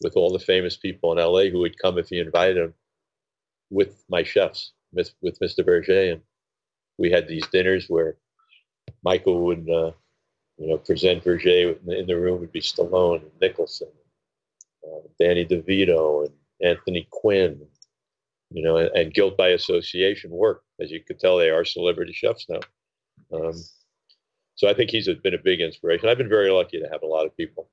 with 0.04 0.16
all 0.16 0.32
the 0.32 0.40
famous 0.40 0.76
people 0.76 1.12
in 1.12 1.18
LA 1.18 1.50
who 1.50 1.60
would 1.60 1.80
come 1.80 1.98
if 1.98 2.10
he 2.10 2.20
invited 2.20 2.58
them 2.58 2.74
with 3.70 4.04
my 4.10 4.24
chefs, 4.24 4.74
with, 4.92 5.14
with 5.22 5.40
Mr. 5.40 5.66
Vergé. 5.66 6.14
And 6.14 6.22
we 7.02 7.10
had 7.12 7.28
these 7.28 7.48
dinners 7.48 7.88
where 7.90 8.16
Michael 9.04 9.42
would, 9.46 9.68
uh, 9.68 9.92
you 10.58 10.68
know, 10.68 10.78
present 10.78 11.24
Vergé. 11.24 11.76
In 11.88 12.06
the 12.06 12.16
room 12.16 12.40
would 12.40 12.52
be 12.52 12.62
Stallone 12.62 13.24
and 13.24 13.32
Nicholson, 13.42 13.90
uh, 14.86 15.08
Danny 15.20 15.46
DeVito, 15.46 16.26
and 16.26 16.36
Anthony 16.64 17.08
Quinn. 17.10 17.60
You 18.54 18.64
know, 18.64 18.78
and, 18.78 18.92
and 18.96 19.14
guilt 19.14 19.38
by 19.38 19.50
association 19.50 20.30
work. 20.30 20.64
As 20.80 20.92
you 20.92 21.02
could 21.04 21.20
tell, 21.20 21.38
they 21.38 21.50
are 21.50 21.66
celebrity 21.66 22.14
chefs 22.14 22.48
now. 22.50 22.60
Um, 23.34 23.54
so 24.56 24.70
I 24.70 24.74
think 24.74 24.92
he's 24.92 25.08
been 25.08 25.34
a 25.34 25.40
big 25.40 25.62
inspiration. 25.62 26.10
I've 26.10 26.18
been 26.18 26.30
very 26.30 26.52
lucky 26.52 26.80
to 26.80 26.90
have 26.92 27.02
a 27.02 27.08
lot 27.08 27.26
of 27.26 27.36
people. 27.36 27.70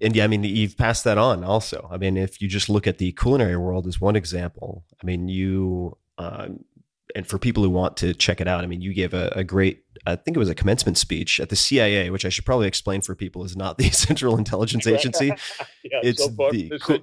And 0.00 0.16
yeah, 0.16 0.24
I 0.24 0.26
mean, 0.26 0.42
you've 0.42 0.76
passed 0.76 1.04
that 1.04 1.16
on 1.16 1.44
also. 1.44 1.88
I 1.92 1.96
mean, 1.96 2.16
if 2.16 2.42
you 2.42 2.48
just 2.48 2.68
look 2.68 2.86
at 2.86 2.98
the 2.98 3.12
culinary 3.12 3.56
world 3.56 3.86
as 3.86 4.00
one 4.00 4.16
example, 4.16 4.84
I 5.00 5.06
mean, 5.06 5.28
you, 5.28 5.96
um, 6.18 6.64
and 7.14 7.26
for 7.26 7.38
people 7.38 7.62
who 7.62 7.70
want 7.70 7.96
to 7.98 8.14
check 8.14 8.40
it 8.40 8.48
out, 8.48 8.64
I 8.64 8.66
mean, 8.66 8.80
you 8.80 8.92
gave 8.92 9.14
a, 9.14 9.32
a, 9.34 9.44
great, 9.44 9.82
I 10.06 10.16
think 10.16 10.36
it 10.36 10.38
was 10.38 10.48
a 10.48 10.54
commencement 10.54 10.98
speech 10.98 11.40
at 11.40 11.48
the 11.48 11.56
CIA, 11.56 12.10
which 12.10 12.24
I 12.24 12.28
should 12.28 12.44
probably 12.44 12.66
explain 12.66 13.00
for 13.00 13.14
people 13.14 13.44
is 13.44 13.56
not 13.56 13.78
the 13.78 13.90
Central 13.90 14.36
Intelligence 14.36 14.86
Agency. 14.86 15.26
yeah, 15.84 16.00
it's 16.02 16.24
so 16.24 16.30
the, 16.30 16.78
cu- 16.80 17.00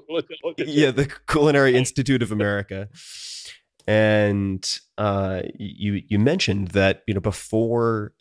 yeah, 0.58 0.92
the 0.92 1.12
Culinary 1.28 1.76
Institute 1.76 2.22
of 2.22 2.32
America. 2.32 2.90
And 3.88 4.68
uh, 4.98 5.44
you 5.58 6.04
you 6.08 6.20
mentioned 6.20 6.70
that 6.70 7.04
you 7.08 7.14
know 7.14 7.22
before 7.22 8.12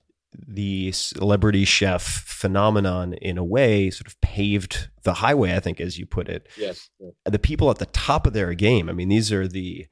the 0.46 0.92
celebrity 0.92 1.64
chef 1.64 2.02
phenomenon 2.02 3.14
in 3.14 3.38
a 3.38 3.44
way 3.44 3.90
sort 3.90 4.06
of 4.06 4.20
paved 4.20 4.88
the 5.02 5.14
highway 5.14 5.54
i 5.54 5.60
think 5.60 5.80
as 5.80 5.98
you 5.98 6.04
put 6.04 6.28
it 6.28 6.46
yes 6.58 6.90
yeah. 7.00 7.08
the 7.24 7.38
people 7.38 7.70
at 7.70 7.78
the 7.78 7.86
top 7.86 8.26
of 8.26 8.34
their 8.34 8.52
game 8.52 8.90
i 8.90 8.92
mean 8.92 9.08
these 9.08 9.32
are 9.32 9.48
the 9.48 9.86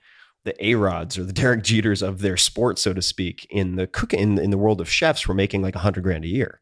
the 0.44 0.64
a-rods 0.64 1.18
or 1.18 1.24
the 1.24 1.32
derek 1.32 1.62
jeters 1.62 2.06
of 2.06 2.20
their 2.20 2.36
sport 2.36 2.78
so 2.78 2.92
to 2.92 3.02
speak 3.02 3.46
in 3.50 3.76
the 3.76 3.86
cook 3.86 4.12
in, 4.12 4.38
in 4.38 4.50
the 4.50 4.58
world 4.58 4.80
of 4.80 4.88
chefs 4.88 5.26
were 5.26 5.34
making 5.34 5.62
like 5.62 5.74
a 5.74 5.80
hundred 5.80 6.04
grand 6.04 6.24
a 6.24 6.28
year 6.28 6.60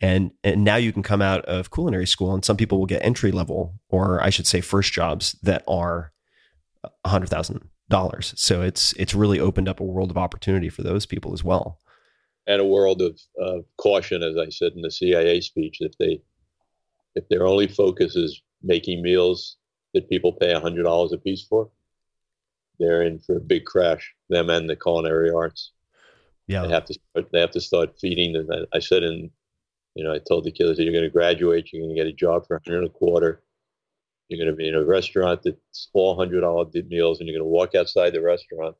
and 0.00 0.30
and 0.42 0.64
now 0.64 0.76
you 0.76 0.92
can 0.92 1.02
come 1.02 1.22
out 1.22 1.44
of 1.46 1.70
culinary 1.70 2.06
school 2.06 2.32
and 2.32 2.44
some 2.44 2.56
people 2.56 2.78
will 2.78 2.86
get 2.86 3.04
entry 3.04 3.32
level 3.32 3.74
or 3.88 4.22
i 4.22 4.30
should 4.30 4.46
say 4.46 4.60
first 4.60 4.92
jobs 4.92 5.36
that 5.42 5.62
are 5.66 6.12
a 7.04 7.08
hundred 7.08 7.28
thousand 7.28 7.68
dollars 7.88 8.32
so 8.36 8.62
it's 8.62 8.92
it's 8.94 9.14
really 9.14 9.38
opened 9.38 9.68
up 9.68 9.80
a 9.80 9.84
world 9.84 10.10
of 10.10 10.16
opportunity 10.16 10.68
for 10.68 10.82
those 10.82 11.04
people 11.04 11.32
as 11.32 11.44
well 11.44 11.78
and 12.46 12.60
a 12.60 12.66
world 12.66 13.00
of 13.00 13.18
uh, 13.42 13.60
caution, 13.78 14.22
as 14.22 14.36
I 14.36 14.48
said 14.50 14.72
in 14.72 14.82
the 14.82 14.90
CIA 14.90 15.40
speech. 15.40 15.78
If 15.80 15.96
they 15.98 16.22
if 17.14 17.28
their 17.28 17.46
only 17.46 17.68
focus 17.68 18.16
is 18.16 18.42
making 18.62 19.02
meals 19.02 19.56
that 19.92 20.08
people 20.08 20.32
pay 20.32 20.52
a 20.52 20.60
hundred 20.60 20.82
dollars 20.82 21.12
a 21.12 21.18
piece 21.18 21.42
for, 21.42 21.70
they're 22.78 23.02
in 23.02 23.18
for 23.18 23.36
a 23.36 23.40
big 23.40 23.64
crash. 23.64 24.14
Them 24.28 24.50
and 24.50 24.68
the 24.68 24.76
culinary 24.76 25.30
arts. 25.30 25.72
Yeah, 26.46 26.62
they 26.62 26.72
have 26.72 26.84
to 26.86 26.94
start, 26.94 27.32
they 27.32 27.40
have 27.40 27.52
to 27.52 27.60
start 27.60 27.98
feeding 27.98 28.32
them. 28.32 28.66
I 28.72 28.78
said 28.78 29.02
in, 29.02 29.30
you 29.94 30.04
know, 30.04 30.12
I 30.12 30.18
told 30.18 30.44
the 30.44 30.52
kids 30.52 30.76
that 30.76 30.84
you're 30.84 30.92
going 30.92 31.04
to 31.04 31.10
graduate, 31.10 31.72
you're 31.72 31.82
going 31.82 31.94
to 31.94 32.02
get 32.02 32.08
a 32.08 32.12
job 32.12 32.46
for 32.46 32.56
a 32.56 32.60
hundred 32.64 32.78
and 32.78 32.88
a 32.88 32.90
quarter. 32.90 33.42
You're 34.28 34.44
going 34.44 34.50
to 34.50 34.56
be 34.56 34.68
in 34.68 34.74
a 34.74 34.84
restaurant 34.84 35.42
that's 35.42 35.88
all 35.92 36.16
hundred 36.16 36.40
dollar 36.40 36.66
meals, 36.88 37.20
and 37.20 37.28
you're 37.28 37.38
going 37.38 37.48
to 37.48 37.52
walk 37.52 37.74
outside 37.74 38.12
the 38.12 38.22
restaurant 38.22 38.76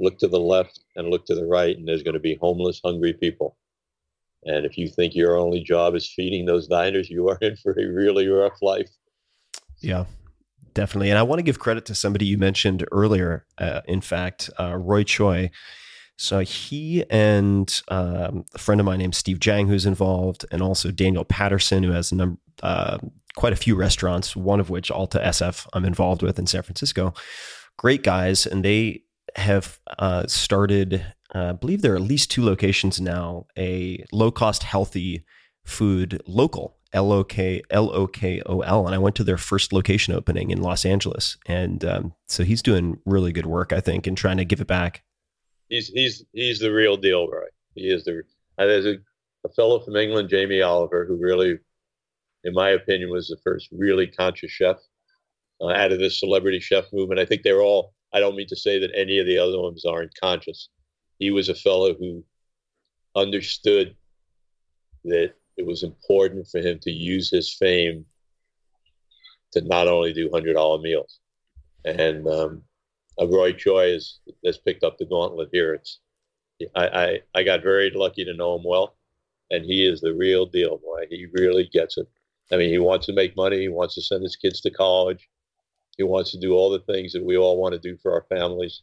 look 0.00 0.18
to 0.18 0.28
the 0.28 0.40
left 0.40 0.80
and 0.96 1.08
look 1.08 1.26
to 1.26 1.34
the 1.34 1.46
right, 1.46 1.76
and 1.76 1.86
there's 1.86 2.02
going 2.02 2.14
to 2.14 2.20
be 2.20 2.36
homeless, 2.40 2.80
hungry 2.82 3.12
people. 3.12 3.56
And 4.44 4.64
if 4.64 4.78
you 4.78 4.88
think 4.88 5.14
your 5.14 5.36
only 5.36 5.62
job 5.62 5.94
is 5.94 6.10
feeding 6.10 6.46
those 6.46 6.66
diners, 6.66 7.10
you 7.10 7.28
are 7.28 7.38
in 7.42 7.56
for 7.56 7.72
a 7.72 7.86
really 7.86 8.26
rough 8.26 8.62
life. 8.62 8.88
Yeah, 9.80 10.06
definitely. 10.80 11.10
And 11.10 11.18
I 11.18 11.22
want 11.22 11.40
to 11.40 11.42
give 11.42 11.58
credit 11.58 11.84
to 11.86 11.94
somebody 11.94 12.24
you 12.24 12.38
mentioned 12.38 12.86
earlier. 12.90 13.44
Uh, 13.58 13.82
in 13.86 14.00
fact, 14.00 14.48
uh, 14.58 14.76
Roy 14.76 15.04
Choi. 15.04 15.50
So 16.16 16.38
he 16.38 17.04
and 17.10 17.82
um, 17.88 18.46
a 18.54 18.58
friend 18.58 18.80
of 18.80 18.86
mine 18.86 19.00
named 19.00 19.14
Steve 19.14 19.40
Jang, 19.40 19.68
who's 19.68 19.84
involved, 19.84 20.46
and 20.50 20.62
also 20.62 20.90
Daniel 20.90 21.26
Patterson, 21.26 21.82
who 21.82 21.92
has 21.92 22.12
a 22.12 22.14
number, 22.14 22.40
uh, 22.62 22.96
quite 23.36 23.52
a 23.52 23.56
few 23.56 23.74
restaurants. 23.74 24.34
One 24.34 24.58
of 24.58 24.70
which 24.70 24.90
Alta 24.90 25.18
SF 25.18 25.66
I'm 25.74 25.84
involved 25.84 26.22
with 26.22 26.38
in 26.38 26.46
San 26.46 26.62
Francisco. 26.62 27.12
Great 27.76 28.02
guys, 28.02 28.46
and 28.46 28.64
they 28.64 29.02
have 29.36 29.78
uh, 29.98 30.26
started, 30.28 31.04
uh, 31.34 31.50
I 31.50 31.52
believe 31.52 31.82
there 31.82 31.92
are 31.92 31.96
at 31.96 32.02
least 32.02 32.30
two 32.30 32.44
locations 32.44 33.02
now, 33.02 33.46
a 33.58 34.02
low 34.12 34.30
cost, 34.30 34.62
healthy 34.62 35.24
food 35.66 36.22
local. 36.26 36.78
L 36.92 37.12
O 37.12 37.24
K 37.24 37.62
L 37.70 37.90
O 37.92 38.06
K 38.06 38.42
O 38.46 38.60
L, 38.60 38.86
and 38.86 38.94
I 38.94 38.98
went 38.98 39.16
to 39.16 39.24
their 39.24 39.36
first 39.36 39.72
location 39.72 40.14
opening 40.14 40.50
in 40.50 40.60
Los 40.60 40.84
Angeles, 40.84 41.36
and 41.46 41.84
um, 41.84 42.14
so 42.26 42.44
he's 42.44 42.62
doing 42.62 42.98
really 43.04 43.32
good 43.32 43.46
work, 43.46 43.72
I 43.72 43.80
think, 43.80 44.06
in 44.06 44.14
trying 44.14 44.38
to 44.38 44.44
give 44.44 44.60
it 44.60 44.66
back. 44.66 45.02
He's 45.68 45.88
he's 45.88 46.24
he's 46.32 46.58
the 46.58 46.72
real 46.72 46.96
deal, 46.96 47.28
right? 47.28 47.52
He 47.74 47.90
is 47.90 48.04
the. 48.04 48.22
There's 48.58 48.86
a, 48.86 48.96
a 49.44 49.48
fellow 49.50 49.80
from 49.80 49.96
England, 49.96 50.28
Jamie 50.28 50.62
Oliver, 50.62 51.06
who 51.06 51.16
really, 51.16 51.58
in 52.44 52.52
my 52.52 52.70
opinion, 52.70 53.10
was 53.10 53.28
the 53.28 53.38
first 53.42 53.68
really 53.72 54.06
conscious 54.06 54.50
chef 54.50 54.76
uh, 55.60 55.68
out 55.68 55.92
of 55.92 55.98
this 55.98 56.20
celebrity 56.20 56.60
chef 56.60 56.86
movement. 56.92 57.20
I 57.20 57.24
think 57.24 57.42
they're 57.42 57.62
all 57.62 57.94
I 58.12 58.20
don't 58.20 58.36
mean 58.36 58.48
to 58.48 58.56
say 58.56 58.78
that 58.78 58.90
any 58.94 59.18
of 59.18 59.26
the 59.26 59.38
other 59.38 59.60
ones 59.60 59.84
aren't 59.84 60.18
conscious. 60.20 60.68
He 61.18 61.30
was 61.30 61.48
a 61.48 61.54
fellow 61.54 61.94
who 61.94 62.24
understood 63.14 63.94
that 65.04 65.34
it 65.60 65.66
was 65.66 65.82
important 65.82 66.48
for 66.48 66.58
him 66.58 66.78
to 66.80 66.90
use 66.90 67.30
his 67.30 67.52
fame 67.52 68.06
to 69.52 69.60
not 69.60 69.88
only 69.88 70.12
do 70.14 70.30
hundred 70.32 70.54
dollar 70.54 70.80
meals, 70.80 71.20
and 71.84 72.26
um, 72.26 72.62
Roy 73.20 73.52
Choi 73.52 73.92
has, 73.92 74.20
has 74.44 74.56
picked 74.56 74.84
up 74.84 74.96
the 74.96 75.04
gauntlet 75.04 75.50
here. 75.52 75.74
It's 75.74 76.00
I, 76.74 76.86
I 77.02 77.20
I 77.34 77.42
got 77.42 77.62
very 77.62 77.90
lucky 77.90 78.24
to 78.24 78.32
know 78.32 78.56
him 78.56 78.64
well, 78.64 78.96
and 79.50 79.62
he 79.62 79.86
is 79.86 80.00
the 80.00 80.14
real 80.14 80.46
deal, 80.46 80.78
boy. 80.78 81.04
He 81.10 81.26
really 81.34 81.68
gets 81.70 81.98
it. 81.98 82.08
I 82.50 82.56
mean, 82.56 82.70
he 82.70 82.78
wants 82.78 83.04
to 83.06 83.12
make 83.12 83.36
money. 83.36 83.60
He 83.60 83.68
wants 83.68 83.94
to 83.96 84.02
send 84.02 84.22
his 84.22 84.36
kids 84.36 84.62
to 84.62 84.70
college. 84.70 85.28
He 85.98 86.04
wants 86.04 86.30
to 86.30 86.40
do 86.40 86.54
all 86.54 86.70
the 86.70 86.86
things 86.92 87.12
that 87.12 87.24
we 87.24 87.36
all 87.36 87.60
want 87.60 87.74
to 87.74 87.78
do 87.78 87.98
for 87.98 88.12
our 88.14 88.24
families. 88.30 88.80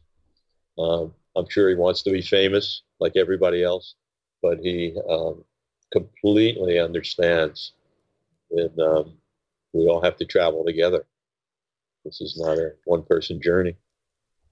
Um, 0.77 1.11
I'm 1.35 1.49
sure 1.49 1.69
he 1.69 1.75
wants 1.75 2.03
to 2.03 2.11
be 2.11 2.21
famous 2.21 2.83
like 2.99 3.13
everybody 3.15 3.63
else, 3.63 3.95
but 4.43 4.59
he 4.59 4.95
um, 5.09 5.43
completely 5.91 6.79
understands 6.79 7.73
that 8.51 8.77
um, 8.79 9.13
we 9.73 9.87
all 9.87 10.01
have 10.01 10.17
to 10.17 10.25
travel 10.25 10.63
together. 10.65 11.05
This 12.05 12.21
is 12.21 12.37
not 12.37 12.57
a 12.57 12.73
one 12.85 13.03
person 13.03 13.41
journey. 13.41 13.75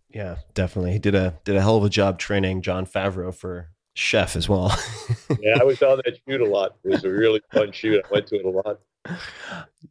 Yeah, 0.09 0.37
definitely. 0.53 0.93
He 0.93 0.99
did 0.99 1.15
a 1.15 1.39
did 1.43 1.55
a 1.55 1.61
hell 1.61 1.77
of 1.77 1.83
a 1.83 1.89
job 1.89 2.19
training 2.19 2.61
Jon 2.61 2.85
Favreau 2.85 3.33
for 3.33 3.69
chef 3.95 4.35
as 4.35 4.47
well. 4.47 4.77
yeah, 5.39 5.57
I 5.59 5.63
was 5.63 5.81
on 5.81 6.01
that 6.03 6.17
shoot 6.27 6.41
a 6.41 6.45
lot. 6.45 6.75
It 6.83 6.89
was 6.89 7.03
a 7.03 7.09
really 7.09 7.41
fun 7.51 7.71
shoot. 7.71 8.03
I 8.05 8.13
went 8.13 8.27
to 8.27 8.35
it 8.35 8.45
a 8.45 8.49
lot. 8.49 8.79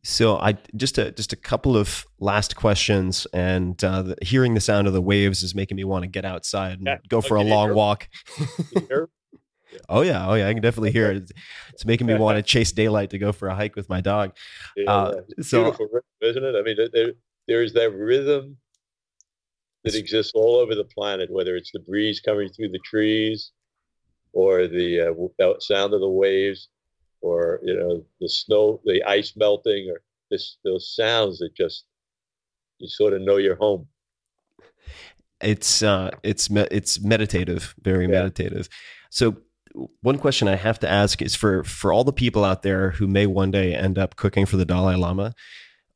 So 0.02 0.36
I 0.36 0.58
just 0.76 0.98
a 0.98 1.12
just 1.12 1.32
a 1.32 1.36
couple 1.36 1.76
of 1.76 2.06
last 2.18 2.56
questions, 2.56 3.26
and 3.32 3.82
uh, 3.82 4.02
the, 4.02 4.16
hearing 4.22 4.54
the 4.54 4.60
sound 4.60 4.86
of 4.86 4.92
the 4.92 5.02
waves 5.02 5.42
is 5.42 5.54
making 5.54 5.76
me 5.76 5.84
want 5.84 6.02
to 6.02 6.08
get 6.08 6.24
outside 6.24 6.78
and 6.78 6.86
yeah. 6.86 6.98
go 7.08 7.20
for 7.20 7.36
a 7.36 7.42
long 7.42 7.74
walk. 7.74 8.08
Oh 9.88 10.02
yeah, 10.02 10.28
oh 10.28 10.34
yeah, 10.34 10.48
I 10.48 10.52
can 10.52 10.62
definitely 10.62 10.92
hear 10.92 11.12
it. 11.12 11.30
It's 11.72 11.84
making 11.84 12.06
me 12.06 12.14
want 12.14 12.36
to 12.36 12.42
chase 12.42 12.70
daylight 12.70 13.10
to 13.10 13.18
go 13.18 13.32
for 13.32 13.48
a 13.48 13.54
hike 13.54 13.74
with 13.74 13.88
my 13.88 14.00
dog. 14.00 14.36
Yeah, 14.76 14.90
uh, 14.92 15.20
so, 15.42 15.64
beautiful 15.64 15.88
rhythm, 15.92 16.04
isn't 16.20 16.44
it? 16.44 16.54
I 16.56 16.62
mean, 16.62 16.76
there, 16.92 17.12
there's 17.48 17.72
that 17.72 17.90
rhythm 17.90 18.58
that 19.82 19.96
exists 19.96 20.32
all 20.36 20.56
over 20.56 20.76
the 20.76 20.84
planet, 20.84 21.32
whether 21.32 21.56
it's 21.56 21.72
the 21.72 21.80
breeze 21.80 22.20
coming 22.20 22.48
through 22.48 22.68
the 22.68 22.78
trees 22.84 23.50
or 24.32 24.68
the 24.68 25.00
uh, 25.40 25.54
sound 25.58 25.94
of 25.94 26.00
the 26.00 26.08
waves 26.08 26.68
or 27.24 27.58
you 27.62 27.74
know 27.74 28.04
the 28.20 28.28
snow, 28.28 28.80
the 28.84 29.02
ice 29.04 29.32
melting, 29.34 29.88
or 29.90 30.02
this 30.30 30.58
those 30.62 30.94
sounds 30.94 31.38
that 31.38 31.54
just 31.56 31.84
you 32.78 32.88
sort 32.88 33.14
of 33.14 33.22
know 33.22 33.38
you're 33.38 33.56
home. 33.56 33.88
It's 35.40 35.82
uh, 35.82 36.10
it's 36.22 36.50
me- 36.50 36.68
it's 36.70 37.00
meditative, 37.00 37.74
very 37.82 38.04
yeah. 38.04 38.12
meditative. 38.12 38.68
So 39.10 39.36
one 40.02 40.18
question 40.18 40.48
I 40.48 40.56
have 40.56 40.78
to 40.80 40.88
ask 40.88 41.20
is 41.20 41.34
for 41.34 41.64
for 41.64 41.92
all 41.92 42.04
the 42.04 42.12
people 42.12 42.44
out 42.44 42.62
there 42.62 42.92
who 42.92 43.06
may 43.06 43.26
one 43.26 43.50
day 43.50 43.74
end 43.74 43.98
up 43.98 44.16
cooking 44.16 44.46
for 44.46 44.56
the 44.56 44.64
Dalai 44.64 44.96
Lama, 44.96 45.34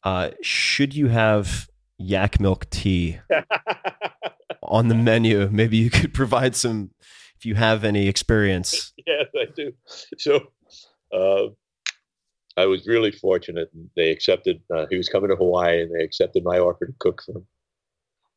uh, 0.04 0.30
should 0.42 0.94
you 0.94 1.08
have 1.08 1.68
yak 1.98 2.40
milk 2.40 2.68
tea 2.70 3.20
on 4.62 4.88
the 4.88 4.94
menu? 4.94 5.48
Maybe 5.50 5.76
you 5.76 5.90
could 5.90 6.12
provide 6.12 6.56
some 6.56 6.90
if 7.36 7.46
you 7.46 7.54
have 7.54 7.84
any 7.84 8.08
experience. 8.08 8.92
yes, 9.06 9.26
I 9.36 9.46
do. 9.54 9.72
So 10.18 10.40
uh, 11.14 11.48
I 12.56 12.66
was 12.66 12.86
really 12.86 13.12
fortunate. 13.12 13.70
They 13.96 14.10
accepted. 14.10 14.60
Uh, 14.74 14.86
he 14.90 14.96
was 14.96 15.08
coming 15.08 15.30
to 15.30 15.36
Hawaii, 15.36 15.82
and 15.82 15.94
they 15.94 16.02
accepted 16.02 16.42
my 16.44 16.58
offer 16.58 16.86
to 16.86 16.92
cook 16.98 17.22
for 17.24 17.36
him. 17.36 17.46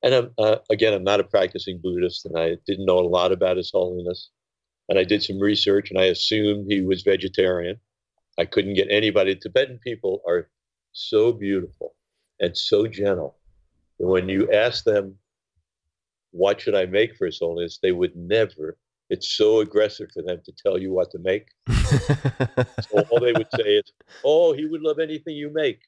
And 0.03 0.13
I'm, 0.13 0.31
uh, 0.37 0.57
again, 0.69 0.93
I'm 0.93 1.03
not 1.03 1.19
a 1.19 1.23
practicing 1.23 1.79
Buddhist, 1.81 2.25
and 2.25 2.37
I 2.37 2.57
didn't 2.65 2.85
know 2.85 2.99
a 2.99 3.07
lot 3.07 3.31
about 3.31 3.57
His 3.57 3.69
Holiness. 3.71 4.29
And 4.91 4.99
I 4.99 5.05
did 5.05 5.23
some 5.23 5.39
research, 5.39 5.89
and 5.89 5.97
I 5.97 6.07
assumed 6.07 6.69
he 6.69 6.81
was 6.81 7.01
vegetarian. 7.01 7.79
I 8.37 8.43
couldn't 8.43 8.73
get 8.73 8.89
anybody. 8.91 9.35
Tibetan 9.35 9.79
people 9.79 10.21
are 10.27 10.49
so 10.91 11.31
beautiful 11.31 11.95
and 12.41 12.57
so 12.57 12.85
gentle. 12.87 13.37
And 13.99 14.09
when 14.09 14.27
you 14.27 14.51
ask 14.51 14.83
them, 14.83 15.17
"What 16.31 16.59
should 16.59 16.75
I 16.75 16.87
make 16.87 17.15
for 17.15 17.25
His 17.25 17.39
Holiness?" 17.39 17.79
they 17.81 17.93
would 17.93 18.17
never 18.17 18.77
it's 19.11 19.27
so 19.27 19.59
aggressive 19.59 20.09
for 20.13 20.23
them 20.23 20.41
to 20.45 20.53
tell 20.53 20.77
you 20.77 20.93
what 20.93 21.11
to 21.11 21.19
make. 21.19 21.49
so 21.69 23.01
all 23.09 23.19
they 23.19 23.33
would 23.33 23.51
say 23.53 23.75
is, 23.75 23.91
"Oh, 24.23 24.53
he 24.53 24.65
would 24.65 24.81
love 24.81 24.99
anything 24.99 25.35
you 25.35 25.49
make." 25.53 25.79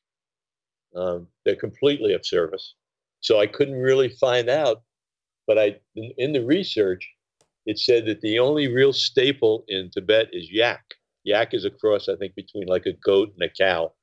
Um, 0.94 1.28
they're 1.46 1.56
completely 1.56 2.14
of 2.14 2.26
service. 2.26 2.76
So 3.22 3.40
I 3.40 3.48
couldn't 3.48 3.76
really 3.76 4.10
find 4.10 4.50
out, 4.50 4.84
but 5.48 5.58
I 5.58 5.80
in, 5.96 6.12
in, 6.18 6.34
the 6.34 6.44
research, 6.44 7.10
it 7.66 7.80
said 7.80 8.06
that 8.06 8.22
the 8.22 8.40
only 8.40 8.68
real 8.68 8.94
staple 8.94 9.64
in 9.68 9.90
Tibet 9.90 10.30
is 10.32 10.52
yak. 10.52 10.84
Yak 11.24 11.54
is 11.54 11.66
a 11.66 11.70
cross, 11.70 12.10
I 12.10 12.16
think, 12.16 12.36
between 12.36 12.68
like 12.68 12.86
a 12.86 12.94
goat 12.94 13.34
and 13.34 13.44
a 13.44 13.50
cow, 13.50 13.94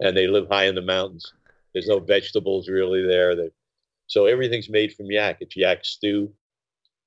and 0.00 0.16
they 0.16 0.26
live 0.26 0.48
high 0.48 0.64
in 0.64 0.74
the 0.74 0.82
mountains. 0.82 1.32
There's 1.74 1.88
no 1.88 1.98
vegetables 1.98 2.68
really 2.68 3.06
there. 3.06 3.36
They, 3.36 3.50
so 4.06 4.24
everything's 4.24 4.70
made 4.70 4.94
from 4.94 5.10
yak. 5.10 5.38
It's 5.40 5.56
yak 5.56 5.84
stew, 5.84 6.32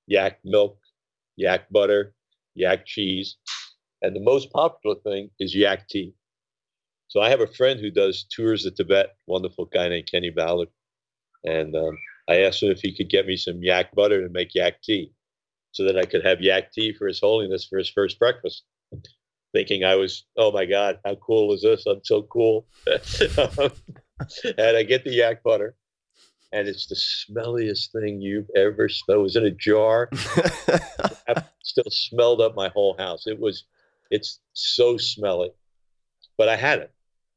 yak 0.05 0.39
milk, 0.43 0.77
yak 1.35 1.71
butter, 1.71 2.13
yak 2.53 2.85
cheese, 2.85 3.37
and 4.03 4.15
the 4.15 4.19
most 4.19 4.51
popular 4.51 4.95
thing 5.03 5.31
is 5.39 5.55
yak 5.55 5.87
tea. 5.87 6.13
So 7.07 7.21
I 7.21 7.29
have 7.29 7.41
a 7.41 7.47
friend 7.47 7.79
who 7.79 7.89
does 7.89 8.25
tours 8.29 8.67
of 8.67 8.75
Tibet, 8.75 9.15
wonderful 9.25 9.65
guy 9.65 9.89
named 9.89 10.09
Kenny 10.11 10.29
Ballard, 10.29 10.69
and 11.43 11.75
um, 11.75 11.97
I 12.27 12.41
asked 12.41 12.61
him 12.61 12.69
if 12.69 12.81
he 12.81 12.95
could 12.95 13.09
get 13.09 13.25
me 13.25 13.35
some 13.35 13.63
yak 13.63 13.95
butter 13.95 14.21
to 14.21 14.29
make 14.31 14.53
yak 14.53 14.83
tea, 14.83 15.11
so 15.71 15.83
that 15.85 15.97
I 15.97 16.05
could 16.05 16.25
have 16.25 16.41
yak 16.41 16.71
tea 16.71 16.93
for 16.93 17.07
His 17.07 17.19
Holiness 17.19 17.65
for 17.65 17.77
his 17.77 17.89
first 17.89 18.19
breakfast. 18.19 18.63
Thinking 19.53 19.83
I 19.83 19.95
was, 19.95 20.25
oh 20.37 20.51
my 20.51 20.65
God, 20.65 20.99
how 21.03 21.15
cool 21.15 21.53
is 21.53 21.63
this? 21.63 21.85
I'm 21.87 22.01
so 22.03 22.23
cool. 22.23 22.67
and 22.87 24.77
I 24.77 24.83
get 24.83 25.03
the 25.03 25.11
yak 25.11 25.41
butter, 25.41 25.75
and 26.51 26.67
it's 26.67 26.85
the 26.87 26.95
smelliest 26.95 27.91
thing 27.91 28.21
you've 28.21 28.49
ever 28.55 28.89
smelled. 28.89 29.19
It 29.19 29.23
was 29.23 29.35
in 29.35 29.45
a 29.45 29.51
jar. 29.51 30.09
Still 31.63 31.89
smelled 31.89 32.41
up 32.41 32.55
my 32.55 32.69
whole 32.69 32.95
house. 32.97 33.25
It 33.25 33.39
was, 33.39 33.63
it's 34.11 34.39
so 34.53 34.97
smelly, 34.97 35.51
but 36.37 36.47
I 36.47 36.55
had 36.55 36.79
it, 36.79 36.91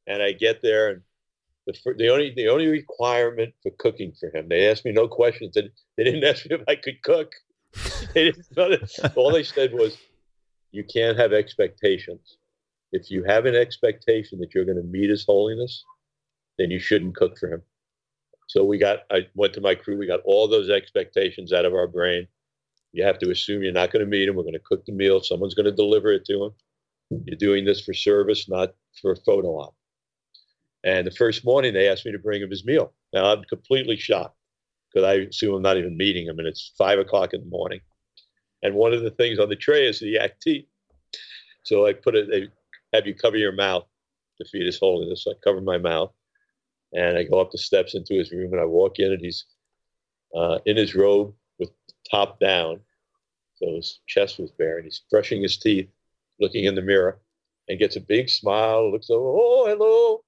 and 0.07 0.23
I 0.23 0.33
get 0.33 0.61
there, 0.63 0.91
and 0.91 1.03
the 1.67 1.95
the 1.97 2.09
only 2.09 2.33
the 2.35 2.49
only 2.49 2.67
requirement 2.67 3.55
for 3.63 3.71
cooking 3.79 4.13
for 4.19 4.35
him, 4.35 4.49
they 4.49 4.69
asked 4.69 4.85
me 4.85 4.93
no 4.93 5.09
questions. 5.09 5.55
They, 5.55 5.71
they 5.97 6.05
didn't 6.05 6.25
ask 6.31 6.49
me 6.49 6.57
if 6.57 6.63
I 6.69 6.77
could 6.77 7.03
cook. 7.03 7.33
they. 8.15 8.33
All 9.17 9.33
they 9.33 9.43
said 9.43 9.73
was, 9.73 9.97
"You 10.71 10.85
can't 10.85 11.19
have 11.19 11.33
expectations. 11.33 12.39
If 12.93 13.11
you 13.11 13.25
have 13.25 13.47
an 13.47 13.55
expectation 13.55 14.39
that 14.41 14.55
you're 14.55 14.65
going 14.65 14.77
to 14.77 14.83
meet 14.83 15.11
His 15.11 15.25
Holiness, 15.25 15.85
then 16.59 16.71
you 16.71 16.79
shouldn't 16.79 17.17
cook 17.17 17.39
for 17.39 17.53
him." 17.53 17.63
So 18.53 18.65
we 18.65 18.77
got, 18.77 19.01
I 19.11 19.27
went 19.35 19.55
to 19.55 19.63
my 19.63 19.75
crew, 19.75 19.97
we 19.97 20.07
got 20.07 20.21
all 20.27 20.47
those 20.47 20.69
expectations 20.69 21.55
out 21.55 21.65
of 21.65 21.73
our 21.73 21.87
brain. 21.87 22.29
You 22.93 23.03
have 23.03 23.19
to 23.21 23.31
assume 23.31 23.63
you're 23.63 23.73
not 23.73 23.91
going 23.93 24.05
to 24.05 24.11
meet 24.11 24.29
him. 24.29 24.37
We're 24.37 24.43
going 24.43 24.53
to 24.53 24.59
cook 24.59 24.85
the 24.85 24.93
meal. 24.93 25.23
Someone's 25.23 25.55
going 25.55 25.65
to 25.65 25.73
deliver 25.73 26.13
it 26.13 26.27
to 26.27 26.45
him. 26.45 26.51
You're 27.25 27.39
doing 27.39 27.65
this 27.65 27.81
for 27.81 27.95
service, 27.95 28.51
not 28.51 28.75
for 29.01 29.13
a 29.13 29.17
photo 29.17 29.59
op. 29.59 29.75
And 30.85 31.07
the 31.07 31.13
first 31.13 31.47
morning, 31.47 31.73
they 31.73 31.89
asked 31.89 32.05
me 32.05 32.13
to 32.13 32.19
bring 32.19 32.43
him 32.43 32.51
his 32.51 32.65
meal. 32.65 32.93
Now 33.15 33.33
I'm 33.33 33.43
completely 33.45 33.97
shocked 33.97 34.37
because 34.93 35.07
I 35.07 35.15
assume 35.15 35.55
I'm 35.55 35.63
not 35.63 35.77
even 35.77 35.97
meeting 35.97 36.27
him, 36.27 36.39
and 36.39 36.49
it's 36.49 36.73
five 36.77 36.99
o'clock 36.99 37.35
in 37.35 37.41
the 37.41 37.47
morning. 37.47 37.81
And 38.63 38.75
one 38.75 38.93
of 38.93 39.03
the 39.03 39.11
things 39.11 39.39
on 39.39 39.49
the 39.49 39.57
tray 39.57 39.87
is 39.87 40.01
the 40.01 40.09
yak 40.09 40.41
tea. 40.41 40.69
So 41.65 41.87
I 41.87 41.93
put 41.93 42.15
it, 42.15 42.29
they 42.31 42.49
have 42.97 43.07
you 43.07 43.15
cover 43.15 43.37
your 43.37 43.53
mouth 43.53 43.85
to 44.39 44.49
feed 44.49 44.67
his 44.67 44.79
holiness. 44.79 45.25
So 45.25 45.33
I 45.33 45.35
cover 45.43 45.61
my 45.61 45.79
mouth 45.79 46.13
and 46.93 47.17
I 47.17 47.25
go 47.25 47.41
up 47.41 47.51
the 47.51 47.59
steps 47.59 47.95
into 47.95 48.15
his 48.15 48.33
room 48.33 48.53
and 48.53 48.61
I 48.61 48.65
walk 48.65 48.99
in 48.99 49.13
and 49.13 49.21
he's 49.21 49.47
uh, 50.35 50.59
in 50.67 50.77
his 50.77 50.95
robe 50.95 51.35
with 51.59 51.71
top 52.11 52.39
down. 52.41 52.81
So 53.57 53.75
his 53.77 54.01
chest 54.07 54.39
was 54.39 54.51
bare 54.53 54.77
and 54.77 54.85
he's 54.85 55.03
brushing 55.11 55.43
his 55.43 55.57
teeth, 55.57 55.89
looking 56.41 56.65
in 56.65 56.75
the 56.75 56.83
mirror 56.83 57.21
and 57.69 57.79
gets 57.79 57.97
a 57.97 58.01
big 58.01 58.29
smile, 58.29 58.91
looks 58.91 59.11
over, 59.11 59.29
oh, 59.29 59.67
hello. 59.69 60.25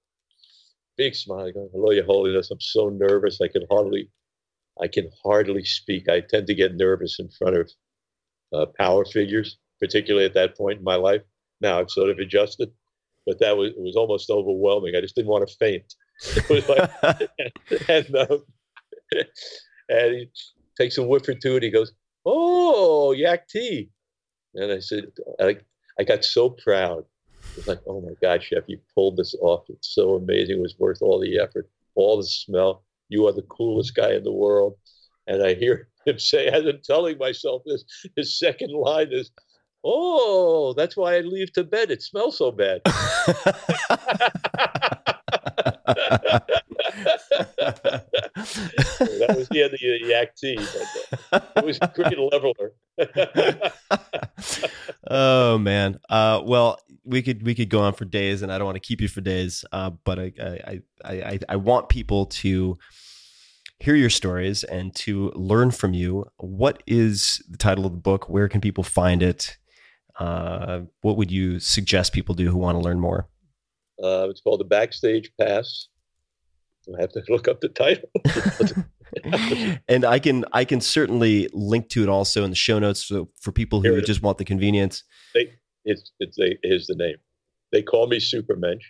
Big 0.96 1.14
smile, 1.16 1.50
hello, 1.72 1.90
your 1.90 2.04
holiness. 2.04 2.50
I'm 2.52 2.60
so 2.60 2.88
nervous. 2.88 3.40
I 3.40 3.48
can 3.48 3.66
hardly, 3.68 4.08
I 4.80 4.88
can 4.88 5.10
hardly 5.22 5.64
speak. 5.64 6.08
I 6.08 6.20
tend 6.20 6.46
to 6.48 6.54
get 6.54 6.74
nervous 6.74 7.18
in 7.18 7.28
front 7.28 7.56
of 7.56 7.70
uh, 8.52 8.66
power 8.78 9.04
figures, 9.04 9.58
particularly 9.80 10.26
at 10.26 10.34
that 10.34 10.56
point 10.56 10.78
in 10.78 10.84
my 10.84 10.96
life. 10.96 11.22
Now 11.60 11.78
I've 11.78 11.90
sort 11.90 12.10
of 12.10 12.18
adjusted, 12.18 12.72
but 13.26 13.38
that 13.40 13.56
was, 13.56 13.70
it 13.70 13.80
was 13.80 13.96
almost 13.96 14.30
overwhelming. 14.30 14.94
I 14.96 15.00
just 15.00 15.14
didn't 15.14 15.30
want 15.30 15.48
to 15.48 15.56
faint. 15.56 15.94
like, 16.68 16.90
and, 17.88 18.16
um, 18.16 18.44
and 19.88 20.14
he 20.14 20.30
takes 20.76 20.98
a 20.98 21.02
whiff 21.02 21.28
or 21.28 21.34
two 21.34 21.54
and 21.54 21.62
he 21.62 21.70
goes, 21.70 21.92
Oh, 22.26 23.12
yak 23.12 23.48
tea. 23.48 23.90
And 24.54 24.72
I 24.72 24.78
said, 24.78 25.06
I, 25.40 25.56
I 25.98 26.04
got 26.04 26.24
so 26.24 26.50
proud. 26.50 27.04
It's 27.56 27.68
like, 27.68 27.80
oh 27.86 28.00
my 28.00 28.12
God, 28.22 28.42
chef, 28.42 28.64
you 28.66 28.78
pulled 28.94 29.16
this 29.16 29.34
off. 29.40 29.64
It's 29.68 29.94
so 29.94 30.14
amazing. 30.14 30.56
It 30.56 30.62
was 30.62 30.78
worth 30.78 31.02
all 31.02 31.20
the 31.20 31.38
effort, 31.38 31.68
all 31.94 32.16
the 32.16 32.24
smell. 32.24 32.82
You 33.08 33.26
are 33.26 33.32
the 33.32 33.42
coolest 33.42 33.94
guy 33.94 34.12
in 34.12 34.24
the 34.24 34.32
world. 34.32 34.76
And 35.26 35.42
I 35.42 35.54
hear 35.54 35.88
him 36.06 36.18
say, 36.18 36.48
as 36.48 36.66
I'm 36.66 36.80
telling 36.84 37.18
myself 37.18 37.62
this, 37.66 37.84
his 38.16 38.38
second 38.38 38.72
line 38.72 39.08
is, 39.10 39.30
Oh, 39.86 40.72
that's 40.74 40.96
why 40.96 41.16
I 41.16 41.20
leave 41.20 41.52
Tibet. 41.52 41.90
It 41.90 42.02
smells 42.02 42.38
so 42.38 42.50
bad. 42.50 42.80
that 46.94 48.06
was 49.36 49.48
the 49.48 49.62
end 49.62 49.74
of 49.74 49.80
the 49.80 50.00
yak 50.06 50.36
tea, 50.36 50.56
but 50.56 51.20
uh, 51.32 51.40
it 51.56 51.64
was 51.64 51.78
a 51.80 51.90
great 51.94 52.18
leveler. 52.18 52.72
oh 55.10 55.58
man. 55.58 55.98
Uh, 56.08 56.42
well, 56.44 56.78
we 57.04 57.22
could 57.22 57.44
we 57.44 57.54
could 57.54 57.68
go 57.68 57.80
on 57.80 57.94
for 57.94 58.04
days, 58.04 58.42
and 58.42 58.52
I 58.52 58.58
don't 58.58 58.66
want 58.66 58.76
to 58.76 58.80
keep 58.80 59.00
you 59.00 59.08
for 59.08 59.20
days. 59.20 59.64
Uh, 59.72 59.90
but 60.04 60.18
I 60.18 60.32
I, 60.40 60.82
I 61.04 61.14
I 61.14 61.38
I 61.50 61.56
want 61.56 61.88
people 61.88 62.26
to 62.26 62.78
hear 63.80 63.94
your 63.94 64.10
stories 64.10 64.64
and 64.64 64.94
to 64.94 65.30
learn 65.34 65.70
from 65.70 65.94
you. 65.94 66.26
What 66.36 66.82
is 66.86 67.42
the 67.48 67.58
title 67.58 67.86
of 67.86 67.92
the 67.92 67.98
book? 67.98 68.28
Where 68.28 68.48
can 68.48 68.60
people 68.60 68.84
find 68.84 69.22
it? 69.22 69.56
Uh, 70.18 70.82
what 71.00 71.16
would 71.16 71.30
you 71.30 71.58
suggest 71.58 72.12
people 72.12 72.34
do 72.34 72.50
who 72.50 72.58
want 72.58 72.76
to 72.76 72.80
learn 72.80 73.00
more? 73.00 73.28
Uh, 74.02 74.28
it's 74.28 74.40
called 74.40 74.60
the 74.60 74.64
Backstage 74.64 75.30
Pass. 75.40 75.88
I 76.98 77.00
have 77.00 77.12
to 77.12 77.22
look 77.28 77.48
up 77.48 77.60
the 77.60 77.68
title. 77.68 78.08
and 79.88 80.04
I 80.04 80.18
can 80.18 80.44
I 80.52 80.64
can 80.64 80.80
certainly 80.80 81.48
link 81.52 81.88
to 81.90 82.02
it 82.02 82.08
also 82.08 82.44
in 82.44 82.50
the 82.50 82.56
show 82.56 82.78
notes 82.78 83.04
for, 83.04 83.24
for 83.40 83.52
people 83.52 83.80
who 83.82 84.00
just 84.02 84.22
want 84.22 84.38
the 84.38 84.44
convenience. 84.44 85.04
They, 85.34 85.52
it's 85.84 86.12
it's 86.20 86.38
a, 86.38 86.58
here's 86.62 86.86
the 86.86 86.96
name. 86.96 87.16
They 87.72 87.82
call 87.82 88.06
me 88.06 88.18
Supermensch. 88.18 88.82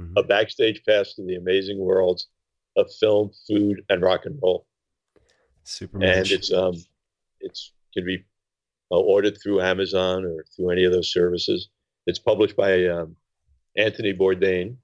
Mm-hmm. 0.00 0.16
A 0.16 0.22
backstage 0.22 0.82
pass 0.86 1.14
to 1.14 1.24
the 1.24 1.34
amazing 1.34 1.78
worlds 1.78 2.28
of 2.76 2.86
film, 3.00 3.30
food, 3.48 3.82
and 3.88 4.00
rock 4.00 4.26
and 4.26 4.38
roll. 4.42 4.66
Supermensch. 5.64 6.16
And 6.16 6.30
it's 6.30 6.52
um 6.52 6.74
it's 7.40 7.72
can 7.94 8.04
be 8.04 8.24
uh, 8.90 8.98
ordered 8.98 9.38
through 9.42 9.60
Amazon 9.60 10.24
or 10.24 10.44
through 10.54 10.70
any 10.70 10.84
of 10.84 10.92
those 10.92 11.12
services. 11.12 11.68
It's 12.06 12.18
published 12.18 12.56
by 12.56 12.86
um, 12.86 13.16
Anthony 13.76 14.14
Bourdain 14.14 14.76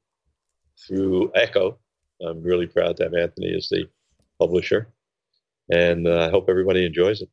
through 0.86 1.30
Ecco. 1.34 1.78
I'm 2.22 2.42
really 2.42 2.66
proud 2.66 2.96
to 2.98 3.04
have 3.04 3.14
Anthony 3.14 3.54
as 3.56 3.68
the 3.68 3.88
publisher, 4.38 4.88
and 5.70 6.06
uh, 6.06 6.26
I 6.26 6.30
hope 6.30 6.46
everybody 6.48 6.84
enjoys 6.86 7.22
it. 7.22 7.28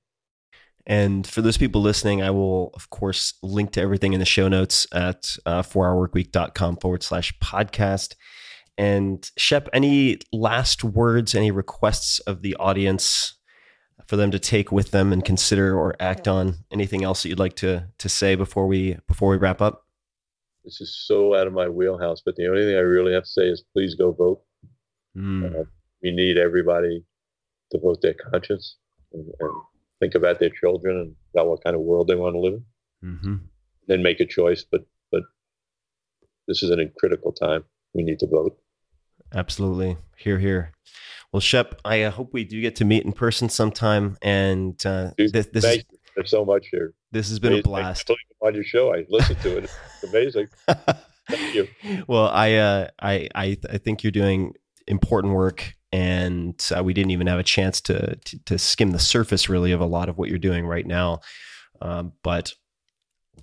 And 0.88 1.28
for 1.28 1.41
those 1.41 1.58
people 1.58 1.82
listening, 1.82 2.22
I 2.22 2.32
will, 2.32 2.72
of 2.74 2.90
course, 2.90 3.36
link 3.44 3.72
to 3.74 3.82
everything 3.82 4.14
in 4.14 4.20
the 4.20 4.26
show 4.26 4.48
notes 4.48 4.88
at 4.91 5.38
uh, 5.45 5.62
4hourworkweek.com 5.62 6.78
forward 6.78 7.03
slash 7.03 7.38
podcast. 7.40 8.16
And 8.78 9.30
Shep, 9.38 9.70
any 9.74 10.20
last 10.34 10.84
words, 10.84 11.36
any 11.36 11.52
requests 11.52 12.20
of 12.22 12.41
the 12.41 12.56
audience 12.56 13.36
for 14.08 14.16
them 14.16 14.32
to 14.32 14.40
take 14.40 14.72
with 14.72 14.91
them 14.91 15.14
and 15.14 15.24
consider 15.24 15.78
or 15.78 15.95
act 15.99 16.28
on? 16.28 16.56
Anything 16.72 17.03
else 17.03 17.24
that 17.24 17.30
you'd 17.30 17.40
like 17.40 17.56
to 17.58 17.88
to 17.99 18.10
say 18.10 18.36
before 18.36 18.66
we 18.68 18.98
before 19.08 19.30
we 19.30 19.38
wrap 19.38 19.62
up? 19.62 19.86
This 20.64 20.82
is 20.82 20.95
so 20.95 21.36
out 21.36 21.48
of 21.48 21.53
my 21.53 21.68
wheelhouse, 21.68 22.22
but 22.26 22.36
the 22.36 22.48
only 22.48 22.64
thing 22.64 22.76
I 22.76 22.80
really 22.80 23.14
have 23.14 23.24
to 23.24 23.30
say 23.30 23.48
is 23.48 23.64
please 23.74 23.95
go 23.95 24.12
vote. 24.12 24.41
Mm. 25.16 25.62
Uh, 25.62 25.64
we 26.02 26.12
need 26.12 26.38
everybody 26.38 27.04
to 27.72 27.80
vote 27.80 28.02
their 28.02 28.14
conscience 28.14 28.78
and, 29.14 29.26
and, 29.40 29.52
think 30.00 30.16
about 30.16 30.40
their 30.40 30.50
children 30.50 30.98
and 30.98 31.16
about 31.32 31.48
what 31.48 31.64
kind 31.64 31.76
of 31.76 31.82
world 31.84 32.08
they 32.08 32.16
want 32.16 32.34
to 32.34 32.40
live 32.40 32.54
in. 32.54 32.66
Mm-hmm. 33.08 33.36
Then 33.88 34.02
make 34.02 34.20
a 34.20 34.26
choice. 34.26 34.66
But 34.70 34.82
but 35.12 35.22
this 36.48 36.64
is 36.64 36.72
an 36.72 36.92
critical 36.98 37.32
time. 37.32 37.64
We 37.94 38.04
need 38.04 38.18
to 38.20 38.28
vote. 38.28 38.58
Absolutely. 39.34 39.98
Here, 40.18 40.40
here. 40.40 40.72
Well, 41.32 41.40
Shep, 41.40 41.80
I 41.86 42.04
uh, 42.04 42.12
hope 42.12 42.34
we 42.34 42.44
do 42.44 42.60
get 42.62 42.76
to 42.78 42.86
meet 42.86 43.06
in 43.06 43.14
person 43.14 43.48
sometime. 43.48 44.18
And 44.22 44.84
uh, 44.86 45.12
Dude, 45.18 45.32
this, 45.32 45.46
this 45.48 45.64
thank 45.64 45.82
is, 45.82 46.00
you 46.18 46.24
so 46.26 46.44
much 46.44 46.68
here. 46.72 46.94
This 47.12 47.30
has 47.30 47.40
been 47.40 47.54
amazing. 47.54 47.66
a 47.66 47.70
blast. 47.70 48.12
On 48.42 48.56
your 48.56 48.64
show, 48.64 48.94
I 48.94 49.06
listened 49.10 49.40
to 49.42 49.58
it. 49.58 49.64
It's 49.64 50.04
amazing. 50.12 50.48
thank 51.30 51.56
you. 51.56 51.68
Well, 52.08 52.28
I, 52.28 52.56
uh, 52.56 52.88
I, 53.00 53.30
I, 53.36 53.58
I 53.70 53.78
think 53.78 54.04
you're 54.04 54.12
doing 54.12 54.56
important 54.88 55.34
work, 55.34 55.76
and 55.91 56.62
uh, 56.76 56.84
we 56.84 56.94
didn't 56.94 57.12
even 57.12 57.28
have 57.28 57.40
a 57.40 57.44
chance 57.44 57.82
to, 57.82 58.16
to, 58.16 58.40
to 58.45 58.58
skim 58.58 58.91
the 58.91 58.99
surface 58.99 59.49
really 59.49 59.72
of 59.72 59.82
a 59.82 59.86
lot 59.86 60.10
of 60.10 60.18
what 60.18 60.30
you're 60.30 60.40
doing 60.40 60.66
right 60.66 60.86
now. 60.86 61.20
Um, 61.82 62.14
but 62.24 62.53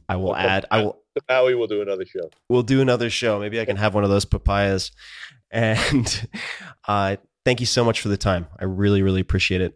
I 0.09 0.17
will 0.17 0.35
add. 0.35 0.67
I 0.71 0.83
will. 0.83 1.03
Maui 1.29 1.55
will 1.55 1.67
do 1.67 1.83
another 1.83 2.07
show. 2.07 2.31
We'll 2.49 2.63
do 2.63 2.81
another 2.81 3.11
show. 3.11 3.41
Maybe 3.41 3.61
I 3.61 3.65
can 3.65 3.77
have 3.77 3.95
one 3.95 4.05
of 4.05 4.11
those 4.11 4.25
papayas. 4.25 4.93
And 5.51 6.29
uh, 6.89 7.17
thank 7.45 7.61
you 7.61 7.67
so 7.67 7.85
much 7.85 8.01
for 8.01 8.09
the 8.09 8.17
time. 8.17 8.47
I 8.59 8.65
really, 8.65 9.03
really 9.03 9.21
appreciate 9.21 9.61
it. 9.61 9.75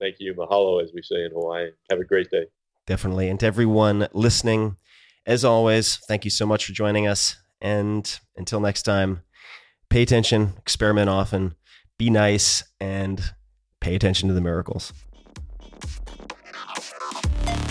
Thank 0.00 0.16
you. 0.18 0.34
Mahalo, 0.34 0.82
as 0.82 0.90
we 0.92 1.02
say 1.02 1.24
in 1.24 1.30
Hawaii. 1.32 1.70
Have 1.90 2.00
a 2.00 2.04
great 2.04 2.30
day. 2.30 2.46
Definitely. 2.86 3.28
And 3.28 3.38
to 3.40 3.46
everyone 3.46 4.08
listening, 4.12 4.76
As 5.26 5.44
always, 5.44 5.98
thank 6.08 6.24
you 6.24 6.30
so 6.30 6.46
much 6.46 6.64
for 6.64 6.72
joining 6.72 7.06
us. 7.06 7.36
And 7.60 8.18
until 8.36 8.60
next 8.60 8.82
time, 8.82 9.22
pay 9.90 10.02
attention, 10.02 10.54
experiment 10.58 11.08
often, 11.08 11.54
be 11.98 12.10
nice, 12.10 12.64
and 12.80 13.32
pay 13.80 13.94
attention 13.94 14.28
to 14.28 14.34
the 14.34 14.40
miracles. 14.40 14.92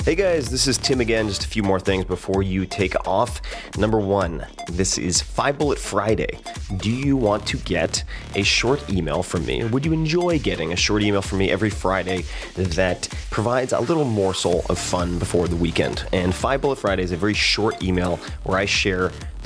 Hey 0.08 0.16
guys, 0.16 0.50
this 0.50 0.68
is 0.68 0.78
Tim 0.78 1.02
again. 1.02 1.28
Just 1.28 1.44
a 1.44 1.50
few 1.50 1.64
more 1.64 1.82
things 1.82 2.06
before 2.06 2.42
you 2.42 2.66
take 2.66 2.96
off. 3.06 3.42
Number 3.78 4.00
one, 4.00 4.48
this 4.70 4.98
is 4.98 5.22
Five 5.22 5.58
Bullet 5.58 5.78
Friday. 5.78 6.40
Do 6.78 6.90
you 6.90 7.18
want 7.18 7.46
to 7.48 7.58
get 7.58 8.06
a 8.34 8.42
short 8.42 8.90
email 8.90 9.22
from 9.22 9.46
me? 9.46 9.66
Would 9.66 9.86
you 9.86 9.92
enjoy 9.92 10.40
getting 10.40 10.72
a 10.72 10.78
short 10.78 11.04
email 11.04 11.22
from 11.22 11.40
me 11.40 11.52
every 11.52 11.70
Friday 11.70 12.24
that 12.56 13.10
provides 13.32 13.74
a 13.74 13.82
little 13.82 14.06
morsel 14.06 14.66
of 14.70 14.80
fun 14.80 15.20
before 15.20 15.50
the 15.50 15.58
weekend? 15.58 16.08
And 16.14 16.34
Five 16.34 16.62
Bullet 16.62 16.78
Friday 16.78 17.04
is 17.04 17.12
a 17.12 17.18
very 17.18 17.34
short 17.34 17.84
email 17.84 18.16
where 18.44 18.58
I 18.58 18.66
share 18.66 19.12